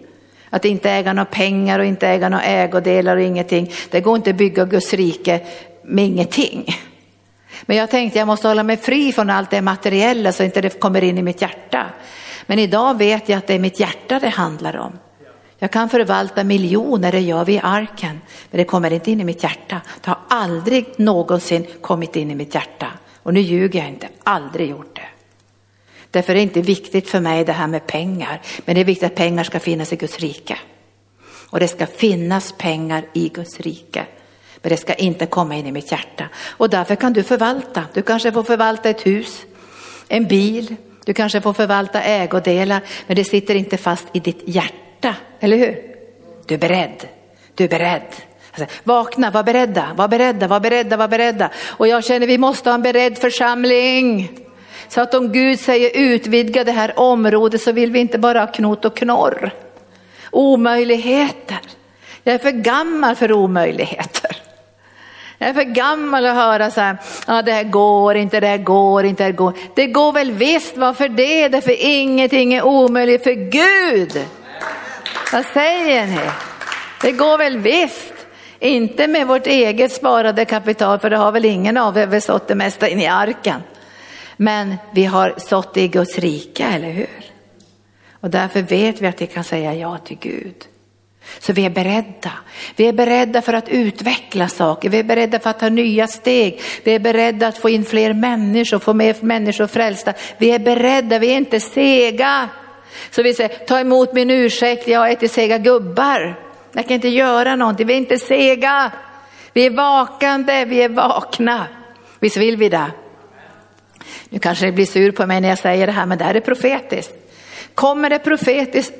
Att 0.49 0.65
inte 0.65 0.91
äga 0.91 1.13
några 1.13 1.25
pengar 1.25 1.79
och 1.79 1.85
inte 1.85 2.07
äga 2.07 2.29
några 2.29 2.43
ägodelar 2.43 3.17
och 3.17 3.21
ingenting. 3.21 3.71
Det 3.89 4.01
går 4.01 4.15
inte 4.15 4.29
att 4.29 4.35
bygga 4.35 4.65
Guds 4.65 4.93
rike 4.93 5.39
med 5.83 6.05
ingenting. 6.05 6.75
Men 7.69 7.77
jag 7.77 7.89
tänkte 7.89 8.19
jag 8.19 8.27
måste 8.27 8.47
hålla 8.47 8.63
mig 8.63 8.77
fri 8.77 9.11
från 9.11 9.29
allt 9.29 9.49
det 9.49 9.61
materiella 9.61 10.31
så 10.31 10.43
inte 10.43 10.61
det 10.61 10.79
kommer 10.79 11.03
in 11.03 11.17
i 11.17 11.21
mitt 11.21 11.41
hjärta. 11.41 11.85
Men 12.45 12.59
idag 12.59 12.97
vet 12.97 13.29
jag 13.29 13.37
att 13.37 13.47
det 13.47 13.53
är 13.53 13.59
mitt 13.59 13.79
hjärta 13.79 14.19
det 14.19 14.29
handlar 14.29 14.77
om. 14.77 14.99
Jag 15.57 15.71
kan 15.71 15.89
förvalta 15.89 16.43
miljoner, 16.43 17.11
det 17.11 17.19
gör 17.19 17.45
vi 17.45 17.53
i 17.53 17.59
arken, 17.63 18.21
men 18.51 18.57
det 18.57 18.63
kommer 18.63 18.93
inte 18.93 19.11
in 19.11 19.21
i 19.21 19.23
mitt 19.23 19.43
hjärta. 19.43 19.81
Det 20.01 20.09
har 20.09 20.19
aldrig 20.29 20.85
någonsin 20.95 21.67
kommit 21.81 22.15
in 22.15 22.31
i 22.31 22.35
mitt 22.35 22.55
hjärta. 22.55 22.87
Och 23.23 23.33
nu 23.33 23.39
ljuger 23.39 23.79
jag 23.79 23.89
inte, 23.89 24.07
aldrig 24.23 24.69
gjort 24.69 24.95
det. 24.95 25.07
Därför 26.11 26.31
är 26.31 26.35
det 26.35 26.41
inte 26.41 26.61
viktigt 26.61 27.09
för 27.09 27.19
mig 27.19 27.45
det 27.45 27.53
här 27.53 27.67
med 27.67 27.87
pengar, 27.87 28.41
men 28.65 28.75
det 28.75 28.81
är 28.81 28.85
viktigt 28.85 29.11
att 29.11 29.15
pengar 29.15 29.43
ska 29.43 29.59
finnas 29.59 29.93
i 29.93 29.95
Guds 29.95 30.19
rike. 30.19 30.57
Och 31.49 31.59
det 31.59 31.67
ska 31.67 31.85
finnas 31.85 32.51
pengar 32.57 33.05
i 33.13 33.29
Guds 33.29 33.59
rike. 33.59 34.05
Men 34.61 34.69
det 34.69 34.77
ska 34.77 34.93
inte 34.93 35.25
komma 35.25 35.55
in 35.55 35.65
i 35.65 35.71
mitt 35.71 35.91
hjärta. 35.91 36.29
Och 36.47 36.69
därför 36.69 36.95
kan 36.95 37.13
du 37.13 37.23
förvalta. 37.23 37.83
Du 37.93 38.01
kanske 38.01 38.31
får 38.31 38.43
förvalta 38.43 38.89
ett 38.89 39.05
hus, 39.05 39.45
en 40.07 40.27
bil, 40.27 40.75
du 41.05 41.13
kanske 41.13 41.41
får 41.41 41.53
förvalta 41.53 42.01
ägodelar, 42.01 42.81
men 43.07 43.15
det 43.15 43.23
sitter 43.23 43.55
inte 43.55 43.77
fast 43.77 44.07
i 44.13 44.19
ditt 44.19 44.41
hjärta, 44.45 45.15
eller 45.39 45.57
hur? 45.57 45.77
Du 46.45 46.55
är 46.55 46.59
beredd, 46.59 47.07
du 47.55 47.63
är 47.63 47.67
beredd. 47.67 48.15
Alltså, 48.51 48.77
vakna, 48.83 49.31
var 49.31 49.43
beredda, 49.43 49.87
var 49.95 50.07
beredda, 50.07 50.47
var 50.47 50.59
beredda, 50.59 50.97
var 50.97 51.07
beredda. 51.07 51.49
Och 51.67 51.87
jag 51.87 52.05
känner 52.05 52.27
vi 52.27 52.37
måste 52.37 52.69
ha 52.69 52.75
en 52.75 52.81
beredd 52.81 53.17
församling. 53.17 54.29
Så 54.87 55.01
att 55.01 55.13
om 55.13 55.31
Gud 55.31 55.59
säger 55.59 55.91
utvidga 55.93 56.63
det 56.63 56.71
här 56.71 56.99
området 56.99 57.61
så 57.61 57.71
vill 57.71 57.91
vi 57.91 57.99
inte 57.99 58.17
bara 58.17 58.39
ha 58.39 58.47
knot 58.47 58.85
och 58.85 58.97
knorr. 58.97 59.51
Omöjligheter. 60.31 61.59
Jag 62.23 62.35
är 62.35 62.39
för 62.39 62.51
gammal 62.51 63.15
för 63.15 63.31
omöjligheter. 63.31 64.38
Jag 65.41 65.49
är 65.49 65.53
för 65.53 65.63
gammal 65.63 66.25
att 66.25 66.35
höra 66.35 66.71
så 66.71 66.81
här, 66.81 66.97
ja 67.27 67.41
det 67.41 67.51
här 67.51 67.63
går 67.63 68.15
inte, 68.15 68.39
det 68.39 68.47
här 68.47 68.57
går 68.57 69.05
inte, 69.05 69.23
det 69.23 69.27
här 69.27 69.37
går. 69.37 69.53
Det 69.75 69.87
går 69.87 70.11
väl 70.11 70.31
visst, 70.31 70.77
varför 70.77 71.09
det? 71.09 71.47
Därför 71.47 71.75
ingenting 71.79 72.53
är 72.53 72.63
omöjligt 72.63 73.23
för 73.23 73.33
Gud. 73.33 74.25
Vad 75.33 75.45
säger 75.45 76.07
ni? 76.07 76.29
Det 77.01 77.11
går 77.11 77.37
väl 77.37 77.57
visst. 77.57 78.13
Inte 78.59 79.07
med 79.07 79.27
vårt 79.27 79.47
eget 79.47 79.91
sparade 79.91 80.45
kapital, 80.45 80.99
för 80.99 81.09
det 81.09 81.17
har 81.17 81.31
väl 81.31 81.45
ingen 81.45 81.77
av 81.77 81.97
er 81.97 82.07
väl 82.07 82.21
sått 82.21 82.47
det 82.47 82.55
mesta 82.55 82.87
in 82.87 82.99
i 82.99 83.07
arken. 83.07 83.61
Men 84.37 84.75
vi 84.91 85.05
har 85.05 85.33
sått 85.37 85.73
det 85.73 85.81
i 85.81 85.87
Guds 85.87 86.19
rike, 86.19 86.63
eller 86.63 86.91
hur? 86.91 87.25
Och 88.21 88.29
därför 88.29 88.61
vet 88.61 89.01
vi 89.01 89.07
att 89.07 89.21
vi 89.21 89.27
kan 89.27 89.43
säga 89.43 89.73
ja 89.73 89.97
till 89.97 90.17
Gud. 90.19 90.68
Så 91.39 91.53
vi 91.53 91.65
är 91.65 91.69
beredda. 91.69 92.31
Vi 92.75 92.87
är 92.87 92.93
beredda 92.93 93.41
för 93.41 93.53
att 93.53 93.69
utveckla 93.69 94.47
saker, 94.47 94.89
vi 94.89 94.99
är 94.99 95.03
beredda 95.03 95.39
för 95.39 95.49
att 95.49 95.59
ta 95.59 95.69
nya 95.69 96.07
steg, 96.07 96.61
vi 96.83 96.95
är 96.95 96.99
beredda 96.99 97.47
att 97.47 97.57
få 97.57 97.69
in 97.69 97.85
fler 97.85 98.13
människor, 98.13 98.79
få 98.79 98.93
mer 98.93 99.15
människor 99.19 99.67
frälsta. 99.67 100.13
Vi 100.37 100.51
är 100.51 100.59
beredda, 100.59 101.19
vi 101.19 101.31
är 101.31 101.37
inte 101.37 101.59
sega. 101.59 102.49
Så 103.11 103.23
vi 103.23 103.33
säger, 103.33 103.49
ta 103.49 103.79
emot 103.79 104.13
min 104.13 104.29
ursäkt, 104.29 104.87
jag 104.87 105.11
är 105.11 105.15
till 105.15 105.29
sega 105.29 105.57
gubbar. 105.57 106.39
Jag 106.71 106.87
kan 106.87 106.95
inte 106.95 107.09
göra 107.09 107.55
någonting, 107.55 107.87
vi 107.87 107.93
är 107.93 107.97
inte 107.97 108.17
sega. 108.17 108.91
Vi 109.53 109.65
är 109.65 109.69
vakande, 109.69 110.65
vi 110.65 110.81
är 110.81 110.89
vakna. 110.89 111.67
Visst 112.19 112.37
vill 112.37 112.57
vi 112.57 112.69
det? 112.69 112.91
Nu 114.29 114.39
kanske 114.39 114.65
ni 114.65 114.71
blir 114.71 114.85
sur 114.85 115.11
på 115.11 115.25
mig 115.25 115.41
när 115.41 115.49
jag 115.49 115.59
säger 115.59 115.87
det 115.87 115.93
här, 115.93 116.05
men 116.05 116.17
det 116.17 116.23
här 116.23 116.35
är 116.35 116.39
profetiskt. 116.39 117.18
Kommer 117.79 118.09
det 118.09 118.19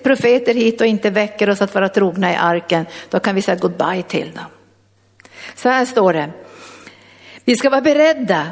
profeter 0.03 0.53
hit 0.53 0.81
och 0.81 0.87
inte 0.87 1.09
väcker 1.09 1.49
oss 1.49 1.61
att 1.61 1.75
vara 1.75 1.89
trogna 1.89 2.33
i 2.33 2.35
arken, 2.35 2.85
då 3.09 3.19
kan 3.19 3.35
vi 3.35 3.41
säga 3.41 3.57
goodbye 3.57 4.03
till 4.03 4.31
dem. 4.31 4.45
Så 5.55 5.69
här 5.69 5.85
står 5.85 6.13
det. 6.13 6.29
Vi 7.45 7.55
ska 7.55 7.69
vara 7.69 7.81
beredda. 7.81 8.47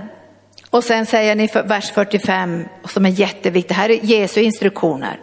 Och 0.69 0.83
sen 0.83 1.05
säger 1.05 1.35
ni 1.35 1.47
för 1.47 1.63
vers 1.63 1.91
45, 1.91 2.65
som 2.85 3.05
är 3.05 3.09
jätteviktigt, 3.09 3.67
det 3.67 3.73
här 3.73 3.89
är 3.89 3.99
Jesu 4.03 4.41
instruktioner. 4.41 5.19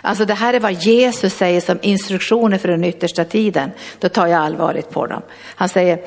Alltså 0.00 0.24
det 0.24 0.34
här 0.34 0.54
är 0.54 0.60
vad 0.60 0.72
Jesus 0.72 1.34
säger 1.34 1.60
som 1.60 1.78
instruktioner 1.82 2.58
för 2.58 2.68
den 2.68 2.84
yttersta 2.84 3.24
tiden. 3.24 3.70
Då 3.98 4.08
tar 4.08 4.26
jag 4.26 4.40
allvarligt 4.40 4.90
på 4.90 5.06
dem. 5.06 5.22
Han 5.54 5.68
säger, 5.68 5.98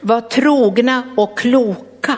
var 0.00 0.20
trogna 0.20 1.14
och 1.16 1.38
kloka. 1.38 2.16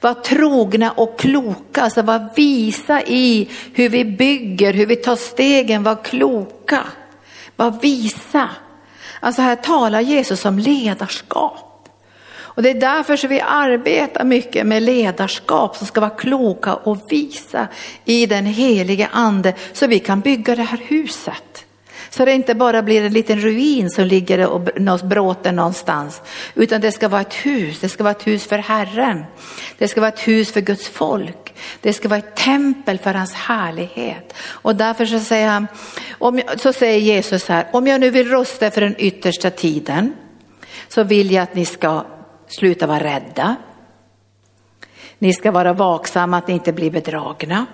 Var 0.00 0.14
trogna 0.14 0.90
och 0.90 1.18
kloka, 1.18 1.82
alltså 1.82 2.02
var 2.02 2.28
visa 2.36 3.02
i 3.02 3.48
hur 3.72 3.88
vi 3.88 4.04
bygger, 4.04 4.72
hur 4.72 4.86
vi 4.86 4.96
tar 4.96 5.16
stegen, 5.16 5.82
var 5.82 6.04
kloka. 6.04 6.80
Var 7.56 7.70
visa. 7.82 8.50
Alltså 9.20 9.42
här 9.42 9.56
talar 9.56 10.00
Jesus 10.00 10.44
om 10.44 10.58
ledarskap. 10.58 11.88
Och 12.54 12.62
det 12.62 12.70
är 12.70 12.80
därför 12.80 13.16
som 13.16 13.30
vi 13.30 13.40
arbetar 13.40 14.24
mycket 14.24 14.66
med 14.66 14.82
ledarskap 14.82 15.76
som 15.76 15.86
ska 15.86 16.00
vara 16.00 16.10
kloka 16.10 16.74
och 16.74 16.98
visa 17.08 17.68
i 18.04 18.26
den 18.26 18.46
helige 18.46 19.08
ande 19.12 19.54
så 19.72 19.86
vi 19.86 19.98
kan 19.98 20.20
bygga 20.20 20.56
det 20.56 20.62
här 20.62 20.80
huset. 20.82 21.63
Så 22.16 22.24
det 22.24 22.32
inte 22.32 22.54
bara 22.54 22.82
blir 22.82 23.04
en 23.04 23.12
liten 23.12 23.40
ruin 23.40 23.90
som 23.90 24.04
ligger 24.04 24.46
och 24.46 24.60
bråter 25.04 25.52
någonstans. 25.52 26.22
Utan 26.54 26.80
det 26.80 26.92
ska 26.92 27.08
vara 27.08 27.20
ett 27.20 27.34
hus, 27.34 27.80
det 27.80 27.88
ska 27.88 28.04
vara 28.04 28.14
ett 28.14 28.26
hus 28.26 28.46
för 28.46 28.58
Herren. 28.58 29.24
Det 29.78 29.88
ska 29.88 30.00
vara 30.00 30.12
ett 30.12 30.28
hus 30.28 30.52
för 30.52 30.60
Guds 30.60 30.88
folk. 30.88 31.54
Det 31.80 31.92
ska 31.92 32.08
vara 32.08 32.18
ett 32.18 32.36
tempel 32.36 32.98
för 32.98 33.14
hans 33.14 33.34
härlighet. 33.34 34.34
Och 34.46 34.76
därför 34.76 35.06
så 35.06 35.20
säger, 35.20 35.48
han, 35.48 35.66
om, 36.18 36.42
så 36.56 36.72
säger 36.72 36.98
Jesus 36.98 37.48
här, 37.48 37.66
om 37.72 37.86
jag 37.86 38.00
nu 38.00 38.10
vill 38.10 38.28
rusta 38.28 38.70
för 38.70 38.80
den 38.80 38.94
yttersta 38.98 39.50
tiden 39.50 40.14
så 40.88 41.02
vill 41.02 41.30
jag 41.30 41.42
att 41.42 41.54
ni 41.54 41.64
ska 41.64 42.06
sluta 42.46 42.86
vara 42.86 43.04
rädda. 43.04 43.56
Ni 45.18 45.32
ska 45.32 45.50
vara 45.50 45.72
vaksamma 45.72 46.38
att 46.38 46.48
ni 46.48 46.54
inte 46.54 46.72
blir 46.72 46.90
bedragna. 46.90 47.66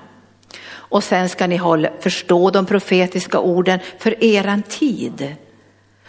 Och 0.91 1.05
sen 1.05 1.29
ska 1.29 1.47
ni 1.47 1.57
hålla, 1.57 1.91
förstå 2.01 2.51
de 2.51 2.67
profetiska 2.67 3.39
orden 3.39 3.79
för 3.99 4.25
eran 4.25 4.63
tid. 4.63 5.37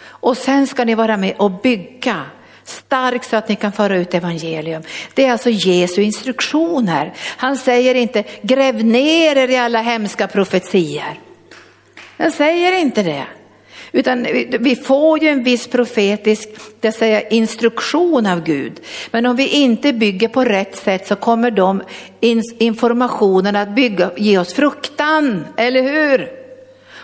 Och 0.03 0.37
sen 0.37 0.67
ska 0.67 0.85
ni 0.85 0.95
vara 0.95 1.17
med 1.17 1.35
och 1.37 1.51
bygga 1.51 2.25
stark 2.63 3.23
så 3.23 3.35
att 3.35 3.49
ni 3.49 3.55
kan 3.55 3.71
föra 3.71 3.97
ut 3.97 4.13
evangelium. 4.13 4.83
Det 5.13 5.25
är 5.25 5.31
alltså 5.31 5.49
Jesu 5.49 6.01
instruktioner. 6.01 7.13
Han 7.37 7.57
säger 7.57 7.95
inte 7.95 8.23
gräv 8.41 8.85
ner 8.85 9.35
er 9.35 9.47
i 9.47 9.57
alla 9.57 9.81
hemska 9.81 10.27
profetier. 10.27 11.19
Han 12.17 12.31
säger 12.31 12.79
inte 12.79 13.03
det. 13.03 13.25
Utan 13.91 14.27
vi 14.59 14.75
får 14.75 15.23
ju 15.23 15.29
en 15.29 15.43
viss 15.43 15.67
profetisk 15.67 16.49
det 16.79 16.91
säga, 16.91 17.21
instruktion 17.21 18.25
av 18.25 18.43
Gud. 18.43 18.79
Men 19.11 19.25
om 19.25 19.35
vi 19.35 19.47
inte 19.47 19.93
bygger 19.93 20.27
på 20.27 20.43
rätt 20.43 20.75
sätt 20.75 21.07
så 21.07 21.15
kommer 21.15 21.51
de 21.51 21.81
informationerna 22.59 23.61
att 23.61 23.75
bygga, 23.75 24.11
ge 24.17 24.37
oss 24.37 24.53
fruktan, 24.53 25.45
eller 25.57 25.81
hur? 25.81 26.29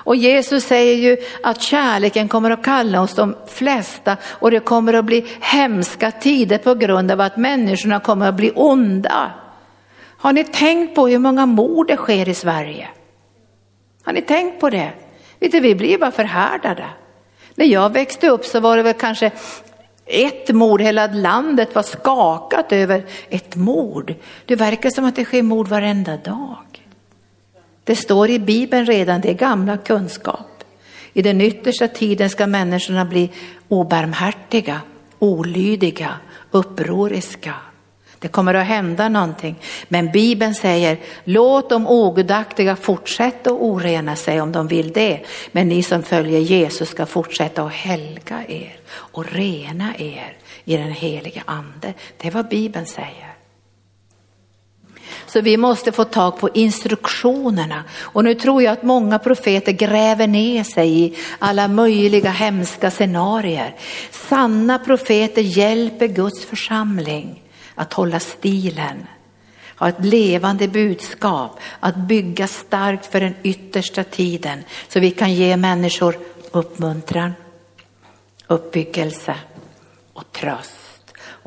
Och 0.07 0.15
Jesus 0.15 0.63
säger 0.63 0.95
ju 0.95 1.17
att 1.43 1.61
kärleken 1.61 2.27
kommer 2.27 2.51
att 2.51 2.63
kalla 2.63 3.01
oss 3.01 3.15
de 3.15 3.35
flesta 3.47 4.17
och 4.23 4.51
det 4.51 4.59
kommer 4.59 4.93
att 4.93 5.05
bli 5.05 5.25
hemska 5.39 6.11
tider 6.11 6.57
på 6.57 6.75
grund 6.75 7.11
av 7.11 7.21
att 7.21 7.37
människorna 7.37 7.99
kommer 7.99 8.29
att 8.29 8.35
bli 8.35 8.51
onda. 8.55 9.31
Har 10.17 10.33
ni 10.33 10.43
tänkt 10.43 10.95
på 10.95 11.07
hur 11.07 11.19
många 11.19 11.45
mord 11.45 11.87
det 11.87 11.97
sker 11.97 12.29
i 12.29 12.33
Sverige? 12.33 12.87
Har 14.03 14.13
ni 14.13 14.21
tänkt 14.21 14.59
på 14.59 14.69
det? 14.69 14.91
Vet 15.39 15.51
du, 15.51 15.59
vi 15.59 15.75
blir 15.75 15.97
bara 15.97 16.11
förhärdade. 16.11 16.85
När 17.55 17.65
jag 17.65 17.93
växte 17.93 18.29
upp 18.29 18.45
så 18.45 18.59
var 18.59 18.77
det 18.77 18.83
väl 18.83 18.93
kanske 18.93 19.31
ett 20.05 20.49
mord, 20.49 20.81
hela 20.81 21.07
landet 21.07 21.75
var 21.75 21.83
skakat 21.83 22.71
över 22.71 23.05
ett 23.29 23.55
mord. 23.55 24.13
Det 24.45 24.55
verkar 24.55 24.89
som 24.89 25.05
att 25.05 25.15
det 25.15 25.25
sker 25.25 25.43
mord 25.43 25.67
varenda 25.67 26.17
dag. 26.17 26.85
Det 27.83 27.95
står 27.95 28.29
i 28.29 28.39
Bibeln 28.39 28.85
redan, 28.85 29.21
det 29.21 29.29
är 29.29 29.33
gamla 29.33 29.77
kunskap. 29.77 30.63
I 31.13 31.21
den 31.21 31.41
yttersta 31.41 31.87
tiden 31.87 32.29
ska 32.29 32.47
människorna 32.47 33.05
bli 33.05 33.31
obarmhärtiga, 33.67 34.81
olydiga, 35.19 36.17
upproriska. 36.51 37.53
Det 38.19 38.27
kommer 38.27 38.53
att 38.53 38.65
hända 38.65 39.09
någonting. 39.09 39.55
Men 39.87 40.11
Bibeln 40.11 40.55
säger, 40.55 40.97
låt 41.23 41.69
de 41.69 41.87
ogudaktiga 41.87 42.75
fortsätta 42.75 43.49
att 43.49 43.57
orena 43.59 44.15
sig 44.15 44.41
om 44.41 44.51
de 44.51 44.67
vill 44.67 44.93
det. 44.93 45.19
Men 45.51 45.69
ni 45.69 45.83
som 45.83 46.03
följer 46.03 46.39
Jesus 46.39 46.89
ska 46.89 47.05
fortsätta 47.05 47.63
att 47.63 47.73
helga 47.73 48.43
er 48.47 48.79
och 48.89 49.31
rena 49.31 49.95
er 49.97 50.37
i 50.65 50.77
den 50.77 50.91
heliga 50.91 51.43
ande. 51.45 51.93
Det 52.17 52.27
är 52.27 52.31
vad 52.31 52.47
Bibeln 52.47 52.85
säger. 52.85 53.33
Så 55.27 55.41
vi 55.41 55.57
måste 55.57 55.91
få 55.91 56.03
tag 56.03 56.39
på 56.39 56.49
instruktionerna. 56.53 57.83
Och 57.99 58.23
nu 58.23 58.33
tror 58.33 58.63
jag 58.63 58.73
att 58.73 58.83
många 58.83 59.19
profeter 59.19 59.71
gräver 59.71 60.27
ner 60.27 60.63
sig 60.63 61.03
i 61.03 61.15
alla 61.39 61.67
möjliga 61.67 62.29
hemska 62.29 62.91
scenarier. 62.91 63.75
Sanna 64.11 64.79
profeter 64.79 65.41
hjälper 65.41 66.07
Guds 66.07 66.45
församling 66.45 67.43
att 67.77 67.93
hålla 67.93 68.19
stilen, 68.19 69.07
ha 69.79 69.89
ett 69.89 70.05
levande 70.05 70.67
budskap, 70.67 71.59
att 71.79 71.95
bygga 71.95 72.47
starkt 72.47 73.05
för 73.05 73.19
den 73.19 73.35
yttersta 73.43 74.03
tiden 74.03 74.63
så 74.87 74.99
vi 74.99 75.11
kan 75.11 75.33
ge 75.33 75.57
människor 75.57 76.17
uppmuntran, 76.51 77.33
uppbyggelse 78.47 79.35
och 80.13 80.31
tröst 80.31 80.87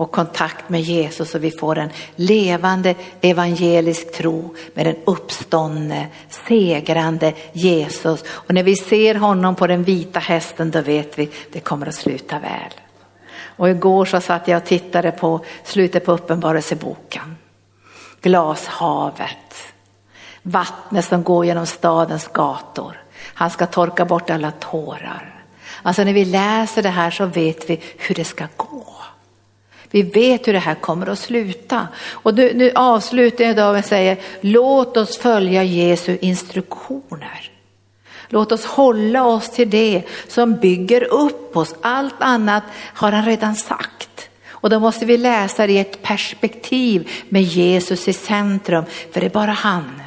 och 0.01 0.11
kontakt 0.13 0.69
med 0.69 0.81
Jesus 0.81 1.31
så 1.31 1.39
vi 1.39 1.51
får 1.51 1.79
en 1.79 1.91
levande 2.17 2.95
evangelisk 3.21 4.13
tro 4.13 4.55
med 4.75 4.87
den 4.87 4.97
uppståndne, 5.05 6.09
segrande 6.29 7.35
Jesus. 7.53 8.25
Och 8.29 8.55
när 8.55 8.63
vi 8.63 8.77
ser 8.77 9.15
honom 9.15 9.55
på 9.55 9.67
den 9.67 9.85
vita 9.85 10.19
hästen 10.19 10.71
då 10.71 10.81
vet 10.81 11.19
vi 11.19 11.31
det 11.53 11.61
kommer 11.61 11.87
att 11.87 11.95
sluta 11.95 12.39
väl. 12.39 12.90
Och 13.61 13.71
igår 13.71 14.05
så 14.05 14.21
satt 14.21 14.49
jag 14.49 14.57
och 14.57 14.65
tittade 14.65 15.11
på 15.11 15.45
slutet 15.65 16.05
på 16.05 16.13
Uppenbarelseboken. 16.13 17.37
Glashavet, 18.21 19.55
vattnet 20.43 21.05
som 21.05 21.23
går 21.23 21.45
genom 21.45 21.67
stadens 21.67 22.29
gator. 22.29 23.03
Han 23.35 23.51
ska 23.51 23.67
torka 23.67 24.05
bort 24.05 24.31
alla 24.31 24.51
tårar. 24.51 25.45
Alltså 25.83 26.05
när 26.05 26.13
vi 26.13 26.25
läser 26.25 26.83
det 26.83 26.89
här 26.89 27.11
så 27.11 27.27
vet 27.27 27.71
vi 27.71 27.81
hur 27.97 28.15
det 28.15 28.25
ska 28.25 28.47
gå. 28.57 28.87
Vi 29.91 30.03
vet 30.03 30.49
hur 30.49 30.53
det 30.53 30.59
här 30.59 30.75
kommer 30.75 31.07
att 31.07 31.19
sluta. 31.19 31.89
Och 32.11 32.35
nu, 32.35 32.55
nu 32.55 32.73
avslutar 32.75 33.45
jag 33.45 33.53
idag 33.53 33.73
med 33.73 33.81
att 33.81 33.87
säga, 33.87 34.17
låt 34.41 34.97
oss 34.97 35.19
följa 35.19 35.65
Jesu 35.65 36.19
instruktioner. 36.21 37.51
Låt 38.33 38.53
oss 38.53 38.65
hålla 38.65 39.25
oss 39.25 39.51
till 39.51 39.71
det 39.71 40.03
som 40.29 40.57
bygger 40.57 41.05
upp 41.05 41.57
oss. 41.57 41.75
Allt 41.81 42.15
annat 42.19 42.63
har 42.95 43.13
han 43.13 43.25
redan 43.25 43.57
sagt. 43.57 44.31
Och 44.51 44.71
då 44.71 44.81
måste 44.81 45.05
vi 45.07 45.17
läsa 45.17 45.67
det 45.67 45.73
i 45.73 45.79
ett 45.79 46.03
perspektiv 46.03 47.11
med 47.29 47.43
Jesus 47.43 48.09
i 48.09 48.13
centrum. 48.13 48.85
För 49.13 49.21
det 49.21 49.27
är 49.27 49.31
bara 49.31 49.51
han 49.51 50.03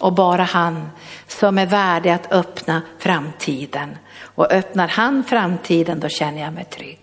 och 0.00 0.12
bara 0.12 0.42
han 0.42 0.88
som 1.26 1.58
är 1.58 1.66
värdig 1.66 2.10
att 2.10 2.32
öppna 2.32 2.82
framtiden. 2.98 3.96
Och 4.34 4.52
öppnar 4.52 4.88
han 4.88 5.24
framtiden 5.24 6.00
då 6.00 6.08
känner 6.08 6.40
jag 6.42 6.52
mig 6.52 6.64
trygg. 6.64 6.98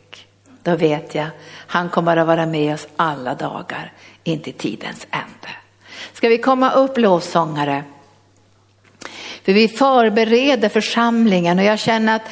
Då 0.63 0.75
vet 0.75 1.15
jag, 1.15 1.27
han 1.67 1.89
kommer 1.89 2.17
att 2.17 2.27
vara 2.27 2.45
med 2.45 2.73
oss 2.73 2.87
alla 2.95 3.35
dagar 3.35 3.93
inte 4.23 4.51
tidens 4.51 5.07
ände. 5.11 5.55
Ska 6.13 6.29
vi 6.29 6.37
komma 6.37 6.71
upp 6.71 6.97
lovsångare? 6.97 7.83
För 9.49 9.53
vi 9.53 9.67
förbereder 9.67 10.69
församlingen 10.69 11.59
och 11.59 11.65
jag 11.65 11.79
känner 11.79 12.15
att 12.15 12.29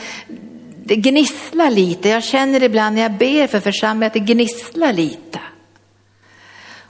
det 0.84 0.96
gnisslar 0.96 1.70
lite. 1.72 2.10
Jag 2.10 2.24
känner 2.24 2.64
ibland 2.64 2.96
när 2.96 3.02
jag 3.02 3.12
ber 3.12 3.48
för 3.48 3.60
församlingen 3.60 4.08
att 4.08 4.14
det 4.14 4.34
gnisslar 4.34 4.94
lite. 4.94 5.40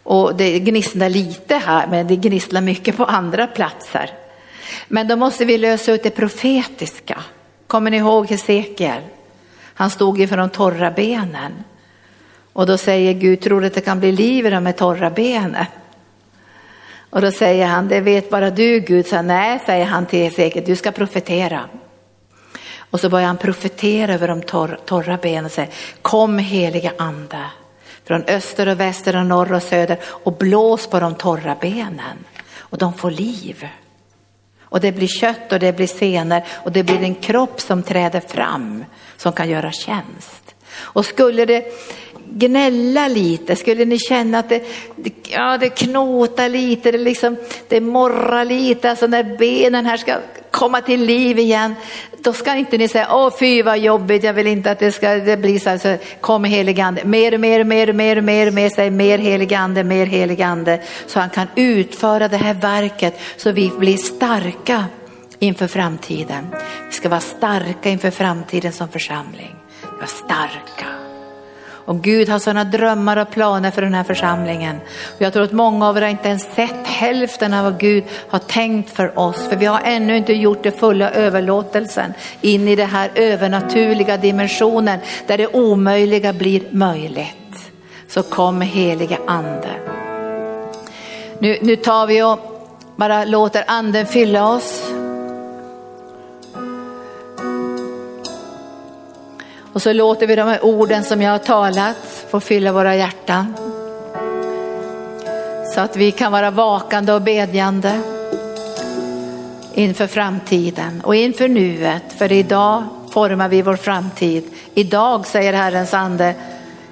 Och 0.04 0.36
det 0.36 0.60
gnisslar 0.60 1.10
lite 1.10 1.56
här, 1.56 1.88
men 1.88 2.08
det 2.08 2.16
gnisslar 2.16 2.62
mycket 2.62 2.98
på 2.98 3.06
andra 3.06 3.48
platser. 3.48 4.12
Men 4.88 5.08
då 5.08 5.16
måste 5.16 5.46
vi 5.46 5.58
lösa 5.58 5.92
ut 5.92 6.04
det 6.04 6.10
profetiska. 6.10 7.24
Kommer 7.68 7.92
ni 7.92 7.98
ihåg 7.98 8.30
Hesekiel? 8.30 9.02
Han 9.74 9.90
stod 9.90 10.22
inför 10.22 10.38
de 10.38 10.50
torra 10.50 10.92
benen. 10.92 11.52
Och 12.54 12.66
då 12.66 12.78
säger 12.78 13.14
Gud, 13.14 13.42
tror 13.42 13.62
du 13.62 13.68
att 13.68 13.74
det 13.74 13.82
kan 13.82 14.00
bli 14.00 14.12
liv 14.12 14.46
i 14.46 14.50
de 14.50 14.66
här 14.66 14.74
torra 14.74 15.10
benen? 15.10 15.66
Och 17.10 17.22
då 17.22 17.32
säger 17.32 17.66
han, 17.66 17.88
det 17.88 18.02
vet 18.02 18.30
bara 18.30 18.50
du 18.50 18.80
Gud. 18.80 19.08
Så 19.08 19.22
nej, 19.22 19.60
säger 19.66 19.86
han 19.86 20.06
till 20.06 20.24
Hesekiel, 20.24 20.66
du 20.66 20.76
ska 20.76 20.92
profetera. 20.92 21.70
Och 22.92 23.00
så 23.00 23.10
börjar 23.10 23.28
han 23.28 23.38
profetera 23.38 24.14
över 24.14 24.28
de 24.28 24.42
torr, 24.42 24.80
torra 24.86 25.18
benen 25.18 25.46
och 25.46 25.52
säger, 25.52 25.74
kom 26.02 26.40
heliga 26.40 26.92
ande 26.98 27.46
från 28.04 28.24
öster 28.24 28.68
och 28.68 28.80
väster 28.80 29.16
och 29.16 29.26
norr 29.26 29.54
och 29.54 29.64
söder 29.64 29.98
och 30.04 30.34
blås 30.34 30.88
på 30.88 31.00
de 31.00 31.16
torra 31.16 31.58
benen 31.62 32.18
och 32.58 32.78
de 32.78 32.94
får 32.94 33.12
liv. 33.12 33.68
Och 34.62 34.80
det 34.80 34.92
blir 34.92 35.08
kött 35.08 35.52
och 35.52 35.60
det 35.60 35.74
blir 35.74 35.88
senor 35.88 36.42
och 36.50 36.72
det 36.72 36.84
blir 36.84 37.04
en 37.04 37.16
kropp 37.16 37.62
som 37.62 37.84
träder 37.84 38.20
fram 38.20 38.86
som 39.18 39.34
kan 39.34 39.50
göra 39.50 39.72
tjänst. 39.72 40.56
Och 40.76 41.06
skulle 41.06 41.46
det 41.46 41.66
gnälla 42.32 43.08
lite? 43.08 43.56
Skulle 43.56 43.86
ni 43.86 44.00
känna 44.00 44.40
att 44.40 44.50
det, 44.50 44.64
ja, 45.30 45.58
det 45.58 45.70
knotar 45.70 46.50
lite, 46.50 46.92
det, 46.92 46.98
liksom, 46.98 47.38
det 47.68 47.82
morrar 47.82 48.46
lite, 48.46 48.90
alltså 48.90 49.08
när 49.08 49.38
benen 49.38 49.86
här 49.86 49.98
ska 49.98 50.16
komma 50.52 50.82
till 50.82 51.06
liv 51.06 51.40
igen, 51.40 51.76
då 52.24 52.34
ska 52.34 52.56
inte 52.56 52.78
ni 52.78 52.88
säga, 52.88 53.08
åh 53.12 53.34
fy 53.40 53.64
vad 53.64 53.80
jobbigt, 53.80 54.24
jag 54.24 54.34
vill 54.34 54.48
inte 54.48 54.72
att 54.72 54.80
det 54.80 54.92
ska 54.92 55.10
det 55.10 55.38
bli 55.38 55.60
så 55.60 55.70
här, 55.70 55.78
så 55.78 55.98
kom 56.22 56.44
heligande, 56.44 57.04
mer, 57.06 57.38
mer, 57.38 57.64
mer, 57.64 57.94
mer, 57.94 58.22
mer, 58.22 58.52
mer, 58.52 58.70
säg 58.70 58.90
mer 58.90 59.18
heligande, 59.18 59.84
mer 59.84 60.06
heligande, 60.06 60.82
så 61.08 61.20
han 61.20 61.30
kan 61.30 61.48
utföra 61.56 62.28
det 62.28 62.38
här 62.38 62.54
verket 62.54 63.20
så 63.38 63.52
vi 63.52 63.72
blir 63.80 63.98
starka 63.98 64.86
inför 65.40 65.68
framtiden. 65.68 66.48
Vi 66.88 66.92
ska 66.92 67.10
vara 67.10 67.20
starka 67.20 67.90
inför 67.90 68.12
framtiden 68.12 68.74
som 68.74 68.90
församling. 68.90 69.56
Vi 69.82 69.88
ska 69.88 69.96
vara 69.96 70.08
starka. 70.08 71.07
Och 71.88 72.02
Gud 72.02 72.30
har 72.30 72.40
sådana 72.40 72.64
drömmar 72.64 73.18
och 73.18 73.30
planer 73.30 73.72
för 73.72 73.82
den 73.82 73.94
här 73.94 74.04
församlingen. 74.04 74.76
Och 75.16 75.22
jag 75.22 75.34
tror 75.34 75.44
att 75.44 75.52
många 75.52 75.88
av 75.88 75.98
er 75.98 76.02
har 76.02 76.10
inte 76.10 76.28
ens 76.28 76.44
sett 76.56 76.88
hälften 76.88 77.54
av 77.54 77.64
vad 77.64 77.80
Gud 77.80 78.04
har 78.30 78.40
tänkt 78.40 78.96
för 78.96 79.20
oss. 79.20 79.48
För 79.50 79.56
vi 79.56 79.66
har 79.66 79.82
ännu 79.84 80.18
inte 80.18 80.34
gjort 80.34 80.64
det 80.64 80.72
fulla 80.72 81.12
överlåtelsen 81.12 82.14
in 82.42 82.68
i 82.68 82.76
den 82.76 82.90
här 82.90 83.12
övernaturliga 83.16 84.18
dimensionen 84.18 85.00
där 85.28 85.38
det 85.38 85.48
omöjliga 85.48 86.34
blir 86.34 86.62
möjligt. 86.72 87.72
Så 88.08 88.24
kom 88.24 88.62
helige 88.62 89.18
ande. 89.28 89.70
Nu, 91.40 91.58
nu 91.62 91.76
tar 91.76 92.08
vi 92.08 92.24
och 92.24 92.40
bara 92.96 93.26
låter 93.26 93.64
anden 93.68 94.06
fylla 94.06 94.50
oss. 94.50 94.84
Och 99.78 99.82
så 99.82 99.94
låter 99.94 100.28
vi 100.28 100.36
de 100.36 100.48
här 100.48 100.66
orden 100.66 101.04
som 101.04 101.22
jag 101.22 101.32
har 101.32 101.38
talat 101.38 101.96
få 102.30 102.40
fylla 102.40 102.72
våra 102.72 102.96
hjärtan. 102.96 103.56
Så 105.74 105.82
att 105.82 105.96
vi 105.96 106.12
kan 106.12 106.32
vara 106.32 106.52
vakande 106.52 107.14
och 107.14 107.22
bedjande 107.22 108.00
inför 109.74 110.08
framtiden 110.08 111.02
och 111.02 111.16
inför 111.16 111.48
nuet. 111.48 112.04
För 112.18 112.32
idag 112.32 112.84
formar 113.12 113.50
vi 113.50 113.62
vår 113.62 113.76
framtid. 113.76 114.44
Idag 114.74 115.28
säger 115.28 115.54
Herrens 115.54 115.94
ande, 115.94 116.34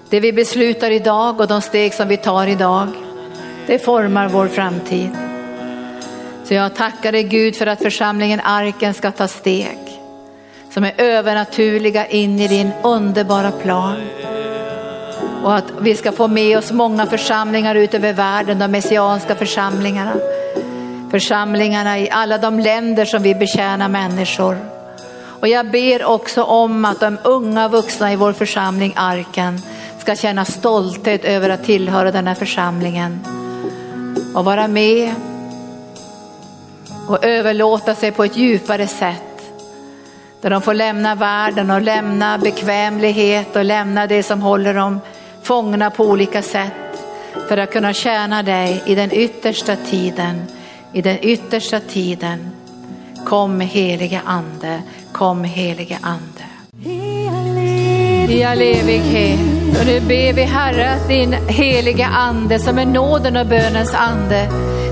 det 0.10 0.20
vi 0.20 0.34
beslutar 0.34 0.92
idag 0.92 1.40
och 1.40 1.48
de 1.48 1.62
steg 1.62 1.94
som 1.94 2.08
vi 2.08 2.18
tar 2.18 2.48
idag, 2.48 2.88
det 3.68 3.80
formar 3.80 4.28
vår 4.28 4.48
framtid. 4.48 5.10
Så 6.44 6.54
jag 6.54 6.76
tackar 6.76 7.12
dig 7.12 7.24
Gud 7.24 7.56
för 7.56 7.68
att 7.68 7.82
församlingen 7.82 8.40
Arken 8.44 8.94
ska 8.94 9.12
ta 9.12 9.28
steg 9.28 9.85
som 10.76 10.84
är 10.84 10.94
övernaturliga 10.98 12.06
in 12.06 12.40
i 12.40 12.48
din 12.48 12.72
underbara 12.84 13.52
plan. 13.52 13.96
Och 15.44 15.56
att 15.56 15.72
vi 15.80 15.96
ska 15.96 16.12
få 16.12 16.28
med 16.28 16.58
oss 16.58 16.72
många 16.72 17.06
församlingar 17.06 17.76
ut 17.76 17.94
över 17.94 18.14
världen, 18.14 18.60
de 18.60 18.72
messianska 18.72 19.36
församlingarna. 19.36 20.14
Församlingarna 21.12 22.00
i 22.00 22.10
alla 22.10 22.38
de 22.38 22.60
länder 22.60 23.06
som 23.06 23.24
vi 23.24 23.36
betjänar 23.36 23.90
människor. 23.90 24.58
Och 25.40 25.48
jag 25.48 25.72
ber 25.72 26.06
också 26.06 26.44
om 26.44 26.86
att 26.86 27.00
de 27.00 27.18
unga 27.24 27.68
vuxna 27.68 28.14
i 28.14 28.16
vår 28.16 28.34
församling 28.34 28.94
Arken 28.96 29.62
ska 30.00 30.16
känna 30.16 30.46
stolthet 30.46 31.26
över 31.26 31.50
att 31.50 31.64
tillhöra 31.64 32.12
den 32.12 32.28
här 32.28 32.36
församlingen 32.36 33.20
och 34.36 34.46
vara 34.46 34.68
med 34.68 35.14
och 37.08 37.26
överlåta 37.26 37.96
sig 37.96 38.12
på 38.12 38.24
ett 38.24 38.38
djupare 38.38 38.88
sätt 38.88 39.25
där 40.46 40.50
de 40.50 40.62
får 40.62 40.74
lämna 40.74 41.16
världen 41.16 41.72
och 41.72 41.82
lämna 41.82 42.38
bekvämlighet 42.38 43.56
och 43.56 43.66
lämna 43.66 44.08
det 44.08 44.24
som 44.24 44.42
håller 44.42 44.74
dem 44.74 45.00
fångna 45.44 45.90
på 45.90 46.06
olika 46.06 46.42
sätt 46.42 46.74
för 47.48 47.58
att 47.58 47.72
kunna 47.72 47.94
tjäna 47.94 48.44
dig 48.44 48.84
i 48.86 48.96
den 48.96 49.12
yttersta 49.12 49.76
tiden. 49.76 50.42
I 50.94 51.02
den 51.02 51.18
yttersta 51.22 51.80
tiden. 51.80 52.50
Kom 53.26 53.60
helige 53.60 54.22
ande, 54.26 54.82
kom 55.12 55.44
helige 55.44 55.98
ande. 56.02 56.46
I 58.30 58.44
all 58.44 58.62
evighet. 58.62 59.40
Och 59.80 59.86
nu 59.86 60.00
ber 60.00 60.34
vi 60.34 60.44
Herre 60.44 60.90
att 60.90 61.08
din 61.08 61.34
heliga 61.34 62.06
ande 62.06 62.60
som 62.60 62.78
är 62.78 62.86
nåden 62.86 63.38
och 63.38 63.48
bönens 63.48 63.94
ande 63.94 64.48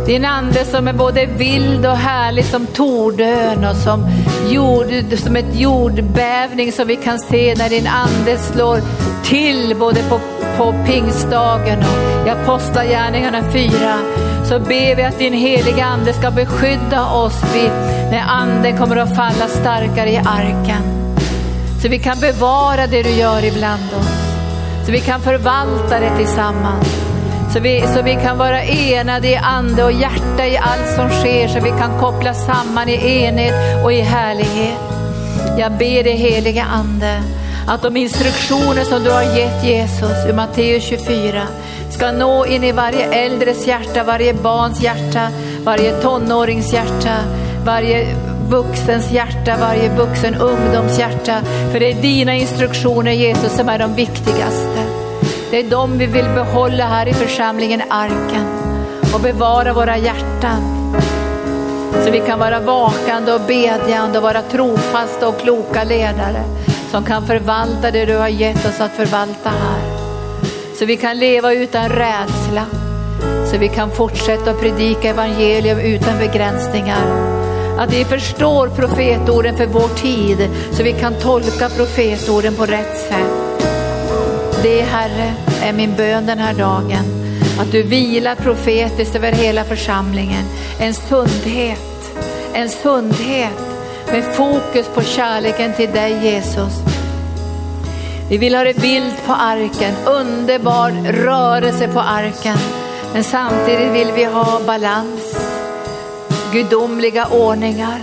din 0.05 0.25
ande 0.25 0.65
som 0.65 0.87
är 0.87 0.93
både 0.93 1.25
vild 1.25 1.85
och 1.85 1.97
härlig 1.97 2.45
som 2.45 2.65
Tordön 2.65 3.65
och 3.65 3.75
som, 3.75 4.07
jord, 4.49 5.17
som 5.17 5.35
ett 5.35 5.59
jordbävning 5.59 6.71
som 6.71 6.87
vi 6.87 6.95
kan 6.95 7.19
se 7.19 7.55
när 7.57 7.69
din 7.69 7.87
ande 7.87 8.37
slår 8.37 8.81
till 9.23 9.75
både 9.79 10.03
på, 10.09 10.19
på 10.57 10.73
pingstdagen 10.85 11.79
och 11.79 12.27
i 12.27 12.29
Apostlagärningarna 12.29 13.51
4 13.51 13.71
så 14.45 14.59
ber 14.59 14.95
vi 14.95 15.03
att 15.03 15.19
din 15.19 15.33
heliga 15.33 15.85
ande 15.85 16.13
ska 16.13 16.31
beskydda 16.31 17.05
oss 17.05 17.43
vid, 17.53 17.71
när 18.11 18.23
anden 18.27 18.77
kommer 18.77 18.97
att 18.97 19.15
falla 19.15 19.47
starkare 19.47 20.09
i 20.09 20.17
arken. 20.17 20.83
Så 21.81 21.89
vi 21.89 21.99
kan 21.99 22.19
bevara 22.19 22.87
det 22.87 23.03
du 23.03 23.09
gör 23.09 23.45
ibland 23.45 23.93
oss. 23.99 24.23
Så 24.85 24.91
vi 24.91 24.99
kan 24.99 25.21
förvalta 25.21 25.99
det 25.99 26.17
tillsammans. 26.17 27.02
Så 27.53 27.59
vi, 27.59 27.83
så 27.95 28.01
vi 28.01 28.13
kan 28.13 28.37
vara 28.37 28.63
enade 28.63 29.27
i 29.27 29.35
ande 29.35 29.83
och 29.83 29.91
hjärta 29.91 30.47
i 30.47 30.57
allt 30.57 30.95
som 30.95 31.09
sker, 31.09 31.47
så 31.47 31.59
vi 31.59 31.69
kan 31.69 31.99
koppla 31.99 32.33
samman 32.33 32.89
i 32.89 33.23
enhet 33.23 33.83
och 33.83 33.93
i 33.93 34.01
härlighet. 34.01 34.79
Jag 35.57 35.71
ber 35.71 36.03
dig 36.03 36.15
heliga 36.15 36.63
ande, 36.63 37.23
att 37.67 37.81
de 37.81 37.97
instruktioner 37.97 38.83
som 38.83 39.03
du 39.03 39.11
har 39.11 39.37
gett 39.37 39.63
Jesus 39.63 40.25
i 40.29 40.33
Matteus 40.33 40.83
24 40.83 41.41
ska 41.89 42.11
nå 42.11 42.45
in 42.45 42.63
i 42.63 42.71
varje 42.71 43.05
äldres 43.05 43.67
hjärta, 43.67 44.03
varje 44.03 44.33
barns 44.33 44.81
hjärta, 44.83 45.27
varje 45.63 46.01
tonårings 46.01 46.73
hjärta, 46.73 47.17
varje 47.65 48.15
vuxens 48.49 49.11
hjärta, 49.11 49.57
varje 49.59 49.89
vuxen 49.89 50.35
ungdoms 50.35 50.99
hjärta. 50.99 51.41
För 51.71 51.79
det 51.79 51.91
är 51.91 52.01
dina 52.01 52.35
instruktioner 52.35 53.11
Jesus 53.11 53.55
som 53.55 53.69
är 53.69 53.79
de 53.79 53.95
viktigaste. 53.95 55.02
Det 55.53 55.59
är 55.59 55.69
dem 55.69 55.97
vi 55.97 56.05
vill 56.05 56.25
behålla 56.25 56.83
här 56.87 57.07
i 57.07 57.13
församlingen 57.13 57.81
Arken 57.89 58.45
och 59.13 59.19
bevara 59.21 59.73
våra 59.73 59.97
hjärtan. 59.97 60.61
Så 62.05 62.11
vi 62.11 62.19
kan 62.19 62.39
vara 62.39 62.59
vakande 62.59 63.33
och 63.33 63.41
bedjande 63.47 64.17
och 64.17 64.23
vara 64.23 64.41
trofasta 64.41 65.27
och 65.27 65.39
kloka 65.39 65.83
ledare 65.83 66.43
som 66.91 67.03
kan 67.03 67.27
förvalta 67.27 67.91
det 67.91 68.05
du 68.05 68.15
har 68.15 68.27
gett 68.27 68.65
oss 68.65 68.81
att 68.81 68.91
förvalta 68.91 69.49
här. 69.49 69.97
Så 70.75 70.85
vi 70.85 70.97
kan 70.97 71.19
leva 71.19 71.53
utan 71.53 71.89
rädsla. 71.89 72.65
Så 73.51 73.57
vi 73.57 73.67
kan 73.67 73.91
fortsätta 73.91 74.51
att 74.51 74.61
predika 74.61 75.09
evangelium 75.09 75.79
utan 75.79 76.17
begränsningar. 76.17 77.05
Att 77.79 77.93
vi 77.93 78.05
förstår 78.05 78.67
profetorden 78.67 79.57
för 79.57 79.65
vår 79.65 79.95
tid 79.95 80.49
så 80.71 80.83
vi 80.83 80.93
kan 80.93 81.13
tolka 81.13 81.69
profetorden 81.69 82.55
på 82.55 82.65
rätt 82.65 82.97
sätt. 82.97 83.52
Det 84.63 84.81
Herre 84.81 85.33
är 85.61 85.73
min 85.73 85.95
bön 85.95 86.25
den 86.25 86.39
här 86.39 86.53
dagen. 86.53 87.05
Att 87.59 87.71
du 87.71 87.83
vilar 87.83 88.35
profetiskt 88.35 89.15
över 89.15 89.31
hela 89.31 89.63
församlingen. 89.63 90.45
En 90.79 90.93
sundhet, 90.93 92.11
en 92.53 92.69
sundhet 92.69 93.59
med 94.11 94.23
fokus 94.23 94.87
på 94.95 95.01
kärleken 95.01 95.73
till 95.73 95.91
dig 95.91 96.25
Jesus. 96.25 96.73
Vi 98.29 98.37
vill 98.37 98.55
ha 98.55 98.63
det 98.63 98.77
vilt 98.77 99.25
på 99.25 99.33
arken, 99.33 99.95
underbar 100.05 100.91
rörelse 101.11 101.87
på 101.87 101.99
arken. 101.99 102.57
Men 103.13 103.23
samtidigt 103.23 103.93
vill 103.93 104.11
vi 104.15 104.23
ha 104.23 104.61
balans, 104.65 105.37
gudomliga 106.53 107.27
ordningar. 107.27 108.01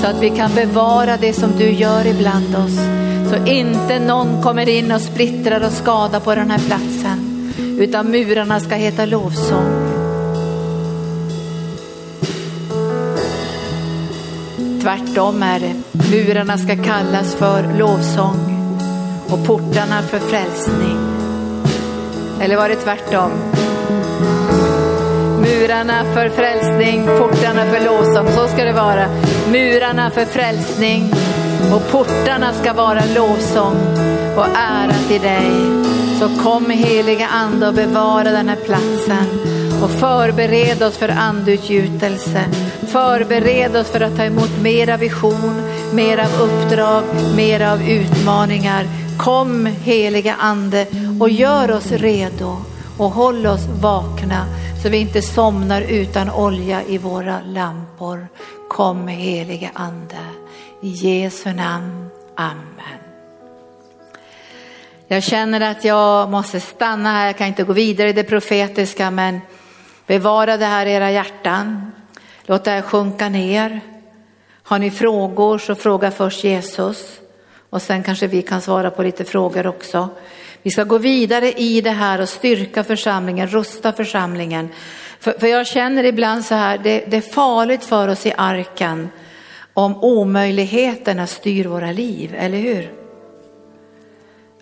Så 0.00 0.06
att 0.06 0.22
vi 0.22 0.30
kan 0.30 0.54
bevara 0.54 1.16
det 1.16 1.32
som 1.32 1.52
du 1.58 1.70
gör 1.70 2.06
ibland 2.06 2.56
oss. 2.56 3.07
Så 3.30 3.46
inte 3.46 3.98
någon 3.98 4.42
kommer 4.42 4.68
in 4.68 4.92
och 4.92 5.00
splittrar 5.00 5.66
och 5.66 5.72
skadar 5.72 6.20
på 6.20 6.34
den 6.34 6.50
här 6.50 6.58
platsen. 6.58 7.52
Utan 7.78 8.10
murarna 8.10 8.60
ska 8.60 8.74
heta 8.74 9.04
lovsång. 9.04 9.88
Tvärtom 14.82 15.42
är 15.42 15.60
det. 15.60 15.74
Murarna 16.10 16.58
ska 16.58 16.76
kallas 16.76 17.34
för 17.34 17.78
lovsång 17.78 18.58
och 19.28 19.46
portarna 19.46 20.02
för 20.02 20.18
frälsning. 20.18 20.98
Eller 22.40 22.56
var 22.56 22.68
det 22.68 22.76
tvärtom? 22.76 23.30
Murarna 25.40 26.04
för 26.14 26.28
frälsning, 26.28 27.06
portarna 27.06 27.64
för 27.64 27.84
lovsång. 27.84 28.28
Så 28.28 28.48
ska 28.48 28.64
det 28.64 28.72
vara. 28.72 29.08
Murarna 29.52 30.10
för 30.10 30.24
frälsning 30.24 31.12
portarna 31.90 32.52
ska 32.52 32.72
vara 32.72 33.02
lovsång 33.14 33.76
och 34.36 34.46
ära 34.56 34.94
till 35.08 35.20
dig. 35.20 35.50
Så 36.18 36.42
kom 36.42 36.70
heliga 36.70 37.26
ande 37.26 37.68
och 37.68 37.74
bevara 37.74 38.30
den 38.30 38.48
här 38.48 38.56
platsen 38.56 39.26
och 39.82 39.90
förbered 39.90 40.82
oss 40.82 40.96
för 40.96 41.08
andutgjutelse. 41.08 42.44
Förbered 42.86 43.76
oss 43.76 43.86
för 43.86 44.00
att 44.00 44.16
ta 44.16 44.24
emot 44.24 44.62
mera 44.62 44.96
vision, 44.96 45.62
mera 45.92 46.24
av 46.24 46.40
uppdrag, 46.40 47.02
mera 47.36 47.72
av 47.72 47.82
utmaningar. 47.82 48.84
Kom 49.18 49.66
heliga 49.66 50.34
ande 50.38 50.86
och 51.20 51.30
gör 51.30 51.70
oss 51.70 51.90
redo 51.90 52.56
och 52.98 53.10
håll 53.10 53.46
oss 53.46 53.66
vakna 53.80 54.46
så 54.82 54.88
vi 54.88 54.98
inte 54.98 55.22
somnar 55.22 55.80
utan 55.80 56.30
olja 56.30 56.82
i 56.82 56.98
våra 56.98 57.40
lampor. 57.46 58.28
Kom 58.68 59.08
heliga 59.08 59.70
ande. 59.74 60.37
I 60.80 60.88
Jesu 60.88 61.52
namn. 61.52 62.10
Amen. 62.34 62.98
Jag 65.08 65.22
känner 65.22 65.60
att 65.60 65.84
jag 65.84 66.30
måste 66.30 66.60
stanna 66.60 67.12
här, 67.12 67.26
jag 67.26 67.36
kan 67.36 67.46
inte 67.46 67.64
gå 67.64 67.72
vidare 67.72 68.08
i 68.08 68.12
det 68.12 68.24
profetiska 68.24 69.10
men 69.10 69.40
bevara 70.06 70.56
det 70.56 70.64
här 70.64 70.86
i 70.86 70.92
era 70.92 71.10
hjärtan. 71.10 71.92
Låt 72.42 72.64
det 72.64 72.70
här 72.70 72.82
sjunka 72.82 73.28
ner. 73.28 73.80
Har 74.62 74.78
ni 74.78 74.90
frågor 74.90 75.58
så 75.58 75.74
fråga 75.74 76.10
först 76.10 76.44
Jesus 76.44 77.20
och 77.70 77.82
sen 77.82 78.02
kanske 78.02 78.26
vi 78.26 78.42
kan 78.42 78.60
svara 78.60 78.90
på 78.90 79.02
lite 79.02 79.24
frågor 79.24 79.66
också. 79.66 80.08
Vi 80.62 80.70
ska 80.70 80.84
gå 80.84 80.98
vidare 80.98 81.52
i 81.52 81.80
det 81.80 81.90
här 81.90 82.20
och 82.20 82.28
styrka 82.28 82.84
församlingen, 82.84 83.48
rusta 83.48 83.92
församlingen. 83.92 84.68
För, 85.20 85.32
för 85.32 85.46
jag 85.46 85.66
känner 85.66 86.04
ibland 86.04 86.44
så 86.44 86.54
här, 86.54 86.78
det, 86.78 87.04
det 87.06 87.16
är 87.16 87.20
farligt 87.20 87.84
för 87.84 88.08
oss 88.08 88.26
i 88.26 88.32
arken 88.36 89.08
om 89.78 90.04
omöjligheterna 90.04 91.26
styr 91.26 91.64
våra 91.64 91.92
liv, 91.92 92.34
eller 92.38 92.58
hur? 92.58 92.92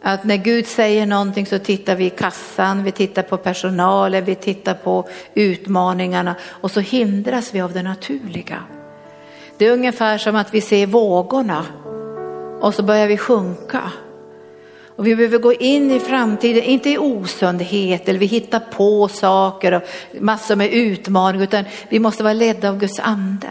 Att 0.02 0.24
när 0.24 0.36
Gud 0.36 0.66
säger 0.66 1.06
någonting 1.06 1.46
så 1.46 1.58
tittar 1.58 1.96
vi 1.96 2.04
i 2.04 2.10
kassan, 2.10 2.84
vi 2.84 2.92
tittar 2.92 3.22
på 3.22 3.36
personalen, 3.36 4.24
vi 4.24 4.34
tittar 4.34 4.74
på 4.74 5.08
utmaningarna 5.34 6.34
och 6.44 6.70
så 6.70 6.80
hindras 6.80 7.54
vi 7.54 7.60
av 7.60 7.72
det 7.72 7.82
naturliga. 7.82 8.62
Det 9.58 9.66
är 9.66 9.72
ungefär 9.72 10.18
som 10.18 10.36
att 10.36 10.54
vi 10.54 10.60
ser 10.60 10.86
vågorna 10.86 11.66
och 12.60 12.74
så 12.74 12.82
börjar 12.82 13.06
vi 13.06 13.16
sjunka. 13.16 13.92
Och 14.96 15.06
vi 15.06 15.16
behöver 15.16 15.38
gå 15.38 15.52
in 15.52 15.90
i 15.90 16.00
framtiden, 16.00 16.62
inte 16.62 16.90
i 16.90 16.98
osundhet 16.98 18.08
eller 18.08 18.18
vi 18.18 18.26
hittar 18.26 18.60
på 18.60 19.08
saker 19.08 19.72
och 19.72 19.82
massor 20.20 20.56
med 20.56 20.72
utmaningar, 20.72 21.44
utan 21.44 21.64
vi 21.88 21.98
måste 21.98 22.22
vara 22.22 22.34
ledda 22.34 22.68
av 22.68 22.78
Guds 22.78 23.00
ande. 23.00 23.48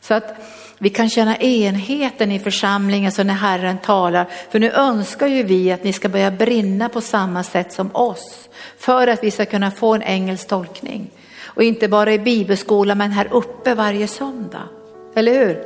Så 0.00 0.14
att 0.14 0.36
vi 0.78 0.90
kan 0.90 1.08
känna 1.08 1.36
enheten 1.36 2.32
i 2.32 2.38
församlingen 2.38 3.12
så 3.12 3.22
när 3.22 3.34
Herren 3.34 3.78
talar. 3.78 4.26
För 4.50 4.58
nu 4.58 4.70
önskar 4.70 5.26
ju 5.26 5.42
vi 5.42 5.72
att 5.72 5.84
ni 5.84 5.92
ska 5.92 6.08
börja 6.08 6.30
brinna 6.30 6.88
på 6.88 7.00
samma 7.00 7.42
sätt 7.42 7.72
som 7.72 7.90
oss. 7.96 8.48
För 8.78 9.06
att 9.06 9.24
vi 9.24 9.30
ska 9.30 9.44
kunna 9.44 9.70
få 9.70 9.94
en 9.94 10.02
engelsk 10.02 10.48
tolkning. 10.48 11.10
Och 11.44 11.62
inte 11.62 11.88
bara 11.88 12.12
i 12.12 12.18
bibelskolan 12.18 12.98
men 12.98 13.10
här 13.10 13.28
uppe 13.30 13.74
varje 13.74 14.08
söndag. 14.08 14.68
Eller 15.14 15.34
hur? 15.34 15.64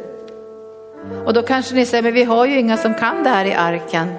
Och 1.25 1.33
då 1.33 1.43
kanske 1.43 1.75
ni 1.75 1.87
säger, 1.87 2.03
men 2.03 2.15
vi 2.15 2.25
har 2.25 2.47
ju 2.47 2.59
inga 2.59 2.77
som 2.77 2.95
kan 2.95 3.23
det 3.23 3.31
här 3.31 3.45
i 3.45 3.55
arken. 3.55 4.15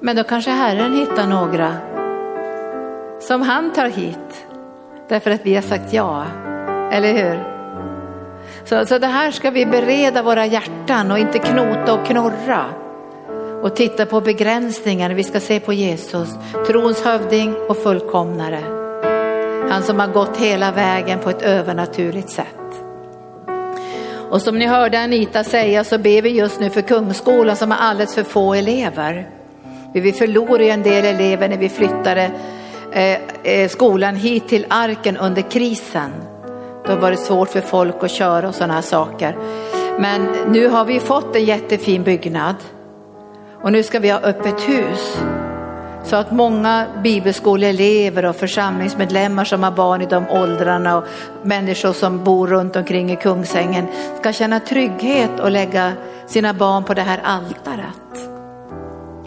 Men 0.00 0.16
då 0.16 0.24
kanske 0.24 0.50
Herren 0.50 0.96
hittar 0.96 1.26
några 1.26 1.76
som 3.20 3.42
han 3.42 3.72
tar 3.72 3.88
hit. 3.88 4.46
Därför 5.08 5.30
att 5.30 5.46
vi 5.46 5.54
har 5.54 5.62
sagt 5.62 5.92
ja. 5.92 6.24
Eller 6.92 7.12
hur? 7.12 7.51
Så, 8.64 8.86
så 8.86 8.98
det 8.98 9.06
här 9.06 9.30
ska 9.30 9.50
vi 9.50 9.66
bereda 9.66 10.22
våra 10.22 10.46
hjärtan 10.46 11.10
och 11.10 11.18
inte 11.18 11.38
knota 11.38 11.94
och 11.94 12.06
knorra 12.06 12.64
och 13.62 13.76
titta 13.76 14.06
på 14.06 14.20
begränsningar. 14.20 15.10
Vi 15.10 15.24
ska 15.24 15.40
se 15.40 15.60
på 15.60 15.72
Jesus, 15.72 16.28
trons 16.66 17.04
hövding 17.04 17.54
och 17.68 17.76
fullkomnare. 17.76 18.60
Han 19.70 19.82
som 19.82 20.00
har 20.00 20.06
gått 20.06 20.36
hela 20.36 20.72
vägen 20.72 21.18
på 21.18 21.30
ett 21.30 21.42
övernaturligt 21.42 22.30
sätt. 22.30 22.46
Och 24.30 24.42
som 24.42 24.58
ni 24.58 24.66
hörde 24.66 25.00
Anita 25.00 25.44
säga 25.44 25.84
så 25.84 25.98
ber 25.98 26.22
vi 26.22 26.28
just 26.28 26.60
nu 26.60 26.70
för 26.70 26.82
Kungsskolan 26.82 27.56
som 27.56 27.70
har 27.70 27.78
alldeles 27.78 28.14
för 28.14 28.22
få 28.22 28.54
elever. 28.54 29.28
Vi 29.92 30.12
förlorade 30.12 30.70
en 30.70 30.82
del 30.82 31.04
elever 31.04 31.48
när 31.48 31.58
vi 31.58 31.68
flyttade 31.68 32.30
eh, 32.92 33.18
eh, 33.42 33.68
skolan 33.68 34.16
hit 34.16 34.48
till 34.48 34.66
Arken 34.68 35.16
under 35.16 35.42
krisen. 35.42 36.12
Det 36.84 36.92
har 36.92 36.98
varit 36.98 37.20
svårt 37.20 37.48
för 37.48 37.60
folk 37.60 38.04
att 38.04 38.10
köra 38.10 38.48
och 38.48 38.54
sådana 38.54 38.74
här 38.74 38.82
saker. 38.82 39.36
Men 39.98 40.28
nu 40.48 40.68
har 40.68 40.84
vi 40.84 41.00
fått 41.00 41.36
en 41.36 41.44
jättefin 41.44 42.02
byggnad 42.02 42.56
och 43.62 43.72
nu 43.72 43.82
ska 43.82 43.98
vi 43.98 44.10
ha 44.10 44.18
öppet 44.18 44.68
hus. 44.68 45.18
Så 46.04 46.16
att 46.16 46.30
många 46.30 46.86
bibelskoleelever 47.02 48.24
och 48.24 48.36
församlingsmedlemmar 48.36 49.44
som 49.44 49.62
har 49.62 49.70
barn 49.70 50.02
i 50.02 50.06
de 50.06 50.28
åldrarna 50.28 50.96
och 50.96 51.04
människor 51.42 51.92
som 51.92 52.24
bor 52.24 52.46
runt 52.46 52.76
omkring 52.76 53.12
i 53.12 53.16
Kungsängen 53.16 53.86
ska 54.20 54.32
känna 54.32 54.60
trygghet 54.60 55.40
och 55.40 55.50
lägga 55.50 55.92
sina 56.26 56.54
barn 56.54 56.84
på 56.84 56.94
det 56.94 57.02
här 57.02 57.20
altaret 57.24 58.30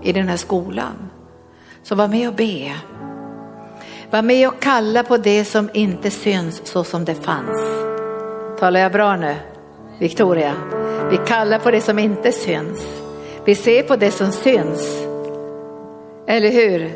i 0.03 0.14
den 0.14 0.27
här 0.27 0.38
skolan. 0.38 1.10
Så 1.84 1.95
var 1.95 2.07
med 2.07 2.27
och 2.27 2.36
be. 2.36 2.72
Var 4.16 4.22
med 4.22 4.48
och 4.48 4.60
kalla 4.62 5.04
på 5.04 5.18
det 5.18 5.46
som 5.46 5.70
inte 5.74 6.12
syns 6.12 6.62
så 6.64 6.84
som 6.84 7.06
det 7.06 7.16
fanns. 7.16 7.60
Talar 8.60 8.80
jag 8.80 8.92
bra 8.92 9.16
nu? 9.16 9.36
Victoria? 10.00 10.54
Vi 11.12 11.18
kallar 11.28 11.60
på 11.60 11.72
det 11.72 11.82
som 11.82 12.00
inte 12.00 12.32
syns. 12.32 12.80
Vi 13.46 13.56
ser 13.56 13.84
på 13.84 13.96
det 13.96 14.12
som 14.12 14.32
syns. 14.32 15.06
Eller 16.28 16.52
hur? 16.52 16.92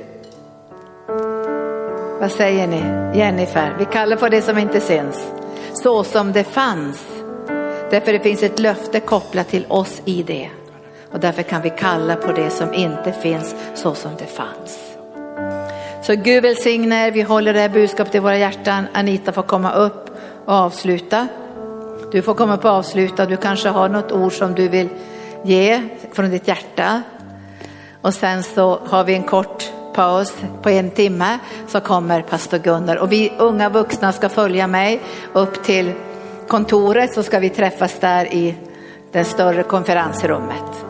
Vad 2.19 2.31
säger 2.31 2.67
ni? 2.67 3.17
Jennifer, 3.17 3.75
vi 3.79 3.85
kallar 3.85 4.17
på 4.17 4.29
det 4.29 4.41
som 4.41 4.57
inte 4.57 4.79
syns. 4.79 5.31
Så 5.73 6.03
som 6.03 6.31
det 6.31 6.43
fanns. 6.43 7.07
Därför 7.89 8.13
det 8.13 8.19
finns 8.19 8.43
ett 8.43 8.59
löfte 8.59 8.99
kopplat 8.99 9.49
till 9.49 9.65
oss 9.69 10.01
i 10.05 10.23
det. 10.23 10.49
Och 11.11 11.19
därför 11.19 11.43
kan 11.43 11.61
vi 11.61 11.69
kalla 11.69 12.15
på 12.15 12.31
det 12.31 12.49
som 12.49 12.73
inte 12.73 13.11
finns 13.11 13.55
så 13.75 13.95
som 13.95 14.11
det 14.17 14.25
fanns. 14.25 14.88
Så 16.09 16.15
Gud 16.15 16.43
välsigne 16.43 17.07
er, 17.07 17.11
vi 17.11 17.21
håller 17.21 17.53
det 17.53 17.59
här 17.59 17.69
budskapet 17.69 18.15
i 18.15 18.19
våra 18.19 18.37
hjärtan. 18.37 18.87
Anita 18.93 19.31
får 19.31 19.43
komma 19.43 19.71
upp 19.71 20.09
och 20.45 20.53
avsluta. 20.53 21.27
Du 22.11 22.21
får 22.21 22.33
komma 22.33 22.55
upp 22.55 22.65
och 22.65 22.71
avsluta, 22.71 23.25
du 23.25 23.37
kanske 23.37 23.69
har 23.69 23.89
något 23.89 24.11
ord 24.11 24.33
som 24.33 24.55
du 24.55 24.67
vill 24.67 24.89
ge 25.43 25.81
från 26.11 26.29
ditt 26.29 26.47
hjärta. 26.47 27.01
Och 28.01 28.13
sen 28.13 28.43
så 28.43 28.79
har 28.85 29.03
vi 29.03 29.13
en 29.13 29.23
kort 29.23 29.71
paus 29.93 30.33
på 30.61 30.69
en 30.69 30.91
timme 30.91 31.39
så 31.67 31.79
kommer 31.79 32.21
pastor 32.21 32.57
Gunnar 32.57 32.95
och 32.95 33.11
vi 33.11 33.33
unga 33.37 33.69
vuxna 33.69 34.11
ska 34.11 34.29
följa 34.29 34.67
mig 34.67 35.01
upp 35.33 35.63
till 35.63 35.91
kontoret 36.47 37.13
så 37.13 37.23
ska 37.23 37.39
vi 37.39 37.49
träffas 37.49 37.99
där 37.99 38.33
i 38.33 38.55
det 39.11 39.23
större 39.23 39.63
konferensrummet. 39.63 40.88